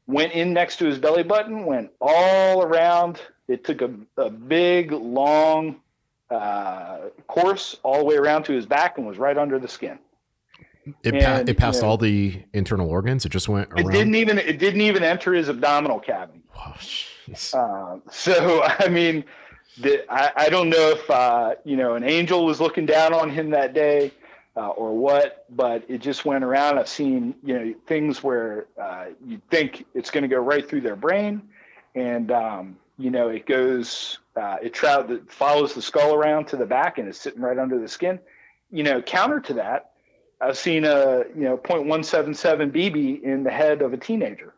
went 0.06 0.32
in 0.32 0.52
next 0.52 0.76
to 0.76 0.86
his 0.86 0.98
belly 0.98 1.22
button, 1.22 1.66
went 1.66 1.90
all 2.00 2.62
around. 2.62 3.20
It 3.48 3.64
took 3.64 3.82
a, 3.82 3.90
a 4.16 4.30
big, 4.30 4.92
long 4.92 5.80
uh, 6.30 7.08
course 7.26 7.76
all 7.82 7.98
the 7.98 8.04
way 8.04 8.16
around 8.16 8.44
to 8.44 8.52
his 8.52 8.66
back 8.66 8.98
and 8.98 9.06
was 9.06 9.18
right 9.18 9.36
under 9.36 9.58
the 9.58 9.68
skin. 9.68 9.98
It, 11.02 11.14
and, 11.14 11.22
pa- 11.22 11.50
it 11.50 11.56
passed 11.58 11.78
you 11.78 11.82
know, 11.82 11.88
all 11.88 11.96
the 11.98 12.42
internal 12.52 12.88
organs. 12.88 13.26
It 13.26 13.30
just 13.30 13.48
went 13.48 13.70
around. 13.70 13.88
It 13.88 13.92
didn't 13.92 14.14
even 14.14 14.38
it 14.38 14.58
didn't 14.58 14.80
even 14.80 15.02
enter 15.02 15.34
his 15.34 15.48
abdominal 15.48 16.00
cavity. 16.00 16.42
Uh, 17.54 17.98
so 18.10 18.62
I 18.62 18.88
mean, 18.88 19.24
the, 19.78 20.04
I, 20.12 20.46
I 20.46 20.48
don't 20.48 20.70
know 20.70 20.90
if 20.90 21.10
uh, 21.10 21.54
you 21.64 21.76
know 21.76 21.94
an 21.94 22.04
angel 22.04 22.46
was 22.46 22.60
looking 22.60 22.86
down 22.86 23.12
on 23.12 23.30
him 23.30 23.50
that 23.50 23.74
day 23.74 24.12
uh, 24.56 24.68
or 24.68 24.96
what, 24.96 25.44
but 25.50 25.84
it 25.88 25.98
just 25.98 26.24
went 26.24 26.44
around. 26.44 26.78
I've 26.78 26.88
seen 26.88 27.34
you 27.42 27.58
know 27.58 27.74
things 27.86 28.22
where 28.22 28.66
uh, 28.80 29.06
you 29.24 29.40
think 29.50 29.86
it's 29.94 30.10
going 30.10 30.22
to 30.22 30.28
go 30.28 30.38
right 30.38 30.68
through 30.68 30.82
their 30.82 30.96
brain, 30.96 31.42
and 31.94 32.30
um, 32.30 32.76
you 32.98 33.10
know 33.10 33.28
it 33.28 33.46
goes 33.46 34.18
uh, 34.36 34.56
it 34.62 34.74
tra- 34.74 35.10
it 35.10 35.30
follows 35.30 35.74
the 35.74 35.82
skull 35.82 36.14
around 36.14 36.46
to 36.46 36.56
the 36.56 36.66
back 36.66 36.98
and 36.98 37.08
is 37.08 37.18
sitting 37.18 37.40
right 37.40 37.58
under 37.58 37.78
the 37.78 37.88
skin. 37.88 38.18
You 38.70 38.82
know, 38.82 39.02
counter 39.02 39.40
to 39.40 39.54
that, 39.54 39.92
I've 40.40 40.58
seen 40.58 40.84
a 40.84 41.24
you 41.34 41.42
know 41.42 41.56
0.177 41.58 42.72
BB 42.72 43.22
in 43.22 43.44
the 43.44 43.50
head 43.50 43.82
of 43.82 43.92
a 43.92 43.96
teenager. 43.96 44.54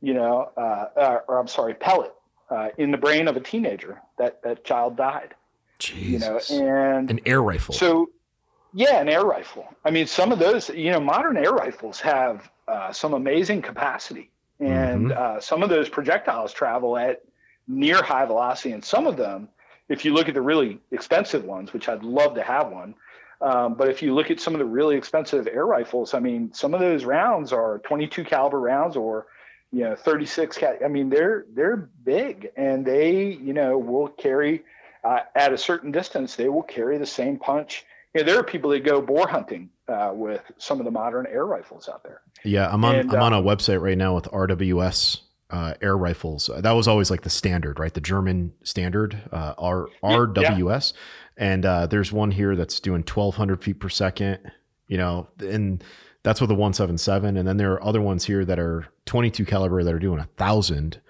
You 0.00 0.14
know, 0.14 0.50
uh, 0.56 0.86
uh, 0.96 1.18
or 1.28 1.38
I'm 1.38 1.48
sorry, 1.48 1.74
pellet 1.74 2.12
uh, 2.50 2.68
in 2.76 2.90
the 2.90 2.98
brain 2.98 3.28
of 3.28 3.36
a 3.36 3.40
teenager. 3.40 4.00
That 4.18 4.42
that 4.42 4.64
child 4.64 4.96
died. 4.96 5.34
Jesus. 5.78 6.50
You 6.50 6.62
know, 6.62 6.66
and 6.68 7.10
an 7.10 7.20
air 7.26 7.42
rifle. 7.42 7.74
So, 7.74 8.10
yeah, 8.74 9.00
an 9.00 9.08
air 9.08 9.24
rifle. 9.24 9.66
I 9.84 9.90
mean, 9.90 10.06
some 10.06 10.32
of 10.32 10.38
those, 10.38 10.68
you 10.68 10.90
know, 10.90 11.00
modern 11.00 11.36
air 11.36 11.52
rifles 11.52 12.00
have 12.00 12.50
uh, 12.66 12.92
some 12.92 13.14
amazing 13.14 13.62
capacity, 13.62 14.30
and 14.58 15.06
mm-hmm. 15.06 15.36
Uh, 15.36 15.40
some 15.40 15.62
of 15.62 15.68
those 15.68 15.88
projectiles 15.88 16.52
travel 16.52 16.96
at 16.98 17.22
near 17.68 18.02
high 18.02 18.26
velocity. 18.26 18.72
And 18.72 18.84
some 18.84 19.06
of 19.06 19.16
them, 19.16 19.48
if 19.88 20.04
you 20.04 20.12
look 20.12 20.28
at 20.28 20.34
the 20.34 20.42
really 20.42 20.80
expensive 20.90 21.44
ones, 21.44 21.72
which 21.72 21.88
I'd 21.88 22.02
love 22.02 22.34
to 22.34 22.42
have 22.42 22.70
one, 22.70 22.94
um, 23.40 23.74
but 23.74 23.88
if 23.88 24.02
you 24.02 24.14
look 24.14 24.30
at 24.30 24.40
some 24.40 24.54
of 24.54 24.58
the 24.58 24.64
really 24.64 24.96
expensive 24.96 25.46
air 25.46 25.66
rifles, 25.66 26.14
I 26.14 26.20
mean, 26.20 26.52
some 26.52 26.74
of 26.74 26.80
those 26.80 27.04
rounds 27.04 27.52
are 27.52 27.78
22 27.80 28.24
caliber 28.24 28.60
rounds 28.60 28.96
or 28.96 29.26
you 29.70 29.80
know 29.80 29.96
36 29.96 30.56
cal- 30.56 30.78
I 30.84 30.88
mean, 30.88 31.10
they're 31.10 31.46
they're 31.52 31.76
big 31.76 32.50
and 32.56 32.84
they 32.84 33.32
you 33.32 33.52
know 33.52 33.76
will 33.78 34.08
carry 34.08 34.64
uh, 35.02 35.20
at 35.34 35.52
a 35.52 35.58
certain 35.58 35.92
distance. 35.92 36.36
They 36.36 36.48
will 36.48 36.62
carry 36.62 36.98
the 36.98 37.06
same 37.06 37.38
punch. 37.38 37.84
You 38.14 38.20
know, 38.20 38.26
there 38.26 38.38
are 38.38 38.44
people 38.44 38.70
that 38.70 38.84
go 38.84 39.00
boar 39.00 39.26
hunting 39.26 39.70
uh, 39.88 40.12
with 40.14 40.42
some 40.58 40.78
of 40.78 40.84
the 40.84 40.90
modern 40.90 41.26
air 41.26 41.46
rifles 41.46 41.88
out 41.88 42.02
there. 42.04 42.22
Yeah, 42.44 42.68
I'm 42.70 42.84
on 42.84 42.94
and, 42.94 43.12
I'm 43.12 43.22
on 43.22 43.32
a 43.32 43.42
website 43.42 43.80
right 43.80 43.98
now 43.98 44.14
with 44.14 44.24
RWS 44.26 45.20
uh, 45.50 45.74
air 45.82 45.96
rifles. 45.96 46.48
Uh, 46.48 46.60
that 46.60 46.72
was 46.72 46.86
always 46.86 47.10
like 47.10 47.22
the 47.22 47.30
standard, 47.30 47.78
right? 47.78 47.92
The 47.92 48.00
German 48.00 48.52
standard, 48.62 49.20
uh, 49.32 49.54
R 49.58 49.88
RWS. 50.02 50.92
Yeah. 50.92 51.00
And 51.36 51.66
uh, 51.66 51.86
there's 51.86 52.12
one 52.12 52.30
here 52.30 52.54
that's 52.54 52.78
doing 52.78 53.00
1,200 53.00 53.62
feet 53.62 53.80
per 53.80 53.88
second. 53.88 54.52
You 54.86 54.98
know, 54.98 55.28
and 55.40 55.82
that's 56.22 56.40
with 56.40 56.50
a 56.50 56.54
177. 56.54 57.36
And 57.36 57.48
then 57.48 57.56
there 57.56 57.72
are 57.72 57.82
other 57.82 58.00
ones 58.00 58.26
here 58.26 58.44
that 58.44 58.58
are 58.58 58.86
22 59.06 59.44
caliber 59.44 59.82
that 59.82 59.92
are 59.92 59.98
doing 59.98 60.20
a 60.20 60.28
thousand, 60.36 61.00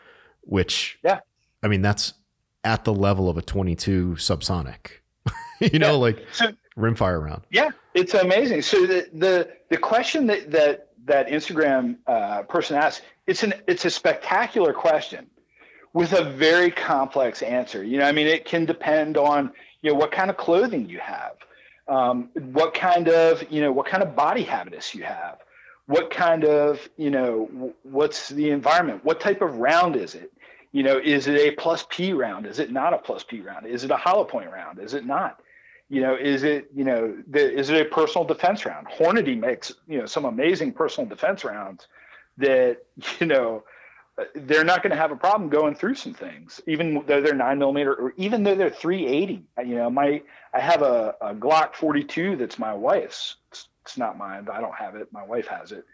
which 0.42 0.98
yeah, 1.02 1.20
I 1.62 1.68
mean 1.68 1.82
that's 1.82 2.14
at 2.62 2.84
the 2.84 2.94
level 2.94 3.28
of 3.28 3.36
a 3.36 3.42
22 3.42 4.16
subsonic. 4.18 5.00
you 5.60 5.78
know, 5.78 5.98
like 5.98 6.24
so, 6.32 6.52
rimfire 6.76 7.22
round. 7.22 7.42
Yeah, 7.50 7.70
it's 7.94 8.14
amazing. 8.14 8.62
So 8.62 8.86
the 8.86 9.08
the 9.12 9.50
the 9.70 9.78
question 9.78 10.26
that 10.26 10.50
that 10.50 10.88
that 11.06 11.28
Instagram 11.28 11.96
uh, 12.06 12.42
person 12.42 12.76
asked, 12.76 13.02
it's 13.26 13.42
an 13.42 13.54
it's 13.66 13.84
a 13.84 13.90
spectacular 13.90 14.72
question 14.72 15.26
with 15.92 16.12
a 16.12 16.24
very 16.24 16.70
complex 16.70 17.42
answer. 17.42 17.82
You 17.82 17.98
know, 17.98 18.04
I 18.04 18.12
mean, 18.12 18.26
it 18.26 18.44
can 18.44 18.64
depend 18.64 19.16
on 19.16 19.52
you 19.82 19.90
know 19.90 19.96
what 19.96 20.12
kind 20.12 20.30
of 20.30 20.36
clothing 20.36 20.88
you 20.88 20.98
have, 20.98 21.36
um, 21.88 22.30
what 22.34 22.74
kind 22.74 23.08
of 23.08 23.44
you 23.50 23.60
know 23.60 23.72
what 23.72 23.86
kind 23.86 24.02
of 24.02 24.16
body 24.16 24.42
habitus 24.42 24.94
you 24.94 25.04
have, 25.04 25.38
what 25.86 26.10
kind 26.10 26.44
of 26.44 26.86
you 26.96 27.10
know 27.10 27.72
what's 27.82 28.28
the 28.28 28.50
environment, 28.50 29.04
what 29.04 29.20
type 29.20 29.42
of 29.42 29.56
round 29.56 29.96
is 29.96 30.14
it? 30.14 30.32
You 30.72 30.82
know, 30.82 30.98
is 30.98 31.28
it 31.28 31.36
a 31.36 31.52
plus 31.52 31.86
P 31.88 32.12
round? 32.12 32.46
Is 32.46 32.58
it 32.58 32.72
not 32.72 32.92
a 32.92 32.98
plus 32.98 33.22
P 33.22 33.40
round? 33.40 33.64
Is 33.66 33.84
it 33.84 33.92
a 33.92 33.96
hollow 33.96 34.24
point 34.24 34.50
round? 34.50 34.80
Is 34.80 34.94
it 34.94 35.06
not? 35.06 35.38
You 35.90 36.00
know, 36.00 36.16
is 36.16 36.42
it 36.42 36.70
you 36.74 36.84
know 36.84 37.16
the, 37.28 37.52
is 37.52 37.70
it 37.70 37.80
a 37.80 37.84
personal 37.84 38.26
defense 38.26 38.64
round? 38.64 38.86
Hornady 38.88 39.38
makes 39.38 39.72
you 39.86 39.98
know 39.98 40.06
some 40.06 40.24
amazing 40.24 40.72
personal 40.72 41.08
defense 41.08 41.44
rounds 41.44 41.86
that 42.38 42.78
you 43.20 43.26
know 43.26 43.64
they're 44.34 44.64
not 44.64 44.82
going 44.82 44.92
to 44.92 44.96
have 44.96 45.10
a 45.10 45.16
problem 45.16 45.48
going 45.48 45.74
through 45.74 45.96
some 45.96 46.14
things, 46.14 46.60
even 46.66 47.02
though 47.06 47.20
they're 47.20 47.34
nine 47.34 47.58
millimeter 47.58 47.94
or 47.94 48.14
even 48.16 48.44
though 48.44 48.54
they're 48.54 48.70
380. 48.70 49.44
You 49.66 49.74
know, 49.74 49.90
my 49.90 50.22
I 50.52 50.60
have 50.60 50.82
a, 50.82 51.16
a 51.20 51.34
Glock 51.34 51.74
42 51.74 52.36
that's 52.36 52.58
my 52.58 52.72
wife's. 52.72 53.36
It's, 53.50 53.68
it's 53.82 53.98
not 53.98 54.16
mine. 54.16 54.48
I 54.50 54.60
don't 54.60 54.74
have 54.74 54.94
it. 54.94 55.12
My 55.12 55.24
wife 55.24 55.48
has 55.48 55.72
it. 55.72 55.84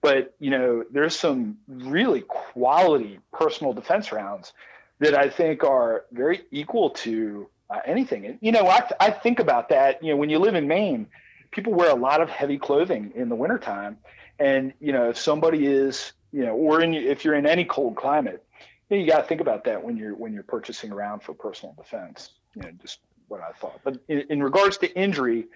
But 0.00 0.34
you 0.38 0.50
know, 0.50 0.84
there's 0.90 1.16
some 1.16 1.58
really 1.66 2.22
quality 2.22 3.18
personal 3.32 3.72
defense 3.72 4.12
rounds 4.12 4.52
that 5.00 5.14
I 5.14 5.28
think 5.28 5.64
are 5.64 6.04
very 6.12 6.42
equal 6.50 6.90
to 6.90 7.48
anything. 7.84 8.26
And 8.26 8.38
you 8.40 8.52
know, 8.52 8.66
I, 8.66 8.88
I 9.00 9.10
think 9.10 9.40
about 9.40 9.68
that. 9.70 10.02
You 10.02 10.12
know, 10.12 10.16
when 10.16 10.30
you 10.30 10.38
live 10.38 10.54
in 10.54 10.68
Maine, 10.68 11.06
people 11.50 11.72
wear 11.72 11.90
a 11.90 11.94
lot 11.94 12.20
of 12.20 12.28
heavy 12.28 12.58
clothing 12.58 13.12
in 13.14 13.28
the 13.28 13.34
wintertime. 13.34 13.98
And 14.38 14.72
you 14.80 14.92
know, 14.92 15.10
if 15.10 15.18
somebody 15.18 15.66
is 15.66 16.12
you 16.34 16.44
know, 16.44 16.54
or 16.54 16.82
in, 16.82 16.94
if 16.94 17.24
you're 17.24 17.34
in 17.34 17.46
any 17.46 17.64
cold 17.64 17.96
climate, 17.96 18.44
you, 18.90 18.96
know, 18.96 19.02
you 19.04 19.08
got 19.08 19.22
to 19.22 19.28
think 19.28 19.40
about 19.40 19.64
that 19.64 19.84
when 19.84 19.96
you're 19.96 20.14
when 20.14 20.32
you're 20.32 20.42
purchasing 20.42 20.90
around 20.90 21.22
for 21.22 21.32
personal 21.32 21.74
defense. 21.76 22.30
You 22.56 22.62
know, 22.62 22.70
just 22.82 22.98
what 23.28 23.40
I 23.40 23.52
thought. 23.52 23.80
But 23.84 23.98
in, 24.08 24.24
in 24.30 24.42
regards 24.42 24.78
to 24.78 24.92
injury, 24.98 25.46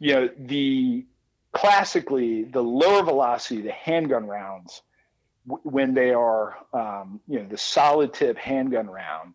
you 0.00 0.14
know, 0.14 0.28
the 0.36 1.06
classically 1.52 2.44
the 2.44 2.62
lower 2.62 3.04
velocity, 3.04 3.62
the 3.62 3.72
handgun 3.72 4.26
rounds, 4.26 4.82
w- 5.46 5.62
when 5.62 5.94
they 5.94 6.12
are, 6.12 6.56
um, 6.72 7.20
you 7.28 7.38
know, 7.38 7.46
the 7.46 7.58
solid 7.58 8.12
tip 8.12 8.36
handgun 8.36 8.88
round 8.88 9.34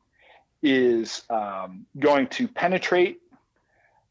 is 0.63 1.23
um, 1.29 1.85
going 1.99 2.27
to 2.27 2.47
penetrate, 2.47 3.21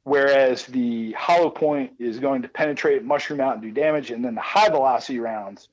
whereas 0.05 0.67
the 0.67 1.13
hollow 1.13 1.51
point 1.51 1.93
is 1.99 2.19
going 2.19 2.43
to 2.43 2.49
penetrate, 2.49 3.03
mushroom 3.05 3.41
out, 3.41 3.55
and 3.55 3.63
do 3.63 3.71
damage, 3.73 4.11
and 4.11 4.25
then 4.25 4.35
the 4.35 4.41
high 4.41 4.69
velocity 4.69 5.19
rounds 5.19 5.69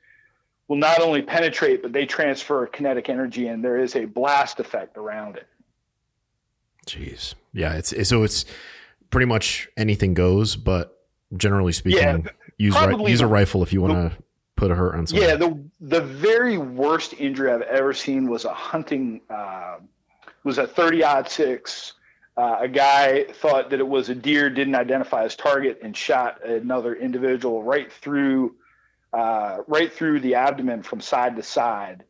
will 0.67 0.77
not 0.77 1.01
only 1.01 1.21
penetrate, 1.21 1.81
but 1.81 1.91
they 1.91 2.05
transfer 2.05 2.65
kinetic 2.67 3.09
energy, 3.09 3.47
and 3.47 3.63
there 3.63 3.77
is 3.77 3.95
a 3.95 4.05
blast 4.05 4.59
effect 4.59 4.97
around 4.97 5.35
it. 5.35 5.47
Jeez, 6.87 7.35
yeah, 7.53 7.73
it's, 7.73 7.91
it's 7.91 8.09
so 8.09 8.23
it's 8.23 8.45
pretty 9.09 9.25
much 9.25 9.67
anything 9.75 10.13
goes, 10.13 10.55
but 10.55 10.97
generally 11.35 11.73
speaking, 11.73 11.99
yeah, 11.99 12.31
use 12.57 12.75
ri- 12.79 13.11
use 13.11 13.21
a 13.21 13.27
rifle 13.27 13.63
if 13.63 13.73
you 13.73 13.81
want 13.81 13.93
to 13.93 14.17
put 14.55 14.71
a 14.71 14.75
hurt 14.75 14.95
on 14.95 15.05
someone. 15.07 15.27
Yeah, 15.27 15.35
the 15.35 15.63
the 15.81 16.01
very 16.01 16.57
worst 16.57 17.13
injury 17.17 17.51
I've 17.51 17.61
ever 17.63 17.93
seen 17.93 18.29
was 18.29 18.45
a 18.45 18.53
hunting 18.53 19.21
uh, 19.29 19.77
was 20.43 20.57
a 20.57 20.67
thirty 20.67 21.03
odd 21.03 21.29
six. 21.29 21.93
Uh, 22.37 22.59
a 22.61 22.67
guy 22.67 23.25
thought 23.25 23.69
that 23.71 23.79
it 23.79 23.87
was 23.87 24.07
a 24.07 24.15
deer, 24.15 24.49
didn't 24.49 24.75
identify 24.75 25.23
his 25.23 25.35
target, 25.35 25.79
and 25.83 25.95
shot 25.95 26.45
another 26.45 26.95
individual 26.95 27.63
right 27.63 27.91
through 27.91 28.55
uh, 29.13 29.59
right 29.67 29.91
through 29.91 30.19
the 30.19 30.35
abdomen 30.35 30.83
from 30.83 31.01
side 31.01 31.35
to 31.35 31.43
side. 31.43 32.03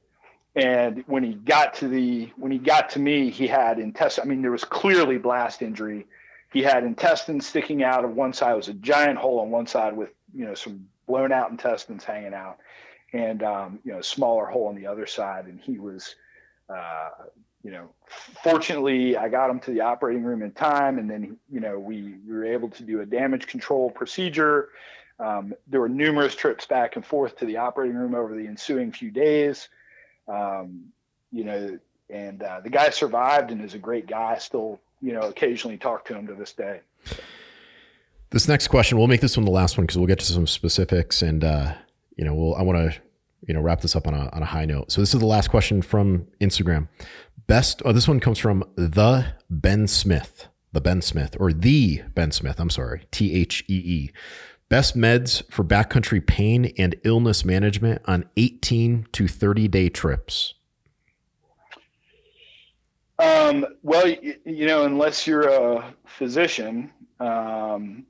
And 0.56 1.04
when 1.08 1.24
he 1.24 1.34
got 1.34 1.76
to 1.76 1.88
the 1.88 2.32
when 2.36 2.52
he 2.52 2.58
got 2.58 2.90
to 2.92 3.00
me, 3.00 3.30
he 3.30 3.48
had 3.48 3.80
intestine. 3.80 4.24
I 4.24 4.28
mean, 4.28 4.42
there 4.42 4.52
was 4.52 4.66
clearly 4.66 5.18
blast 5.18 5.62
injury. 5.62 6.08
He 6.52 6.64
had 6.64 6.84
intestines 6.84 7.46
sticking 7.46 7.84
out 7.84 8.04
of 8.04 8.16
one 8.16 8.34
side. 8.34 8.54
It 8.54 8.58
was 8.58 8.68
a 8.68 8.74
giant 8.74 9.20
hole 9.20 9.40
on 9.40 9.52
one 9.52 9.68
side 9.68 9.96
with 9.96 10.10
you 10.34 10.46
know 10.46 10.56
some 10.56 10.88
blown 11.08 11.32
out 11.32 11.52
intestines 11.52 12.04
hanging 12.04 12.34
out, 12.34 12.58
and 13.14 13.44
um, 13.44 13.80
you 13.84 13.94
know 13.94 14.02
smaller 14.02 14.48
hole 14.48 14.68
on 14.68 14.76
the 14.76 14.88
other 14.88 15.06
side. 15.06 15.46
And 15.46 15.60
he 15.60 15.78
was, 15.78 16.16
uh, 16.68 17.10
you 17.64 17.72
know, 17.72 17.90
fortunately 18.44 19.18
I 19.18 19.30
got 19.30 19.50
him 19.50 19.60
to 19.62 19.72
the 19.72 19.82
operating 19.82 20.24
room 20.24 20.42
in 20.42 20.52
time, 20.52 20.98
and 20.98 21.10
then 21.10 21.38
you 21.52 21.60
know 21.60 21.78
we, 21.80 22.16
we 22.28 22.34
were 22.34 22.46
able 22.46 22.70
to 22.70 22.84
do 22.84 23.02
a 23.02 23.06
damage 23.06 23.48
control 23.48 23.90
procedure 23.90 24.70
um, 25.20 25.54
there 25.68 25.82
were 25.82 25.90
numerous 25.90 26.34
trips 26.34 26.66
back 26.66 26.96
and 26.96 27.06
forth 27.06 27.38
to 27.38 27.46
the 27.46 27.58
operating 27.58 27.98
room 27.98 28.16
over 28.16 28.36
the 28.36 28.48
ensuing 28.48 28.92
few 28.92 29.12
days. 29.12 29.68
Um, 30.28 30.86
you 31.32 31.44
know, 31.44 31.78
and 32.10 32.42
uh, 32.42 32.62
the 32.62 32.70
guy 32.70 32.90
survived 32.90 33.52
and 33.52 33.64
is 33.64 33.74
a 33.74 33.80
great 33.80 34.08
guy. 34.08 34.38
Still, 34.38 34.80
you 35.02 35.14
know, 35.14 35.22
occasionally 35.22 35.78
talk 35.78 36.06
to 36.06 36.16
him 36.16 36.26
to 36.28 36.34
this 36.34 36.54
day. 36.54 36.80
This 38.32 38.48
next 38.48 38.68
question, 38.68 38.98
we'll 38.98 39.08
make 39.08 39.22
this 39.22 39.36
one 39.36 39.46
the 39.46 39.52
last 39.52 39.78
one 39.78 39.86
because 39.86 39.98
we'll 39.98 40.08
get 40.08 40.20
to 40.20 40.26
some 40.26 40.48
specifics, 40.48 41.22
and 41.22 41.44
uh, 41.44 41.74
you 42.16 42.24
know, 42.24 42.34
we'll 42.34 42.56
I 42.56 42.62
want 42.62 42.78
to 42.78 43.00
you 43.46 43.54
know 43.54 43.62
wrap 43.62 43.82
this 43.82 43.96
up 43.96 44.08
on 44.08 44.14
a 44.14 44.30
on 44.30 44.42
a 44.42 44.46
high 44.46 44.66
note. 44.66 44.92
So 44.92 45.02
this 45.02 45.14
is 45.14 45.20
the 45.20 45.26
last 45.26 45.50
question 45.50 45.82
from 45.82 46.28
Instagram. 46.40 46.88
Best. 47.50 47.82
Oh, 47.84 47.92
this 47.92 48.08
one 48.08 48.20
comes 48.20 48.38
from 48.38 48.64
the 48.76 49.34
Ben 49.50 49.88
Smith, 49.88 50.50
the 50.72 50.80
Ben 50.80 51.02
Smith, 51.02 51.36
or 51.40 51.52
the 51.52 52.04
Ben 52.14 52.32
Smith. 52.32 52.60
I'm 52.60 52.70
sorry, 52.70 53.08
T 53.10 53.34
H 53.34 53.66
E 53.68 53.74
E. 53.74 54.12
Best 54.70 54.96
meds 54.96 55.42
for 55.52 55.64
backcountry 55.64 56.24
pain 56.24 56.72
and 56.78 56.96
illness 57.04 57.44
management 57.44 58.04
on 58.06 58.26
18 58.38 59.08
to 59.14 59.28
30 59.28 59.68
day 59.68 59.90
trips. 59.90 60.54
Um, 63.18 63.66
well, 63.82 64.08
you, 64.08 64.36
you, 64.46 64.68
know, 64.68 64.86
unless 64.86 65.26
you're 65.26 65.50
a 65.50 65.92
physician 66.06 66.92
um, 67.20 68.06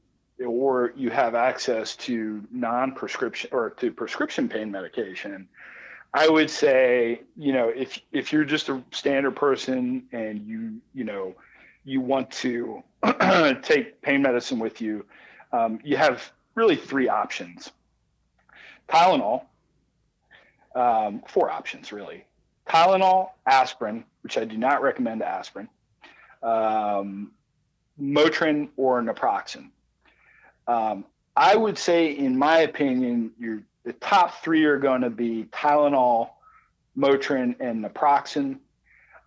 or 0.46 0.92
you 0.98 1.12
have 1.12 1.34
access 1.34 1.96
to 1.96 2.46
non-prescription 2.52 3.52
or 3.54 3.70
to 3.70 3.90
prescription 3.90 4.50
pain 4.50 4.70
medication, 4.70 5.48
I 6.14 6.28
would 6.28 6.50
say, 6.50 7.22
you 7.38 7.54
know, 7.54 7.70
if 7.70 8.00
if 8.12 8.34
you're 8.34 8.46
just 8.46 8.70
a 8.70 8.84
standard 8.92 9.36
person 9.36 10.08
and 10.12 10.46
you, 10.48 10.82
you 10.94 11.04
know, 11.04 11.36
you 11.84 12.02
want 12.02 12.32
to 12.32 12.84
take 13.62 14.02
pain 14.02 14.22
medicine 14.22 14.60
with 14.60 14.82
you, 14.82 15.06
um, 15.52 15.80
you 15.84 15.98
have 15.98 16.32
really 16.56 16.76
three 16.76 17.08
options 17.08 17.72
Tylenol, 18.90 19.44
um, 20.76 21.22
four 21.28 21.50
options 21.52 21.92
really 21.92 22.26
Tylenol, 22.68 23.32
aspirin, 23.46 24.04
which 24.22 24.38
I 24.38 24.46
do 24.46 24.58
not 24.58 24.82
recommend 24.82 25.24
aspirin, 25.24 25.70
um, 26.44 27.32
Motrin, 28.00 28.70
or 28.78 29.02
naproxen. 29.02 29.70
Um, 30.68 31.06
I 31.36 31.56
would 31.56 31.78
say, 31.78 32.12
in 32.12 32.38
my 32.38 32.60
opinion, 32.60 33.32
your 33.40 33.62
the 33.84 33.94
top 33.94 34.44
three 34.44 34.66
are 34.66 34.78
going 34.78 35.02
to 35.02 35.10
be 35.10 35.46
Tylenol, 35.52 36.30
Motrin, 36.98 37.56
and 37.60 37.84
naproxen. 37.84 38.60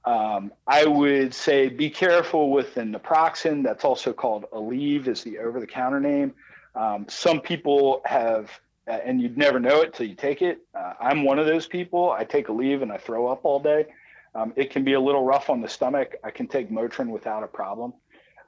Um, 0.05 0.53
I 0.67 0.85
would 0.85 1.33
say 1.33 1.69
be 1.69 1.89
careful 1.89 2.51
with 2.51 2.75
the 2.75 2.83
naproxen. 2.83 3.63
That's 3.63 3.85
also 3.85 4.13
called 4.13 4.47
Aleve, 4.53 5.09
is 5.09 5.23
the 5.23 5.39
over-the-counter 5.39 6.01
name. 6.01 6.35
Um, 6.75 7.07
some 7.09 7.41
people 7.41 8.03
have, 8.05 8.51
uh, 8.89 8.93
and 8.93 9.21
you'd 9.21 9.39
never 9.39 9.61
know 9.61 9.81
it 9.83 9.95
till 9.95 10.07
you 10.07 10.15
take 10.15 10.43
it. 10.43 10.59
Uh, 10.75 10.95
I'm 11.01 11.25
one 11.25 11.39
of 11.39 11.47
those 11.47 11.67
people. 11.67 12.11
I 12.11 12.25
take 12.25 12.49
Aleve 12.49 12.83
and 12.83 12.91
I 12.91 12.97
throw 12.97 13.29
up 13.29 13.45
all 13.45 13.61
day. 13.61 13.87
Um, 14.35 14.53
it 14.57 14.71
can 14.71 14.83
be 14.83 14.95
a 14.95 15.01
little 15.01 15.25
rough 15.25 15.51
on 15.51 15.61
the 15.61 15.69
stomach. 15.69 16.17
I 16.25 16.31
can 16.31 16.49
take 16.49 16.71
Motrin 16.71 17.09
without 17.09 17.43
a 17.43 17.47
problem. 17.47 17.93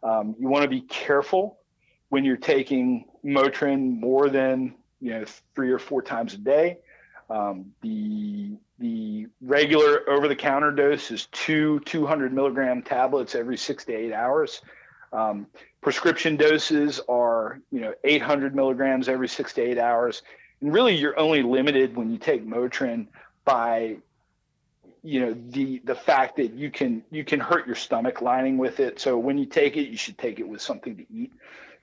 Um, 0.03 0.35
you 0.39 0.49
want 0.49 0.63
to 0.63 0.69
be 0.69 0.81
careful 0.81 1.59
when 2.09 2.25
you're 2.25 2.37
taking 2.37 3.07
Motrin 3.25 4.01
more 4.01 4.29
than 4.29 4.75
you 5.05 5.11
know 5.11 5.25
three 5.55 5.71
or 5.71 5.79
four 5.79 6.01
times 6.01 6.33
a 6.33 6.39
day. 6.39 6.79
Um, 7.29 7.73
the 7.83 8.57
the 8.79 9.29
regular 9.41 10.09
over-the-counter 10.09 10.73
dose 10.73 11.11
is 11.11 11.27
two 11.27 11.81
200 11.81 12.33
milligram 12.33 12.83
tablets 12.83 13.35
every 13.35 13.57
six 13.57 13.85
to 13.85 13.95
eight 13.95 14.13
hours. 14.13 14.63
Um, 15.13 15.47
prescription 15.81 16.37
doses 16.37 17.01
are, 17.09 17.61
you 17.71 17.81
know, 17.81 17.95
800 18.03 18.57
milligrams 18.57 19.09
every 19.09 19.29
six 19.29 19.53
to 19.55 19.63
eight 19.63 19.79
hours. 19.79 20.23
And 20.61 20.73
really, 20.73 20.97
you're 20.97 21.19
only 21.19 21.43
limited 21.43 21.95
when 21.97 22.11
you 22.11 22.19
take 22.19 22.45
Motrin 22.45 23.07
by, 23.45 23.99
you 25.03 25.21
know, 25.21 25.37
the 25.51 25.83
the 25.85 25.95
fact 25.95 26.37
that 26.37 26.55
you 26.55 26.71
can 26.71 27.05
you 27.11 27.25
can 27.25 27.41
hurt 27.41 27.67
your 27.67 27.77
stomach 27.77 28.23
lining 28.23 28.57
with 28.59 28.81
it. 28.81 28.99
So 28.99 29.19
when 29.19 29.39
you 29.39 29.47
take 29.47 29.77
it, 29.77 29.89
you 29.89 29.97
should 29.99 30.19
take 30.19 30.41
it 30.41 30.49
with 30.49 30.63
something 30.63 30.97
to 30.97 31.05
eat. 31.15 31.33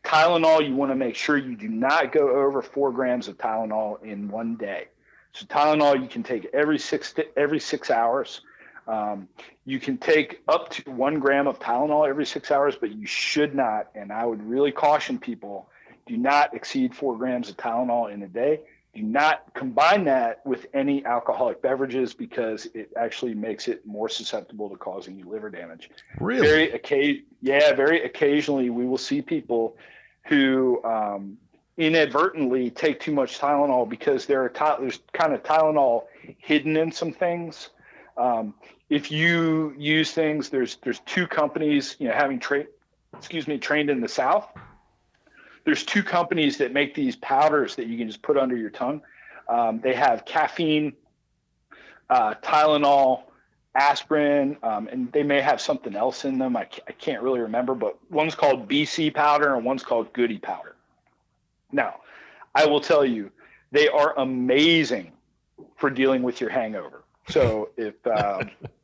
Tylenol, 0.03 0.67
you 0.67 0.75
want 0.75 0.91
to 0.91 0.95
make 0.95 1.15
sure 1.15 1.37
you 1.37 1.55
do 1.55 1.67
not 1.67 2.11
go 2.11 2.29
over 2.29 2.61
four 2.61 2.91
grams 2.91 3.27
of 3.27 3.37
Tylenol 3.37 4.03
in 4.03 4.29
one 4.29 4.55
day. 4.55 4.87
So 5.33 5.45
Tylenol, 5.45 6.01
you 6.01 6.07
can 6.07 6.23
take 6.23 6.47
every 6.53 6.79
six 6.79 7.13
every 7.37 7.59
six 7.59 7.89
hours. 7.89 8.41
Um, 8.87 9.29
you 9.63 9.79
can 9.79 9.97
take 9.97 10.41
up 10.47 10.69
to 10.71 10.91
one 10.91 11.19
gram 11.19 11.47
of 11.47 11.59
Tylenol 11.59 12.09
every 12.09 12.25
six 12.25 12.51
hours, 12.51 12.75
but 12.75 12.91
you 12.91 13.05
should 13.05 13.55
not. 13.55 13.89
And 13.95 14.11
I 14.11 14.25
would 14.25 14.43
really 14.43 14.71
caution 14.71 15.19
people 15.19 15.69
do 16.07 16.17
not 16.17 16.53
exceed 16.55 16.95
four 16.95 17.17
grams 17.17 17.49
of 17.49 17.57
Tylenol 17.57 18.11
in 18.11 18.23
a 18.23 18.27
day. 18.27 18.61
Do 18.93 19.03
not 19.03 19.53
combine 19.53 20.03
that 20.05 20.45
with 20.45 20.65
any 20.73 21.05
alcoholic 21.05 21.61
beverages 21.61 22.13
because 22.13 22.65
it 22.73 22.91
actually 22.97 23.33
makes 23.33 23.69
it 23.69 23.85
more 23.85 24.09
susceptible 24.09 24.69
to 24.69 24.75
causing 24.75 25.17
you 25.17 25.29
liver 25.29 25.49
damage. 25.49 25.89
Really? 26.19 26.45
Very 26.45 26.71
occasion, 26.71 27.23
yeah, 27.41 27.73
very 27.73 28.03
occasionally 28.03 28.69
we 28.69 28.85
will 28.85 28.97
see 28.97 29.21
people 29.21 29.77
who 30.27 30.83
um, 30.83 31.37
inadvertently 31.77 32.69
take 32.69 32.99
too 32.99 33.13
much 33.13 33.39
Tylenol 33.39 33.87
because 33.87 34.25
there 34.25 34.43
are 34.43 34.77
there's 34.79 34.99
kind 35.13 35.33
of 35.33 35.41
Tylenol 35.41 36.03
hidden 36.37 36.75
in 36.75 36.91
some 36.91 37.13
things. 37.13 37.69
Um, 38.17 38.53
if 38.89 39.09
you 39.09 39.73
use 39.77 40.11
things, 40.11 40.49
there's 40.49 40.75
there's 40.83 40.99
two 41.05 41.27
companies, 41.27 41.95
you 41.97 42.09
know, 42.09 42.13
having 42.13 42.39
trade 42.39 42.67
excuse 43.17 43.47
me, 43.47 43.57
trained 43.57 43.89
in 43.89 44.01
the 44.01 44.09
South. 44.09 44.47
There's 45.63 45.83
two 45.83 46.03
companies 46.03 46.57
that 46.57 46.73
make 46.73 46.95
these 46.95 47.15
powders 47.15 47.75
that 47.75 47.87
you 47.87 47.97
can 47.97 48.07
just 48.07 48.21
put 48.21 48.37
under 48.37 48.55
your 48.55 48.69
tongue. 48.69 49.01
Um, 49.47 49.79
they 49.81 49.93
have 49.93 50.25
caffeine, 50.25 50.93
uh, 52.09 52.35
Tylenol, 52.41 53.23
aspirin, 53.75 54.57
um, 54.63 54.87
and 54.87 55.11
they 55.11 55.23
may 55.23 55.41
have 55.41 55.61
something 55.61 55.95
else 55.95 56.25
in 56.25 56.37
them. 56.37 56.57
I, 56.57 56.67
I 56.87 56.91
can't 56.93 57.21
really 57.21 57.39
remember, 57.39 57.75
but 57.75 57.97
one's 58.09 58.35
called 58.35 58.67
BC 58.67 59.13
powder 59.13 59.55
and 59.55 59.63
one's 59.63 59.83
called 59.83 60.11
Goody 60.13 60.37
powder. 60.37 60.75
Now, 61.71 62.01
I 62.53 62.65
will 62.65 62.81
tell 62.81 63.05
you, 63.05 63.31
they 63.71 63.87
are 63.87 64.17
amazing 64.19 65.11
for 65.77 65.89
dealing 65.89 66.21
with 66.21 66.41
your 66.41 66.49
hangover. 66.49 67.03
So 67.27 67.69
if 67.77 67.95
um, 68.07 68.51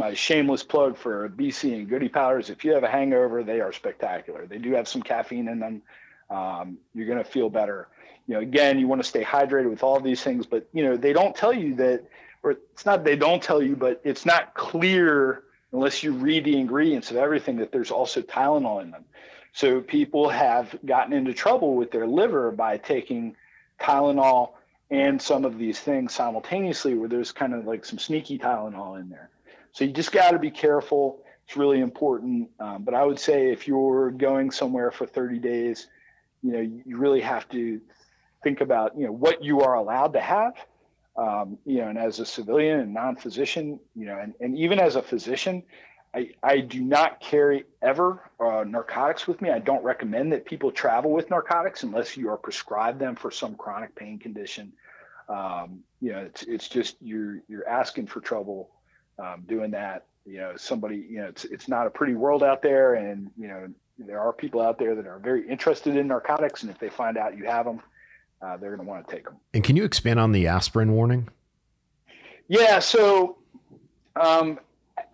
my 0.00 0.14
shameless 0.14 0.62
plug 0.62 0.96
for 0.96 1.28
BC 1.28 1.74
and 1.74 1.88
Goody 1.88 2.08
powders, 2.08 2.48
if 2.48 2.64
you 2.64 2.72
have 2.72 2.82
a 2.84 2.88
hangover, 2.88 3.44
they 3.44 3.60
are 3.60 3.70
spectacular. 3.70 4.46
They 4.46 4.56
do 4.56 4.72
have 4.72 4.88
some 4.88 5.02
caffeine 5.02 5.46
in 5.46 5.60
them. 5.60 5.82
Um, 6.30 6.78
you're 6.94 7.06
going 7.06 7.18
to 7.18 7.24
feel 7.24 7.50
better. 7.50 7.86
You 8.26 8.34
know, 8.34 8.40
again, 8.40 8.80
you 8.80 8.88
want 8.88 9.02
to 9.02 9.08
stay 9.08 9.22
hydrated 9.22 9.68
with 9.68 9.82
all 9.82 10.00
these 10.00 10.22
things, 10.22 10.46
but 10.46 10.66
you 10.72 10.84
know, 10.84 10.96
they 10.96 11.12
don't 11.12 11.36
tell 11.36 11.52
you 11.52 11.74
that, 11.76 12.04
or 12.42 12.52
it's 12.52 12.86
not 12.86 13.04
they 13.04 13.14
don't 13.14 13.42
tell 13.42 13.62
you, 13.62 13.76
but 13.76 14.00
it's 14.02 14.24
not 14.24 14.54
clear 14.54 15.42
unless 15.72 16.02
you 16.02 16.12
read 16.12 16.44
the 16.44 16.56
ingredients 16.56 17.10
of 17.10 17.18
everything 17.18 17.56
that 17.56 17.70
there's 17.70 17.90
also 17.90 18.22
Tylenol 18.22 18.82
in 18.82 18.90
them. 18.90 19.04
So 19.52 19.82
people 19.82 20.30
have 20.30 20.74
gotten 20.86 21.12
into 21.12 21.34
trouble 21.34 21.74
with 21.74 21.90
their 21.90 22.06
liver 22.06 22.50
by 22.50 22.78
taking 22.78 23.36
Tylenol 23.78 24.52
and 24.90 25.20
some 25.20 25.44
of 25.44 25.58
these 25.58 25.78
things 25.78 26.14
simultaneously, 26.14 26.94
where 26.94 27.08
there's 27.08 27.32
kind 27.32 27.52
of 27.52 27.66
like 27.66 27.84
some 27.84 27.98
sneaky 27.98 28.38
Tylenol 28.38 28.98
in 28.98 29.10
there. 29.10 29.28
So 29.72 29.84
you 29.84 29.92
just 29.92 30.12
got 30.12 30.32
to 30.32 30.38
be 30.38 30.50
careful. 30.50 31.22
It's 31.46 31.56
really 31.56 31.80
important. 31.80 32.50
Um, 32.58 32.84
but 32.84 32.94
I 32.94 33.04
would 33.04 33.18
say 33.18 33.50
if 33.50 33.66
you're 33.66 34.10
going 34.10 34.50
somewhere 34.50 34.90
for 34.90 35.06
30 35.06 35.38
days, 35.38 35.88
you 36.42 36.52
know, 36.52 36.60
you 36.60 36.96
really 36.96 37.20
have 37.20 37.48
to 37.50 37.80
think 38.42 38.60
about, 38.60 38.96
you 38.98 39.06
know, 39.06 39.12
what 39.12 39.44
you 39.44 39.60
are 39.60 39.74
allowed 39.74 40.12
to 40.14 40.20
have. 40.20 40.54
Um, 41.16 41.58
you 41.66 41.78
know, 41.78 41.88
and 41.88 41.98
as 41.98 42.18
a 42.20 42.24
civilian 42.24 42.80
and 42.80 42.94
non-physician, 42.94 43.80
you 43.94 44.06
know, 44.06 44.18
and, 44.18 44.32
and 44.40 44.56
even 44.56 44.78
as 44.78 44.96
a 44.96 45.02
physician, 45.02 45.64
I, 46.14 46.30
I 46.42 46.60
do 46.60 46.80
not 46.80 47.20
carry 47.20 47.64
ever 47.82 48.30
uh, 48.40 48.64
narcotics 48.66 49.28
with 49.28 49.40
me. 49.40 49.50
I 49.50 49.58
don't 49.58 49.82
recommend 49.84 50.32
that 50.32 50.44
people 50.44 50.72
travel 50.72 51.12
with 51.12 51.30
narcotics 51.30 51.82
unless 51.82 52.16
you 52.16 52.30
are 52.30 52.36
prescribed 52.36 52.98
them 52.98 53.16
for 53.16 53.30
some 53.30 53.54
chronic 53.54 53.94
pain 53.94 54.18
condition. 54.18 54.72
Um, 55.28 55.80
you 56.00 56.12
know, 56.12 56.18
it's 56.18 56.42
it's 56.42 56.68
just 56.68 56.96
you're 57.00 57.42
you're 57.48 57.68
asking 57.68 58.06
for 58.06 58.20
trouble 58.20 58.70
um, 59.20 59.44
doing 59.48 59.70
that. 59.72 60.06
You 60.26 60.38
know, 60.38 60.52
somebody, 60.56 61.06
you 61.08 61.18
know, 61.18 61.26
it's 61.26 61.44
it's 61.44 61.68
not 61.68 61.86
a 61.86 61.90
pretty 61.90 62.14
world 62.14 62.42
out 62.42 62.62
there, 62.62 62.94
and 62.94 63.30
you 63.38 63.48
know, 63.48 63.68
there 63.98 64.20
are 64.20 64.32
people 64.32 64.60
out 64.60 64.78
there 64.78 64.94
that 64.94 65.06
are 65.06 65.18
very 65.18 65.48
interested 65.48 65.96
in 65.96 66.08
narcotics, 66.08 66.62
and 66.62 66.70
if 66.70 66.78
they 66.78 66.88
find 66.88 67.16
out 67.16 67.36
you 67.36 67.44
have 67.44 67.64
them, 67.64 67.80
uh, 68.42 68.56
they're 68.56 68.74
going 68.74 68.86
to 68.86 68.90
want 68.90 69.06
to 69.06 69.14
take 69.14 69.24
them. 69.24 69.36
And 69.54 69.64
can 69.64 69.76
you 69.76 69.84
expand 69.84 70.20
on 70.20 70.32
the 70.32 70.46
aspirin 70.46 70.92
warning? 70.92 71.28
Yeah, 72.48 72.80
so 72.80 73.38
um, 74.16 74.58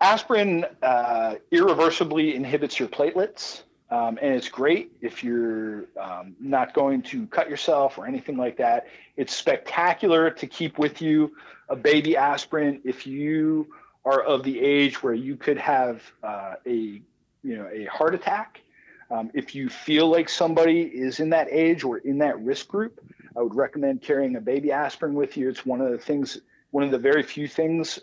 aspirin 0.01 0.65
uh, 0.81 1.35
irreversibly 1.51 2.35
inhibits 2.35 2.79
your 2.79 2.87
platelets. 2.87 3.63
Um, 3.89 4.19
and 4.21 4.33
it's 4.33 4.49
great 4.49 4.91
if 5.01 5.23
you're 5.23 5.85
um, 5.97 6.35
not 6.41 6.73
going 6.73 7.01
to 7.03 7.25
cut 7.27 7.49
yourself 7.49 7.97
or 7.97 8.05
anything 8.05 8.35
like 8.35 8.57
that. 8.57 8.87
It's 9.15 9.33
spectacular 9.33 10.29
to 10.29 10.47
keep 10.47 10.77
with 10.77 11.01
you 11.01 11.33
a 11.69 11.75
baby 11.75 12.17
aspirin 12.17 12.81
if 12.83 13.07
you 13.07 13.67
are 14.07 14.21
of 14.21 14.43
the 14.43 14.59
age 14.59 15.03
where 15.03 15.13
you 15.13 15.35
could 15.35 15.57
have 15.57 16.01
uh, 16.23 16.55
a 16.65 17.01
you 17.43 17.55
know 17.57 17.67
a 17.71 17.85
heart 17.85 18.15
attack. 18.15 18.61
Um, 19.09 19.31
if 19.33 19.55
you 19.55 19.69
feel 19.69 20.07
like 20.07 20.27
somebody 20.29 20.81
is 20.81 21.19
in 21.19 21.29
that 21.29 21.47
age 21.49 21.83
or 21.83 21.97
in 21.99 22.17
that 22.19 22.41
risk 22.43 22.67
group, 22.67 22.99
I 23.37 23.41
would 23.41 23.55
recommend 23.55 24.01
carrying 24.01 24.35
a 24.35 24.41
baby 24.41 24.71
aspirin 24.71 25.13
with 25.13 25.37
you. 25.37 25.49
It's 25.49 25.65
one 25.65 25.79
of 25.79 25.91
the 25.91 25.97
things, 25.97 26.39
one 26.71 26.83
of 26.83 26.91
the 26.91 26.97
very 26.97 27.23
few 27.23 27.47
things 27.47 27.99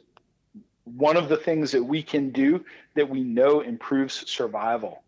one 0.84 1.16
of 1.16 1.28
the 1.28 1.36
things 1.36 1.72
that 1.72 1.82
we 1.82 2.02
can 2.02 2.30
do 2.30 2.64
that 2.94 3.08
we 3.08 3.22
know 3.22 3.60
improves 3.60 4.30
survival. 4.30 5.02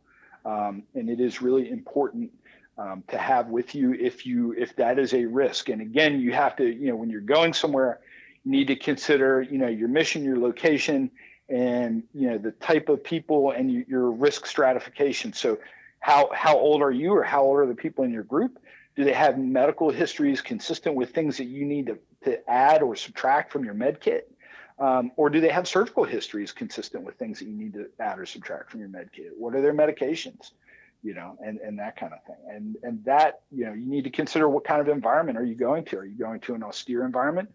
Um, 0.44 0.84
and 0.94 1.10
it 1.10 1.20
is 1.20 1.42
really 1.42 1.70
important 1.70 2.30
um, 2.78 3.02
to 3.08 3.18
have 3.18 3.48
with 3.48 3.74
you 3.74 3.92
if 3.94 4.26
you 4.26 4.52
if 4.52 4.76
that 4.76 4.98
is 4.98 5.12
a 5.12 5.24
risk. 5.24 5.68
And 5.68 5.80
again, 5.80 6.20
you 6.20 6.32
have 6.32 6.56
to 6.56 6.64
you 6.64 6.88
know 6.88 6.96
when 6.96 7.10
you're 7.10 7.20
going 7.20 7.52
somewhere, 7.52 8.00
need 8.46 8.68
to 8.68 8.76
consider 8.76 9.42
you 9.42 9.58
know 9.58 9.68
your 9.68 9.88
mission, 9.88 10.24
your 10.24 10.38
location, 10.38 11.10
and 11.48 12.04
you 12.14 12.30
know 12.30 12.38
the 12.38 12.52
type 12.52 12.88
of 12.88 13.04
people 13.04 13.50
and 13.50 13.70
you, 13.70 13.84
your 13.88 14.10
risk 14.10 14.46
stratification. 14.46 15.32
So 15.32 15.58
how 16.00 16.30
how 16.32 16.56
old 16.56 16.80
are 16.80 16.92
you 16.92 17.12
or 17.12 17.22
how 17.22 17.42
old 17.42 17.58
are 17.58 17.66
the 17.66 17.74
people 17.74 18.04
in 18.04 18.12
your 18.12 18.22
group? 18.22 18.58
Do 18.94 19.04
they 19.04 19.12
have 19.12 19.38
medical 19.38 19.90
histories 19.90 20.40
consistent 20.40 20.94
with 20.94 21.10
things 21.10 21.36
that 21.36 21.44
you 21.44 21.66
need 21.66 21.86
to, 21.86 21.98
to 22.24 22.50
add 22.50 22.82
or 22.82 22.96
subtract 22.96 23.52
from 23.52 23.64
your 23.64 23.74
med 23.74 24.00
kit? 24.00 24.32
Um, 24.78 25.10
or 25.16 25.30
do 25.30 25.40
they 25.40 25.48
have 25.48 25.66
surgical 25.66 26.04
histories 26.04 26.52
consistent 26.52 27.02
with 27.04 27.16
things 27.16 27.38
that 27.38 27.46
you 27.46 27.56
need 27.56 27.74
to 27.74 27.88
add 27.98 28.18
or 28.18 28.26
subtract 28.26 28.70
from 28.70 28.80
your 28.80 28.88
med 28.88 29.10
kit? 29.12 29.32
What 29.36 29.54
are 29.54 29.60
their 29.60 29.74
medications? 29.74 30.52
You 31.02 31.14
know, 31.14 31.36
and, 31.44 31.58
and 31.58 31.78
that 31.78 31.96
kind 31.96 32.12
of 32.12 32.24
thing. 32.24 32.36
And 32.48 32.76
and 32.82 33.04
that, 33.04 33.40
you 33.50 33.66
know, 33.66 33.72
you 33.72 33.86
need 33.86 34.04
to 34.04 34.10
consider 34.10 34.48
what 34.48 34.64
kind 34.64 34.80
of 34.80 34.88
environment 34.88 35.38
are 35.38 35.44
you 35.44 35.54
going 35.54 35.84
to? 35.86 35.98
Are 35.98 36.04
you 36.04 36.18
going 36.18 36.40
to 36.40 36.54
an 36.54 36.62
austere 36.62 37.04
environment? 37.04 37.50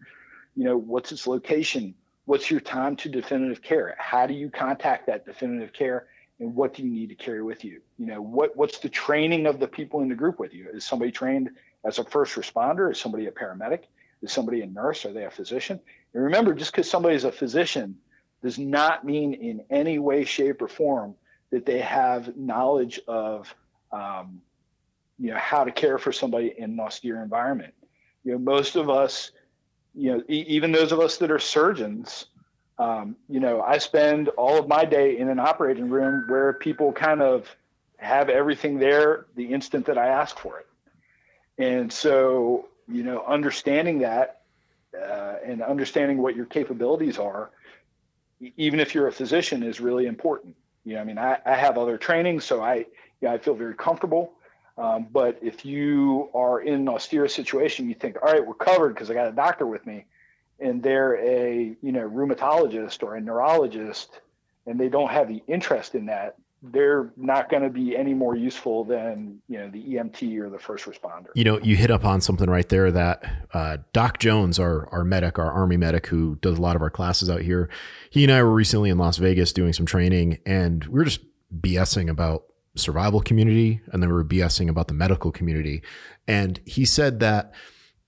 You 0.56 0.64
know, 0.64 0.76
what's 0.76 1.12
its 1.12 1.26
location? 1.26 1.94
What's 2.24 2.50
your 2.50 2.60
time 2.60 2.96
to 2.96 3.08
definitive 3.08 3.62
care? 3.62 3.96
How 3.98 4.26
do 4.26 4.34
you 4.34 4.50
contact 4.50 5.06
that 5.06 5.24
definitive 5.26 5.72
care? 5.72 6.06
And 6.40 6.54
what 6.54 6.74
do 6.74 6.82
you 6.82 6.90
need 6.90 7.08
to 7.08 7.14
carry 7.14 7.42
with 7.42 7.64
you? 7.64 7.80
You 7.98 8.06
know, 8.06 8.22
what 8.22 8.56
what's 8.56 8.78
the 8.78 8.88
training 8.88 9.46
of 9.46 9.60
the 9.60 9.68
people 9.68 10.00
in 10.00 10.08
the 10.08 10.14
group 10.14 10.38
with 10.38 10.54
you? 10.54 10.68
Is 10.72 10.84
somebody 10.84 11.12
trained 11.12 11.50
as 11.84 11.98
a 11.98 12.04
first 12.04 12.34
responder? 12.34 12.90
Is 12.90 13.00
somebody 13.00 13.26
a 13.26 13.32
paramedic? 13.32 13.84
Is 14.22 14.32
somebody 14.32 14.60
a 14.62 14.66
nurse? 14.66 15.04
Are 15.04 15.12
they 15.12 15.24
a 15.24 15.30
physician? 15.30 15.80
And 16.14 16.22
remember, 16.24 16.54
just 16.54 16.72
because 16.72 16.88
somebody 16.88 17.16
is 17.16 17.24
a 17.24 17.32
physician 17.32 17.96
does 18.42 18.58
not 18.58 19.04
mean 19.04 19.34
in 19.34 19.64
any 19.70 19.98
way, 19.98 20.24
shape, 20.24 20.62
or 20.62 20.68
form 20.68 21.14
that 21.50 21.66
they 21.66 21.80
have 21.80 22.36
knowledge 22.36 23.00
of, 23.06 23.54
um, 23.92 24.40
you 25.18 25.30
know, 25.30 25.38
how 25.38 25.64
to 25.64 25.70
care 25.70 25.98
for 25.98 26.12
somebody 26.12 26.54
in 26.56 26.72
an 26.72 26.80
austere 26.80 27.22
environment. 27.22 27.74
You 28.24 28.32
know, 28.32 28.38
most 28.38 28.76
of 28.76 28.90
us, 28.90 29.30
you 29.94 30.12
know, 30.12 30.22
e- 30.28 30.44
even 30.48 30.72
those 30.72 30.92
of 30.92 31.00
us 31.00 31.18
that 31.18 31.30
are 31.30 31.38
surgeons, 31.38 32.26
um, 32.78 33.16
you 33.28 33.40
know, 33.40 33.60
I 33.60 33.78
spend 33.78 34.28
all 34.30 34.58
of 34.58 34.68
my 34.68 34.84
day 34.84 35.18
in 35.18 35.28
an 35.28 35.38
operating 35.38 35.88
room 35.88 36.24
where 36.28 36.52
people 36.52 36.92
kind 36.92 37.22
of 37.22 37.48
have 37.98 38.28
everything 38.28 38.78
there 38.78 39.26
the 39.36 39.44
instant 39.44 39.86
that 39.86 39.98
I 39.98 40.08
ask 40.08 40.38
for 40.38 40.58
it. 40.60 40.66
And 41.58 41.92
so, 41.92 42.68
you 42.88 43.04
know, 43.04 43.24
understanding 43.26 44.00
that 44.00 44.40
uh, 44.96 45.36
and 45.44 45.62
understanding 45.62 46.18
what 46.18 46.36
your 46.36 46.46
capabilities 46.46 47.18
are, 47.18 47.50
even 48.56 48.80
if 48.80 48.94
you're 48.94 49.06
a 49.06 49.12
physician, 49.12 49.62
is 49.62 49.80
really 49.80 50.06
important. 50.06 50.56
You 50.84 50.94
know, 50.94 51.00
I 51.00 51.04
mean, 51.04 51.18
I, 51.18 51.38
I 51.46 51.54
have 51.54 51.78
other 51.78 51.96
training, 51.96 52.40
so 52.40 52.60
I, 52.60 52.86
yeah, 53.20 53.32
I 53.32 53.38
feel 53.38 53.54
very 53.54 53.74
comfortable. 53.74 54.32
Um, 54.78 55.06
but 55.10 55.38
if 55.42 55.64
you 55.64 56.30
are 56.34 56.60
in 56.60 56.74
an 56.74 56.88
austere 56.88 57.28
situation, 57.28 57.88
you 57.88 57.94
think, 57.94 58.16
all 58.22 58.32
right, 58.32 58.44
we're 58.44 58.54
covered 58.54 58.94
because 58.94 59.10
I 59.10 59.14
got 59.14 59.28
a 59.28 59.32
doctor 59.32 59.66
with 59.66 59.86
me, 59.86 60.06
and 60.60 60.82
they're 60.82 61.16
a 61.16 61.76
you 61.82 61.92
know 61.92 62.08
rheumatologist 62.08 63.02
or 63.02 63.16
a 63.16 63.20
neurologist, 63.20 64.20
and 64.66 64.80
they 64.80 64.88
don't 64.88 65.10
have 65.10 65.28
the 65.28 65.42
interest 65.46 65.94
in 65.94 66.06
that 66.06 66.36
they're 66.62 67.10
not 67.16 67.48
going 67.48 67.62
to 67.62 67.68
be 67.68 67.96
any 67.96 68.14
more 68.14 68.36
useful 68.36 68.84
than 68.84 69.40
you 69.48 69.58
know 69.58 69.68
the 69.68 69.82
EMT 69.82 70.38
or 70.38 70.48
the 70.48 70.58
first 70.58 70.84
responder. 70.84 71.26
You 71.34 71.44
know, 71.44 71.58
you 71.60 71.76
hit 71.76 71.90
up 71.90 72.04
on 72.04 72.20
something 72.20 72.48
right 72.48 72.68
there 72.68 72.92
that 72.92 73.48
uh, 73.52 73.78
Doc 73.92 74.18
Jones, 74.18 74.58
our 74.58 74.88
our 74.92 75.04
medic, 75.04 75.38
our 75.38 75.50
Army 75.50 75.76
medic, 75.76 76.06
who 76.06 76.36
does 76.36 76.58
a 76.58 76.60
lot 76.60 76.76
of 76.76 76.82
our 76.82 76.90
classes 76.90 77.28
out 77.28 77.42
here, 77.42 77.68
he 78.10 78.22
and 78.22 78.32
I 78.32 78.42
were 78.42 78.52
recently 78.52 78.90
in 78.90 78.98
Las 78.98 79.16
Vegas 79.16 79.52
doing 79.52 79.72
some 79.72 79.86
training, 79.86 80.38
and 80.46 80.84
we 80.84 81.00
were 81.00 81.04
just 81.04 81.20
BSing 81.60 82.08
about 82.08 82.44
survival 82.76 83.20
community, 83.20 83.80
and 83.92 84.02
then 84.02 84.10
we 84.10 84.14
were 84.14 84.24
BSing 84.24 84.68
about 84.68 84.88
the 84.88 84.94
medical 84.94 85.30
community, 85.32 85.82
and 86.26 86.60
he 86.64 86.84
said 86.84 87.20
that 87.20 87.52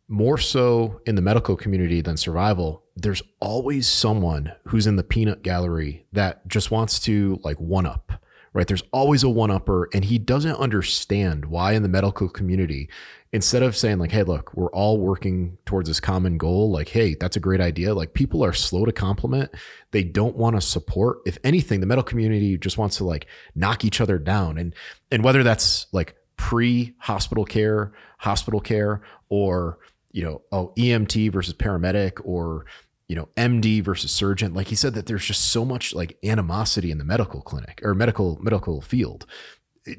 more 0.09 0.39
so 0.39 1.01
in 1.07 1.15
the 1.15 1.23
medical 1.23 1.57
community 1.57 2.01
than 2.01 2.17
survival, 2.17 2.85
there's 2.97 3.23
always 3.41 3.87
someone 3.87 4.53
who's 4.67 4.87
in 4.87 4.97
the 4.97 5.03
peanut 5.03 5.43
gallery 5.43 6.07
that 6.13 6.47
just 6.47 6.71
wants 6.71 6.99
to 7.01 7.41
like 7.43 7.59
one 7.59 7.87
up 7.87 8.24
right? 8.55 8.69
There's 8.69 8.85
always 8.93 9.23
a 9.23 9.29
one 9.29 9.51
upper, 9.51 9.91
and 9.93 10.05
he 10.05 10.19
doesn't 10.19 10.57
understand 10.57 11.47
why 11.47 11.73
in 11.73 11.83
the 11.83 11.89
medical 11.89 12.29
community, 12.29 12.89
instead 13.33 13.65
of 13.65 13.77
saying, 13.77 13.99
like, 13.99 14.13
hey, 14.13 14.23
look, 14.23 14.55
we're 14.55 14.71
all 14.71 14.99
working 14.99 15.59
towards 15.67 15.89
this 15.89 15.99
common 15.99 16.39
goal, 16.39 16.71
like, 16.71 16.89
hey, 16.89 17.17
that's 17.19 17.37
a 17.37 17.41
great 17.41 17.61
idea. 17.61 17.93
Like, 17.93 18.15
people 18.15 18.45
are 18.45 18.53
slow 18.53 18.85
to 18.85 18.93
compliment. 18.93 19.51
They 19.91 20.05
don't 20.05 20.37
want 20.37 20.55
to 20.55 20.63
support. 20.63 21.19
If 21.27 21.37
anything, 21.43 21.81
the 21.81 21.87
medical 21.87 22.09
community 22.09 22.57
just 22.57 22.79
wants 22.79 22.97
to 22.99 23.05
like 23.05 23.27
knock 23.57 23.85
each 23.85 24.01
other 24.01 24.19
down. 24.19 24.57
And 24.57 24.75
and 25.11 25.25
whether 25.25 25.43
that's 25.43 25.87
like 25.93 26.17
pre-hospital 26.37 27.45
care, 27.45 27.93
hospital 28.19 28.61
care, 28.61 29.03
or 29.29 29.79
you 30.13 30.23
know, 30.23 30.43
oh, 30.53 30.73
EMT 30.79 31.33
versus 31.33 31.55
paramedic 31.55 32.21
or 32.25 32.67
you 33.09 33.17
know, 33.17 33.29
MD 33.37 33.83
versus 33.83 34.11
surgeon. 34.11 34.55
Like 34.55 34.69
he 34.69 34.75
said 34.75 34.95
that 34.95 35.07
there's 35.07 35.25
just 35.25 35.51
so 35.51 35.65
much 35.65 35.95
like 35.95 36.19
animosity 36.25 36.91
in 36.91 36.99
the 36.99 37.05
medical 37.05 37.43
clinic 37.43 37.81
or 37.83 37.95
medical 37.95 38.39
medical 38.41 38.81
field. 38.81 39.27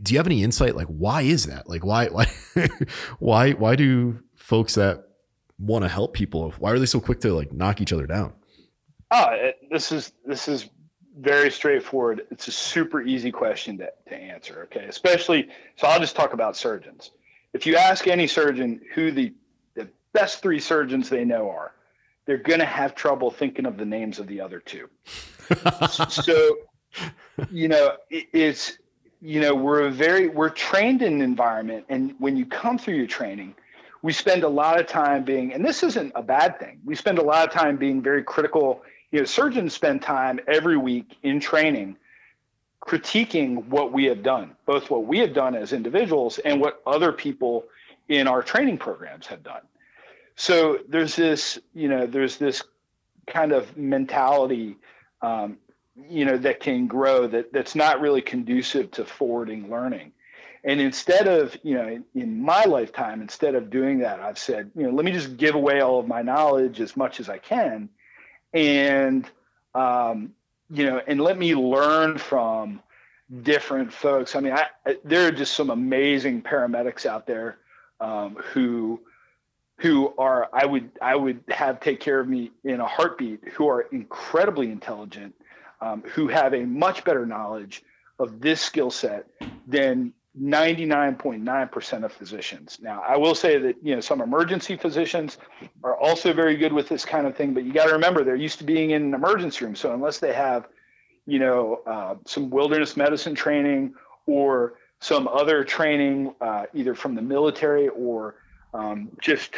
do 0.02 0.14
you 0.14 0.20
have 0.20 0.28
any 0.28 0.44
insight? 0.44 0.76
Like, 0.76 0.88
why 0.88 1.22
is 1.22 1.46
that? 1.46 1.70
Like, 1.70 1.86
why, 1.86 2.08
why, 2.10 2.28
why, 3.20 3.52
why 3.52 3.76
do 3.76 4.20
folks 4.36 4.76
that 4.76 5.06
want 5.60 5.84
to 5.84 5.90
help 5.90 6.14
people, 6.14 6.54
why 6.60 6.72
are 6.72 6.80
they 6.80 6.86
so 6.86 7.00
quick 7.00 7.20
to 7.22 7.34
like 7.34 7.52
knock 7.52 7.82
each 7.82 7.94
other 7.94 8.08
down? 8.08 8.34
Oh, 9.12 9.52
this 9.72 9.92
is, 9.92 10.12
this 10.26 10.48
is 10.48 10.70
very 11.18 11.52
straightforward. 11.52 12.26
It's 12.32 12.48
a 12.48 12.52
super 12.52 13.02
easy 13.02 13.32
question 13.32 13.78
to, 13.78 13.90
to 14.10 14.16
answer. 14.16 14.64
Okay. 14.64 14.86
Especially, 14.86 15.48
so 15.78 15.88
I'll 15.88 16.00
just 16.00 16.16
talk 16.16 16.34
about 16.34 16.58
surgeons. 16.58 17.12
If 17.54 17.66
you 17.66 17.78
ask 17.78 18.08
any 18.08 18.28
surgeon 18.28 18.82
who 18.94 19.12
the, 19.12 19.34
the 19.76 19.88
best 20.14 20.42
three 20.42 20.60
surgeons 20.60 21.08
they 21.08 21.24
know 21.24 21.50
are, 21.50 21.75
they're 22.26 22.38
going 22.38 22.60
to 22.60 22.66
have 22.66 22.96
trouble 22.96 23.32
thinking 23.32 23.66
of 23.66 23.78
the 23.78 23.86
names 23.86 24.20
of 24.20 24.28
the 24.28 24.42
other 24.42 24.60
two. 24.60 24.90
so, 26.10 26.58
you 27.52 27.68
know, 27.68 27.96
it, 28.10 28.28
it's, 28.34 28.78
you 29.22 29.40
know, 29.40 29.54
we're 29.56 29.86
a 29.86 29.92
very, 29.92 30.28
we're 30.28 30.50
trained 30.50 31.02
in 31.02 31.14
an 31.14 31.22
environment. 31.22 31.86
And 31.90 32.16
when 32.20 32.36
you 32.36 32.46
come 32.46 32.78
through 32.78 32.96
your 32.96 33.08
training, 33.08 33.56
we 34.02 34.14
spend 34.14 34.44
a 34.44 34.50
lot 34.50 34.80
of 34.80 34.88
time 34.88 35.24
being, 35.24 35.54
and 35.54 35.66
this 35.66 35.82
isn't 35.84 36.12
a 36.16 36.22
bad 36.22 36.60
thing. 36.60 36.80
We 36.86 36.96
spend 36.96 37.18
a 37.18 37.24
lot 37.24 37.48
of 37.48 37.54
time 37.54 37.78
being 37.78 38.02
very 38.02 38.24
critical. 38.24 38.84
You 39.12 39.20
know, 39.20 39.26
surgeons 39.26 39.74
spend 39.74 40.02
time 40.02 40.40
every 40.48 40.78
week 40.78 41.18
in 41.24 41.40
training 41.40 41.98
critiquing 42.86 43.66
what 43.66 43.92
we 43.92 44.06
have 44.06 44.22
done, 44.22 44.56
both 44.66 44.90
what 44.90 45.06
we 45.06 45.20
have 45.20 45.34
done 45.34 45.56
as 45.56 45.74
individuals 45.74 46.38
and 46.40 46.62
what 46.62 46.82
other 46.86 47.12
people 47.12 47.66
in 48.10 48.28
our 48.28 48.44
training 48.44 48.78
programs 48.78 49.26
have 49.26 49.44
done. 49.44 49.62
So 50.36 50.80
there's 50.88 51.16
this, 51.16 51.60
you 51.74 51.88
know, 51.88 52.06
there's 52.06 52.38
this 52.38 52.64
kind 53.28 53.52
of 53.52 53.78
mentality, 53.78 54.78
um, 55.22 55.58
you 56.10 56.26
know, 56.26 56.38
that 56.38 56.60
can 56.60 56.88
grow 56.88 57.28
that 57.28 57.54
that's 57.54 57.76
not 57.76 58.02
really 58.02 58.22
conducive 58.22 58.92
to 58.92 59.06
forwarding 59.06 59.70
learning. 59.70 60.12
And 60.64 60.82
instead 60.82 61.28
of, 61.28 61.56
you 61.64 61.76
know, 61.76 61.88
in, 61.88 62.04
in, 62.16 62.42
my 62.42 62.66
lifetime, 62.66 63.22
instead 63.22 63.54
of 63.56 63.70
doing 63.70 64.00
that, 64.00 64.20
I've 64.20 64.40
said, 64.40 64.72
you 64.76 64.84
know, 64.84 64.90
let 64.90 65.06
me 65.06 65.12
just 65.12 65.38
give 65.38 65.56
away 65.56 65.80
all 65.80 66.00
of 66.00 66.08
my 66.08 66.24
knowledge 66.24 66.82
as 66.82 66.98
much 66.98 67.20
as 67.20 67.30
I 67.30 67.38
can, 67.38 67.88
and 68.52 69.30
um, 69.76 70.34
you 70.72 70.86
know, 70.86 71.00
and 71.06 71.22
let 71.22 71.38
me 71.38 71.54
learn 71.54 72.18
from 72.18 72.82
different 73.44 73.94
folks. 73.94 74.36
I 74.36 74.40
mean, 74.40 74.54
I, 74.54 74.98
there 75.04 75.28
are 75.28 75.32
just 75.32 75.54
some 75.54 75.70
amazing 75.70 76.42
paramedics 76.42 77.06
out 77.06 77.28
there 77.28 77.60
um, 78.00 78.36
who 78.36 79.02
who 79.78 80.14
are 80.18 80.50
I 80.54 80.66
would 80.66 80.92
I 81.02 81.16
would 81.16 81.44
have 81.50 81.80
take 81.80 82.00
care 82.00 82.20
of 82.20 82.28
me 82.28 82.52
in 82.64 82.80
a 82.80 82.88
heartbeat, 82.88 83.48
who 83.54 83.68
are 83.68 83.82
incredibly 83.82 84.72
intelligent, 84.72 85.36
um, 85.82 86.04
who 86.04 86.28
have 86.28 86.54
a 86.54 86.66
much 86.66 87.04
better 87.04 87.26
knowledge 87.26 87.84
of 88.18 88.40
this 88.40 88.62
skill 88.62 88.90
set 88.90 89.28
than 89.68 90.14
99.9% 90.42 92.04
of 92.04 92.12
physicians. 92.12 92.78
Now, 92.82 93.02
I 93.08 93.18
will 93.18 93.36
say 93.36 93.58
that 93.58 93.76
you 93.82 93.96
know 93.96 94.02
some 94.02 94.22
emergency 94.22 94.78
physicians 94.78 95.38
are 95.84 95.98
also 95.98 96.34
very 96.34 96.56
good 96.56 96.74
with 96.74 96.88
this 96.88 97.06
kind 97.06 97.28
of 97.28 97.36
thing, 97.36 97.54
but 97.54 97.64
you 97.64 97.74
got 97.74 97.88
to 97.88 97.94
remember 97.94 98.24
they're 98.24 98.36
used 98.36 98.60
to 98.60 98.64
being 98.66 98.92
in 98.92 99.04
an 99.04 99.14
emergency 99.14 99.66
room. 99.66 99.76
So 99.76 99.94
unless 99.94 100.20
they 100.20 100.34
have, 100.34 100.68
you 101.26 101.40
know, 101.40 101.82
uh, 101.86 102.16
some 102.26 102.50
wilderness 102.50 102.96
medicine 102.96 103.36
training 103.36 103.94
or 104.26 104.76
some 105.00 105.28
other 105.28 105.64
training, 105.64 106.34
uh, 106.40 106.66
either 106.74 106.96
from 106.96 107.16
the 107.16 107.22
military 107.22 107.90
or 107.90 108.36
um, 108.76 109.10
just, 109.22 109.52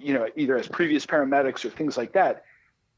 you 0.00 0.12
know, 0.14 0.28
either 0.36 0.56
as 0.56 0.68
previous 0.68 1.06
paramedics 1.06 1.64
or 1.64 1.70
things 1.70 1.96
like 1.96 2.12
that, 2.12 2.44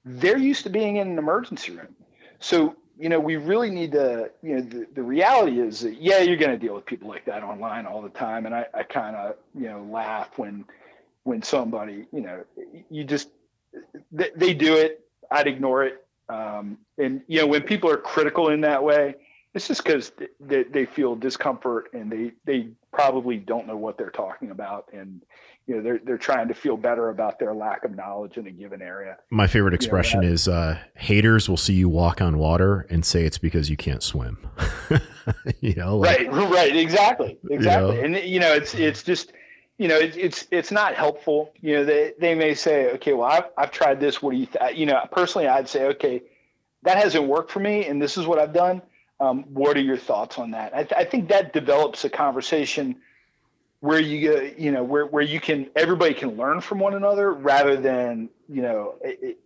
they're 0.05 0.39
used 0.39 0.65
to 0.65 0.71
being 0.71 0.97
in 0.97 1.09
an 1.09 1.19
emergency 1.19 1.73
room. 1.73 1.95
So 2.41 2.77
you 2.99 3.09
know, 3.09 3.19
we 3.19 3.37
really 3.37 3.71
need 3.71 3.93
to, 3.93 4.31
you 4.43 4.57
know, 4.57 4.61
the, 4.61 4.87
the 4.95 5.03
reality 5.03 5.61
is 5.61 5.81
that, 5.81 6.01
yeah, 6.01 6.19
you're 6.19 6.37
going 6.37 6.51
to 6.51 6.59
deal 6.59 6.75
with 6.75 6.87
people 6.87 7.09
like 7.09 7.25
that 7.25 7.43
online 7.43 7.87
all 7.87 8.03
the 8.03 8.11
time. 8.11 8.47
And 8.47 8.55
I, 8.55 8.67
I 8.75 8.83
kind 8.83 9.17
of, 9.17 9.37
you 9.59 9.69
know, 9.69 9.83
laugh 9.91 10.29
when, 10.37 10.65
when 11.25 11.43
somebody, 11.43 12.07
you 12.13 12.21
know, 12.21 12.45
you 12.91 13.05
just, 13.05 13.29
they, 14.13 14.31
they 14.37 14.55
do 14.55 14.77
it. 14.77 15.05
I'd 15.31 15.47
ignore 15.47 15.85
it. 15.85 16.07
Um, 16.29 16.79
and, 16.99 17.23
you 17.27 17.41
know, 17.41 17.47
when 17.47 17.63
people 17.63 17.91
are 17.91 17.97
critical 17.97 18.51
in 18.51 18.61
that 18.61 18.85
way, 18.85 19.17
it's 19.55 19.69
just 19.69 19.83
because 19.83 20.13
they, 20.39 20.63
they 20.65 20.85
feel 20.85 21.17
discomfort 21.17 21.89
and 21.95 22.13
they, 22.13 22.33
they 22.45 22.69
probably 22.93 23.39
don't 23.39 23.67
know 23.67 23.77
what 23.77 23.97
they're 23.99 24.11
talking 24.11 24.51
about. 24.51 24.91
And, 24.93 25.23
you 25.67 25.77
know 25.77 25.83
they're 25.83 26.01
they're 26.05 26.19
trying 26.19 26.49
to 26.49 26.55
feel 26.55 26.77
better 26.77 27.11
about 27.11 27.39
their 27.39 27.55
lack 27.55 27.85
of 27.85 27.95
knowledge 27.95 28.37
in 28.37 28.47
a 28.47 28.51
given 28.51 28.83
area. 28.83 29.17
My 29.31 29.47
favorite 29.47 29.75
expression 29.75 30.23
you 30.23 30.29
know, 30.29 30.35
is 30.35 30.49
uh, 30.49 30.79
haters 30.97 31.49
will 31.49 31.57
see 31.57 31.75
you 31.75 31.89
walk 31.89 32.21
on 32.21 32.39
water 32.39 32.87
and 32.91 33.05
say 33.05 33.25
it's 33.25 33.39
because 33.39 33.71
you 33.71 33.77
can't 33.77 34.03
swim. 34.03 34.39
you 35.61 35.75
know, 35.75 35.99
like, 35.99 36.31
right, 36.31 36.51
right, 36.51 36.77
exactly, 36.77 37.39
exactly, 37.51 37.97
you 37.97 38.09
know? 38.09 38.17
and 38.19 38.29
you 38.29 38.41
know 38.41 38.53
it's 38.53 38.75
it's 38.75 39.03
just 39.03 39.33
you 39.79 39.89
know 39.89 39.97
it, 39.97 40.17
it's 40.17 40.47
it's 40.51 40.73
not 40.73 40.95
helpful. 40.95 41.53
You 41.61 41.77
know 41.77 41.85
they 41.85 42.15
they 42.19 42.35
may 42.35 42.55
say 42.55 42.91
okay 42.93 43.13
well 43.13 43.29
I've 43.29 43.45
I've 43.57 43.71
tried 43.71 44.01
this. 44.01 44.21
What 44.21 44.33
do 44.33 44.39
you 44.39 44.47
th-? 44.47 44.77
you 44.77 44.87
know 44.87 45.07
personally 45.13 45.47
I'd 45.47 45.69
say 45.69 45.87
okay 45.87 46.23
that 46.83 46.99
hasn't 46.99 47.27
worked 47.27 47.51
for 47.51 47.61
me 47.61 47.87
and 47.87 48.03
this 48.03 48.17
is 48.17 48.27
what 48.27 48.39
I've 48.39 48.53
done. 48.53 48.83
Um, 49.21 49.45
what 49.55 49.77
are 49.77 49.81
your 49.81 49.97
thoughts 49.97 50.37
on 50.39 50.51
that? 50.51 50.75
I, 50.75 50.83
th- 50.83 50.95
I 50.97 51.05
think 51.05 51.29
that 51.29 51.53
develops 51.53 52.05
a 52.05 52.11
conversation 52.11 52.97
where 53.83 53.99
you 53.99 54.55
you 54.57 54.71
know 54.71 54.85
where 54.85 55.07
where 55.07 55.25
you 55.25 55.41
can 55.41 55.69
everybody 55.75 56.15
can 56.15 56.37
learn 56.37 56.61
from 56.61 56.79
one 56.79 56.95
another 56.95 57.33
rather 57.33 57.77
than 57.77 58.29
you 58.49 58.63
know 58.63 58.95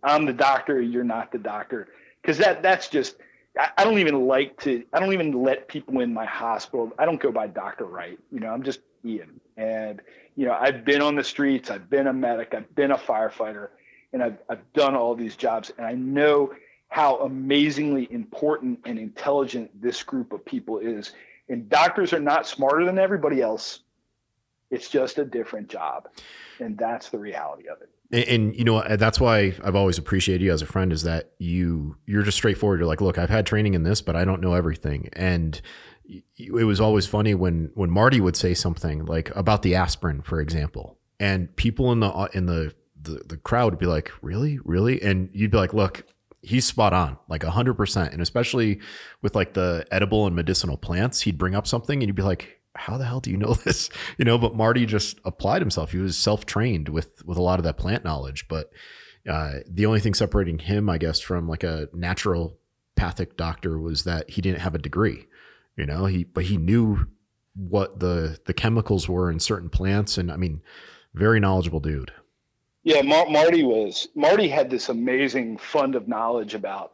I'm 0.03 0.25
the 0.25 0.33
doctor 0.33 0.79
you're 0.79 1.03
not 1.03 1.31
the 1.31 1.39
doctor. 1.39 1.87
Because 2.21 2.37
that 2.37 2.61
that's 2.61 2.87
just 2.87 3.15
I, 3.59 3.83
don't 3.83 3.97
even 3.97 4.27
like 4.27 4.61
to 4.61 4.83
I 4.93 4.99
don't 4.99 5.13
even 5.13 5.31
let 5.41 5.67
people 5.67 6.01
in 6.01 6.13
my 6.13 6.25
hospital. 6.25 6.91
I 6.99 7.05
don't 7.05 7.19
go 7.19 7.31
by 7.31 7.47
Doctor 7.47 7.85
Wright 7.85 8.19
you 8.31 8.39
know 8.39 8.49
I'm 8.49 8.61
just 8.61 8.79
Ian. 9.03 9.41
And 9.57 10.03
you 10.35 10.45
know 10.45 10.53
I've 10.53 10.85
been 10.85 11.01
on 11.01 11.15
the 11.15 11.23
streets 11.23 11.71
I've 11.71 11.89
been 11.89 12.05
a 12.05 12.13
medic 12.13 12.53
I've 12.53 12.73
been 12.75 12.91
a 12.91 12.97
firefighter 12.97 13.69
and 14.13 14.21
I've 14.21 14.37
I've 14.49 14.71
done 14.73 14.95
all 14.95 15.15
these 15.15 15.35
jobs. 15.35 15.71
And 15.79 15.87
I 15.87 15.93
know 15.93 16.53
how 16.89 17.15
amazingly 17.21 18.07
important 18.11 18.81
and 18.85 18.99
intelligent 18.99 19.81
this 19.81 20.03
group 20.03 20.31
of 20.31 20.45
people 20.45 20.77
is. 20.77 21.13
And 21.49 21.67
doctors 21.69 22.13
are 22.13 22.19
not 22.19 22.45
smarter 22.45 22.85
than 22.85 22.99
everybody 22.99 23.41
else 23.41 23.79
it's 24.69 24.89
just 24.89 25.17
a 25.17 25.25
different 25.25 25.69
job. 25.69 26.09
And 26.59 26.77
that's 26.77 27.09
the 27.09 27.19
reality 27.19 27.67
of 27.69 27.81
it. 27.81 27.89
And, 28.11 28.41
and, 28.41 28.55
you 28.55 28.63
know 28.63 28.81
that's 28.97 29.19
why 29.19 29.53
I've 29.63 29.75
always 29.75 29.97
appreciated 29.97 30.43
you 30.43 30.53
as 30.53 30.61
a 30.61 30.65
friend 30.65 30.93
is 30.93 31.03
that 31.03 31.31
you 31.39 31.97
you're 32.05 32.23
just 32.23 32.37
straightforward. 32.37 32.79
You're 32.79 32.87
like, 32.87 33.01
look, 33.01 33.17
I've 33.17 33.29
had 33.29 33.45
training 33.45 33.73
in 33.73 33.83
this, 33.83 34.01
but 34.01 34.15
I 34.15 34.23
don't 34.25 34.41
know 34.41 34.53
everything. 34.53 35.09
And 35.13 35.61
it 36.37 36.65
was 36.65 36.79
always 36.79 37.05
funny 37.05 37.35
when 37.35 37.71
when 37.73 37.89
Marty 37.89 38.21
would 38.21 38.35
say 38.35 38.53
something 38.53 39.05
like 39.05 39.35
about 39.35 39.61
the 39.61 39.75
aspirin, 39.75 40.21
for 40.21 40.39
example, 40.39 40.97
and 41.19 41.53
people 41.57 41.91
in 41.91 41.99
the 41.99 42.07
uh, 42.07 42.27
in 42.33 42.45
the 42.45 42.73
the, 42.99 43.21
the 43.25 43.37
crowd 43.37 43.73
would 43.73 43.79
be 43.79 43.85
like, 43.85 44.11
really, 44.21 44.59
really, 44.63 45.01
and 45.01 45.29
you'd 45.33 45.51
be 45.51 45.57
like, 45.57 45.73
look, 45.73 46.05
he's 46.41 46.65
spot 46.65 46.93
on, 46.93 47.17
like 47.27 47.43
hundred 47.43 47.75
percent, 47.75 48.13
and 48.13 48.21
especially 48.21 48.79
with 49.21 49.35
like 49.35 49.53
the 49.53 49.85
edible 49.91 50.25
and 50.25 50.35
medicinal 50.35 50.77
plants, 50.77 51.21
he'd 51.21 51.37
bring 51.37 51.55
up 51.55 51.67
something 51.67 52.01
and 52.01 52.07
you'd 52.07 52.15
be 52.15 52.23
like, 52.23 52.56
how 52.77 52.97
the 52.97 53.05
hell 53.05 53.19
do 53.19 53.31
you 53.31 53.37
know 53.37 53.53
this? 53.65 53.89
You 54.17 54.25
know, 54.25 54.37
but 54.37 54.55
Marty 54.55 54.85
just 54.85 55.19
applied 55.25 55.61
himself. 55.61 55.91
He 55.91 55.97
was 55.97 56.17
self 56.17 56.45
trained 56.45 56.89
with 56.89 57.25
with 57.25 57.37
a 57.37 57.41
lot 57.41 57.59
of 57.59 57.63
that 57.63 57.77
plant 57.77 58.03
knowledge. 58.03 58.47
But 58.47 58.71
uh, 59.27 59.59
the 59.69 59.85
only 59.85 59.99
thing 59.99 60.13
separating 60.13 60.59
him, 60.59 60.89
I 60.89 60.97
guess, 60.97 61.19
from 61.19 61.47
like 61.47 61.63
a 61.63 61.87
naturopathic 61.93 63.35
doctor 63.35 63.77
was 63.77 64.03
that 64.03 64.29
he 64.29 64.41
didn't 64.41 64.61
have 64.61 64.75
a 64.75 64.79
degree. 64.79 65.27
You 65.75 65.85
know, 65.85 66.05
he 66.05 66.23
but 66.23 66.45
he 66.45 66.57
knew 66.57 67.07
what 67.55 67.99
the 67.99 68.39
the 68.45 68.53
chemicals 68.53 69.09
were 69.09 69.29
in 69.29 69.39
certain 69.39 69.69
plants, 69.69 70.17
and 70.17 70.31
I 70.31 70.37
mean, 70.37 70.61
very 71.13 71.39
knowledgeable 71.39 71.79
dude. 71.79 72.11
Yeah, 72.83 73.01
Mar- 73.01 73.29
Marty 73.29 73.63
was 73.63 74.07
Marty 74.15 74.47
had 74.47 74.69
this 74.69 74.89
amazing 74.89 75.57
fund 75.57 75.95
of 75.95 76.07
knowledge 76.07 76.55
about 76.55 76.93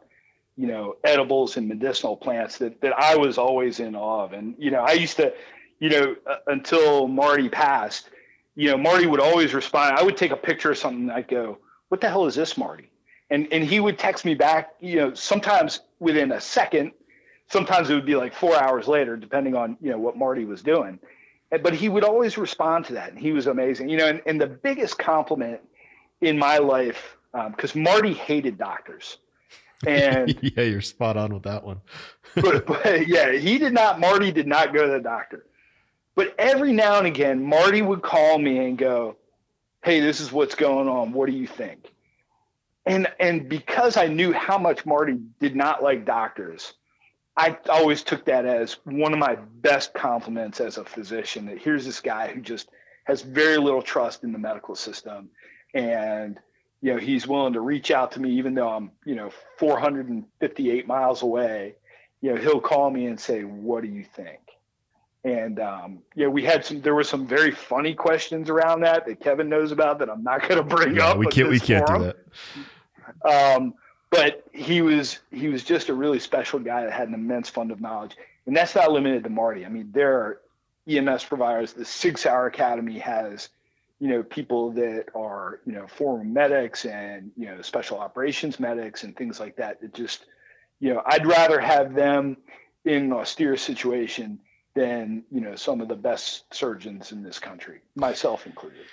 you 0.56 0.66
know 0.66 0.96
edibles 1.04 1.56
and 1.56 1.68
medicinal 1.68 2.16
plants 2.16 2.58
that 2.58 2.80
that 2.80 2.98
I 2.98 3.16
was 3.16 3.38
always 3.38 3.80
in 3.80 3.94
awe 3.94 4.24
of. 4.24 4.32
And 4.32 4.54
you 4.58 4.70
know, 4.70 4.80
I 4.80 4.92
used 4.92 5.16
to 5.16 5.32
you 5.78 5.90
know, 5.90 6.16
uh, 6.26 6.36
until 6.46 7.08
Marty 7.08 7.48
passed, 7.48 8.10
you 8.54 8.70
know, 8.70 8.76
Marty 8.76 9.06
would 9.06 9.20
always 9.20 9.54
respond. 9.54 9.96
I 9.96 10.02
would 10.02 10.16
take 10.16 10.30
a 10.30 10.36
picture 10.36 10.70
of 10.70 10.78
something. 10.78 11.10
I'd 11.10 11.28
go, 11.28 11.58
"What 11.88 12.00
the 12.00 12.08
hell 12.08 12.26
is 12.26 12.34
this, 12.34 12.56
Marty?" 12.56 12.90
And 13.30 13.48
and 13.52 13.64
he 13.64 13.80
would 13.80 13.98
text 13.98 14.24
me 14.24 14.34
back. 14.34 14.74
You 14.80 14.96
know, 14.96 15.14
sometimes 15.14 15.80
within 15.98 16.32
a 16.32 16.40
second. 16.40 16.92
Sometimes 17.48 17.90
it 17.90 17.94
would 17.94 18.06
be 18.06 18.16
like 18.16 18.34
four 18.34 18.56
hours 18.56 18.88
later, 18.88 19.16
depending 19.16 19.54
on 19.54 19.76
you 19.80 19.90
know 19.90 19.98
what 19.98 20.16
Marty 20.16 20.44
was 20.44 20.62
doing. 20.62 20.98
But 21.50 21.74
he 21.74 21.88
would 21.88 22.02
always 22.02 22.38
respond 22.38 22.86
to 22.86 22.94
that, 22.94 23.10
and 23.10 23.18
he 23.18 23.32
was 23.32 23.46
amazing. 23.46 23.88
You 23.88 23.98
know, 23.98 24.08
and, 24.08 24.22
and 24.26 24.40
the 24.40 24.46
biggest 24.46 24.98
compliment 24.98 25.60
in 26.20 26.38
my 26.38 26.58
life, 26.58 27.16
because 27.32 27.76
um, 27.76 27.82
Marty 27.82 28.12
hated 28.12 28.58
doctors. 28.58 29.18
And 29.86 30.36
yeah, 30.42 30.64
you're 30.64 30.80
spot 30.80 31.16
on 31.16 31.34
with 31.34 31.42
that 31.44 31.64
one. 31.64 31.80
but, 32.34 32.66
but 32.66 33.06
yeah, 33.06 33.32
he 33.32 33.58
did 33.58 33.72
not. 33.72 34.00
Marty 34.00 34.32
did 34.32 34.46
not 34.46 34.72
go 34.72 34.86
to 34.86 34.92
the 34.92 35.00
doctor. 35.00 35.44
But 36.16 36.34
every 36.38 36.72
now 36.72 36.98
and 36.98 37.06
again, 37.06 37.44
Marty 37.44 37.82
would 37.82 38.02
call 38.02 38.38
me 38.38 38.58
and 38.58 38.78
go, 38.78 39.16
"Hey, 39.82 40.00
this 40.00 40.20
is 40.20 40.32
what's 40.32 40.54
going 40.54 40.88
on. 40.88 41.12
What 41.12 41.28
do 41.28 41.36
you 41.36 41.46
think?" 41.46 41.92
And 42.86 43.08
and 43.18 43.48
because 43.48 43.96
I 43.96 44.06
knew 44.06 44.32
how 44.32 44.58
much 44.58 44.86
Marty 44.86 45.18
did 45.40 45.56
not 45.56 45.82
like 45.82 46.04
doctors, 46.04 46.74
I 47.36 47.58
always 47.68 48.02
took 48.02 48.24
that 48.26 48.46
as 48.46 48.74
one 48.84 49.12
of 49.12 49.18
my 49.18 49.36
best 49.36 49.92
compliments 49.94 50.60
as 50.60 50.78
a 50.78 50.84
physician 50.84 51.46
that 51.46 51.58
here's 51.58 51.84
this 51.84 52.00
guy 52.00 52.32
who 52.32 52.40
just 52.40 52.68
has 53.04 53.22
very 53.22 53.56
little 53.56 53.82
trust 53.82 54.22
in 54.22 54.32
the 54.32 54.38
medical 54.38 54.74
system 54.76 55.30
and 55.74 56.38
you 56.80 56.92
know 56.92 56.98
he's 56.98 57.26
willing 57.26 57.54
to 57.54 57.60
reach 57.60 57.90
out 57.90 58.12
to 58.12 58.20
me 58.20 58.30
even 58.30 58.54
though 58.54 58.68
I'm 58.68 58.92
you 59.04 59.16
know 59.16 59.30
458 59.58 60.86
miles 60.86 61.22
away 61.22 61.74
you 62.20 62.32
know 62.32 62.40
he'll 62.40 62.60
call 62.60 62.90
me 62.90 63.06
and 63.06 63.18
say 63.18 63.42
what 63.42 63.82
do 63.82 63.88
you 63.88 64.04
think 64.04 64.40
and 65.24 65.58
um, 65.58 65.98
yeah 66.14 66.26
we 66.26 66.42
had 66.42 66.64
some 66.64 66.80
there 66.80 66.94
were 66.94 67.04
some 67.04 67.26
very 67.26 67.50
funny 67.50 67.94
questions 67.94 68.50
around 68.50 68.80
that 68.80 69.06
that 69.06 69.20
Kevin 69.20 69.48
knows 69.48 69.72
about 69.72 69.98
that 69.98 70.10
I'm 70.10 70.22
not 70.22 70.42
going 70.48 70.56
to 70.56 70.62
bring 70.62 70.96
yeah, 70.96 71.08
up 71.08 71.18
we 71.18 71.26
can't 71.26 71.48
we 71.48 71.58
can't 71.58 71.86
forum. 71.86 72.02
do 72.02 72.12
that 73.22 73.56
um, 73.56 73.74
but 74.14 74.44
he 74.52 74.80
was 74.80 75.18
he 75.32 75.48
was 75.48 75.64
just 75.64 75.88
a 75.88 75.94
really 75.94 76.20
special 76.20 76.60
guy 76.60 76.84
that 76.84 76.92
had 76.92 77.08
an 77.08 77.14
immense 77.14 77.50
fund 77.50 77.72
of 77.72 77.80
knowledge, 77.80 78.16
and 78.46 78.56
that's 78.56 78.74
not 78.76 78.92
limited 78.92 79.24
to 79.24 79.30
Marty. 79.30 79.66
I 79.66 79.68
mean, 79.68 79.90
there 79.92 80.14
are 80.14 80.40
EMS 80.88 81.24
providers. 81.24 81.72
The 81.72 81.84
Sig 81.84 82.18
Sauer 82.18 82.46
Academy 82.46 82.98
has, 83.00 83.48
you 83.98 84.08
know, 84.08 84.22
people 84.22 84.70
that 84.72 85.06
are 85.16 85.60
you 85.66 85.72
know 85.72 85.88
former 85.88 86.22
medics 86.22 86.84
and 86.84 87.32
you 87.36 87.46
know 87.46 87.60
special 87.62 87.98
operations 87.98 88.60
medics 88.60 89.02
and 89.02 89.16
things 89.16 89.40
like 89.40 89.56
that. 89.56 89.80
That 89.80 89.94
just, 89.94 90.26
you 90.78 90.94
know, 90.94 91.02
I'd 91.04 91.26
rather 91.26 91.58
have 91.58 91.94
them 91.94 92.36
in 92.84 93.04
an 93.04 93.12
austere 93.12 93.56
situation 93.56 94.38
than 94.74 95.24
you 95.30 95.40
know 95.40 95.54
some 95.54 95.80
of 95.80 95.88
the 95.88 95.96
best 95.96 96.52
surgeons 96.52 97.12
in 97.12 97.22
this 97.22 97.38
country, 97.38 97.80
myself 97.96 98.46
included. 98.46 98.84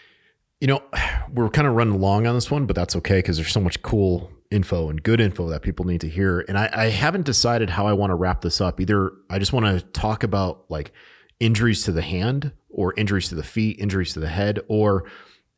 You 0.59 0.67
know, 0.67 0.83
we're 1.33 1.49
kind 1.49 1.67
of 1.67 1.73
running 1.73 1.99
long 1.99 2.27
on 2.27 2.35
this 2.35 2.51
one, 2.51 2.65
but 2.65 2.75
that's 2.75 2.95
okay 2.97 3.19
because 3.19 3.37
there's 3.37 3.51
so 3.51 3.61
much 3.61 3.81
cool 3.81 4.31
info 4.51 4.89
and 4.89 5.01
good 5.01 5.21
info 5.21 5.49
that 5.49 5.61
people 5.61 5.85
need 5.85 6.01
to 6.01 6.09
hear. 6.09 6.41
And 6.47 6.57
I, 6.57 6.69
I 6.73 6.85
haven't 6.89 7.25
decided 7.25 7.69
how 7.69 7.87
I 7.87 7.93
want 7.93 8.11
to 8.11 8.15
wrap 8.15 8.41
this 8.41 8.59
up. 8.59 8.79
Either 8.79 9.13
I 9.29 9.39
just 9.39 9.53
want 9.53 9.65
to 9.65 9.81
talk 9.91 10.23
about 10.23 10.65
like 10.69 10.91
injuries 11.39 11.83
to 11.85 11.91
the 11.91 12.01
hand 12.01 12.51
or 12.69 12.93
injuries 12.97 13.29
to 13.29 13.35
the 13.35 13.43
feet, 13.43 13.79
injuries 13.79 14.13
to 14.13 14.19
the 14.19 14.27
head, 14.27 14.59
or 14.67 15.09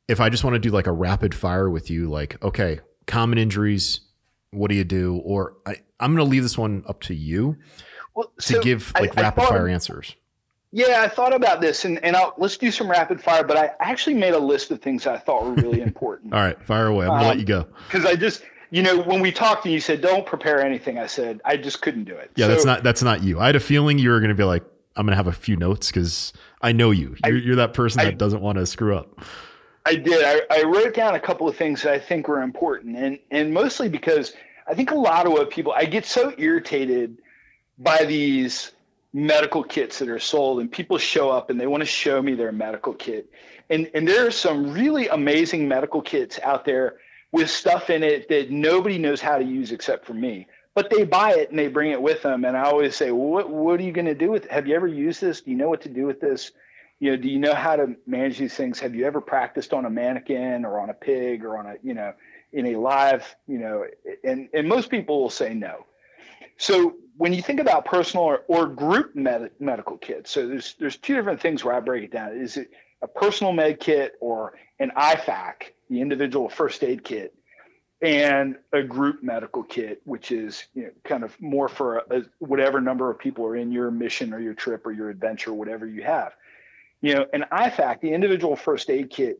if 0.08 0.20
I 0.20 0.30
just 0.30 0.44
want 0.44 0.54
to 0.54 0.60
do 0.60 0.70
like 0.70 0.88
a 0.88 0.92
rapid 0.92 1.34
fire 1.34 1.70
with 1.70 1.90
you, 1.90 2.10
like, 2.10 2.42
okay, 2.44 2.80
common 3.08 3.38
injuries, 3.38 4.02
what 4.52 4.70
do 4.70 4.76
you 4.76 4.84
do? 4.84 5.18
Or 5.26 5.58
I, 5.66 5.78
I'm 6.00 6.16
going 6.16 6.26
to 6.26 6.32
leave 6.32 6.44
this 6.44 6.58
one 6.58 6.84
up 6.88 7.02
to 7.02 7.16
you 7.16 7.58
well, 8.16 8.32
to 8.42 8.60
give 8.60 8.92
like 9.00 9.18
I, 9.18 9.22
rapid 9.22 9.44
I 9.44 9.48
fire 9.48 9.68
answers. 9.68 10.16
Yeah, 10.72 11.02
I 11.04 11.08
thought 11.08 11.34
about 11.34 11.62
this, 11.62 11.86
and 11.86 12.04
and 12.04 12.16
I'll, 12.16 12.34
let's 12.38 12.58
do 12.58 12.72
some 12.72 12.90
rapid 12.90 13.22
fire. 13.22 13.44
But 13.44 13.58
I 13.58 13.72
actually 13.80 14.16
made 14.16 14.34
a 14.34 14.40
list 14.40 14.72
of 14.72 14.82
things 14.82 15.06
I 15.06 15.18
thought 15.18 15.44
were 15.44 15.54
really 15.54 15.82
important. 15.90 16.34
All 16.34 16.40
right, 16.40 16.62
fire 16.64 16.88
away. 16.88 17.06
I'm 17.06 17.12
gonna 17.12 17.22
um, 17.24 17.28
let 17.28 17.40
you 17.40 17.46
go 17.46 17.68
because 17.88 18.06
I 18.06 18.16
just 18.16 18.44
you 18.74 18.82
know, 18.82 19.00
when 19.04 19.22
we 19.22 19.32
talked 19.32 19.66
and 19.66 19.74
you 19.74 19.80
said 19.80 20.02
don't 20.02 20.26
prepare 20.26 20.60
anything, 20.66 20.98
I 20.98 21.06
said 21.06 21.42
I 21.46 21.58
just 21.58 21.84
couldn't 21.84 22.06
do 22.06 22.16
it. 22.16 22.32
Yeah, 22.36 22.48
so, 22.48 22.52
that's 22.54 22.66
not 22.66 22.84
that's 22.84 23.04
not 23.04 23.22
you. 23.22 23.40
I 23.40 23.46
had 23.46 23.56
a 23.56 23.60
feeling 23.60 24.00
you 24.00 24.10
were 24.10 24.20
going 24.20 24.30
to 24.30 24.36
be 24.36 24.44
like, 24.44 24.64
I'm 24.96 25.06
going 25.06 25.12
to 25.12 25.16
have 25.16 25.28
a 25.28 25.32
few 25.32 25.56
notes 25.56 25.90
because 25.90 26.34
I 26.60 26.72
know 26.72 26.90
you. 26.90 27.16
You're, 27.24 27.36
I, 27.36 27.40
you're 27.40 27.56
that 27.58 27.76
person 27.76 28.04
that 28.04 28.18
doesn't 28.18 28.42
want 28.42 28.58
to 28.58 28.66
screw 28.66 28.98
up. 28.98 29.22
I 29.86 29.94
did. 29.94 30.26
I, 30.26 30.42
I 30.50 30.64
wrote 30.64 30.96
down 30.96 31.14
a 31.14 31.20
couple 31.20 31.48
of 31.48 31.56
things 31.56 31.84
that 31.84 31.94
I 31.94 32.00
think 32.00 32.28
were 32.28 32.42
important, 32.42 32.98
and 32.98 33.20
and 33.30 33.54
mostly 33.54 33.90
because 33.90 34.34
I 34.68 34.74
think 34.74 34.90
a 34.90 34.96
lot 34.96 35.28
of 35.28 35.34
what 35.34 35.52
people 35.52 35.72
I 35.78 35.86
get 35.86 36.04
so 36.04 36.34
irritated 36.40 37.20
by 37.78 38.06
these 38.06 38.72
medical 39.14 39.64
kits 39.64 40.00
that 40.00 40.10
are 40.10 40.20
sold, 40.20 40.60
and 40.60 40.72
people 40.72 40.98
show 40.98 41.30
up 41.30 41.50
and 41.50 41.60
they 41.60 41.68
want 41.68 41.82
to 41.82 41.88
show 41.88 42.22
me 42.22 42.36
their 42.36 42.52
medical 42.52 42.94
kit, 42.94 43.30
and 43.70 43.90
and 43.94 44.08
there 44.08 44.28
are 44.28 44.32
some 44.32 44.74
really 44.74 45.08
amazing 45.08 45.68
medical 45.68 46.02
kits 46.02 46.40
out 46.44 46.66
there 46.66 46.96
with 47.32 47.50
stuff 47.50 47.90
in 47.90 48.04
it 48.04 48.30
that 48.30 48.52
nobody 48.52 48.98
knows 48.98 49.20
how 49.20 49.38
to 49.38 49.44
use 49.44 49.72
except 49.72 50.06
for 50.06 50.14
me. 50.14 50.48
But 50.76 50.90
they 50.90 51.04
buy 51.04 51.34
it 51.34 51.52
and 51.52 51.60
they 51.60 51.68
bring 51.68 51.92
it 51.92 52.02
with 52.02 52.24
them. 52.24 52.46
And 52.46 52.58
I 52.58 52.64
always 52.64 52.96
say, 52.96 53.12
what 53.12 53.50
what 53.50 53.80
are 53.80 53.84
you 53.84 53.92
going 53.92 54.06
to 54.06 54.16
do 54.16 54.32
with 54.32 54.46
it? 54.46 54.52
Have 54.52 54.68
you 54.68 54.76
ever 54.76 54.88
used 54.88 55.22
this? 55.22 55.42
Do 55.42 55.52
you 55.52 55.58
know 55.58 55.70
what 55.70 55.82
to 55.82 55.90
do 55.90 56.06
with 56.06 56.20
this? 56.20 56.52
You 57.00 57.12
know, 57.12 57.18
do 57.18 57.28
you 57.28 57.38
know 57.38 57.54
how 57.54 57.76
to 57.76 57.96
manage 58.08 58.38
these 58.38 58.54
things? 58.54 58.80
Have 58.80 58.96
you 58.96 59.06
ever 59.06 59.20
practiced 59.20 59.74
on 59.74 59.86
a 59.86 59.90
mannequin 59.90 60.64
or 60.64 60.80
on 60.80 60.90
a 60.90 60.94
pig 60.94 61.44
or 61.44 61.58
on 61.58 61.66
a, 61.66 61.76
you 61.84 61.94
know, 61.94 62.14
in 62.54 62.68
a 62.68 62.76
live, 62.78 63.36
you 63.48 63.58
know, 63.58 63.86
and, 64.24 64.48
and 64.54 64.70
most 64.70 64.90
people 64.90 65.22
will 65.22 65.30
say 65.30 65.54
no. 65.54 65.86
So 66.58 66.96
when 67.18 67.34
you 67.34 67.42
think 67.42 67.60
about 67.60 67.86
personal 67.86 68.26
or, 68.26 68.44
or 68.48 68.68
group 68.68 69.16
med- 69.16 69.52
medical 69.60 69.98
kits, 69.98 70.32
so 70.32 70.48
there's 70.48 70.76
there's 70.80 70.98
two 70.98 71.16
different 71.16 71.42
things 71.42 71.64
where 71.64 71.76
I 71.76 71.80
break 71.80 72.04
it 72.04 72.12
down. 72.12 72.36
Is 72.36 72.58
it 72.58 72.72
a 73.02 73.08
personal 73.08 73.54
med 73.54 73.80
kit 73.80 74.16
or 74.20 74.54
an 74.80 74.92
IFAK, 74.98 75.72
the 75.90 76.02
individual 76.02 76.50
first 76.50 76.84
aid 76.84 77.04
kit, 77.04 77.36
and 78.02 78.58
a 78.72 78.84
group 78.84 79.24
medical 79.24 79.64
kit, 79.64 80.02
which 80.06 80.32
is 80.32 80.66
you 80.74 80.84
know, 80.84 80.90
kind 81.04 81.24
of 81.24 81.40
more 81.42 81.70
for 81.70 81.98
a, 81.98 82.20
a, 82.20 82.24
whatever 82.40 82.82
number 82.82 83.10
of 83.10 83.20
people 83.20 83.46
are 83.46 83.56
in 83.56 83.72
your 83.72 83.92
mission 83.92 84.34
or 84.34 84.40
your 84.40 84.54
trip 84.54 84.86
or 84.86 84.92
your 84.92 85.10
adventure, 85.10 85.54
whatever 85.54 85.88
you 85.88 86.04
have. 86.04 86.34
You 87.02 87.16
know, 87.16 87.26
an 87.34 87.46
IFAK, 87.52 88.02
the 88.02 88.14
individual 88.14 88.56
first 88.56 88.90
aid 88.90 89.10
kit, 89.10 89.40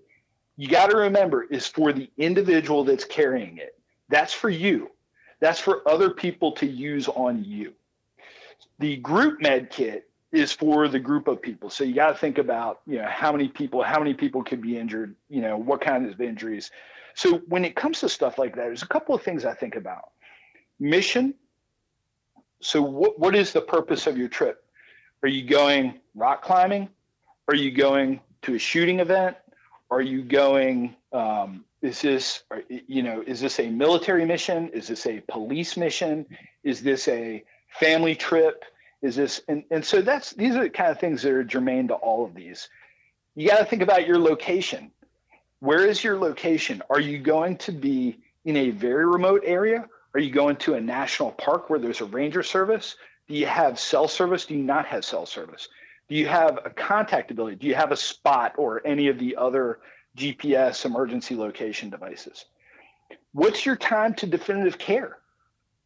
you 0.58 0.68
got 0.68 0.92
to 0.92 0.98
remember 0.98 1.44
is 1.44 1.68
for 1.68 1.92
the 1.92 2.10
individual 2.18 2.84
that's 2.84 3.06
carrying 3.06 3.58
it. 3.58 3.78
That's 4.10 4.34
for 4.34 4.50
you. 4.50 4.92
That's 5.44 5.60
for 5.60 5.86
other 5.86 6.10
people 6.10 6.54
to 6.54 6.66
use 6.66 7.10
on 7.10 7.44
you. 7.44 7.74
The 8.80 8.96
group 8.96 9.42
med 9.42 9.70
kit 9.70 10.10
is 10.32 10.54
for 10.54 10.88
the 10.88 11.00
group 11.00 11.28
of 11.28 11.42
people. 11.42 11.70
So 11.70 11.84
you 11.84 11.94
got 11.94 12.12
to 12.12 12.18
think 12.18 12.38
about, 12.38 12.80
you 12.88 13.00
know, 13.00 13.08
how 13.10 13.34
many 13.34 13.50
people, 13.50 13.84
how 13.84 14.00
many 14.00 14.14
people 14.14 14.42
could 14.42 14.62
be 14.62 14.78
injured, 14.78 15.18
you 15.28 15.42
know, 15.42 15.58
what 15.58 15.82
kind 15.82 16.10
of 16.10 16.22
injuries. 16.22 16.72
So 17.16 17.40
when 17.50 17.66
it 17.66 17.76
comes 17.76 18.00
to 18.00 18.08
stuff 18.08 18.38
like 18.38 18.56
that, 18.56 18.62
there's 18.62 18.84
a 18.84 18.88
couple 18.88 19.16
of 19.16 19.22
things 19.22 19.44
I 19.44 19.54
think 19.54 19.76
about. 19.76 20.12
Mission. 20.80 21.34
So 22.62 22.82
what, 22.82 23.20
what 23.20 23.36
is 23.36 23.52
the 23.52 23.60
purpose 23.60 24.08
of 24.08 24.18
your 24.18 24.30
trip? 24.30 24.64
Are 25.24 25.28
you 25.30 25.46
going 25.46 26.00
rock 26.16 26.42
climbing? 26.42 26.88
Are 27.50 27.56
you 27.56 27.72
going 27.72 28.22
to 28.44 28.56
a 28.56 28.60
shooting 28.60 29.02
event? 29.02 29.36
Are 29.92 30.02
you 30.02 30.24
going, 30.24 30.96
um, 31.12 31.66
is 31.84 32.02
this, 32.02 32.44
you 32.88 33.04
know, 33.04 33.24
is 33.26 33.40
this 33.40 33.60
a 33.60 33.70
military 33.70 34.26
mission? 34.26 34.70
Is 34.70 34.88
this 34.88 35.06
a 35.06 35.20
police 35.28 35.78
mission? 35.78 36.26
Is 36.64 36.82
this 36.82 37.08
a 37.08 37.44
family 37.80 38.16
trip? 38.16 38.66
is 39.04 39.18
this 39.18 39.42
and, 39.48 39.64
and 39.70 39.86
so 39.86 40.02
that's 40.02 40.32
these 40.32 40.56
are 40.56 40.64
the 40.64 40.70
kind 40.70 40.90
of 40.90 41.00
things 41.00 41.22
that 41.22 41.34
are 41.34 41.44
germane 41.44 41.90
to 41.90 41.94
all 41.94 42.26
of 42.26 42.34
these. 42.34 42.70
You 43.36 43.50
got 43.50 43.60
to 43.60 43.66
think 43.66 43.82
about 43.84 44.08
your 44.08 44.18
location. 44.18 44.92
Where 45.60 45.86
is 45.86 46.04
your 46.04 46.18
location? 46.18 46.82
Are 46.90 47.00
you 47.00 47.20
going 47.20 47.58
to 47.58 47.72
be 47.72 48.20
in 48.46 48.58
a 48.58 48.70
very 48.72 49.06
remote 49.06 49.44
area? 49.46 49.88
Are 50.14 50.20
you 50.20 50.32
going 50.32 50.56
to 50.58 50.76
a 50.76 50.82
national 50.82 51.32
park 51.32 51.70
where 51.70 51.80
there's 51.80 52.02
a 52.02 52.06
ranger 52.06 52.44
service? 52.44 52.96
Do 53.28 53.36
you 53.36 53.46
have 53.46 53.80
cell 53.80 54.08
service? 54.08 54.46
Do 54.46 54.56
you 54.56 54.64
not 54.64 54.86
have 54.86 55.04
cell 55.04 55.26
service? 55.26 55.68
Do 56.10 56.16
you 56.16 56.28
have 56.28 56.60
a 56.64 56.70
contact 56.70 57.32
ability? 57.32 57.58
Do 57.58 57.68
you 57.68 57.76
have 57.76 57.92
a 57.92 57.98
spot 57.98 58.54
or 58.58 58.86
any 58.86 59.08
of 59.08 59.20
the 59.20 59.36
other 59.36 59.80
gps 60.18 60.86
emergency 60.86 61.36
location 61.36 61.90
devices 61.90 62.46
what's 63.34 63.66
your 63.66 63.76
time 63.76 64.14
to 64.14 64.26
definitive 64.26 64.78
care 64.78 65.18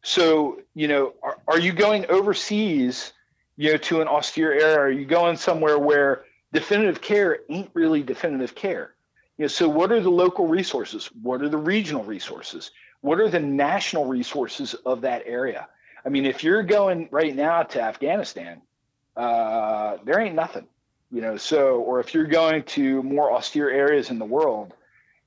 so, 0.02 0.60
you 0.74 0.88
know, 0.88 1.14
are, 1.22 1.38
are 1.46 1.58
you 1.58 1.72
going 1.72 2.06
overseas, 2.10 3.12
you 3.56 3.72
know, 3.72 3.76
to 3.78 4.00
an 4.00 4.08
austere 4.08 4.52
area? 4.52 4.78
Are 4.78 4.90
you 4.90 5.04
going 5.04 5.36
somewhere 5.36 5.78
where 5.78 6.24
definitive 6.52 7.00
care 7.00 7.40
ain't 7.48 7.70
really 7.74 8.02
definitive 8.02 8.54
care? 8.54 8.94
You 9.36 9.44
know, 9.44 9.48
so 9.48 9.68
what 9.68 9.92
are 9.92 10.00
the 10.00 10.10
local 10.10 10.46
resources? 10.46 11.10
What 11.22 11.42
are 11.42 11.48
the 11.48 11.58
regional 11.58 12.04
resources? 12.04 12.70
What 13.00 13.20
are 13.20 13.28
the 13.28 13.40
national 13.40 14.06
resources 14.06 14.74
of 14.74 15.02
that 15.02 15.22
area? 15.26 15.68
I 16.04 16.08
mean, 16.08 16.26
if 16.26 16.42
you're 16.42 16.62
going 16.62 17.08
right 17.10 17.34
now 17.34 17.64
to 17.64 17.82
Afghanistan, 17.82 18.62
uh, 19.16 19.98
there 20.04 20.20
ain't 20.20 20.36
nothing, 20.36 20.66
you 21.10 21.20
know. 21.20 21.36
So, 21.36 21.80
or 21.80 22.00
if 22.00 22.14
you're 22.14 22.26
going 22.26 22.62
to 22.64 23.02
more 23.02 23.32
austere 23.32 23.70
areas 23.70 24.10
in 24.10 24.18
the 24.18 24.24
world, 24.24 24.74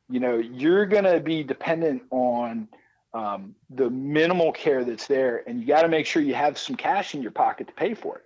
you 0.10 0.20
know, 0.20 0.38
you're 0.38 0.86
going 0.86 1.06
to 1.06 1.20
be 1.20 1.44
dependent 1.44 2.04
on 2.12 2.68
um, 3.14 3.56
the 3.70 3.90
minimal 3.90 4.52
care 4.52 4.84
that's 4.84 5.08
there, 5.08 5.44
and 5.48 5.60
you 5.60 5.68
got 5.68 5.82
to 5.82 5.88
make 5.88 6.06
sure 6.06 6.22
you 6.22 6.34
have 6.34 6.58
some 6.58 6.76
cash 6.76 7.16
in 7.16 7.22
your 7.22 7.32
pocket 7.32 7.68
to 7.68 7.74
pay 7.74 7.94
for 7.94 8.18
it. 8.18 8.26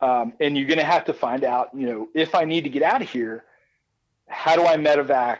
Um, 0.00 0.32
and 0.40 0.56
you're 0.56 0.68
going 0.68 0.78
to 0.78 0.84
have 0.84 1.06
to 1.06 1.12
find 1.12 1.42
out, 1.42 1.70
you 1.74 1.86
know, 1.86 2.08
if 2.14 2.34
I 2.34 2.44
need 2.44 2.64
to 2.64 2.70
get 2.70 2.82
out 2.82 3.02
of 3.02 3.10
here, 3.10 3.44
how 4.28 4.54
do 4.54 4.64
I 4.64 4.76
medevac? 4.76 5.38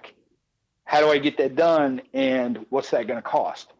How 0.84 1.00
do 1.00 1.10
I 1.10 1.18
get 1.18 1.36
that 1.38 1.54
done? 1.54 2.02
And 2.12 2.66
what's 2.70 2.90
that 2.90 3.06
going 3.06 3.18
to 3.18 3.22
cost? 3.22 3.72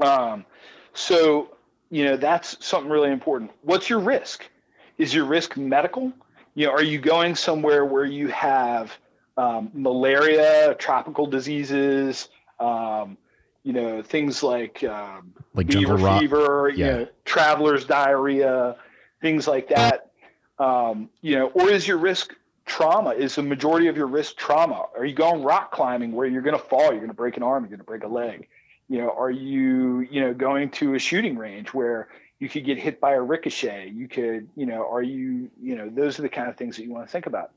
Um, 0.00 0.46
so, 0.94 1.56
you 1.90 2.04
know, 2.04 2.16
that's 2.16 2.64
something 2.64 2.90
really 2.90 3.10
important. 3.10 3.50
What's 3.62 3.90
your 3.90 3.98
risk? 4.00 4.48
Is 4.96 5.14
your 5.14 5.24
risk 5.24 5.56
medical? 5.56 6.12
You 6.54 6.66
know, 6.66 6.72
are 6.72 6.82
you 6.82 6.98
going 6.98 7.34
somewhere 7.34 7.84
where 7.84 8.04
you 8.04 8.28
have 8.28 8.96
um, 9.36 9.70
malaria, 9.72 10.74
tropical 10.74 11.26
diseases, 11.26 12.28
um, 12.60 13.16
you 13.62 13.72
know 13.72 14.02
things 14.02 14.42
like 14.42 14.82
um, 14.84 15.32
like 15.54 15.68
beaver 15.68 15.98
fever, 16.18 16.72
yeah. 16.74 16.86
you 16.86 16.92
know, 16.92 17.08
traveler's 17.24 17.84
diarrhea, 17.84 18.76
things 19.20 19.46
like 19.46 19.68
that. 19.68 20.10
Um, 20.58 21.08
you 21.20 21.38
know, 21.38 21.46
or 21.48 21.70
is 21.70 21.86
your 21.86 21.98
risk 21.98 22.34
trauma? 22.66 23.10
Is 23.10 23.36
the 23.36 23.42
majority 23.42 23.88
of 23.88 23.96
your 23.96 24.06
risk 24.06 24.36
trauma? 24.36 24.86
Are 24.96 25.04
you 25.04 25.14
going 25.14 25.42
rock 25.42 25.72
climbing 25.72 26.12
where 26.12 26.26
you're 26.26 26.42
going 26.42 26.58
to 26.58 26.62
fall, 26.62 26.90
you're 26.90 26.96
going 26.96 27.08
to 27.08 27.14
break 27.14 27.36
an 27.36 27.42
arm, 27.42 27.64
you're 27.64 27.70
going 27.70 27.78
to 27.78 27.84
break 27.84 28.04
a 28.04 28.08
leg? 28.08 28.48
You 28.88 28.98
know, 28.98 29.14
are 29.16 29.30
you 29.30 30.00
you 30.00 30.20
know 30.20 30.34
going 30.34 30.70
to 30.72 30.94
a 30.94 30.98
shooting 30.98 31.38
range 31.38 31.72
where 31.72 32.08
You 32.42 32.48
could 32.48 32.64
get 32.64 32.76
hit 32.76 32.98
by 32.98 33.12
a 33.12 33.20
ricochet. 33.20 33.90
You 33.94 34.08
could, 34.08 34.48
you 34.56 34.66
know, 34.66 34.84
are 34.90 35.00
you, 35.00 35.48
you 35.62 35.76
know, 35.76 35.88
those 35.88 36.18
are 36.18 36.22
the 36.22 36.28
kind 36.28 36.48
of 36.48 36.56
things 36.56 36.74
that 36.74 36.82
you 36.82 36.92
want 36.92 37.06
to 37.06 37.12
think 37.12 37.26
about. 37.26 37.52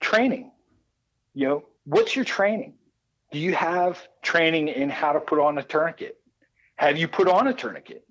Training, 0.00 0.50
you 1.34 1.46
know, 1.46 1.64
what's 1.84 2.16
your 2.16 2.24
training? 2.24 2.74
Do 3.30 3.38
you 3.38 3.54
have 3.54 3.96
training 4.22 4.66
in 4.66 4.90
how 4.90 5.12
to 5.12 5.20
put 5.20 5.38
on 5.38 5.56
a 5.58 5.62
tourniquet? 5.62 6.18
Have 6.74 6.98
you 6.98 7.06
put 7.06 7.28
on 7.28 7.46
a 7.46 7.54
tourniquet? 7.54 8.04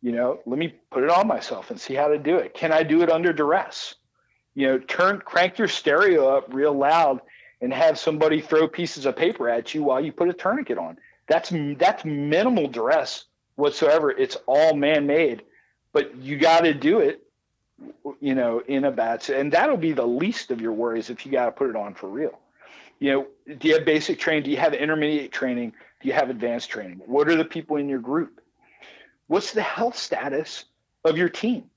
You 0.00 0.12
know, 0.12 0.40
let 0.46 0.58
me 0.58 0.76
put 0.90 1.04
it 1.04 1.10
on 1.10 1.26
myself 1.26 1.70
and 1.70 1.78
see 1.78 1.92
how 1.92 2.08
to 2.08 2.16
do 2.16 2.36
it. 2.36 2.54
Can 2.54 2.72
I 2.72 2.82
do 2.82 3.02
it 3.02 3.10
under 3.10 3.30
duress? 3.34 3.96
You 4.54 4.66
know, 4.66 4.78
turn 4.78 5.20
crank 5.20 5.58
your 5.58 5.68
stereo 5.68 6.38
up 6.38 6.46
real 6.54 6.72
loud 6.72 7.20
and 7.60 7.70
have 7.70 7.98
somebody 7.98 8.40
throw 8.40 8.66
pieces 8.66 9.04
of 9.04 9.14
paper 9.14 9.46
at 9.50 9.74
you 9.74 9.82
while 9.82 10.00
you 10.00 10.10
put 10.10 10.30
a 10.30 10.32
tourniquet 10.32 10.78
on. 10.78 10.96
That's 11.28 11.52
that's 11.76 12.06
minimal 12.06 12.68
duress 12.68 13.26
whatsoever. 13.56 14.10
It's 14.10 14.38
all 14.46 14.74
man-made, 14.74 15.42
but 15.92 16.16
you 16.16 16.38
got 16.38 16.60
to 16.60 16.74
do 16.74 17.00
it. 17.00 17.22
You 18.20 18.34
know, 18.34 18.58
in 18.58 18.84
a 18.84 18.90
bad 18.90 19.26
and 19.30 19.52
that'll 19.52 19.78
be 19.78 19.92
the 19.92 20.06
least 20.06 20.50
of 20.50 20.60
your 20.60 20.72
worries 20.72 21.08
if 21.08 21.24
you 21.24 21.32
got 21.32 21.46
to 21.46 21.52
put 21.52 21.70
it 21.70 21.76
on 21.76 21.94
for 21.94 22.08
real. 22.08 22.38
You 22.98 23.12
know, 23.12 23.54
do 23.54 23.68
you 23.68 23.74
have 23.74 23.86
basic 23.86 24.18
training? 24.18 24.42
Do 24.42 24.50
you 24.50 24.58
have 24.58 24.74
intermediate 24.74 25.32
training? 25.32 25.72
Do 26.02 26.08
you 26.08 26.12
have 26.12 26.28
advanced 26.28 26.68
training? 26.68 27.00
What 27.06 27.28
are 27.28 27.36
the 27.36 27.44
people 27.46 27.76
in 27.76 27.88
your 27.88 27.98
group? 27.98 28.42
What's 29.28 29.52
the 29.52 29.62
health 29.62 29.96
status 29.96 30.66
of 31.06 31.16
your 31.16 31.30
team? 31.30 31.70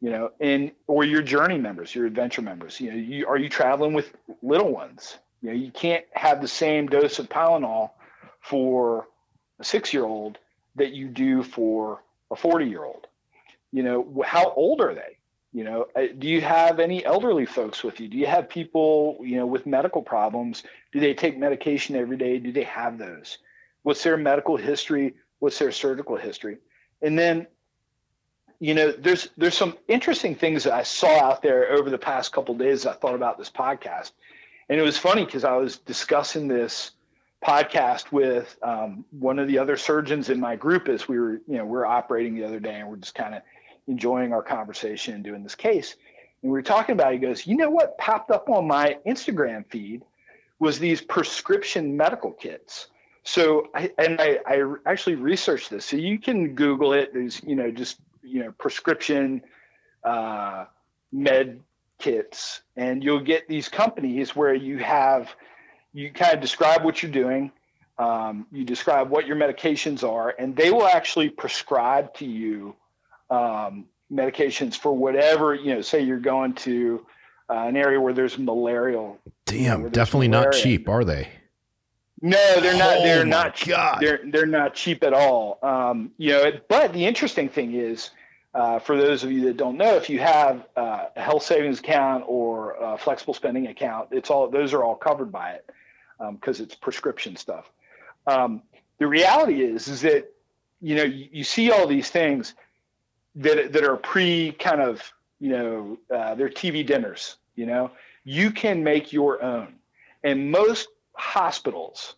you 0.00 0.10
know, 0.10 0.30
and 0.40 0.72
or 0.86 1.04
your 1.04 1.22
journey 1.22 1.58
members, 1.58 1.94
your 1.94 2.06
adventure 2.06 2.42
members. 2.42 2.80
You 2.80 2.90
know, 2.90 2.96
you, 2.96 3.26
are 3.26 3.36
you 3.36 3.48
traveling 3.48 3.94
with 3.94 4.12
little 4.42 4.72
ones? 4.72 5.16
You 5.42 5.50
know, 5.50 5.56
you 5.56 5.70
can't 5.70 6.04
have 6.12 6.40
the 6.40 6.48
same 6.48 6.86
dose 6.86 7.18
of 7.18 7.28
Tylenol 7.28 7.90
for 8.40 9.06
a 9.58 9.64
six-year-old 9.64 10.38
that 10.76 10.92
you 10.92 11.08
do 11.08 11.42
for 11.42 12.02
a 12.30 12.36
40-year-old. 12.36 13.07
You 13.72 13.82
know, 13.82 14.22
how 14.24 14.52
old 14.52 14.80
are 14.80 14.94
they? 14.94 15.18
You 15.52 15.64
know, 15.64 15.86
uh, 15.96 16.08
do 16.18 16.28
you 16.28 16.40
have 16.42 16.78
any 16.78 17.04
elderly 17.04 17.46
folks 17.46 17.82
with 17.82 18.00
you? 18.00 18.08
Do 18.08 18.18
you 18.18 18.26
have 18.26 18.48
people, 18.48 19.18
you 19.22 19.36
know, 19.36 19.46
with 19.46 19.66
medical 19.66 20.02
problems? 20.02 20.62
Do 20.92 21.00
they 21.00 21.14
take 21.14 21.38
medication 21.38 21.96
every 21.96 22.16
day? 22.16 22.38
Do 22.38 22.52
they 22.52 22.64
have 22.64 22.98
those? 22.98 23.38
What's 23.82 24.02
their 24.02 24.16
medical 24.16 24.56
history? 24.56 25.14
What's 25.38 25.58
their 25.58 25.72
surgical 25.72 26.16
history? 26.16 26.58
And 27.00 27.18
then 27.18 27.46
you 28.60 28.74
know, 28.74 28.92
there's 28.92 29.28
there's 29.36 29.56
some 29.56 29.76
interesting 29.86 30.34
things 30.34 30.64
that 30.64 30.72
I 30.72 30.82
saw 30.82 31.20
out 31.20 31.42
there 31.42 31.70
over 31.70 31.90
the 31.90 31.98
past 31.98 32.32
couple 32.32 32.54
days. 32.56 32.86
I 32.86 32.92
thought 32.92 33.14
about 33.14 33.38
this 33.38 33.50
podcast, 33.50 34.12
and 34.68 34.80
it 34.80 34.82
was 34.82 34.98
funny 34.98 35.24
because 35.24 35.44
I 35.44 35.56
was 35.56 35.78
discussing 35.78 36.48
this 36.48 36.90
podcast 37.44 38.10
with 38.10 38.56
um, 38.62 39.04
one 39.10 39.38
of 39.38 39.46
the 39.46 39.58
other 39.58 39.76
surgeons 39.76 40.28
in 40.28 40.40
my 40.40 40.56
group 40.56 40.88
as 40.88 41.06
we 41.06 41.20
were, 41.20 41.34
you 41.46 41.56
know, 41.56 41.64
we 41.64 41.78
are 41.78 41.86
operating 41.86 42.34
the 42.34 42.44
other 42.44 42.58
day, 42.58 42.80
and 42.80 42.88
we're 42.88 42.96
just 42.96 43.14
kind 43.14 43.34
of 43.34 43.42
enjoying 43.88 44.32
our 44.32 44.42
conversation 44.42 45.14
and 45.14 45.24
doing 45.24 45.42
this 45.42 45.54
case. 45.54 45.96
And 46.42 46.52
we 46.52 46.58
were 46.58 46.62
talking 46.62 46.92
about. 46.92 47.12
It. 47.12 47.20
He 47.20 47.26
goes, 47.26 47.46
"You 47.46 47.56
know 47.56 47.70
what 47.70 47.98
popped 47.98 48.30
up 48.30 48.48
on 48.48 48.66
my 48.66 48.98
Instagram 49.06 49.66
feed 49.70 50.04
was 50.58 50.78
these 50.78 51.00
prescription 51.00 51.96
medical 51.96 52.32
kits." 52.32 52.88
So, 53.24 53.68
I, 53.74 53.90
and 53.98 54.20
I, 54.20 54.38
I 54.46 54.62
actually 54.86 55.16
researched 55.16 55.68
this. 55.70 55.84
So 55.84 55.96
you 55.96 56.18
can 56.18 56.54
Google 56.54 56.94
it. 56.94 57.12
There's, 57.12 57.42
you 57.44 57.56
know, 57.56 57.70
just 57.70 57.98
you 58.22 58.44
know 58.44 58.52
prescription 58.52 59.42
uh, 60.04 60.66
med 61.12 61.60
kits, 61.98 62.62
and 62.76 63.02
you'll 63.02 63.20
get 63.20 63.48
these 63.48 63.68
companies 63.68 64.36
where 64.36 64.54
you 64.54 64.78
have 64.78 65.28
you 65.92 66.12
kind 66.12 66.34
of 66.34 66.40
describe 66.40 66.84
what 66.84 67.02
you're 67.02 67.12
doing, 67.12 67.50
um, 67.98 68.46
you 68.52 68.64
describe 68.64 69.10
what 69.10 69.26
your 69.26 69.36
medications 69.36 70.08
are, 70.08 70.34
and 70.38 70.54
they 70.54 70.70
will 70.70 70.86
actually 70.86 71.28
prescribe 71.28 72.14
to 72.14 72.24
you 72.24 72.76
um, 73.30 73.86
medications 74.12 74.76
for 74.76 74.92
whatever 74.92 75.54
you 75.54 75.74
know. 75.74 75.80
Say 75.80 76.02
you're 76.02 76.18
going 76.18 76.54
to 76.54 77.06
uh, 77.50 77.54
an 77.54 77.76
area 77.76 78.00
where 78.00 78.12
there's 78.12 78.38
malarial. 78.38 79.18
Damn, 79.46 79.88
definitely 79.90 80.28
malaria. 80.28 80.50
not 80.50 80.54
cheap, 80.54 80.88
are 80.88 81.04
they? 81.04 81.28
No, 82.20 82.60
they're 82.60 82.76
not. 82.76 82.98
Oh 82.98 83.02
they're 83.02 83.24
not. 83.24 83.62
God. 83.66 83.98
They're 84.00 84.20
they're 84.24 84.46
not 84.46 84.74
cheap 84.74 85.04
at 85.04 85.12
all. 85.12 85.58
Um, 85.62 86.10
you 86.18 86.30
know, 86.30 86.52
but 86.68 86.92
the 86.92 87.04
interesting 87.04 87.48
thing 87.48 87.74
is, 87.74 88.10
uh, 88.54 88.80
for 88.80 88.96
those 88.96 89.22
of 89.22 89.30
you 89.30 89.44
that 89.44 89.56
don't 89.56 89.76
know, 89.76 89.94
if 89.94 90.10
you 90.10 90.18
have 90.18 90.66
uh, 90.76 91.06
a 91.14 91.22
health 91.22 91.44
savings 91.44 91.78
account 91.78 92.24
or 92.26 92.72
a 92.80 92.98
flexible 92.98 93.34
spending 93.34 93.68
account, 93.68 94.08
it's 94.10 94.30
all 94.30 94.50
those 94.50 94.74
are 94.74 94.82
all 94.82 94.96
covered 94.96 95.30
by 95.30 95.50
it 95.50 95.70
because 96.32 96.58
um, 96.58 96.64
it's 96.64 96.74
prescription 96.74 97.36
stuff. 97.36 97.70
Um, 98.26 98.62
the 98.98 99.06
reality 99.06 99.62
is, 99.62 99.86
is 99.86 100.00
that 100.02 100.32
you 100.80 100.96
know 100.96 101.04
you, 101.04 101.28
you, 101.30 101.44
see 101.44 101.70
all 101.70 101.86
these 101.86 102.10
things 102.10 102.54
that 103.38 103.72
that 103.72 103.84
are 103.84 103.96
pre 103.96 104.52
kind 104.52 104.80
of 104.80 105.02
you 105.40 105.50
know 105.50 105.98
uh, 106.14 106.34
they're 106.34 106.48
TV 106.48 106.86
dinners. 106.86 107.36
You 107.56 107.66
know, 107.66 107.90
you 108.24 108.50
can 108.50 108.84
make 108.84 109.12
your 109.12 109.42
own, 109.42 109.74
and 110.22 110.50
most 110.50 110.88
hospitals 111.14 112.14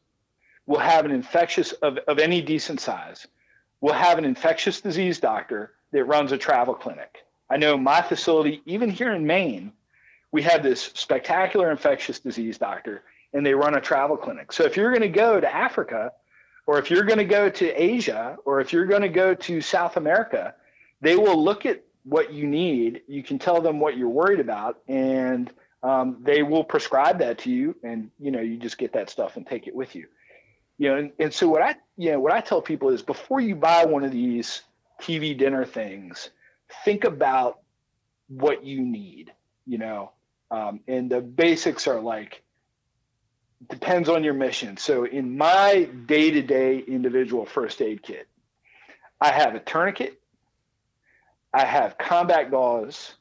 will 0.67 0.79
have 0.79 1.05
an 1.05 1.11
infectious 1.11 1.73
of, 1.73 1.99
of 2.07 2.19
any 2.19 2.43
decent 2.43 2.81
size 2.81 3.27
will 3.81 3.95
have 3.95 4.19
an 4.19 4.25
infectious 4.25 4.81
disease 4.81 5.19
doctor 5.19 5.73
that 5.93 6.05
runs 6.05 6.33
a 6.33 6.39
travel 6.39 6.75
clinic. 6.75 7.25
I 7.49 7.57
know 7.57 7.77
my 7.77 8.03
facility, 8.03 8.63
even 8.67 8.91
here 8.91 9.13
in 9.13 9.27
Maine, 9.27 9.73
we 10.33 10.43
have 10.43 10.63
this 10.63 10.93
spectacular 10.95 11.71
infectious 11.71 12.21
disease 12.21 12.59
doctor, 12.59 13.03
and 13.33 13.45
they 13.45 13.55
run 13.55 13.75
a 13.75 13.81
travel 13.81 14.17
clinic. 14.17 14.53
So 14.53 14.65
if 14.65 14.77
you're 14.77 14.91
going 14.91 15.03
to 15.03 15.09
go 15.09 15.41
to 15.41 15.53
Africa, 15.53 16.13
or 16.67 16.79
if 16.79 16.91
you're 16.91 17.05
going 17.05 17.19
to 17.19 17.25
go 17.25 17.49
to 17.49 17.83
Asia, 17.83 18.37
or 18.45 18.61
if 18.61 18.73
you're 18.73 18.87
going 18.87 19.03
to 19.03 19.09
go 19.09 19.35
to 19.35 19.61
South 19.61 19.97
America, 19.97 20.55
they 21.01 21.17
will 21.17 21.43
look 21.43 21.67
at 21.67 21.83
what 22.05 22.33
you 22.33 22.47
need. 22.47 23.03
You 23.09 23.23
can 23.23 23.39
tell 23.39 23.61
them 23.61 23.81
what 23.81 23.97
you're 23.97 24.09
worried 24.09 24.41
about, 24.41 24.79
and 24.89 25.51
um, 25.83 26.19
they 26.23 26.43
will 26.43 26.65
prescribe 26.65 27.19
that 27.21 27.39
to 27.39 27.51
you, 27.51 27.77
and 27.83 28.11
you 28.19 28.31
know 28.31 28.41
you 28.41 28.57
just 28.57 28.79
get 28.79 28.93
that 28.95 29.11
stuff 29.11 29.37
and 29.37 29.47
take 29.47 29.67
it 29.67 29.75
with 29.75 29.95
you. 29.95 30.07
You 30.79 30.89
know, 30.89 30.97
and, 30.97 31.13
and 31.19 31.35
so 31.35 31.49
what 31.49 31.63
I 31.63 31.77
you 31.97 32.13
know 32.13 32.21
what 32.21 32.33
I 32.33 32.41
tell 32.41 32.63
people 32.63 32.91
is 32.91 33.03
before 33.03 33.41
you 33.41 33.55
buy 33.55 33.85
one 33.85 34.05
of 34.05 34.13
these 34.13 34.63
TV 35.01 35.37
dinner 35.37 35.65
things, 35.65 36.31
think 36.85 37.05
about 37.05 37.61
what 38.29 38.65
you 38.65 38.81
need, 38.81 39.33
you 39.67 39.79
know. 39.79 40.13
Um, 40.51 40.81
and 40.89 41.11
the 41.11 41.21
basics 41.21 41.87
are 41.87 42.01
like, 42.01 42.43
depends 43.69 44.09
on 44.09 44.25
your 44.25 44.35
mission. 44.35 44.77
So 44.77 45.05
in 45.05 45.37
my 45.37 45.89
day 46.07 46.31
to 46.31 46.43
day 46.43 46.79
individual 46.79 47.47
first 47.47 47.81
aid 47.81 48.03
kit, 48.03 48.27
I 49.21 49.31
have 49.31 49.55
a 49.55 49.61
tourniquet, 49.61 50.20
I 51.53 51.65
have 51.65 51.99
combat 51.99 52.51
gauze, 52.51 53.15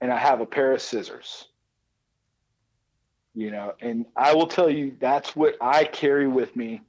and 0.00 0.12
I 0.12 0.18
have 0.18 0.40
a 0.40 0.46
pair 0.46 0.72
of 0.72 0.82
scissors. 0.82 1.46
You 3.34 3.50
know, 3.50 3.74
and 3.80 4.06
I 4.16 4.34
will 4.34 4.46
tell 4.46 4.70
you 4.70 4.96
that's 4.98 5.36
what 5.36 5.56
I 5.60 5.84
carry 5.84 6.26
with 6.26 6.56
me 6.56 6.80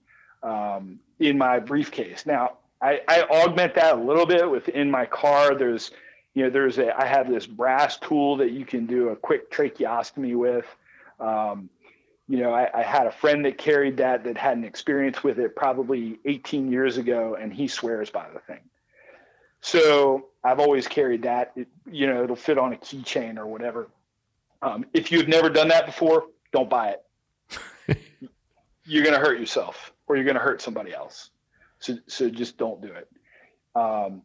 um, 0.43 0.99
in 1.19 1.37
my 1.37 1.59
briefcase. 1.59 2.25
Now, 2.25 2.57
I, 2.81 3.01
I 3.07 3.23
augment 3.23 3.75
that 3.75 3.95
a 3.97 4.01
little 4.01 4.25
bit 4.25 4.49
within 4.49 4.89
my 4.89 5.05
car. 5.05 5.55
There's, 5.55 5.91
you 6.35 6.43
know, 6.43 6.49
there's 6.49 6.77
a, 6.77 6.95
I 6.97 7.05
have 7.05 7.29
this 7.29 7.45
brass 7.45 7.97
tool 7.97 8.37
that 8.37 8.51
you 8.51 8.65
can 8.65 8.85
do 8.85 9.09
a 9.09 9.15
quick 9.15 9.51
tracheostomy 9.51 10.35
with. 10.35 10.65
Um, 11.19 11.69
you 12.29 12.39
know, 12.39 12.53
I, 12.53 12.69
I, 12.73 12.83
had 12.83 13.07
a 13.07 13.11
friend 13.11 13.45
that 13.45 13.57
carried 13.57 13.97
that 13.97 14.25
that 14.25 14.37
had 14.37 14.57
an 14.57 14.63
experience 14.63 15.23
with 15.23 15.39
it 15.39 15.55
probably 15.55 16.19
18 16.25 16.71
years 16.71 16.97
ago, 16.97 17.37
and 17.39 17.51
he 17.51 17.67
swears 17.67 18.09
by 18.09 18.27
the 18.33 18.39
thing. 18.39 18.59
So 19.61 20.27
I've 20.43 20.59
always 20.59 20.87
carried 20.87 21.23
that. 21.23 21.51
It, 21.55 21.67
you 21.89 22.07
know, 22.07 22.23
it'll 22.23 22.35
fit 22.35 22.57
on 22.57 22.73
a 22.73 22.77
keychain 22.77 23.37
or 23.37 23.45
whatever. 23.45 23.87
Um, 24.61 24.85
if 24.93 25.11
you've 25.11 25.27
never 25.27 25.49
done 25.49 25.67
that 25.69 25.85
before, 25.85 26.25
don't 26.51 26.69
buy 26.69 26.95
it. 26.95 27.97
you're 28.85 29.03
going 29.03 29.15
to 29.15 29.19
hurt 29.19 29.39
yourself, 29.39 29.91
or 30.07 30.15
you're 30.15 30.25
going 30.25 30.35
to 30.35 30.41
hurt 30.41 30.61
somebody 30.61 30.93
else. 30.93 31.29
So 31.79 31.97
so 32.07 32.29
just 32.29 32.57
don't 32.57 32.81
do 32.81 32.87
it. 32.87 33.09
Um, 33.75 34.23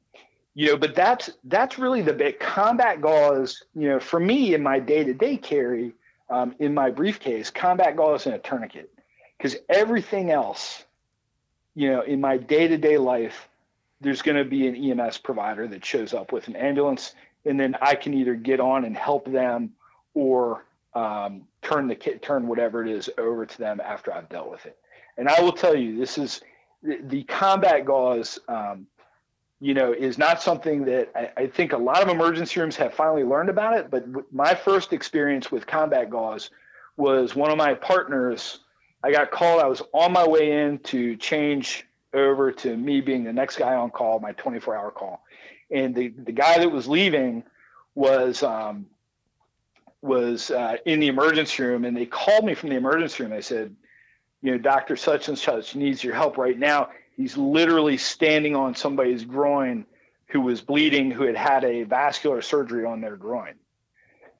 you 0.55 0.69
know, 0.69 0.77
but 0.77 0.95
that's 0.95 1.31
that's 1.45 1.79
really 1.79 2.03
the 2.03 2.13
big 2.13 2.39
combat 2.39 3.01
gauze. 3.01 3.63
You 3.75 3.89
know, 3.91 4.01
for 4.01 4.21
me 4.21 4.55
in 4.55 4.63
my 4.63 4.79
day 4.79 5.05
to 5.05 5.15
day 5.15 5.37
carry 5.37 5.93
um, 6.31 6.55
in 6.59 6.73
my 6.73 6.91
briefcase, 6.91 7.51
combat 7.51 7.97
gauze 7.97 8.27
and 8.27 8.35
a 8.35 8.39
tourniquet, 8.39 8.91
because 9.37 9.57
everything 9.69 10.31
else, 10.31 10.85
you 11.75 11.91
know, 11.91 12.03
in 12.03 12.21
my 12.21 12.39
day 12.39 12.69
to 12.69 12.79
day 12.79 12.97
life, 12.97 13.49
there's 14.03 14.23
going 14.23 14.37
to 14.37 14.45
be 14.45 14.66
an 14.66 15.01
EMS 15.01 15.19
provider 15.19 15.66
that 15.69 15.85
shows 15.85 16.12
up 16.12 16.33
with 16.33 16.49
an 16.49 16.57
ambulance, 16.57 17.15
and 17.45 17.59
then 17.59 17.77
I 17.81 17.95
can 17.95 18.15
either 18.15 18.35
get 18.35 18.61
on 18.61 18.85
and 18.85 18.97
help 18.97 19.31
them 19.31 19.73
or 20.15 20.65
um, 20.95 21.43
turn 21.62 21.89
the 21.89 21.95
kit, 21.95 22.23
turn 22.23 22.47
whatever 22.47 22.85
it 22.85 22.91
is 22.91 23.09
over 23.16 23.47
to 23.47 23.59
them 23.59 23.81
after 23.81 24.12
I've 24.12 24.29
dealt 24.29 24.51
with 24.51 24.66
it. 24.66 24.77
And 25.16 25.29
I 25.29 25.41
will 25.41 25.53
tell 25.53 25.74
you, 25.74 25.97
this 25.97 26.19
is 26.19 26.43
the, 26.83 27.23
combat 27.24 27.85
gauze, 27.85 28.39
um, 28.49 28.87
you 29.61 29.74
know, 29.74 29.93
is 29.93 30.19
not 30.19 30.43
something 30.43 30.85
that 30.87 31.11
I, 31.15 31.43
I, 31.43 31.47
think 31.47 31.73
a 31.73 31.79
lot 31.79 32.03
of 32.03 32.09
emergency 32.09 32.59
rooms 32.59 32.74
have 32.77 32.93
finally 32.93 33.23
learned 33.23 33.49
about 33.49 33.77
it. 33.77 33.91
But 33.91 34.05
my 34.33 34.55
first 34.55 34.93
experience 34.93 35.53
with 35.53 35.66
combat 35.66 36.11
gauze 36.11 36.51
was 36.97 37.37
one 37.37 37.51
of 37.51 37.57
my 37.57 37.74
partners. 37.74 38.59
I 39.05 39.12
got 39.12 39.31
called. 39.31 39.62
I 39.62 39.66
was 39.66 39.83
on 39.93 40.12
my 40.12 40.27
way 40.27 40.62
in 40.62 40.79
to 40.81 41.16
change 41.16 41.87
over 42.14 42.52
to 42.52 42.76
me 42.76 43.01
being 43.01 43.24
the 43.24 43.32
next 43.32 43.56
guy 43.56 43.74
on 43.74 43.90
call, 43.90 44.20
my 44.20 44.32
24 44.32 44.76
hour 44.76 44.90
call. 44.90 45.24
and 45.70 45.94
the 45.94 46.09
the 46.09 46.32
guy 46.32 46.59
that 46.59 46.70
was 46.70 46.89
leaving 46.89 47.44
was 47.94 48.43
um, 48.43 48.86
was 50.02 50.51
uh, 50.51 50.76
in 50.86 51.01
the 51.01 51.09
emergency 51.09 51.62
room, 51.62 51.84
and 51.84 51.97
they 51.97 52.06
called 52.06 52.44
me 52.44 52.55
from 52.55 52.70
the 52.70 52.76
emergency 52.76 53.22
room. 53.22 53.32
They 53.32 53.40
said, 53.43 53.74
you 54.43 54.52
know, 54.52 54.59
Doctor 54.59 54.97
such 54.97 55.28
and 55.28 55.39
such 55.39 55.76
needs 55.76 56.02
your 56.05 56.14
help 56.14 56.36
right 56.39 56.59
now. 56.59 56.90
He's 57.16 57.36
literally 57.36 57.97
standing 57.98 58.56
on 58.56 58.74
somebody's 58.74 59.24
groin 59.24 59.86
who 60.28 60.40
was 60.40 60.60
bleeding, 60.60 61.10
who 61.10 61.24
had 61.24 61.36
had 61.36 61.64
a 61.64 61.84
vascular 61.84 62.43
surgery 62.43 62.84
on 62.84 63.01
their 63.01 63.16
groin. 63.16 63.55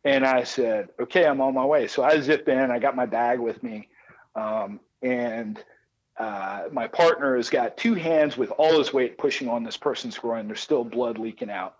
And 0.05 0.25
I 0.27 0.45
said, 0.45 0.89
okay, 1.01 1.27
I'm 1.27 1.41
on 1.41 1.55
my 1.55 1.65
way. 1.65 1.87
So 1.87 2.03
I 2.03 2.19
zip 2.21 2.49
in. 2.49 2.71
I 2.71 2.79
got 2.81 2.97
my 2.97 3.07
bag 3.07 3.39
with 3.41 3.63
me, 3.63 3.89
um, 4.35 4.81
and 5.03 5.63
uh, 6.23 6.69
my 6.71 6.87
partner 6.87 7.37
has 7.37 7.51
got 7.51 7.77
two 7.77 7.95
hands 7.95 8.37
with 8.37 8.53
all 8.53 8.79
his 8.79 8.93
weight 8.93 9.19
pushing 9.19 9.49
on 9.49 9.65
this 9.65 9.77
person's 9.77 10.17
groin. 10.17 10.47
There's 10.47 10.61
still 10.61 10.85
blood 10.85 11.19
leaking 11.19 11.51
out. 11.51 11.75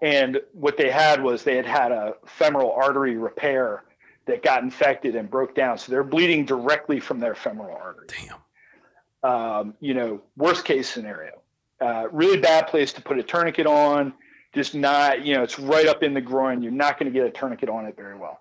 And 0.00 0.40
what 0.52 0.76
they 0.76 0.88
had 0.88 1.20
was 1.20 1.42
they 1.42 1.56
had 1.56 1.66
had 1.66 1.90
a 1.90 2.14
femoral 2.26 2.70
artery 2.70 3.16
repair 3.16 3.82
that 4.26 4.44
got 4.44 4.62
infected 4.62 5.16
and 5.16 5.28
broke 5.28 5.56
down. 5.56 5.78
So 5.78 5.90
they're 5.90 6.04
bleeding 6.04 6.44
directly 6.44 7.00
from 7.00 7.18
their 7.18 7.34
femoral 7.34 7.76
artery. 7.76 8.06
Damn. 8.06 9.28
Um, 9.28 9.74
you 9.80 9.94
know, 9.94 10.22
worst 10.36 10.64
case 10.64 10.88
scenario. 10.88 11.42
Uh, 11.80 12.06
really 12.12 12.38
bad 12.38 12.68
place 12.68 12.92
to 12.92 13.02
put 13.02 13.18
a 13.18 13.24
tourniquet 13.24 13.66
on. 13.66 14.12
Just 14.54 14.76
not, 14.76 15.26
you 15.26 15.34
know, 15.34 15.42
it's 15.42 15.58
right 15.58 15.88
up 15.88 16.04
in 16.04 16.14
the 16.14 16.20
groin. 16.20 16.62
You're 16.62 16.70
not 16.70 17.00
going 17.00 17.12
to 17.12 17.18
get 17.18 17.26
a 17.26 17.32
tourniquet 17.32 17.68
on 17.68 17.84
it 17.86 17.96
very 17.96 18.16
well. 18.16 18.38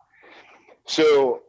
So 0.85 1.41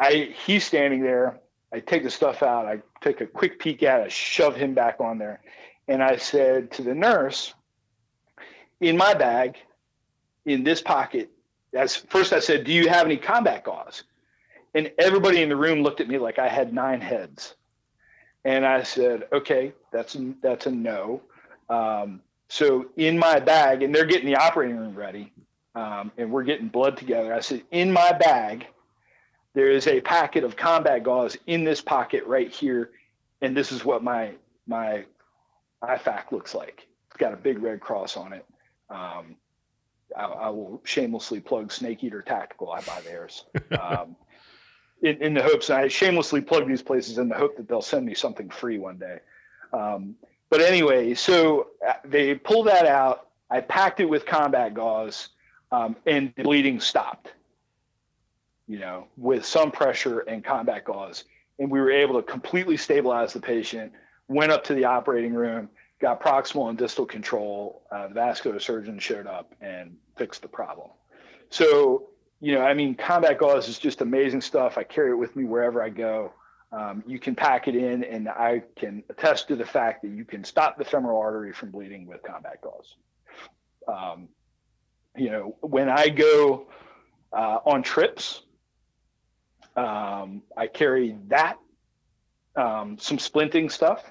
I, 0.00 0.34
he's 0.46 0.64
standing 0.64 1.02
there. 1.02 1.38
I 1.72 1.80
take 1.80 2.02
the 2.02 2.10
stuff 2.10 2.42
out. 2.42 2.66
I 2.66 2.82
take 3.00 3.20
a 3.20 3.26
quick 3.26 3.58
peek 3.58 3.82
at 3.82 4.00
it. 4.00 4.12
Shove 4.12 4.56
him 4.56 4.74
back 4.74 5.00
on 5.00 5.18
there. 5.18 5.40
And 5.88 6.02
I 6.02 6.16
said 6.16 6.70
to 6.72 6.82
the 6.82 6.94
nurse, 6.94 7.54
in 8.80 8.96
my 8.96 9.14
bag, 9.14 9.56
in 10.44 10.64
this 10.64 10.82
pocket, 10.82 11.30
as 11.72 11.96
first 11.96 12.32
I 12.32 12.40
said, 12.40 12.64
do 12.64 12.72
you 12.72 12.88
have 12.88 13.06
any 13.06 13.16
combat 13.16 13.64
gauze? 13.64 14.02
And 14.74 14.90
everybody 14.98 15.42
in 15.42 15.48
the 15.48 15.56
room 15.56 15.82
looked 15.82 16.00
at 16.00 16.08
me 16.08 16.18
like 16.18 16.38
I 16.38 16.48
had 16.48 16.72
nine 16.72 17.00
heads. 17.00 17.54
And 18.44 18.66
I 18.66 18.82
said, 18.82 19.28
okay, 19.32 19.72
that's 19.92 20.14
a, 20.14 20.34
that's 20.42 20.66
a 20.66 20.70
no. 20.70 21.22
Um, 21.70 22.20
so 22.48 22.86
in 22.96 23.18
my 23.18 23.38
bag, 23.40 23.82
and 23.82 23.94
they're 23.94 24.04
getting 24.04 24.26
the 24.26 24.36
operating 24.36 24.76
room 24.76 24.94
ready, 24.94 25.32
um, 25.74 26.12
and 26.18 26.30
we're 26.30 26.42
getting 26.42 26.68
blood 26.68 26.96
together. 26.96 27.32
I 27.32 27.40
said, 27.40 27.62
in 27.70 27.92
my 27.92 28.12
bag, 28.12 28.66
there 29.54 29.70
is 29.70 29.86
a 29.86 30.00
packet 30.00 30.44
of 30.44 30.56
combat 30.56 31.02
gauze 31.02 31.36
in 31.46 31.64
this 31.64 31.80
pocket 31.80 32.24
right 32.26 32.50
here, 32.50 32.90
and 33.40 33.56
this 33.56 33.72
is 33.72 33.84
what 33.84 34.02
my 34.02 34.32
my 34.66 35.04
IFAK 35.82 36.32
looks 36.32 36.54
like. 36.54 36.86
It's 37.08 37.18
got 37.18 37.32
a 37.32 37.36
big 37.36 37.62
red 37.62 37.80
cross 37.80 38.16
on 38.16 38.32
it. 38.32 38.46
Um, 38.88 39.36
I, 40.16 40.24
I, 40.24 40.48
will 40.50 40.80
shamelessly 40.84 41.40
plug 41.40 41.72
Snake 41.72 42.04
Eater 42.04 42.22
Tactical. 42.22 42.70
I 42.70 42.80
buy 42.82 43.00
theirs. 43.00 43.44
Um, 43.80 44.16
in, 45.02 45.20
in, 45.20 45.34
the 45.34 45.42
hopes, 45.42 45.68
I 45.68 45.88
shamelessly 45.88 46.42
plug 46.42 46.68
these 46.68 46.82
places 46.82 47.18
in 47.18 47.28
the 47.28 47.34
hope 47.34 47.56
that 47.56 47.66
they'll 47.66 47.82
send 47.82 48.06
me 48.06 48.14
something 48.14 48.48
free 48.50 48.78
one 48.78 48.98
day. 48.98 49.18
Um, 49.72 50.14
but 50.48 50.60
anyway, 50.60 51.14
so 51.14 51.68
uh, 51.86 51.94
they 52.04 52.34
pulled 52.34 52.68
that 52.68 52.86
out. 52.86 53.28
I 53.50 53.60
packed 53.60 53.98
it 53.98 54.04
with 54.04 54.26
combat 54.26 54.74
gauze, 54.74 55.30
um, 55.72 55.96
and 56.06 56.32
the 56.36 56.44
bleeding 56.44 56.78
stopped. 56.78 57.32
You 58.66 58.78
know, 58.78 59.08
with 59.16 59.44
some 59.44 59.70
pressure 59.70 60.20
and 60.20 60.44
combat 60.44 60.84
gauze, 60.84 61.24
and 61.58 61.70
we 61.70 61.80
were 61.80 61.90
able 61.90 62.20
to 62.20 62.22
completely 62.22 62.76
stabilize 62.76 63.32
the 63.32 63.40
patient. 63.40 63.92
Went 64.28 64.52
up 64.52 64.64
to 64.64 64.74
the 64.74 64.84
operating 64.84 65.34
room 65.34 65.68
got 66.02 66.20
proximal 66.20 66.68
and 66.68 66.76
distal 66.76 67.06
control. 67.06 67.86
Uh, 67.90 68.08
the 68.08 68.14
vascular 68.14 68.58
surgeon 68.58 68.98
showed 68.98 69.26
up 69.26 69.54
and 69.62 69.96
fixed 70.18 70.42
the 70.42 70.48
problem. 70.48 70.90
So, 71.48 72.08
you 72.40 72.54
know, 72.54 72.60
I 72.60 72.74
mean, 72.74 72.96
combat 72.96 73.38
gauze 73.38 73.68
is 73.68 73.78
just 73.78 74.00
amazing 74.02 74.40
stuff. 74.40 74.76
I 74.76 74.82
carry 74.82 75.12
it 75.12 75.14
with 75.14 75.34
me 75.36 75.44
wherever 75.44 75.82
I 75.82 75.88
go. 75.88 76.32
Um, 76.72 77.04
you 77.06 77.18
can 77.18 77.34
pack 77.34 77.68
it 77.68 77.76
in, 77.76 78.02
and 78.02 78.28
I 78.28 78.62
can 78.76 79.04
attest 79.10 79.48
to 79.48 79.56
the 79.56 79.64
fact 79.64 80.02
that 80.02 80.08
you 80.08 80.24
can 80.24 80.42
stop 80.42 80.76
the 80.76 80.84
femoral 80.84 81.20
artery 81.20 81.52
from 81.52 81.70
bleeding 81.70 82.06
with 82.06 82.22
combat 82.22 82.60
gauze. 82.62 82.96
Um, 83.86 84.28
you 85.16 85.30
know, 85.30 85.56
when 85.60 85.88
I 85.88 86.08
go 86.08 86.66
uh, 87.32 87.58
on 87.64 87.82
trips, 87.82 88.42
um, 89.76 90.42
I 90.56 90.66
carry 90.66 91.16
that, 91.28 91.58
um, 92.56 92.98
some 92.98 93.18
splinting 93.18 93.70
stuff, 93.70 94.04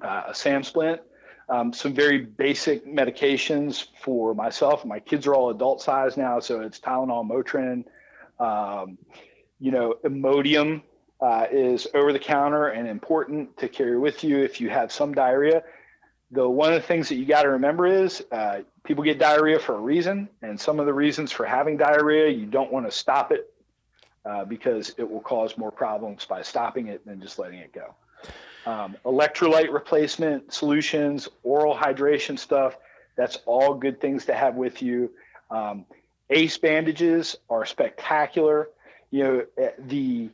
uh, 0.00 0.24
a 0.28 0.34
SAM 0.34 0.62
splint, 0.62 1.00
um, 1.48 1.72
some 1.72 1.94
very 1.94 2.18
basic 2.18 2.86
medications 2.86 3.86
for 4.02 4.34
myself. 4.34 4.84
My 4.84 5.00
kids 5.00 5.26
are 5.26 5.34
all 5.34 5.50
adult 5.50 5.82
size 5.82 6.16
now, 6.16 6.40
so 6.40 6.62
it's 6.62 6.80
Tylenol, 6.80 7.28
Motrin. 7.28 7.84
Um, 8.40 8.98
you 9.60 9.70
know, 9.70 9.94
Imodium 10.04 10.82
uh, 11.20 11.46
is 11.50 11.86
over 11.94 12.12
the 12.12 12.18
counter 12.18 12.68
and 12.68 12.88
important 12.88 13.56
to 13.58 13.68
carry 13.68 13.98
with 13.98 14.24
you 14.24 14.38
if 14.38 14.60
you 14.60 14.70
have 14.70 14.90
some 14.90 15.14
diarrhea. 15.14 15.62
The 16.30 16.48
one 16.48 16.72
of 16.72 16.80
the 16.80 16.86
things 16.86 17.10
that 17.10 17.16
you 17.16 17.26
got 17.26 17.42
to 17.42 17.50
remember 17.50 17.86
is 17.86 18.24
uh, 18.32 18.60
people 18.82 19.04
get 19.04 19.18
diarrhea 19.18 19.58
for 19.58 19.74
a 19.74 19.80
reason, 19.80 20.28
and 20.42 20.58
some 20.58 20.80
of 20.80 20.86
the 20.86 20.94
reasons 20.94 21.30
for 21.30 21.44
having 21.44 21.76
diarrhea, 21.76 22.28
you 22.30 22.46
don't 22.46 22.72
want 22.72 22.86
to 22.86 22.92
stop 22.92 23.30
it 23.30 23.53
uh, 24.24 24.44
because 24.44 24.94
it 24.98 25.08
will 25.08 25.20
cause 25.20 25.56
more 25.58 25.70
problems 25.70 26.24
by 26.24 26.42
stopping 26.42 26.88
it 26.88 27.04
than 27.06 27.20
just 27.20 27.38
letting 27.38 27.58
it 27.58 27.72
go 27.72 27.94
um, 28.66 28.96
electrolyte 29.04 29.72
replacement 29.72 30.52
solutions, 30.52 31.28
oral 31.42 31.74
hydration 31.74 32.38
stuff. 32.38 32.76
That's 33.16 33.38
all 33.46 33.74
good 33.74 34.00
things 34.00 34.26
to 34.26 34.34
have 34.34 34.54
with 34.54 34.82
you. 34.82 35.10
Um, 35.50 35.86
ACE 36.30 36.56
bandages 36.58 37.36
are 37.50 37.64
spectacular. 37.64 38.70
You 39.10 39.24
know, 39.24 39.46
eh, 39.58 39.70
the, 39.78 40.30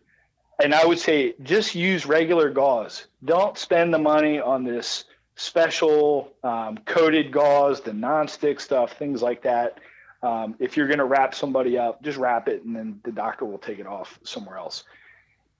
and 0.63 0.75
I 0.75 0.87
would 0.87 0.99
say 0.99 1.35
just 1.43 1.75
use 1.75 2.07
regular 2.07 2.51
gauze. 2.51 3.07
Don't 3.25 3.59
spend 3.59 3.93
the 3.93 3.99
money 3.99 4.41
on 4.41 4.65
this 4.65 5.05
special 5.37 6.33
um, 6.45 6.79
coated 6.87 7.33
gauze, 7.33 7.81
the 7.81 7.93
non-stick 7.93 8.61
stuff, 8.61 8.97
things 8.99 9.21
like 9.23 9.43
that. 9.43 9.79
Um, 10.23 10.55
if 10.59 10.77
you're 10.77 10.87
going 10.87 10.99
to 10.99 11.07
wrap 11.07 11.35
somebody 11.35 11.79
up, 11.79 12.03
just 12.03 12.19
wrap 12.19 12.47
it 12.49 12.65
and 12.65 12.77
then 12.77 13.01
the 13.05 13.13
doctor 13.13 13.45
will 13.47 13.59
take 13.59 13.79
it 13.79 13.87
off 13.87 14.19
somewhere 14.23 14.59
else 14.59 14.85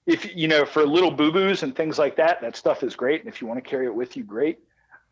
if 0.05 0.35
you 0.35 0.47
know 0.47 0.65
for 0.65 0.85
little 0.85 1.11
boo 1.11 1.31
boos 1.31 1.63
and 1.63 1.75
things 1.75 1.99
like 1.99 2.15
that, 2.15 2.41
that 2.41 2.55
stuff 2.55 2.83
is 2.83 2.95
great. 2.95 3.21
And 3.21 3.31
if 3.31 3.41
you 3.41 3.47
want 3.47 3.63
to 3.63 3.69
carry 3.69 3.85
it 3.85 3.93
with 3.93 4.17
you, 4.17 4.23
great. 4.23 4.59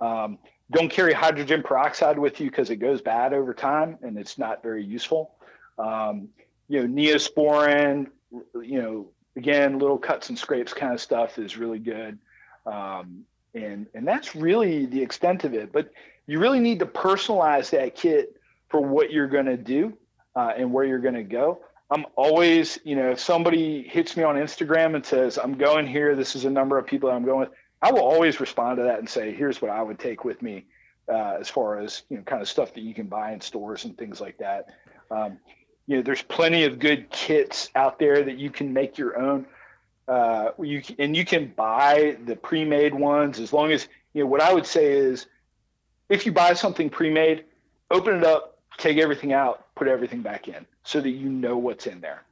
Um, 0.01 0.39
don't 0.71 0.89
carry 0.89 1.13
hydrogen 1.13 1.63
peroxide 1.63 2.17
with 2.17 2.39
you 2.39 2.49
because 2.49 2.69
it 2.69 2.77
goes 2.77 3.01
bad 3.01 3.33
over 3.33 3.53
time 3.53 3.97
and 4.01 4.17
it's 4.17 4.37
not 4.37 4.61
very 4.61 4.83
useful. 4.83 5.35
Um, 5.77 6.29
you 6.67 6.81
know, 6.81 6.87
neosporin, 6.87 8.07
you 8.31 8.81
know, 8.81 9.07
again, 9.35 9.79
little 9.79 9.97
cuts 9.97 10.29
and 10.29 10.37
scrapes 10.37 10.73
kind 10.73 10.93
of 10.93 11.01
stuff 11.01 11.39
is 11.39 11.57
really 11.57 11.79
good. 11.79 12.19
Um, 12.65 13.25
and, 13.55 13.87
and 13.95 14.07
that's 14.07 14.35
really 14.35 14.85
the 14.85 15.01
extent 15.01 15.43
of 15.43 15.53
it. 15.53 15.71
But 15.71 15.91
you 16.27 16.39
really 16.39 16.59
need 16.59 16.79
to 16.79 16.85
personalize 16.85 17.71
that 17.71 17.95
kit 17.95 18.38
for 18.69 18.81
what 18.81 19.11
you're 19.11 19.27
going 19.27 19.45
to 19.45 19.57
do 19.57 19.93
uh, 20.35 20.53
and 20.55 20.71
where 20.71 20.85
you're 20.85 20.99
going 20.99 21.15
to 21.15 21.23
go. 21.23 21.59
I'm 21.91 22.05
always, 22.15 22.77
you 22.83 22.95
know, 22.95 23.11
if 23.11 23.19
somebody 23.19 23.81
hits 23.81 24.15
me 24.15 24.23
on 24.23 24.35
Instagram 24.35 24.95
and 24.95 25.03
says, 25.03 25.39
I'm 25.39 25.57
going 25.57 25.87
here, 25.87 26.15
this 26.15 26.35
is 26.35 26.45
a 26.45 26.49
number 26.49 26.77
of 26.77 26.85
people 26.85 27.09
I'm 27.09 27.25
going 27.25 27.39
with, 27.41 27.49
I 27.81 27.91
will 27.91 28.01
always 28.01 28.39
respond 28.39 28.77
to 28.77 28.83
that 28.83 28.99
and 28.99 29.09
say, 29.09 29.33
here's 29.33 29.61
what 29.61 29.71
I 29.71 29.81
would 29.81 29.97
take 29.97 30.23
with 30.23 30.41
me 30.41 30.65
uh, 31.11 31.37
as 31.39 31.49
far 31.49 31.79
as, 31.79 32.03
you 32.09 32.17
know, 32.17 32.23
kind 32.23 32.41
of 32.41 32.47
stuff 32.47 32.73
that 32.75 32.81
you 32.81 32.93
can 32.93 33.07
buy 33.07 33.31
in 33.31 33.41
stores 33.41 33.85
and 33.85 33.97
things 33.97 34.21
like 34.21 34.37
that. 34.37 34.67
Um, 35.09 35.39
you 35.87 35.97
know, 35.97 36.03
there's 36.03 36.21
plenty 36.21 36.65
of 36.65 36.77
good 36.77 37.09
kits 37.09 37.71
out 37.73 37.97
there 37.97 38.21
that 38.23 38.37
you 38.37 38.51
can 38.51 38.73
make 38.73 38.99
your 38.99 39.17
own. 39.17 39.47
Uh, 40.07 40.51
you 40.61 40.83
and 40.99 41.17
you 41.17 41.25
can 41.25 41.51
buy 41.55 42.17
the 42.25 42.35
pre-made 42.35 42.93
ones 42.93 43.39
as 43.39 43.53
long 43.53 43.71
as 43.71 43.87
you 44.13 44.23
know. 44.23 44.27
What 44.27 44.41
I 44.41 44.53
would 44.53 44.65
say 44.65 44.91
is, 44.93 45.25
if 46.09 46.25
you 46.25 46.31
buy 46.31 46.53
something 46.53 46.89
pre-made, 46.91 47.45
open 47.89 48.17
it 48.17 48.23
up, 48.23 48.58
take 48.79 48.97
everything 48.97 49.33
out, 49.33 49.67
put 49.75 49.87
everything 49.87 50.21
back 50.21 50.47
in 50.47 50.65
so 50.83 51.01
that 51.01 51.09
you 51.09 51.29
know 51.29 51.57
what's 51.57 51.85
in 51.85 52.01
there. 52.01 52.23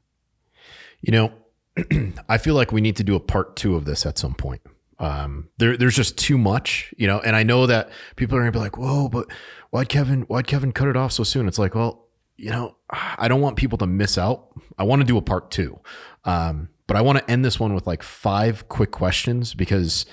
You 1.02 1.12
know, 1.12 2.14
I 2.30 2.38
feel 2.38 2.56
like 2.56 2.72
we 2.72 2.82
need 2.82 2.96
to 2.96 3.04
do 3.04 3.16
a 3.16 3.20
part 3.20 3.56
two 3.56 3.76
of 3.76 3.86
this 3.86 4.06
at 4.06 4.18
some 4.18 4.34
point. 4.34 4.62
Um, 5.00 5.50
there, 5.58 5.78
there's 5.78 5.96
just 5.96 6.18
too 6.18 6.38
much, 6.40 6.94
you 6.98 7.06
know, 7.06 7.20
and 7.20 7.36
I 7.36 7.44
know 7.44 7.68
that 7.68 7.90
people 8.16 8.36
are 8.36 8.42
gonna 8.42 8.52
be 8.52 8.58
like, 8.58 8.78
"Whoa, 8.78 9.08
but 9.10 9.28
why'd 9.70 9.90
Kevin, 9.90 10.22
why'd 10.24 10.48
Kevin 10.48 10.72
cut 10.72 10.88
it 10.88 10.98
off 10.98 11.12
so 11.12 11.24
soon?" 11.24 11.48
It's 11.48 11.60
like, 11.60 11.76
well, 11.76 12.08
you 12.36 12.50
know, 12.50 12.78
I 12.90 13.28
don't 13.28 13.42
want 13.42 13.58
people 13.58 13.78
to 13.80 13.86
miss 13.86 14.18
out. 14.18 14.48
I 14.80 14.84
want 14.84 15.02
to 15.02 15.06
do 15.06 15.18
a 15.18 15.22
part 15.22 15.52
two, 15.52 15.80
um, 16.26 16.70
but 16.88 16.98
I 16.98 17.02
want 17.02 17.20
to 17.20 17.30
end 17.30 17.46
this 17.46 17.60
one 17.60 17.76
with 17.76 17.86
like 17.86 18.02
five 18.02 18.68
quick 18.70 18.90
questions 18.90 19.54
because 19.54 20.08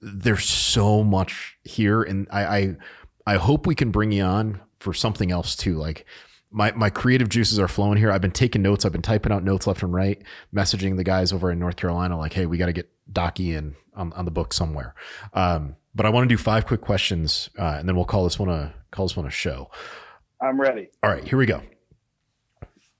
there's 0.00 0.44
so 0.44 1.02
much 1.02 1.58
here, 1.64 2.00
and 2.00 2.28
I, 2.30 2.44
I, 2.44 2.76
I 3.26 3.36
hope 3.36 3.66
we 3.66 3.74
can 3.74 3.90
bring 3.90 4.12
you 4.12 4.22
on 4.22 4.60
for 4.80 4.92
something 4.92 5.30
else 5.30 5.54
too, 5.54 5.76
like 5.76 6.06
my 6.50 6.72
my 6.72 6.90
creative 6.90 7.28
juices 7.28 7.58
are 7.58 7.68
flowing 7.68 7.98
here. 7.98 8.10
I've 8.10 8.20
been 8.20 8.32
taking 8.32 8.62
notes. 8.62 8.84
I've 8.84 8.92
been 8.92 9.02
typing 9.02 9.32
out 9.32 9.44
notes 9.44 9.66
left 9.66 9.82
and 9.82 9.94
right, 9.94 10.20
messaging 10.54 10.96
the 10.96 11.04
guys 11.04 11.32
over 11.32 11.50
in 11.50 11.58
North 11.58 11.76
Carolina 11.76 12.18
like, 12.18 12.32
"Hey, 12.32 12.46
we 12.46 12.58
got 12.58 12.66
to 12.66 12.72
get 12.72 12.90
Docky 13.10 13.56
in 13.56 13.76
on, 13.94 14.12
on 14.14 14.24
the 14.24 14.30
book 14.30 14.52
somewhere." 14.52 14.94
Um, 15.32 15.76
but 15.94 16.06
I 16.06 16.10
want 16.10 16.28
to 16.28 16.34
do 16.34 16.40
five 16.40 16.66
quick 16.66 16.80
questions, 16.80 17.50
uh, 17.58 17.76
and 17.78 17.88
then 17.88 17.94
we'll 17.94 18.04
call 18.04 18.24
this 18.24 18.38
one 18.38 18.48
a 18.48 18.74
call 18.90 19.06
this 19.06 19.16
one 19.16 19.26
a 19.26 19.30
show. 19.30 19.70
I'm 20.40 20.60
ready. 20.60 20.88
All 21.02 21.10
right, 21.10 21.26
here 21.26 21.38
we 21.38 21.46
go. 21.46 21.62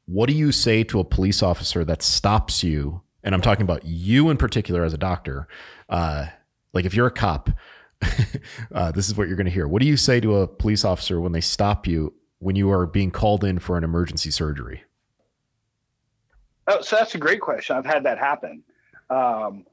What 0.07 0.27
do 0.27 0.35
you 0.35 0.53
say 0.53 0.83
to 0.85 1.01
a 1.01 1.05
police 1.05 1.43
officer 1.43 1.85
that 1.85 2.03
stops 2.03 2.63
you? 2.63 3.03
And 3.23 3.35
I'm 3.35 3.43
talking 3.43 3.63
about 3.63 3.85
you 3.85 4.31
in 4.31 4.37
particular 4.37 4.83
as 4.83 4.95
a 4.95 4.99
doctor. 4.99 5.47
Uh, 5.89 6.27
like 6.73 6.85
if 6.85 6.95
you're 6.95 7.07
a 7.07 7.13
cop, 7.13 7.51
uh, 8.73 8.93
this 8.93 9.09
is 9.09 9.17
what 9.17 9.29
you're 9.29 9.37
going 9.37 9.47
to 9.47 9.53
hear. 9.53 9.69
What 9.69 9.83
do 9.83 9.89
you 9.89 9.97
say 9.97 10.21
to 10.21 10.37
a 10.39 10.47
police 10.47 10.85
officer 10.85 11.21
when 11.21 11.33
they 11.33 11.41
stop 11.41 11.87
you 11.87 12.15
when 12.39 12.57
you 12.57 12.71
are 12.71 12.87
being 12.87 13.11
called 13.11 13.45
in 13.45 13.59
for 13.59 13.77
an 13.77 13.85
emergency 13.85 14.31
surgery? 14.31 14.85
Oh, 16.67 16.81
so 16.81 16.97
that's 16.97 17.15
a 17.15 17.19
great 17.19 17.41
question. 17.41 17.77
I've 17.77 17.87
had 17.87 18.05
that 18.05 18.19
happen. 18.19 18.63
Um, 19.11 19.67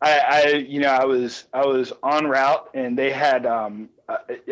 I, 0.00 0.18
I, 0.18 0.46
you 0.48 0.80
know, 0.80 0.88
I 0.88 1.04
was 1.04 1.44
I 1.52 1.64
was 1.64 1.92
on 2.02 2.26
route, 2.26 2.68
and 2.74 2.98
they 2.98 3.10
had. 3.10 3.46
Um, 3.46 3.88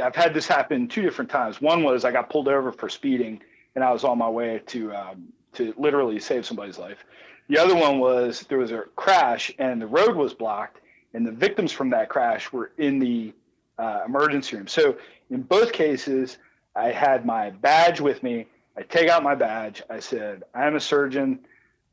I've 0.02 0.16
had 0.16 0.32
this 0.32 0.46
happen 0.46 0.88
two 0.88 1.02
different 1.02 1.30
times. 1.30 1.60
One 1.60 1.82
was 1.82 2.04
I 2.04 2.12
got 2.12 2.30
pulled 2.30 2.48
over 2.48 2.72
for 2.72 2.88
speeding, 2.88 3.42
and 3.74 3.84
I 3.84 3.92
was 3.92 4.04
on 4.04 4.16
my 4.16 4.28
way 4.28 4.62
to 4.66 4.94
um, 4.94 5.32
to 5.54 5.74
literally 5.76 6.20
save 6.20 6.46
somebody's 6.46 6.78
life. 6.78 7.04
The 7.48 7.58
other 7.58 7.74
one 7.74 7.98
was 7.98 8.46
there 8.48 8.58
was 8.58 8.70
a 8.70 8.84
crash, 8.96 9.52
and 9.58 9.82
the 9.82 9.86
road 9.86 10.14
was 10.14 10.32
blocked, 10.32 10.79
and 11.14 11.26
the 11.26 11.32
victims 11.32 11.72
from 11.72 11.90
that 11.90 12.08
crash 12.08 12.52
were 12.52 12.72
in 12.78 12.98
the 12.98 13.32
uh, 13.78 14.02
emergency 14.06 14.56
room. 14.56 14.68
So 14.68 14.96
in 15.30 15.42
both 15.42 15.72
cases, 15.72 16.38
I 16.76 16.90
had 16.90 17.26
my 17.26 17.50
badge 17.50 18.00
with 18.00 18.22
me. 18.22 18.46
I 18.76 18.82
take 18.82 19.08
out 19.08 19.22
my 19.22 19.34
badge. 19.34 19.82
I 19.90 20.00
said, 20.00 20.44
"I 20.54 20.66
am 20.66 20.76
a 20.76 20.80
surgeon." 20.80 21.40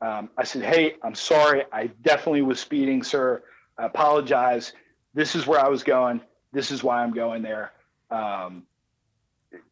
Um, 0.00 0.30
I 0.36 0.44
said, 0.44 0.62
Hey, 0.62 0.94
I'm 1.02 1.14
sorry. 1.14 1.64
I 1.72 1.88
definitely 2.02 2.42
was 2.42 2.60
speeding, 2.60 3.02
sir. 3.02 3.42
I 3.76 3.86
apologize. 3.86 4.72
This 5.14 5.34
is 5.34 5.46
where 5.46 5.60
I 5.60 5.68
was 5.68 5.82
going. 5.82 6.20
This 6.52 6.70
is 6.70 6.82
why 6.82 7.02
I'm 7.02 7.12
going 7.12 7.42
there. 7.42 7.72
Um, 8.10 8.64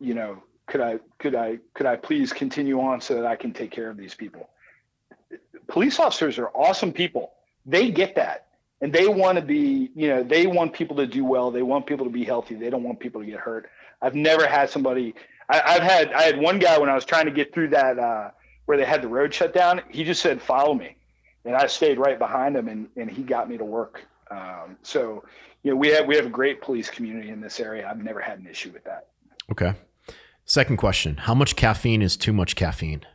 you 0.01 0.15
know, 0.15 0.43
could 0.67 0.81
I, 0.81 0.99
could 1.19 1.35
I, 1.35 1.59
could 1.75 1.87
I 1.87 1.97
please 1.97 2.33
continue 2.33 2.81
on 2.81 3.01
so 3.01 3.15
that 3.15 3.27
I 3.27 3.37
can 3.37 3.53
take 3.53 3.71
care 3.71 3.89
of 3.89 3.97
these 3.97 4.15
people? 4.15 4.49
Police 5.69 5.99
officers 5.99 6.39
are 6.39 6.49
awesome 6.49 6.93
people. 6.93 7.33
They 7.65 7.91
get 7.91 8.17
that. 8.17 8.46
And 8.81 8.93
they 8.93 9.09
want 9.09 9.37
to 9.37 9.43
be, 9.43 9.91
you 9.95 10.09
know, 10.09 10.23
they 10.23 10.47
want 10.47 10.75
people 10.75 10.97
to 10.97 11.07
do 11.07 11.25
well. 11.25 11.51
They 11.51 11.63
want 11.63 11.87
people 11.87 12.05
to 12.05 12.13
be 12.13 12.25
healthy. 12.25 12.57
They 12.57 12.69
don't 12.69 12.83
want 12.83 13.01
people 13.01 13.23
to 13.23 13.27
get 13.27 13.41
hurt. 13.41 13.71
I've 14.03 14.15
never 14.15 14.47
had 14.47 14.69
somebody, 14.69 15.15
I, 15.49 15.73
have 15.73 15.83
had, 15.83 16.13
I 16.13 16.23
had 16.23 16.39
one 16.39 16.59
guy 16.59 16.79
when 16.79 16.91
I 16.91 16.95
was 16.95 17.05
trying 17.05 17.25
to 17.25 17.31
get 17.31 17.55
through 17.55 17.69
that, 17.69 17.99
uh, 17.99 18.31
where 18.67 18.77
they 18.77 18.85
had 18.85 19.01
the 19.01 19.09
road 19.09 19.33
shut 19.33 19.55
down, 19.55 19.81
he 19.89 20.05
just 20.05 20.21
said, 20.21 20.43
"Follow 20.43 20.75
me," 20.75 20.97
and 21.45 21.57
I 21.57 21.67
stayed 21.67 21.99
right 21.99 22.19
behind 22.19 22.57
him, 22.57 22.69
and 22.69 22.89
and 22.97 23.11
he 23.11 23.23
got 23.23 23.49
me 23.49 23.57
to 23.57 23.65
work. 23.65 24.05
Um, 24.31 24.77
so, 24.83 25.25
you 25.63 25.71
know, 25.71 25.77
we 25.77 25.89
have 25.89 26.07
we 26.07 26.17
have 26.17 26.27
a 26.27 26.31
great 26.31 26.61
police 26.61 26.91
community 26.91 27.31
in 27.31 27.41
this 27.41 27.59
area. 27.59 27.89
I've 27.89 28.03
never 28.03 28.21
had 28.21 28.39
an 28.39 28.47
issue 28.47 28.73
with 28.73 28.85
that. 28.85 29.09
Okay. 29.51 29.75
Second 30.45 30.77
question: 30.77 31.17
How 31.17 31.35
much 31.35 31.57
caffeine 31.57 32.03
is 32.03 32.17
too 32.17 32.33
much 32.33 32.57
caffeine? 32.57 33.07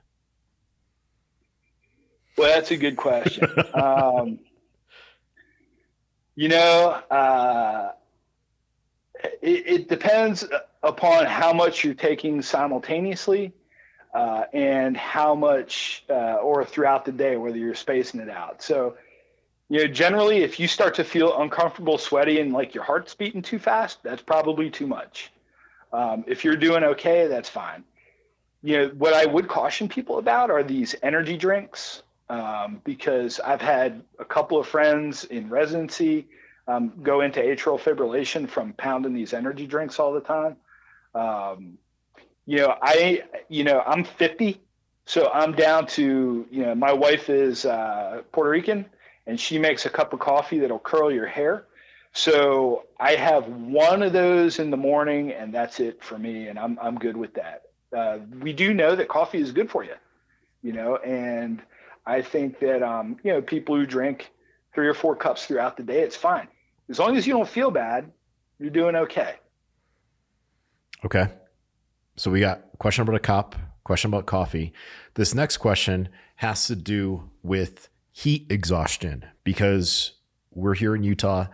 Well, 2.38 2.50
that's 2.50 2.72
a 2.72 2.78
good 2.78 2.96
question. 2.98 3.48
um, 3.74 4.40
you 6.42 6.50
know, 6.50 6.90
uh, 7.12 7.92
it, 9.44 9.68
it, 9.68 9.88
depends 9.88 10.44
upon 10.82 11.28
how 11.28 11.54
much 11.54 11.84
you're 11.84 11.94
taking 11.94 12.42
simultaneously 12.42 13.54
uh, 14.16 14.46
and 14.52 14.98
how 14.98 15.36
much 15.36 16.04
uh, 16.10 16.38
or 16.38 16.66
throughout 16.66 17.06
the 17.06 17.12
day, 17.12 17.38
whether 17.38 17.58
you're 17.58 17.76
spacing 17.76 18.22
it 18.22 18.30
out. 18.30 18.64
So, 18.64 18.96
you 19.70 19.82
know, 19.82 19.88
generally, 19.88 20.38
if 20.38 20.60
you 20.60 20.68
start 20.68 20.96
to 20.96 21.04
feel 21.04 21.40
uncomfortable, 21.40 22.00
sweaty, 22.00 22.40
and 22.40 22.52
like 22.52 22.74
your 22.74 22.86
heart's 22.86 23.14
beating 23.14 23.44
too 23.44 23.60
fast, 23.60 24.02
that's 24.02 24.24
probably 24.24 24.72
too 24.72 24.88
much. 24.88 25.32
Um, 25.94 26.24
if 26.26 26.44
you're 26.44 26.56
doing 26.56 26.84
okay, 26.84 27.28
that's 27.28 27.50
fine. 27.50 27.84
You 28.64 28.78
know, 28.78 28.88
what 28.98 29.14
I 29.14 29.28
would 29.28 29.48
caution 29.48 29.90
people 29.90 30.18
about 30.18 30.50
are 30.50 30.64
these 30.64 30.96
energy 31.04 31.38
drinks, 31.38 32.02
um, 32.32 32.80
because 32.86 33.41
I've 33.41 33.62
had 33.62 34.03
a 34.18 34.24
couple 34.24 34.58
of 34.58 34.66
friends 34.66 35.26
in 35.26 35.49
residency 35.49 36.30
um, 36.66 36.94
go 37.03 37.20
into 37.20 37.41
atrial 37.41 37.78
fibrillation 37.78 38.48
from 38.48 38.72
pounding 38.72 39.14
these 39.14 39.34
energy 39.34 39.68
drinks 39.68 39.99
all 39.99 40.14
the 40.14 40.22
time. 40.22 40.56
Um, 41.14 41.78
you 42.45 42.60
know, 42.60 42.78
I, 42.82 43.24
you 43.49 43.66
know, 43.66 43.84
I'm 43.86 44.06
50, 44.06 44.62
so 45.06 45.30
I'm 45.30 45.52
down 45.52 45.88
to, 45.88 46.48
you 46.49 46.66
know, 46.66 46.74
my 46.74 46.94
wife 46.94 47.30
is 47.30 47.66
uh, 47.66 48.22
Puerto 48.32 48.49
Rican 48.49 48.86
and 49.28 49.38
she 49.38 49.60
makes 49.60 49.86
a 49.86 49.90
cup 49.90 50.14
of 50.14 50.22
coffee 50.22 50.60
that'll 50.60 50.80
curl 50.80 51.12
your 51.12 51.28
hair. 51.28 51.66
So 52.14 52.86
I 52.98 53.16
have 53.16 53.48
one 53.48 54.03
of 54.03 54.14
those 54.14 54.58
in 54.58 54.70
the 54.70 54.78
morning 54.78 55.34
and 55.34 55.53
that's 55.53 55.82
it 55.82 56.02
for 56.02 56.18
me. 56.18 56.48
And 56.48 56.58
I'm, 56.58 56.80
I'm 56.82 56.98
good 56.98 57.18
with 57.18 57.34
that. 57.34 57.64
Uh, 57.94 58.20
we 58.40 58.53
do 58.53 58.74
know 58.74 58.95
that 58.95 59.10
coffee 59.10 59.41
is 59.41 59.52
good 59.52 59.70
for 59.70 59.84
you, 59.84 59.95
you 60.64 60.72
know, 60.72 60.95
and 60.95 61.62
I 62.06 62.22
think 62.22 62.60
that, 62.60 62.82
um, 62.84 63.18
you 63.23 63.32
know, 63.32 63.41
people 63.41 63.76
who 63.76 63.86
drink 63.86 64.32
three 64.73 64.88
or 64.88 64.94
four 64.94 65.15
cups 65.15 65.45
throughout 65.45 65.78
the 65.78 65.84
day, 65.84 66.02
it's 66.02 66.15
fine. 66.15 66.48
As 66.90 66.99
long 66.99 67.15
as 67.15 67.28
you 67.28 67.34
don't 67.34 67.48
feel 67.48 67.72
bad, 67.72 68.11
you're 68.60 68.69
doing 68.69 68.95
okay. 68.95 69.36
Okay. 71.06 71.28
So 72.15 72.30
we 72.32 72.40
got 72.40 72.61
question 72.78 73.03
about 73.03 73.15
a 73.15 73.19
cup, 73.19 73.56
question 73.84 74.10
about 74.10 74.26
coffee. 74.26 74.73
This 75.15 75.34
next 75.34 75.57
question 75.57 76.10
has 76.36 76.68
to 76.68 76.76
do 76.76 77.30
with 77.44 77.90
heat 78.11 78.45
exhaustion 78.49 79.26
because 79.44 80.14
we're 80.53 80.76
here 80.76 80.95
in 80.95 81.03
Utah. 81.03 81.48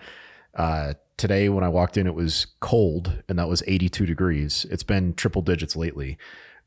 Uh, 0.56 0.94
today, 1.18 1.49
when 1.49 1.64
I 1.64 1.69
walked 1.69 1.98
in, 1.98 2.07
it 2.07 2.15
was 2.15 2.48
cold 2.60 3.24
and 3.30 3.38
that 3.38 3.48
was 3.48 3.64
82 3.68 4.06
degrees. 4.06 4.65
It's 4.69 4.84
been 4.84 5.14
triple 5.14 5.41
digits 5.41 5.76
lately. 5.76 6.18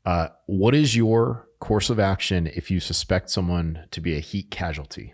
Uh, 0.05 0.29
what 0.47 0.73
is 0.73 0.95
your 0.95 1.47
course 1.59 1.89
of 1.89 1.99
action 1.99 2.47
if 2.47 2.71
you 2.71 2.79
suspect 2.79 3.29
someone 3.29 3.85
to 3.91 4.01
be 4.01 4.15
a 4.15 4.19
heat 4.19 4.49
casualty? 4.49 5.13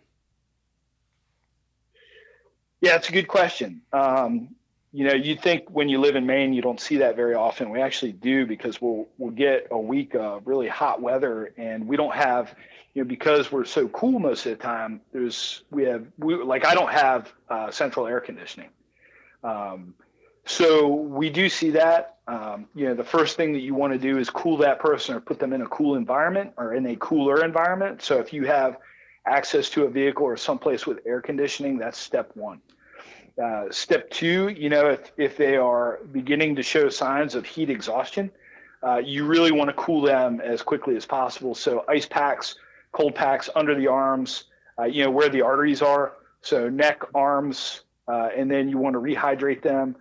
Yeah, 2.80 2.96
it's 2.96 3.10
a 3.10 3.12
good 3.12 3.28
question. 3.28 3.82
Um, 3.92 4.50
you 4.94 5.06
know, 5.06 5.14
you 5.14 5.36
think 5.36 5.70
when 5.70 5.90
you 5.90 6.00
live 6.00 6.16
in 6.16 6.26
Maine, 6.26 6.54
you 6.54 6.62
don't 6.62 6.80
see 6.80 6.98
that 6.98 7.16
very 7.16 7.36
often. 7.36 7.70
We 7.70 7.82
actually 7.82 8.14
do 8.14 8.46
because 8.46 8.82
we'll 8.82 9.08
we'll 9.18 9.32
get 9.32 9.68
a 9.72 9.78
week 9.78 10.16
of 10.16 10.48
really 10.48 10.68
hot 10.68 11.02
weather, 11.02 11.54
and 11.58 11.88
we 11.88 11.98
don't 11.98 12.16
have, 12.16 12.56
you 12.94 13.04
know, 13.04 13.08
because 13.08 13.52
we're 13.52 13.66
so 13.66 13.88
cool 13.90 14.20
most 14.20 14.46
of 14.46 14.58
the 14.58 14.64
time. 14.64 15.02
There's 15.12 15.64
we 15.72 15.84
have 15.84 16.08
we 16.18 16.36
like 16.36 16.66
I 16.66 16.74
don't 16.74 16.92
have 16.92 17.34
uh, 17.50 17.70
central 17.72 18.08
air 18.08 18.22
conditioning, 18.22 18.70
um, 19.44 19.94
so 20.48 20.88
we 20.88 21.30
do 21.30 21.50
see 21.50 21.72
that. 21.72 22.16
Um, 22.28 22.66
you 22.76 22.86
know, 22.86 22.94
the 22.94 23.04
first 23.04 23.38
thing 23.38 23.54
that 23.54 23.60
you 23.60 23.74
want 23.74 23.94
to 23.94 24.00
do 24.00 24.18
is 24.18 24.30
cool 24.30 24.58
that 24.58 24.80
person 24.80 25.16
or 25.16 25.20
put 25.20 25.40
them 25.40 25.54
in 25.54 25.62
a 25.62 25.68
cool 25.68 25.96
environment 25.96 26.54
or 26.58 26.74
in 26.74 26.86
a 26.88 26.96
cooler 26.96 27.44
environment. 27.44 28.02
So 28.02 28.20
if 28.20 28.34
you 28.34 28.46
have 28.46 28.78
access 29.26 29.70
to 29.72 29.84
a 29.84 29.90
vehicle 29.90 30.26
or 30.26 30.36
someplace 30.36 30.88
with 30.88 31.00
air 31.06 31.22
conditioning, 31.22 31.78
that's 31.78 31.98
step 31.98 32.32
one. 32.36 32.62
Uh, 33.42 33.66
step 33.70 34.10
two, 34.10 34.50
you 34.50 34.70
know, 34.70 34.90
if, 34.90 35.12
if 35.18 35.38
they 35.38 35.58
are 35.58 36.00
beginning 36.12 36.56
to 36.56 36.64
show 36.64 36.90
signs 36.90 37.36
of 37.36 37.46
heat 37.46 37.70
exhaustion, 37.70 38.32
uh, 38.84 38.98
you 38.98 39.26
really 39.26 39.52
want 39.52 39.70
to 39.70 39.74
cool 39.76 40.02
them 40.02 40.42
as 40.42 40.62
quickly 40.62 40.96
as 40.96 41.06
possible. 41.06 41.54
So 41.54 41.86
ice 41.88 42.06
packs, 42.06 42.56
cold 42.92 43.16
packs 43.16 43.50
under 43.56 43.76
the 43.76 43.88
arms, 43.88 44.46
uh, 44.80 44.86
you 44.86 45.04
know, 45.04 45.12
where 45.12 45.30
the 45.30 45.42
arteries 45.42 45.82
are. 45.82 46.14
So 46.42 46.70
neck, 46.70 47.02
arms, 47.14 47.82
uh, 48.08 48.30
and 48.36 48.50
then 48.50 48.70
you 48.70 48.78
want 48.78 48.94
to 48.94 49.00
rehydrate 49.00 49.62
them. 49.62 49.96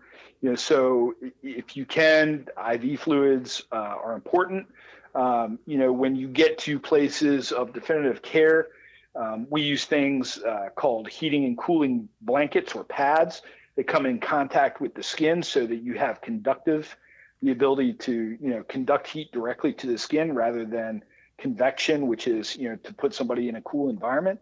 You 0.46 0.52
know, 0.52 0.56
so 0.58 1.16
if 1.42 1.76
you 1.76 1.84
can, 1.84 2.46
IV 2.72 3.00
fluids 3.00 3.64
uh, 3.72 3.74
are 3.74 4.12
important. 4.12 4.68
Um, 5.12 5.58
you 5.66 5.76
know, 5.76 5.90
when 5.92 6.14
you 6.14 6.28
get 6.28 6.56
to 6.58 6.78
places 6.78 7.50
of 7.50 7.72
definitive 7.72 8.22
care, 8.22 8.68
um, 9.16 9.48
we 9.50 9.62
use 9.62 9.86
things 9.86 10.38
uh, 10.38 10.68
called 10.76 11.08
heating 11.08 11.46
and 11.46 11.58
cooling 11.58 12.08
blankets 12.20 12.76
or 12.76 12.84
pads 12.84 13.42
that 13.74 13.88
come 13.88 14.06
in 14.06 14.20
contact 14.20 14.80
with 14.80 14.94
the 14.94 15.02
skin 15.02 15.42
so 15.42 15.66
that 15.66 15.82
you 15.82 15.94
have 15.94 16.20
conductive, 16.20 16.96
the 17.42 17.50
ability 17.50 17.94
to 17.94 18.38
you 18.40 18.50
know 18.50 18.62
conduct 18.62 19.08
heat 19.08 19.32
directly 19.32 19.72
to 19.72 19.88
the 19.88 19.98
skin 19.98 20.32
rather 20.32 20.64
than 20.64 21.02
convection, 21.38 22.06
which 22.06 22.28
is 22.28 22.56
you 22.56 22.68
know 22.68 22.76
to 22.84 22.94
put 22.94 23.12
somebody 23.14 23.48
in 23.48 23.56
a 23.56 23.62
cool 23.62 23.90
environment. 23.90 24.38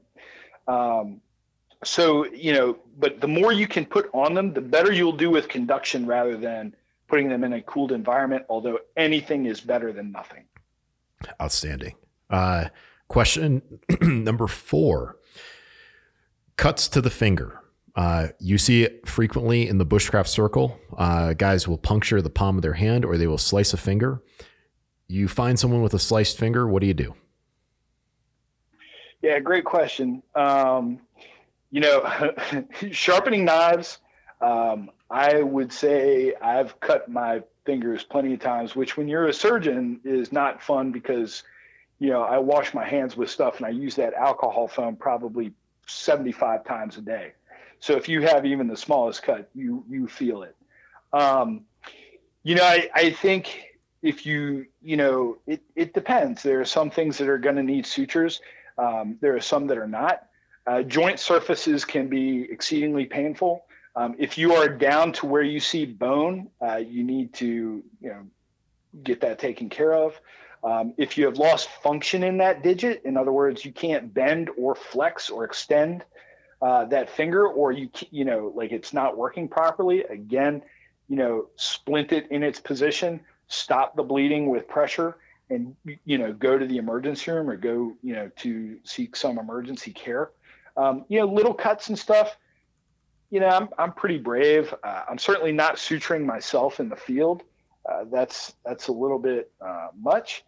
Um, 0.69 1.23
so 1.85 2.27
you 2.27 2.53
know, 2.53 2.79
but 2.99 3.21
the 3.21 3.29
more 3.29 3.53
you 3.53 3.67
can 3.69 3.85
put 3.85 4.11
on 4.13 4.35
them, 4.35 4.53
the 4.53 4.61
better 4.61 4.93
you'll 4.93 5.13
do 5.13 5.31
with 5.31 5.49
conduction 5.49 6.07
rather 6.07 6.37
than 6.37 6.75
putting 7.09 7.29
them 7.29 7.45
in 7.45 7.53
a 7.53 7.63
cooled 7.63 7.93
environment. 7.93 8.45
Although 8.49 8.81
anything 8.97 9.47
is 9.47 9.61
better 9.61 9.93
than 9.93 10.11
nothing. 10.11 10.45
Outstanding. 11.41 11.95
Uh, 12.29 12.67
Question 13.09 13.63
number 14.01 14.47
four 14.47 15.19
cuts 16.57 16.89
to 16.89 17.01
the 17.01 17.11
finger. 17.11 17.61
Uh, 17.95 18.29
you 18.41 18.59
see 18.59 18.83
it 18.83 19.07
frequently 19.07 19.69
in 19.69 19.79
the 19.79 19.87
bushcraft 19.87 20.27
circle. 20.27 20.79
Uh, 20.97 21.33
guys 21.35 21.69
will 21.69 21.79
puncture 21.79 22.21
the 22.21 22.31
palm 22.31 22.57
of 22.57 22.63
their 22.63 22.73
hand 22.73 23.05
or 23.05 23.17
they 23.17 23.27
will 23.27 23.39
slice 23.39 23.73
a 23.73 23.77
finger. 23.77 24.23
You 25.07 25.29
find 25.29 25.59
someone 25.59 25.83
with 25.83 25.95
a 25.95 25.99
sliced 25.99 26.39
finger, 26.39 26.67
what 26.67 26.81
do 26.81 26.87
you 26.87 26.95
do? 26.95 27.15
Yeah, 29.23 29.39
great 29.39 29.65
question. 29.65 30.23
Um, 30.35 31.01
you 31.75 31.81
know, 31.81 32.33
sharpening 32.93 33.45
knives, 33.45 33.99
um, 34.41 34.93
I 35.11 35.43
would 35.43 35.73
say 35.73 36.33
I've 36.41 36.79
cut 36.79 37.09
my 37.09 37.43
fingers 37.67 38.05
plenty 38.05 38.35
of 38.35 38.39
times, 38.39 38.77
which 38.77 38.97
when 38.97 39.09
you're 39.09 39.27
a 39.27 39.33
surgeon 39.33 39.99
is 40.05 40.31
not 40.31 40.63
fun 40.63 40.93
because, 40.93 41.43
you 41.99 42.11
know, 42.11 42.23
I 42.23 42.39
wash 42.39 42.75
my 42.75 42.85
hands 42.87 43.17
with 43.17 43.29
stuff 43.29 43.57
and 43.57 43.67
I 43.67 43.71
use 43.71 43.97
that 43.97 44.15
alcohol 44.15 44.69
foam 44.69 44.95
probably 44.95 45.53
75 45.89 46.65
times 46.65 46.97
a 46.97 47.01
day. 47.01 47.33
So 47.81 47.97
if 47.97 48.09
you 48.09 48.21
have 48.23 48.47
even 48.47 48.69
the 48.69 48.77
smallest 48.77 49.25
cut, 49.25 49.51
you 49.53 49.85
you 49.91 50.07
feel 50.07 50.45
it. 50.45 50.55
Um, 51.13 51.63
you 52.45 52.55
know, 52.55 52.63
I, 52.63 52.89
I 52.95 53.11
think 53.11 53.65
if 54.01 54.25
you 54.25 54.67
you 54.81 54.97
know 54.97 55.39
it, 55.49 55.61
it 55.75 55.93
depends. 55.93 56.45
There 56.45 56.61
are 56.61 56.65
some 56.65 56.91
things 56.91 57.19
that 57.19 57.29
are 57.29 57.39
going 57.39 57.57
to 57.57 57.65
need 57.65 57.85
sutures. 57.85 58.41
Um, 58.79 59.19
there 59.21 59.35
are 59.35 59.41
some 59.41 59.67
that 59.67 59.77
are 59.77 59.89
not. 59.89 60.29
Uh, 60.67 60.83
joint 60.83 61.21
surfaces 61.21 61.85
can 61.85 62.09
be 62.09 62.43
exceedingly 62.51 63.05
painful. 63.05 63.65
Um, 63.97 64.17
if 64.19 64.39
you 64.39 64.55
are 64.55 64.69
down 64.69 65.13
to 65.15 65.27
where 65.27 65.43
you 65.43 65.61
see 65.61 65.85
bone, 65.85 66.49
uh, 66.61 66.77
you 66.77 67.05
need 67.05 67.35
to 67.35 67.83
you 68.01 68.09
know 68.09 68.27
get 69.03 69.21
that 69.21 69.39
taken 69.39 69.69
care 69.69 69.95
of. 69.95 70.19
Um, 70.65 70.95
if 70.97 71.19
you 71.19 71.27
have 71.27 71.37
lost 71.37 71.69
function 71.83 72.23
in 72.23 72.39
that 72.39 72.63
digit, 72.63 73.03
in 73.05 73.17
other 73.17 73.33
words, 73.33 73.65
you 73.65 73.73
can't 73.73 74.13
bend 74.13 74.49
or 74.57 74.75
flex 74.75 75.29
or 75.29 75.45
extend 75.45 76.03
uh, 76.63 76.87
that 76.87 77.11
finger, 77.11 77.47
or 77.47 77.71
you 77.73 77.91
you 78.11 78.25
know 78.25 78.53
like 78.55 78.73
it's 78.73 78.93
not 78.93 79.17
working 79.17 79.49
properly. 79.49 80.03
Again, 80.05 80.63
you 81.09 81.17
know, 81.17 81.49
splint 81.57 82.13
it 82.13 82.31
in 82.31 82.43
its 82.43 82.59
position, 82.59 83.21
stop 83.49 83.95
the 83.95 84.03
bleeding 84.03 84.49
with 84.49 84.67
pressure, 84.67 85.19
and 85.51 85.77
you 86.05 86.17
know 86.17 86.33
go 86.33 86.59
to 86.59 86.67
the 86.67 86.79
emergency 86.79 87.31
room 87.31 87.51
or 87.51 87.57
go 87.57 87.93
you 88.03 88.15
know 88.15 88.31
to 88.37 88.79
seek 88.85 89.15
some 89.15 89.39
emergency 89.39 89.93
care. 89.93 90.31
Um, 90.77 91.05
you 91.09 91.21
know, 91.21 91.27
little 91.27 91.55
cuts 91.55 91.89
and 91.89 91.99
stuff 91.99 92.37
you 93.35 93.41
know, 93.41 93.49
I'm 93.49 93.69
I'm 93.77 93.93
pretty 93.93 94.19
brave. 94.19 94.73
Uh, 94.85 95.03
I'm 95.11 95.19
certainly 95.19 95.51
not 95.51 95.75
suturing 95.75 96.25
myself 96.25 96.79
in 96.79 96.89
the 96.89 96.95
field. 96.95 97.43
Uh, 97.85 98.05
that's 98.09 98.55
that's 98.65 98.87
a 98.87 98.93
little 98.93 99.19
bit 99.19 99.51
uh, 99.61 99.89
much. 100.01 100.45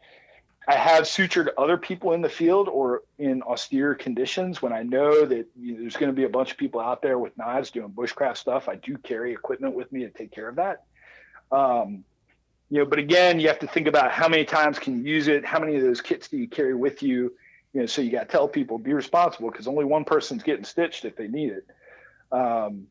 I 0.69 0.77
have 0.77 1.03
sutured 1.03 1.49
other 1.59 1.77
people 1.77 2.13
in 2.13 2.23
the 2.23 2.29
field 2.29 2.69
or 2.69 3.03
in 3.19 3.43
austere 3.43 3.97
conditions 3.97 4.63
when 4.63 4.73
I 4.73 4.85
know 4.85 5.27
that 5.27 5.47
you 5.59 5.75
know, 5.75 5.81
there's 5.81 5.97
going 5.97 6.13
to 6.13 6.17
be 6.17 6.25
a 6.25 6.29
bunch 6.29 6.53
of 6.53 6.59
people 6.59 6.81
out 6.81 7.03
there 7.03 7.19
with 7.19 7.37
knives 7.37 7.73
doing 7.73 7.91
bushcraft 7.91 8.37
stuff. 8.37 8.69
I 8.69 8.77
do 8.77 8.97
carry 8.99 9.33
equipment 9.33 9.75
with 9.75 9.91
me 9.91 10.05
to 10.05 10.11
take 10.11 10.31
care 10.31 10.49
of 10.49 10.55
that. 10.55 10.85
Um, 11.51 12.05
you 12.71 12.79
know, 12.79 12.85
but 12.85 13.01
again, 13.01 13.41
you 13.41 13.49
have 13.49 13.59
to 13.61 13.67
think 13.67 13.89
about 13.89 14.13
how 14.13 14.29
many 14.29 14.45
times 14.45 14.79
can 14.79 15.05
you 15.05 15.13
use 15.13 15.27
it? 15.27 15.45
How 15.45 15.59
many 15.59 15.75
of 15.75 15.83
those 15.83 16.01
kits 16.01 16.29
do 16.29 16.37
you 16.37 16.47
carry 16.47 16.75
with 16.75 17.03
you? 17.03 17.33
You 17.77 17.83
know, 17.83 17.87
so 17.87 18.01
you 18.01 18.11
got 18.11 18.21
to 18.21 18.27
tell 18.27 18.49
people 18.49 18.79
be 18.79 18.95
responsible 18.95 19.51
because 19.51 19.67
only 19.67 19.85
one 19.85 20.07
person's 20.07 20.43
getting 20.43 20.65
stitched 20.65 21.05
if 21.05 21.15
they 21.15 21.29
need 21.29 21.53
it. 21.53 21.67
Um, 22.33 22.87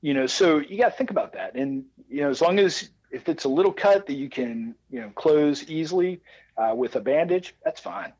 you 0.00 0.14
know, 0.14 0.26
so 0.26 0.56
you 0.56 0.78
got 0.78 0.92
to 0.92 0.96
think 0.96 1.10
about 1.10 1.34
that. 1.34 1.54
And, 1.54 1.84
you 2.08 2.22
know, 2.22 2.30
as 2.30 2.40
long 2.40 2.58
as 2.58 2.88
if 3.10 3.28
it's 3.28 3.44
a 3.44 3.48
little 3.50 3.74
cut 3.74 4.06
that 4.06 4.14
you 4.14 4.30
can, 4.30 4.74
you 4.88 5.02
know, 5.02 5.10
close 5.10 5.68
easily 5.68 6.22
uh, 6.56 6.72
with 6.74 6.96
a 6.96 7.00
bandage, 7.00 7.54
that's 7.62 7.78
fine. 7.78 8.14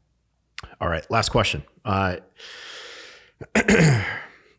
All 0.83 0.89
right. 0.91 1.11
Last 1.11 1.31
question. 1.31 1.63
Uh, 1.83 2.17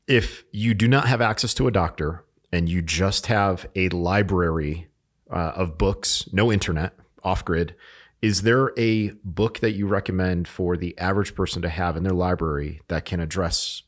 if 0.07 0.43
you 0.51 0.73
do 0.73 0.87
not 0.87 1.07
have 1.07 1.21
access 1.21 1.53
to 1.53 1.67
a 1.67 1.71
doctor 1.71 2.25
and 2.51 2.67
you 2.67 2.81
just 2.81 3.27
have 3.27 3.67
a 3.75 3.89
library 3.89 4.87
uh, 5.29 5.51
of 5.55 5.77
books, 5.77 6.27
no 6.33 6.51
internet, 6.51 6.95
off 7.23 7.45
grid, 7.45 7.75
is 8.21 8.43
there 8.43 8.71
a 8.77 9.09
book 9.23 9.59
that 9.59 9.71
you 9.71 9.87
recommend 9.87 10.47
for 10.47 10.77
the 10.77 10.97
average 10.97 11.35
person 11.35 11.61
to 11.61 11.69
have 11.69 11.97
in 11.97 12.03
their 12.03 12.13
library 12.13 12.81
that 12.87 13.05
can 13.05 13.19
address 13.19 13.83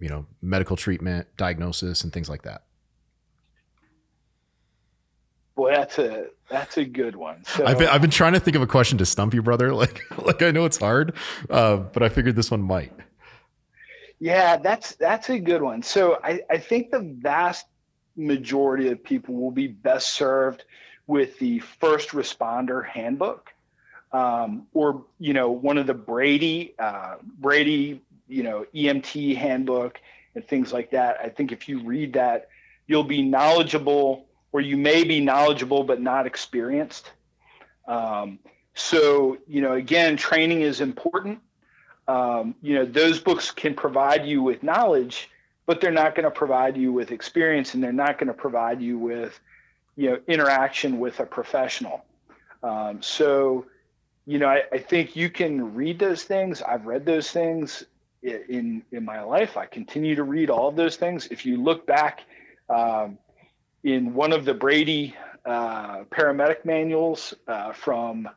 you 0.00 0.08
know, 0.08 0.26
medical 0.40 0.76
treatment, 0.76 1.26
diagnosis, 1.36 2.04
and 2.04 2.12
things 2.12 2.28
like 2.28 2.42
that? 2.42 2.62
Boy, 5.56 5.72
that's 5.74 5.98
a 5.98 6.26
that's 6.48 6.76
a 6.76 6.84
good 6.84 7.16
one. 7.16 7.44
So, 7.44 7.66
I've 7.66 7.78
been 7.78 7.88
I've 7.88 8.00
been 8.00 8.10
trying 8.10 8.34
to 8.34 8.40
think 8.40 8.54
of 8.54 8.62
a 8.62 8.66
question 8.66 8.98
to 8.98 9.06
stump 9.06 9.34
you, 9.34 9.42
brother. 9.42 9.74
Like 9.78 10.02
like 10.18 10.42
I 10.42 10.52
know 10.52 10.64
it's 10.64 10.76
hard, 10.76 11.14
uh, 11.50 11.78
but 11.78 12.02
I 12.02 12.08
figured 12.08 12.36
this 12.36 12.50
one 12.50 12.62
might. 12.62 12.92
Yeah, 14.20 14.56
that's 14.56 14.94
that's 14.96 15.30
a 15.30 15.38
good 15.38 15.62
one. 15.62 15.82
So 15.82 16.18
I, 16.22 16.42
I 16.48 16.58
think 16.58 16.90
the 16.90 17.00
vast 17.00 17.66
majority 18.16 18.88
of 18.88 19.02
people 19.02 19.34
will 19.34 19.50
be 19.50 19.66
best 19.66 20.10
served 20.14 20.64
with 21.08 21.38
the 21.38 21.58
first 21.58 22.10
responder 22.10 22.86
handbook, 22.86 23.50
um, 24.12 24.66
or 24.72 25.04
you 25.18 25.32
know 25.32 25.50
one 25.50 25.78
of 25.78 25.86
the 25.86 25.94
Brady 25.94 26.74
uh, 26.78 27.16
Brady 27.22 28.02
you 28.26 28.42
know 28.42 28.66
EMT 28.74 29.36
handbook 29.36 30.00
and 30.34 30.46
things 30.46 30.72
like 30.72 30.90
that. 30.92 31.18
I 31.22 31.28
think 31.28 31.52
if 31.52 31.68
you 31.68 31.82
read 31.82 32.12
that, 32.14 32.48
you'll 32.86 33.04
be 33.04 33.22
knowledgeable, 33.22 34.26
or 34.52 34.60
you 34.60 34.76
may 34.76 35.04
be 35.04 35.20
knowledgeable 35.20 35.84
but 35.84 36.00
not 36.00 36.26
experienced. 36.26 37.12
Um, 37.86 38.38
so 38.74 39.38
you 39.46 39.60
know, 39.60 39.74
again, 39.74 40.16
training 40.16 40.62
is 40.62 40.80
important. 40.80 41.40
Um, 42.06 42.54
you 42.62 42.74
know, 42.74 42.86
those 42.86 43.20
books 43.20 43.50
can 43.50 43.74
provide 43.74 44.24
you 44.24 44.42
with 44.42 44.62
knowledge, 44.62 45.28
but 45.66 45.80
they're 45.80 45.90
not 45.90 46.14
going 46.14 46.24
to 46.24 46.30
provide 46.30 46.76
you 46.76 46.92
with 46.92 47.10
experience, 47.12 47.74
and 47.74 47.84
they're 47.84 47.92
not 47.92 48.18
going 48.18 48.28
to 48.28 48.34
provide 48.34 48.80
you 48.80 48.98
with 48.98 49.38
you 49.96 50.10
know 50.10 50.18
interaction 50.26 50.98
with 50.98 51.20
a 51.20 51.26
professional. 51.26 52.04
Um, 52.62 53.02
so 53.02 53.66
you 54.28 54.38
know, 54.38 54.46
I, 54.46 54.62
I, 54.70 54.76
think 54.76 55.16
you 55.16 55.30
can 55.30 55.74
read 55.74 55.98
those 55.98 56.22
things. 56.22 56.60
I've 56.60 56.84
read 56.84 57.06
those 57.06 57.30
things 57.30 57.82
in 58.22 58.82
in 58.92 59.02
my 59.02 59.22
life. 59.22 59.56
I 59.56 59.64
continue 59.64 60.16
to 60.16 60.22
read 60.22 60.50
all 60.50 60.68
of 60.68 60.76
those 60.76 60.96
things. 60.96 61.28
If 61.28 61.46
you 61.46 61.56
look 61.56 61.86
back 61.86 62.24
um, 62.68 63.16
in 63.82 64.12
one 64.12 64.34
of 64.34 64.44
the 64.44 64.52
Brady 64.52 65.16
uh, 65.46 66.04
paramedic 66.10 66.66
manuals 66.66 67.32
uh, 67.46 67.72
from 67.72 68.28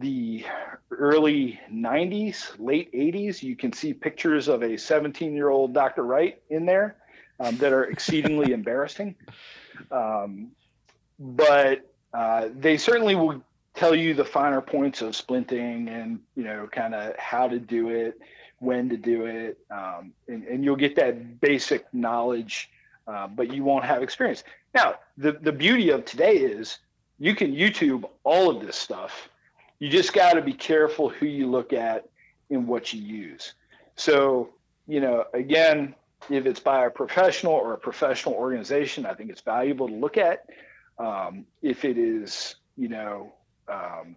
the 0.00 0.44
early 0.90 1.60
90s, 1.72 2.50
late 2.58 2.92
80s, 2.92 3.40
you 3.40 3.54
can 3.54 3.72
see 3.72 3.94
pictures 3.94 4.48
of 4.48 4.64
a 4.64 4.76
17 4.76 5.32
year 5.32 5.48
old 5.48 5.74
Dr. 5.74 6.02
Wright 6.02 6.42
in 6.50 6.66
there 6.66 6.96
um, 7.38 7.56
that 7.58 7.72
are 7.72 7.84
exceedingly 7.84 8.52
embarrassing. 8.58 9.14
Um, 9.92 10.50
but 11.20 11.88
uh, 12.12 12.48
they 12.52 12.78
certainly 12.78 13.14
will 13.14 13.44
tell 13.74 13.94
you 13.94 14.14
the 14.14 14.24
finer 14.24 14.60
points 14.60 15.02
of 15.02 15.12
splinting 15.12 15.88
and 15.88 16.20
you 16.36 16.44
know 16.44 16.68
kind 16.70 16.94
of 16.94 17.16
how 17.16 17.48
to 17.48 17.58
do 17.58 17.88
it 17.88 18.18
when 18.62 18.88
to 18.88 18.96
do 18.96 19.26
it, 19.26 19.58
um, 19.72 20.12
and, 20.28 20.44
and, 20.44 20.64
you'll 20.64 20.76
get 20.76 20.94
that 20.94 21.40
basic 21.40 21.84
knowledge, 21.92 22.70
uh, 23.08 23.26
but 23.26 23.52
you 23.52 23.64
won't 23.64 23.84
have 23.84 24.04
experience. 24.04 24.44
Now, 24.72 25.00
the, 25.18 25.32
the 25.32 25.50
beauty 25.50 25.90
of 25.90 26.04
today 26.04 26.36
is 26.36 26.78
you 27.18 27.34
can 27.34 27.52
YouTube 27.52 28.08
all 28.22 28.48
of 28.48 28.64
this 28.64 28.76
stuff. 28.76 29.28
You 29.80 29.88
just 29.88 30.12
got 30.12 30.34
to 30.34 30.42
be 30.42 30.52
careful 30.52 31.08
who 31.08 31.26
you 31.26 31.50
look 31.50 31.72
at 31.72 32.08
and 32.50 32.68
what 32.68 32.92
you 32.92 33.00
use. 33.00 33.54
So, 33.96 34.50
you 34.86 35.00
know, 35.00 35.24
again, 35.34 35.96
if 36.30 36.46
it's 36.46 36.60
by 36.60 36.86
a 36.86 36.90
professional 36.90 37.54
or 37.54 37.72
a 37.72 37.78
professional 37.78 38.36
organization, 38.36 39.06
I 39.06 39.14
think 39.14 39.30
it's 39.30 39.40
valuable 39.40 39.88
to 39.88 39.94
look 39.94 40.16
at. 40.16 40.46
Um, 40.98 41.46
if 41.62 41.84
it 41.84 41.98
is, 41.98 42.54
you 42.76 42.88
know, 42.88 43.32
um, 43.68 44.16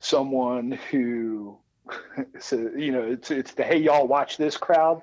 someone 0.00 0.78
who 0.90 1.58
so 2.40 2.70
you 2.76 2.92
know 2.92 3.02
it's 3.02 3.30
it's 3.30 3.52
the 3.52 3.62
hey 3.62 3.78
y'all 3.78 4.06
watch 4.06 4.36
this 4.36 4.56
crowd. 4.56 5.02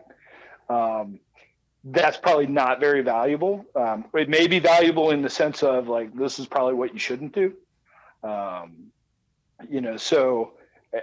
Um, 0.70 1.20
that's 1.86 2.16
probably 2.18 2.48
not 2.48 2.80
very 2.80 3.02
valuable. 3.02 3.66
Um, 3.76 4.06
it 4.14 4.30
may 4.30 4.48
be 4.48 4.60
valuable 4.60 5.12
in 5.12 5.22
the 5.22 5.30
sense 5.30 5.64
of 5.64 5.88
like 5.88 6.16
this 6.16 6.40
is 6.40 6.46
probably 6.46 6.76
what 6.76 6.94
you 6.94 7.00
shouldn't 7.00 7.34
do. 7.34 7.54
Um, 8.24 8.92
you 9.70 9.82
know 9.82 9.98
so 9.98 10.54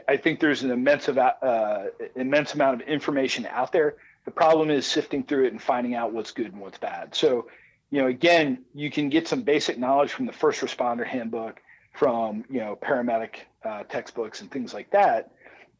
i 0.08 0.16
think 0.16 0.40
there's 0.40 0.62
an 0.62 0.70
immense 0.70 1.08
of, 1.08 1.18
uh, 1.18 1.84
immense 2.14 2.54
amount 2.54 2.80
of 2.80 2.88
information 2.88 3.46
out 3.46 3.72
there. 3.72 3.96
The 4.24 4.30
problem 4.30 4.70
is 4.70 4.86
sifting 4.86 5.24
through 5.24 5.46
it 5.46 5.52
and 5.52 5.60
finding 5.60 5.94
out 5.94 6.12
what's 6.12 6.30
good 6.30 6.52
and 6.52 6.60
what's 6.60 6.78
bad. 6.78 7.14
So 7.14 7.48
you 7.90 8.00
know 8.00 8.06
again 8.06 8.64
you 8.74 8.90
can 8.90 9.08
get 9.08 9.28
some 9.28 9.42
basic 9.42 9.78
knowledge 9.78 10.12
from 10.12 10.26
the 10.26 10.32
first 10.32 10.60
responder 10.60 11.06
handbook 11.06 11.60
from 12.00 12.44
you 12.48 12.60
know 12.60 12.78
paramedic 12.80 13.34
uh, 13.64 13.82
textbooks 13.84 14.40
and 14.40 14.50
things 14.50 14.72
like 14.72 14.90
that 14.90 15.30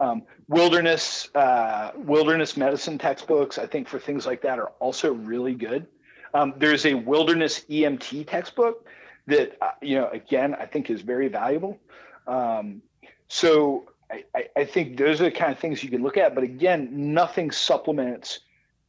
um, 0.01 0.23
wilderness 0.49 1.29
uh, 1.35 1.93
wilderness 1.95 2.57
medicine 2.57 2.99
textbooks, 2.99 3.59
I 3.59 3.67
think 3.67 3.87
for 3.87 3.99
things 3.99 4.27
like 4.27 4.43
that, 4.43 4.59
are 4.59 4.73
also 4.81 5.13
really 5.13 5.55
good. 5.55 5.87
Um, 6.33 6.55
there's 6.57 6.87
a 6.87 6.95
wilderness 6.95 7.61
EMT 7.69 8.27
textbook 8.27 8.87
that 9.27 9.57
uh, 9.61 9.73
you 9.83 9.97
know 9.97 10.09
again 10.09 10.55
I 10.55 10.65
think 10.65 10.91
is 10.91 11.03
very 11.03 11.29
valuable. 11.29 11.79
Um, 12.27 12.81
so 13.29 13.91
I, 14.11 14.47
I, 14.57 14.65
think 14.65 14.97
those 14.97 15.21
are 15.21 15.25
the 15.25 15.31
kind 15.31 15.53
of 15.53 15.59
things 15.59 15.85
you 15.85 15.91
can 15.91 16.03
look 16.03 16.17
at. 16.17 16.35
But 16.35 16.45
again, 16.45 17.15
nothing 17.15 17.51
supplements 17.51 18.41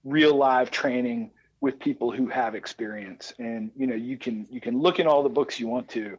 real 0.03 0.35
live 0.35 0.71
training 0.71 1.31
with 1.59 1.79
people 1.79 2.11
who 2.11 2.27
have 2.27 2.55
experience. 2.55 3.33
And 3.37 3.71
you 3.75 3.85
know 3.85 3.95
you 3.95 4.17
can 4.17 4.47
you 4.49 4.61
can 4.61 4.79
look 4.79 4.99
in 4.99 5.07
all 5.07 5.23
the 5.23 5.29
books 5.29 5.59
you 5.59 5.67
want 5.67 5.89
to. 5.89 6.17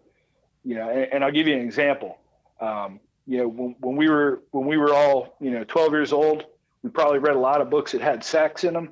You 0.64 0.76
know, 0.76 0.88
and, 0.88 1.12
and 1.12 1.24
I'll 1.24 1.32
give 1.32 1.46
you 1.46 1.54
an 1.54 1.62
example. 1.62 2.18
Um, 2.60 3.00
you 3.26 3.38
know, 3.38 3.48
when, 3.48 3.76
when 3.80 3.96
we 3.96 4.08
were 4.08 4.42
when 4.50 4.66
we 4.66 4.76
were 4.76 4.94
all 4.94 5.36
you 5.40 5.50
know 5.50 5.64
12 5.64 5.92
years 5.92 6.12
old, 6.12 6.44
we 6.82 6.90
probably 6.90 7.18
read 7.18 7.36
a 7.36 7.40
lot 7.40 7.60
of 7.60 7.70
books 7.70 7.92
that 7.92 8.00
had 8.00 8.24
sex 8.24 8.64
in 8.64 8.74
them. 8.74 8.90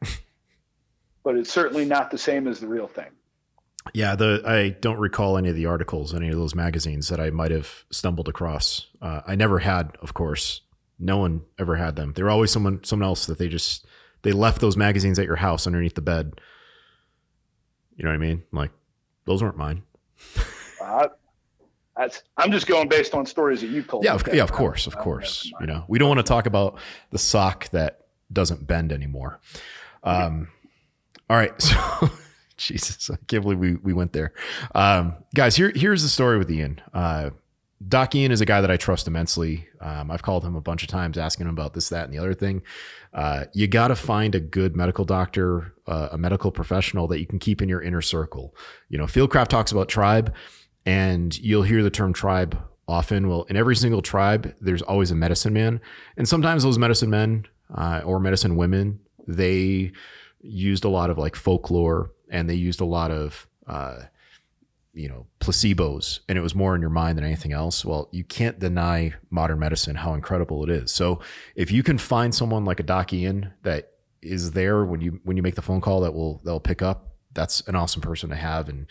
but 1.24 1.36
it's 1.36 1.52
certainly 1.52 1.84
not 1.84 2.10
the 2.10 2.18
same 2.18 2.46
as 2.46 2.60
the 2.60 2.66
real 2.66 2.86
thing. 2.86 3.10
Yeah, 3.94 4.14
the 4.14 4.42
I 4.46 4.70
don't 4.70 4.98
recall 4.98 5.36
any 5.36 5.48
of 5.48 5.56
the 5.56 5.66
articles, 5.66 6.14
any 6.14 6.28
of 6.28 6.36
those 6.36 6.54
magazines 6.54 7.08
that 7.08 7.18
I 7.20 7.30
might 7.30 7.50
have 7.50 7.84
stumbled 7.90 8.28
across. 8.28 8.86
Uh, 9.00 9.22
I 9.26 9.34
never 9.34 9.58
had, 9.58 9.96
of 10.00 10.14
course. 10.14 10.60
No 10.98 11.18
one 11.18 11.42
ever 11.58 11.74
had 11.76 11.96
them. 11.96 12.12
They 12.12 12.22
were 12.22 12.30
always 12.30 12.52
someone 12.52 12.84
someone 12.84 13.08
else 13.08 13.26
that 13.26 13.38
they 13.38 13.48
just 13.48 13.84
they 14.22 14.30
left 14.30 14.60
those 14.60 14.76
magazines 14.76 15.18
at 15.18 15.26
your 15.26 15.36
house 15.36 15.66
underneath 15.66 15.94
the 15.94 16.00
bed. 16.00 16.40
You 17.96 18.04
know 18.04 18.10
what 18.10 18.14
I 18.14 18.18
mean? 18.18 18.44
Like 18.52 18.70
those 19.24 19.42
weren't 19.42 19.56
mine. 19.56 19.82
Uh, 20.92 21.08
that's 21.96 22.22
I'm 22.36 22.50
just 22.50 22.66
going 22.66 22.88
based 22.88 23.14
on 23.14 23.26
stories 23.26 23.60
that 23.60 23.68
you 23.68 23.82
told. 23.82 24.04
Yeah, 24.04 24.14
of, 24.14 24.26
yeah, 24.32 24.42
of 24.42 24.52
course, 24.52 24.86
of 24.86 24.96
course. 24.96 25.50
You 25.60 25.66
know, 25.66 25.84
we 25.88 25.98
don't 25.98 26.08
want 26.08 26.18
to 26.18 26.24
talk 26.24 26.46
about 26.46 26.78
the 27.10 27.18
sock 27.18 27.68
that 27.70 28.06
doesn't 28.32 28.66
bend 28.66 28.92
anymore. 28.92 29.40
Um, 30.02 30.48
all 31.28 31.36
right, 31.36 31.52
so 31.62 32.10
Jesus, 32.56 33.10
I 33.10 33.16
can't 33.26 33.42
believe 33.42 33.58
we 33.58 33.74
we 33.74 33.92
went 33.92 34.12
there, 34.12 34.32
um, 34.74 35.16
guys. 35.34 35.56
Here 35.56 35.70
here's 35.74 36.02
the 36.02 36.08
story 36.08 36.38
with 36.38 36.50
Ian. 36.50 36.80
Uh, 36.94 37.30
Doc 37.88 38.14
Ian 38.14 38.32
is 38.32 38.40
a 38.40 38.46
guy 38.46 38.60
that 38.60 38.70
I 38.70 38.76
trust 38.76 39.06
immensely. 39.06 39.68
Um, 39.80 40.10
I've 40.10 40.22
called 40.22 40.44
him 40.44 40.54
a 40.54 40.60
bunch 40.60 40.82
of 40.82 40.88
times 40.88 41.18
asking 41.18 41.46
him 41.46 41.52
about 41.52 41.74
this, 41.74 41.88
that, 41.88 42.04
and 42.04 42.14
the 42.14 42.18
other 42.18 42.34
thing. 42.34 42.62
Uh, 43.12 43.46
you 43.52 43.66
got 43.66 43.88
to 43.88 43.96
find 43.96 44.34
a 44.34 44.40
good 44.40 44.76
medical 44.76 45.04
doctor, 45.04 45.74
uh, 45.86 46.10
a 46.12 46.18
medical 46.18 46.50
professional 46.52 47.06
that 47.08 47.18
you 47.18 47.26
can 47.26 47.38
keep 47.38 47.60
in 47.60 47.68
your 47.68 47.82
inner 47.82 48.02
circle. 48.02 48.54
You 48.88 48.98
know, 48.98 49.04
Fieldcraft 49.04 49.48
talks 49.48 49.72
about 49.72 49.88
tribe, 49.88 50.32
and 50.84 51.38
you'll 51.38 51.62
hear 51.62 51.82
the 51.82 51.90
term 51.90 52.12
tribe 52.12 52.58
often. 52.88 53.28
Well, 53.28 53.44
in 53.44 53.56
every 53.56 53.76
single 53.76 54.02
tribe, 54.02 54.54
there's 54.60 54.82
always 54.82 55.10
a 55.10 55.14
medicine 55.14 55.52
man, 55.52 55.80
and 56.16 56.28
sometimes 56.28 56.62
those 56.62 56.78
medicine 56.78 57.10
men 57.10 57.46
uh, 57.74 58.02
or 58.04 58.18
medicine 58.18 58.56
women 58.56 59.00
they 59.26 59.92
used 60.40 60.84
a 60.84 60.88
lot 60.88 61.10
of 61.10 61.18
like 61.18 61.36
folklore 61.36 62.10
and 62.30 62.48
they 62.48 62.54
used 62.54 62.80
a 62.80 62.84
lot 62.84 63.10
of 63.10 63.46
uh, 63.66 63.98
you 64.92 65.08
know 65.08 65.26
placebos. 65.40 66.20
And 66.28 66.36
it 66.36 66.42
was 66.42 66.54
more 66.54 66.74
in 66.74 66.80
your 66.80 66.90
mind 66.90 67.18
than 67.18 67.24
anything 67.24 67.52
else. 67.52 67.84
Well 67.84 68.08
you 68.12 68.24
can't 68.24 68.58
deny 68.58 69.14
modern 69.30 69.58
medicine 69.58 69.96
how 69.96 70.14
incredible 70.14 70.62
it 70.64 70.70
is. 70.70 70.90
So 70.90 71.20
if 71.54 71.70
you 71.70 71.82
can 71.82 71.98
find 71.98 72.34
someone 72.34 72.64
like 72.64 72.80
a 72.80 72.84
doc 72.84 73.12
ian 73.12 73.52
that 73.62 73.90
is 74.20 74.52
there 74.52 74.84
when 74.84 75.00
you 75.00 75.20
when 75.24 75.36
you 75.36 75.42
make 75.42 75.56
the 75.56 75.62
phone 75.62 75.80
call 75.80 76.00
that 76.00 76.14
will 76.14 76.40
they'll 76.44 76.60
pick 76.60 76.82
up 76.82 77.08
that's 77.34 77.60
an 77.62 77.74
awesome 77.74 78.02
person 78.02 78.28
to 78.30 78.36
have. 78.36 78.68
And 78.68 78.86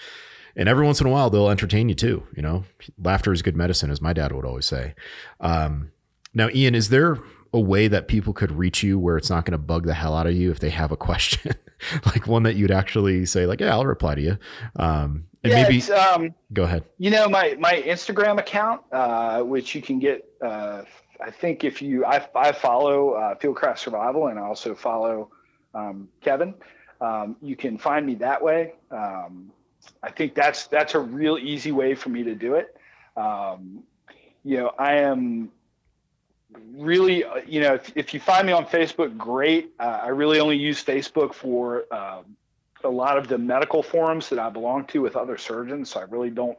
and 0.56 0.70
every 0.70 0.86
once 0.86 1.02
in 1.02 1.08
a 1.08 1.10
while 1.10 1.30
they'll 1.30 1.50
entertain 1.50 1.90
you 1.90 1.96
too 1.96 2.26
you 2.36 2.42
know 2.42 2.64
laughter 2.98 3.32
is 3.32 3.42
good 3.42 3.58
medicine 3.58 3.92
as 3.92 4.02
my 4.02 4.14
dad 4.14 4.32
would 4.32 4.46
always 4.46 4.66
say 4.66 4.94
um, 5.40 5.92
now 6.34 6.50
ian 6.54 6.76
is 6.76 6.90
there 6.90 7.18
a 7.54 7.60
way 7.60 7.88
that 7.88 8.08
people 8.08 8.34
could 8.34 8.52
reach 8.52 8.82
you 8.82 8.98
where 8.98 9.18
it's 9.18 9.30
not 9.30 9.46
going 9.46 9.52
to 9.52 9.58
bug 9.58 9.86
the 9.86 9.94
hell 9.94 10.16
out 10.16 10.28
of 10.28 10.34
you 10.34 10.52
if 10.52 10.60
they 10.60 10.70
have 10.70 10.92
a 10.92 10.98
question 11.10 11.54
like 12.06 12.28
one 12.28 12.44
that 12.44 12.56
you'd 12.56 12.72
actually 12.72 13.26
say 13.26 13.46
like 13.46 13.60
yeah 13.60 13.72
i'll 13.72 13.86
reply 13.86 14.16
to 14.16 14.22
you 14.22 14.38
um, 14.78 15.26
and 15.44 15.52
yeah, 15.52 15.64
maybe 15.64 15.92
um, 15.92 16.36
go 16.54 16.64
ahead. 16.64 16.84
You 17.00 17.10
know 17.10 17.28
my 17.28 17.56
my 17.60 17.82
Instagram 17.82 18.40
account, 18.40 18.82
uh, 18.92 19.42
which 19.42 19.74
you 19.74 19.82
can 19.82 20.00
get. 20.00 20.28
Uh, 20.42 20.84
I 21.20 21.32
think 21.32 21.64
if 21.64 21.82
you 21.82 22.06
I, 22.06 22.28
I 22.36 22.52
follow 22.52 23.12
uh, 23.12 23.36
Fieldcraft 23.36 23.80
Survival 23.80 24.28
and 24.28 24.40
I 24.40 24.44
also 24.44 24.76
follow 24.76 25.30
um, 25.74 26.10
Kevin. 26.22 26.54
Um, 27.00 27.36
you 27.42 27.56
can 27.56 27.78
find 27.78 28.06
me 28.06 28.16
that 28.16 28.42
way. 28.42 28.74
I 30.04 30.12
think 30.12 30.36
that's 30.36 30.68
that's 30.68 30.96
a 30.96 31.00
real 31.00 31.38
easy 31.38 31.72
way 31.72 31.96
for 31.96 32.10
me 32.10 32.24
to 32.24 32.36
do 32.36 32.56
it. 32.56 32.76
Um, 33.16 33.84
you 34.44 34.58
know, 34.58 34.72
I 34.78 34.96
am 34.96 35.52
really, 36.74 37.24
you 37.48 37.62
know, 37.62 37.76
if, 37.76 37.92
if 37.96 38.14
you 38.14 38.20
find 38.20 38.48
me 38.48 38.54
on 38.54 38.66
Facebook, 38.66 39.18
great. 39.18 39.72
Uh, 39.80 40.00
I 40.04 40.08
really 40.10 40.40
only 40.40 40.58
use 40.58 40.84
Facebook 40.84 41.34
for 41.34 41.86
um, 41.94 42.38
a 42.84 42.90
lot 42.90 43.18
of 43.18 43.28
the 43.28 43.38
medical 43.38 43.84
forums 43.84 44.30
that 44.30 44.40
I 44.40 44.50
belong 44.50 44.86
to 44.88 45.02
with 45.02 45.16
other 45.16 45.38
surgeons. 45.38 45.92
So 45.92 46.00
I 46.00 46.04
really 46.04 46.30
don't 46.30 46.58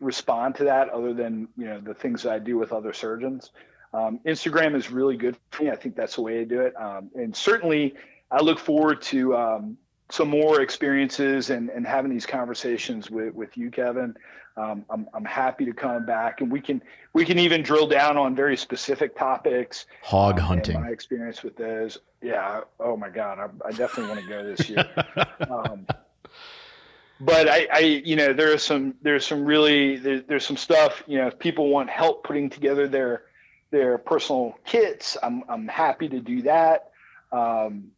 respond 0.00 0.54
to 0.56 0.64
that 0.64 0.88
other 0.90 1.14
than 1.14 1.48
you 1.56 1.66
know 1.66 1.80
the 1.80 1.94
things 1.94 2.22
that 2.22 2.32
I 2.32 2.38
do 2.38 2.58
with 2.58 2.72
other 2.72 2.92
surgeons. 2.92 3.50
Um, 3.92 4.18
Instagram 4.26 4.74
is 4.74 4.90
really 4.90 5.16
good 5.16 5.36
for 5.50 5.62
me. 5.62 5.70
I 5.70 5.76
think 5.76 5.94
that's 5.94 6.16
the 6.16 6.22
way 6.22 6.34
to 6.34 6.44
do 6.44 6.60
it. 6.60 6.74
Um, 6.76 7.10
and 7.14 7.34
certainly, 7.34 7.94
I 8.30 8.42
look 8.42 8.58
forward 8.58 9.02
to 9.02 9.36
um, 9.36 9.78
some 10.10 10.28
more 10.28 10.60
experiences 10.60 11.50
and, 11.50 11.70
and 11.70 11.86
having 11.86 12.10
these 12.10 12.26
conversations 12.26 13.10
with, 13.10 13.34
with 13.34 13.56
you, 13.56 13.70
Kevin. 13.70 14.14
Um, 14.56 14.84
I'm, 14.88 15.08
I'm 15.12 15.24
happy 15.24 15.64
to 15.64 15.72
come 15.72 16.06
back 16.06 16.40
and 16.40 16.50
we 16.50 16.60
can 16.60 16.80
we 17.12 17.24
can 17.24 17.40
even 17.40 17.62
drill 17.62 17.88
down 17.88 18.16
on 18.16 18.36
very 18.36 18.56
specific 18.56 19.18
topics. 19.18 19.86
Hog 20.02 20.38
um, 20.38 20.46
hunting. 20.46 20.80
My 20.80 20.90
experience 20.90 21.42
with 21.42 21.56
those. 21.56 21.98
Yeah. 22.22 22.60
Oh 22.78 22.96
my 22.96 23.08
God. 23.08 23.38
I, 23.40 23.68
I 23.68 23.72
definitely 23.72 24.14
want 24.14 24.20
to 24.20 24.28
go 24.28 24.44
this 24.44 24.68
year. 24.68 24.86
um, 25.50 25.86
but 27.20 27.48
I, 27.48 27.66
I, 27.72 27.78
you 27.78 28.16
know, 28.16 28.32
there's 28.32 28.62
some 28.62 28.94
there's 29.02 29.26
some 29.26 29.44
really 29.44 29.96
there, 29.96 30.20
there's 30.20 30.46
some 30.46 30.56
stuff. 30.56 31.02
You 31.06 31.18
know, 31.18 31.26
if 31.28 31.38
people 31.38 31.68
want 31.68 31.90
help 31.90 32.22
putting 32.22 32.48
together 32.50 32.86
their 32.86 33.22
their 33.70 33.98
personal 33.98 34.56
kits, 34.64 35.16
I'm 35.22 35.42
I'm 35.48 35.66
happy 35.66 36.08
to 36.08 36.20
do 36.20 36.42
that. 36.42 36.90
Um, 37.32 37.90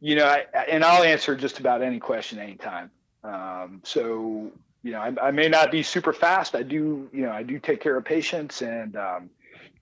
you 0.00 0.14
know, 0.14 0.26
I, 0.26 0.46
and 0.68 0.84
I'll 0.84 1.02
answer 1.02 1.36
just 1.36 1.60
about 1.60 1.82
any 1.82 1.98
question 1.98 2.38
anytime. 2.38 2.90
Um, 3.24 3.80
so 3.84 4.52
you 4.86 4.92
know, 4.92 5.00
I, 5.00 5.12
I, 5.20 5.30
may 5.32 5.48
not 5.48 5.72
be 5.72 5.82
super 5.82 6.12
fast. 6.12 6.54
I 6.54 6.62
do, 6.62 7.10
you 7.12 7.22
know, 7.22 7.32
I 7.32 7.42
do 7.42 7.58
take 7.58 7.80
care 7.80 7.96
of 7.96 8.04
patients 8.04 8.62
and, 8.62 8.94
um, 8.94 9.30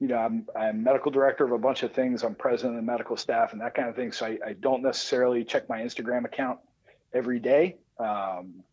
you 0.01 0.09
know, 0.09 0.17
I'm, 0.17 0.49
I'm 0.59 0.83
medical 0.83 1.11
director 1.11 1.45
of 1.45 1.53
a 1.53 1.59
bunch 1.59 1.83
of 1.83 1.93
things. 1.93 2.23
I'm 2.23 2.35
president 2.35 2.79
of 2.79 2.83
the 2.83 2.91
medical 2.91 3.19
staff 3.19 3.53
and 3.53 3.61
that 3.61 3.75
kind 3.75 3.91
of 3.91 3.97
thing. 3.97 4.13
So 4.13 4.25
I, 4.25 4.39
I 4.45 4.53
don't 4.55 4.83
necessarily 4.83 5.45
check 5.45 5.69
my 5.69 5.83
Instagram 5.83 6.25
account 6.25 6.59
every 7.13 7.39
day. 7.39 7.77
Um, 7.99 8.65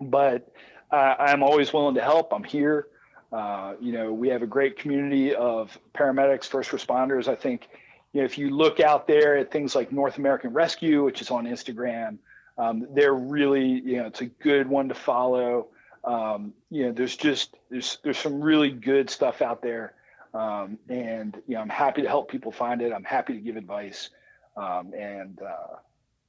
but 0.00 0.52
uh, 0.92 1.16
I'm 1.18 1.42
always 1.42 1.72
willing 1.72 1.96
to 1.96 2.00
help. 2.00 2.32
I'm 2.32 2.44
here. 2.44 2.86
Uh, 3.32 3.74
you 3.80 3.90
know, 3.90 4.12
we 4.12 4.28
have 4.28 4.42
a 4.42 4.46
great 4.46 4.78
community 4.78 5.34
of 5.34 5.76
paramedics, 5.94 6.44
first 6.44 6.70
responders. 6.70 7.26
I 7.26 7.34
think, 7.34 7.68
know, 8.16 8.24
if 8.24 8.38
you 8.38 8.50
look 8.50 8.80
out 8.80 9.06
there 9.06 9.36
at 9.36 9.50
things 9.50 9.74
like 9.74 9.92
North 9.92 10.18
American 10.18 10.52
Rescue, 10.52 11.04
which 11.04 11.20
is 11.20 11.30
on 11.30 11.46
Instagram, 11.46 12.18
um, 12.58 12.86
they're 12.92 13.14
really, 13.14 13.66
you 13.66 13.98
know, 13.98 14.06
it's 14.06 14.20
a 14.20 14.26
good 14.26 14.66
one 14.68 14.88
to 14.88 14.94
follow. 14.94 15.68
Um, 16.04 16.54
you 16.70 16.86
know, 16.86 16.92
there's 16.92 17.16
just 17.16 17.56
there's 17.70 17.98
there's 18.02 18.18
some 18.18 18.40
really 18.40 18.70
good 18.70 19.10
stuff 19.10 19.42
out 19.42 19.60
there, 19.60 19.94
um, 20.34 20.78
and 20.88 21.36
you 21.46 21.54
know, 21.54 21.60
I'm 21.60 21.68
happy 21.68 22.02
to 22.02 22.08
help 22.08 22.30
people 22.30 22.52
find 22.52 22.80
it. 22.80 22.92
I'm 22.92 23.04
happy 23.04 23.34
to 23.34 23.40
give 23.40 23.56
advice, 23.56 24.10
um, 24.56 24.92
and 24.96 25.40
uh, 25.42 25.76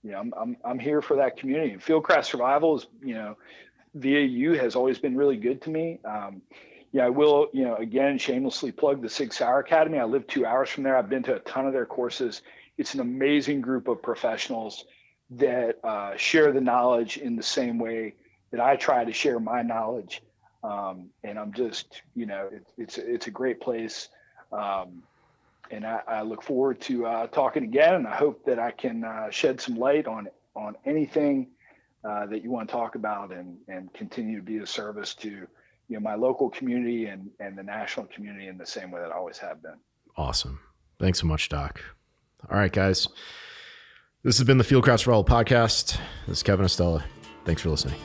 you 0.03 0.11
know, 0.11 0.19
I'm, 0.19 0.33
I'm 0.35 0.57
I'm 0.65 0.79
here 0.79 1.01
for 1.01 1.17
that 1.17 1.37
community. 1.37 1.73
And 1.73 1.81
Fieldcraft 1.81 2.25
Survival 2.25 2.77
is, 2.77 2.87
you 3.03 3.13
know, 3.13 3.37
via 3.93 4.21
you 4.21 4.53
has 4.53 4.75
always 4.75 4.97
been 4.97 5.15
really 5.15 5.37
good 5.37 5.61
to 5.61 5.69
me. 5.69 5.99
Yeah, 6.97 7.05
I 7.05 7.09
will, 7.09 7.49
you 7.53 7.63
know, 7.63 7.75
again, 7.75 8.17
shamelessly 8.17 8.71
plug 8.71 9.03
the 9.03 9.09
Sig 9.09 9.31
Sauer 9.31 9.59
Academy. 9.59 9.99
I 9.99 10.05
live 10.05 10.25
two 10.25 10.47
hours 10.47 10.67
from 10.67 10.81
there. 10.81 10.97
I've 10.97 11.09
been 11.09 11.21
to 11.21 11.35
a 11.35 11.39
ton 11.41 11.67
of 11.67 11.73
their 11.73 11.85
courses. 11.85 12.41
It's 12.79 12.95
an 12.95 13.01
amazing 13.01 13.61
group 13.61 13.87
of 13.87 14.01
professionals 14.01 14.83
that 15.29 15.77
uh, 15.83 16.17
share 16.17 16.51
the 16.51 16.59
knowledge 16.59 17.17
in 17.17 17.35
the 17.35 17.43
same 17.43 17.77
way 17.77 18.15
that 18.49 18.59
I 18.59 18.77
try 18.77 19.05
to 19.05 19.13
share 19.13 19.39
my 19.39 19.61
knowledge. 19.61 20.23
Um, 20.63 21.11
and 21.23 21.37
I'm 21.37 21.53
just, 21.53 22.01
you 22.15 22.25
know, 22.25 22.49
it, 22.51 22.65
it's 22.79 22.97
it's 22.97 23.27
a 23.27 23.31
great 23.31 23.61
place, 23.61 24.09
um, 24.51 25.03
and 25.69 25.85
I, 25.85 26.01
I, 26.07 26.21
look 26.23 26.41
forward 26.41 26.81
to 26.81 27.05
uh, 27.05 27.27
talking 27.27 27.63
again. 27.63 27.93
And 27.93 28.07
I 28.07 28.15
hope 28.15 28.43
that 28.45 28.57
I 28.57 28.71
can 28.71 29.03
uh, 29.03 29.29
shed 29.29 29.61
some 29.61 29.75
light 29.75 30.07
on 30.07 30.29
on 30.55 30.75
anything 30.83 31.49
uh, 32.03 32.25
that 32.25 32.43
you 32.43 32.49
want 32.49 32.69
to 32.69 32.71
talk 32.71 32.95
about, 32.95 33.31
and 33.31 33.57
and 33.67 33.93
continue 33.93 34.37
to 34.37 34.43
be 34.43 34.57
a 34.57 34.65
service 34.65 35.13
to 35.17 35.45
you 35.87 35.95
know 35.95 36.01
my 36.01 36.15
local 36.15 36.49
community 36.49 37.05
and 37.05 37.29
and 37.39 37.57
the 37.57 37.63
national 37.63 38.07
community 38.07 38.47
in 38.47 38.57
the 38.57 38.65
same 38.65 38.91
way 38.91 39.01
that 39.01 39.11
I 39.11 39.15
always 39.15 39.37
have 39.37 39.61
been. 39.61 39.77
Awesome. 40.15 40.59
Thanks 40.99 41.19
so 41.19 41.27
much, 41.27 41.49
Doc. 41.49 41.81
All 42.49 42.57
right, 42.57 42.71
guys. 42.71 43.07
This 44.23 44.37
has 44.39 44.47
been 44.47 44.57
the 44.57 44.63
Fieldcraft 44.63 45.11
All 45.11 45.23
Podcast. 45.23 45.97
This 46.27 46.37
is 46.37 46.43
Kevin 46.43 46.65
Estela. 46.65 47.03
Thanks 47.45 47.61
for 47.61 47.69
listening. 47.69 47.99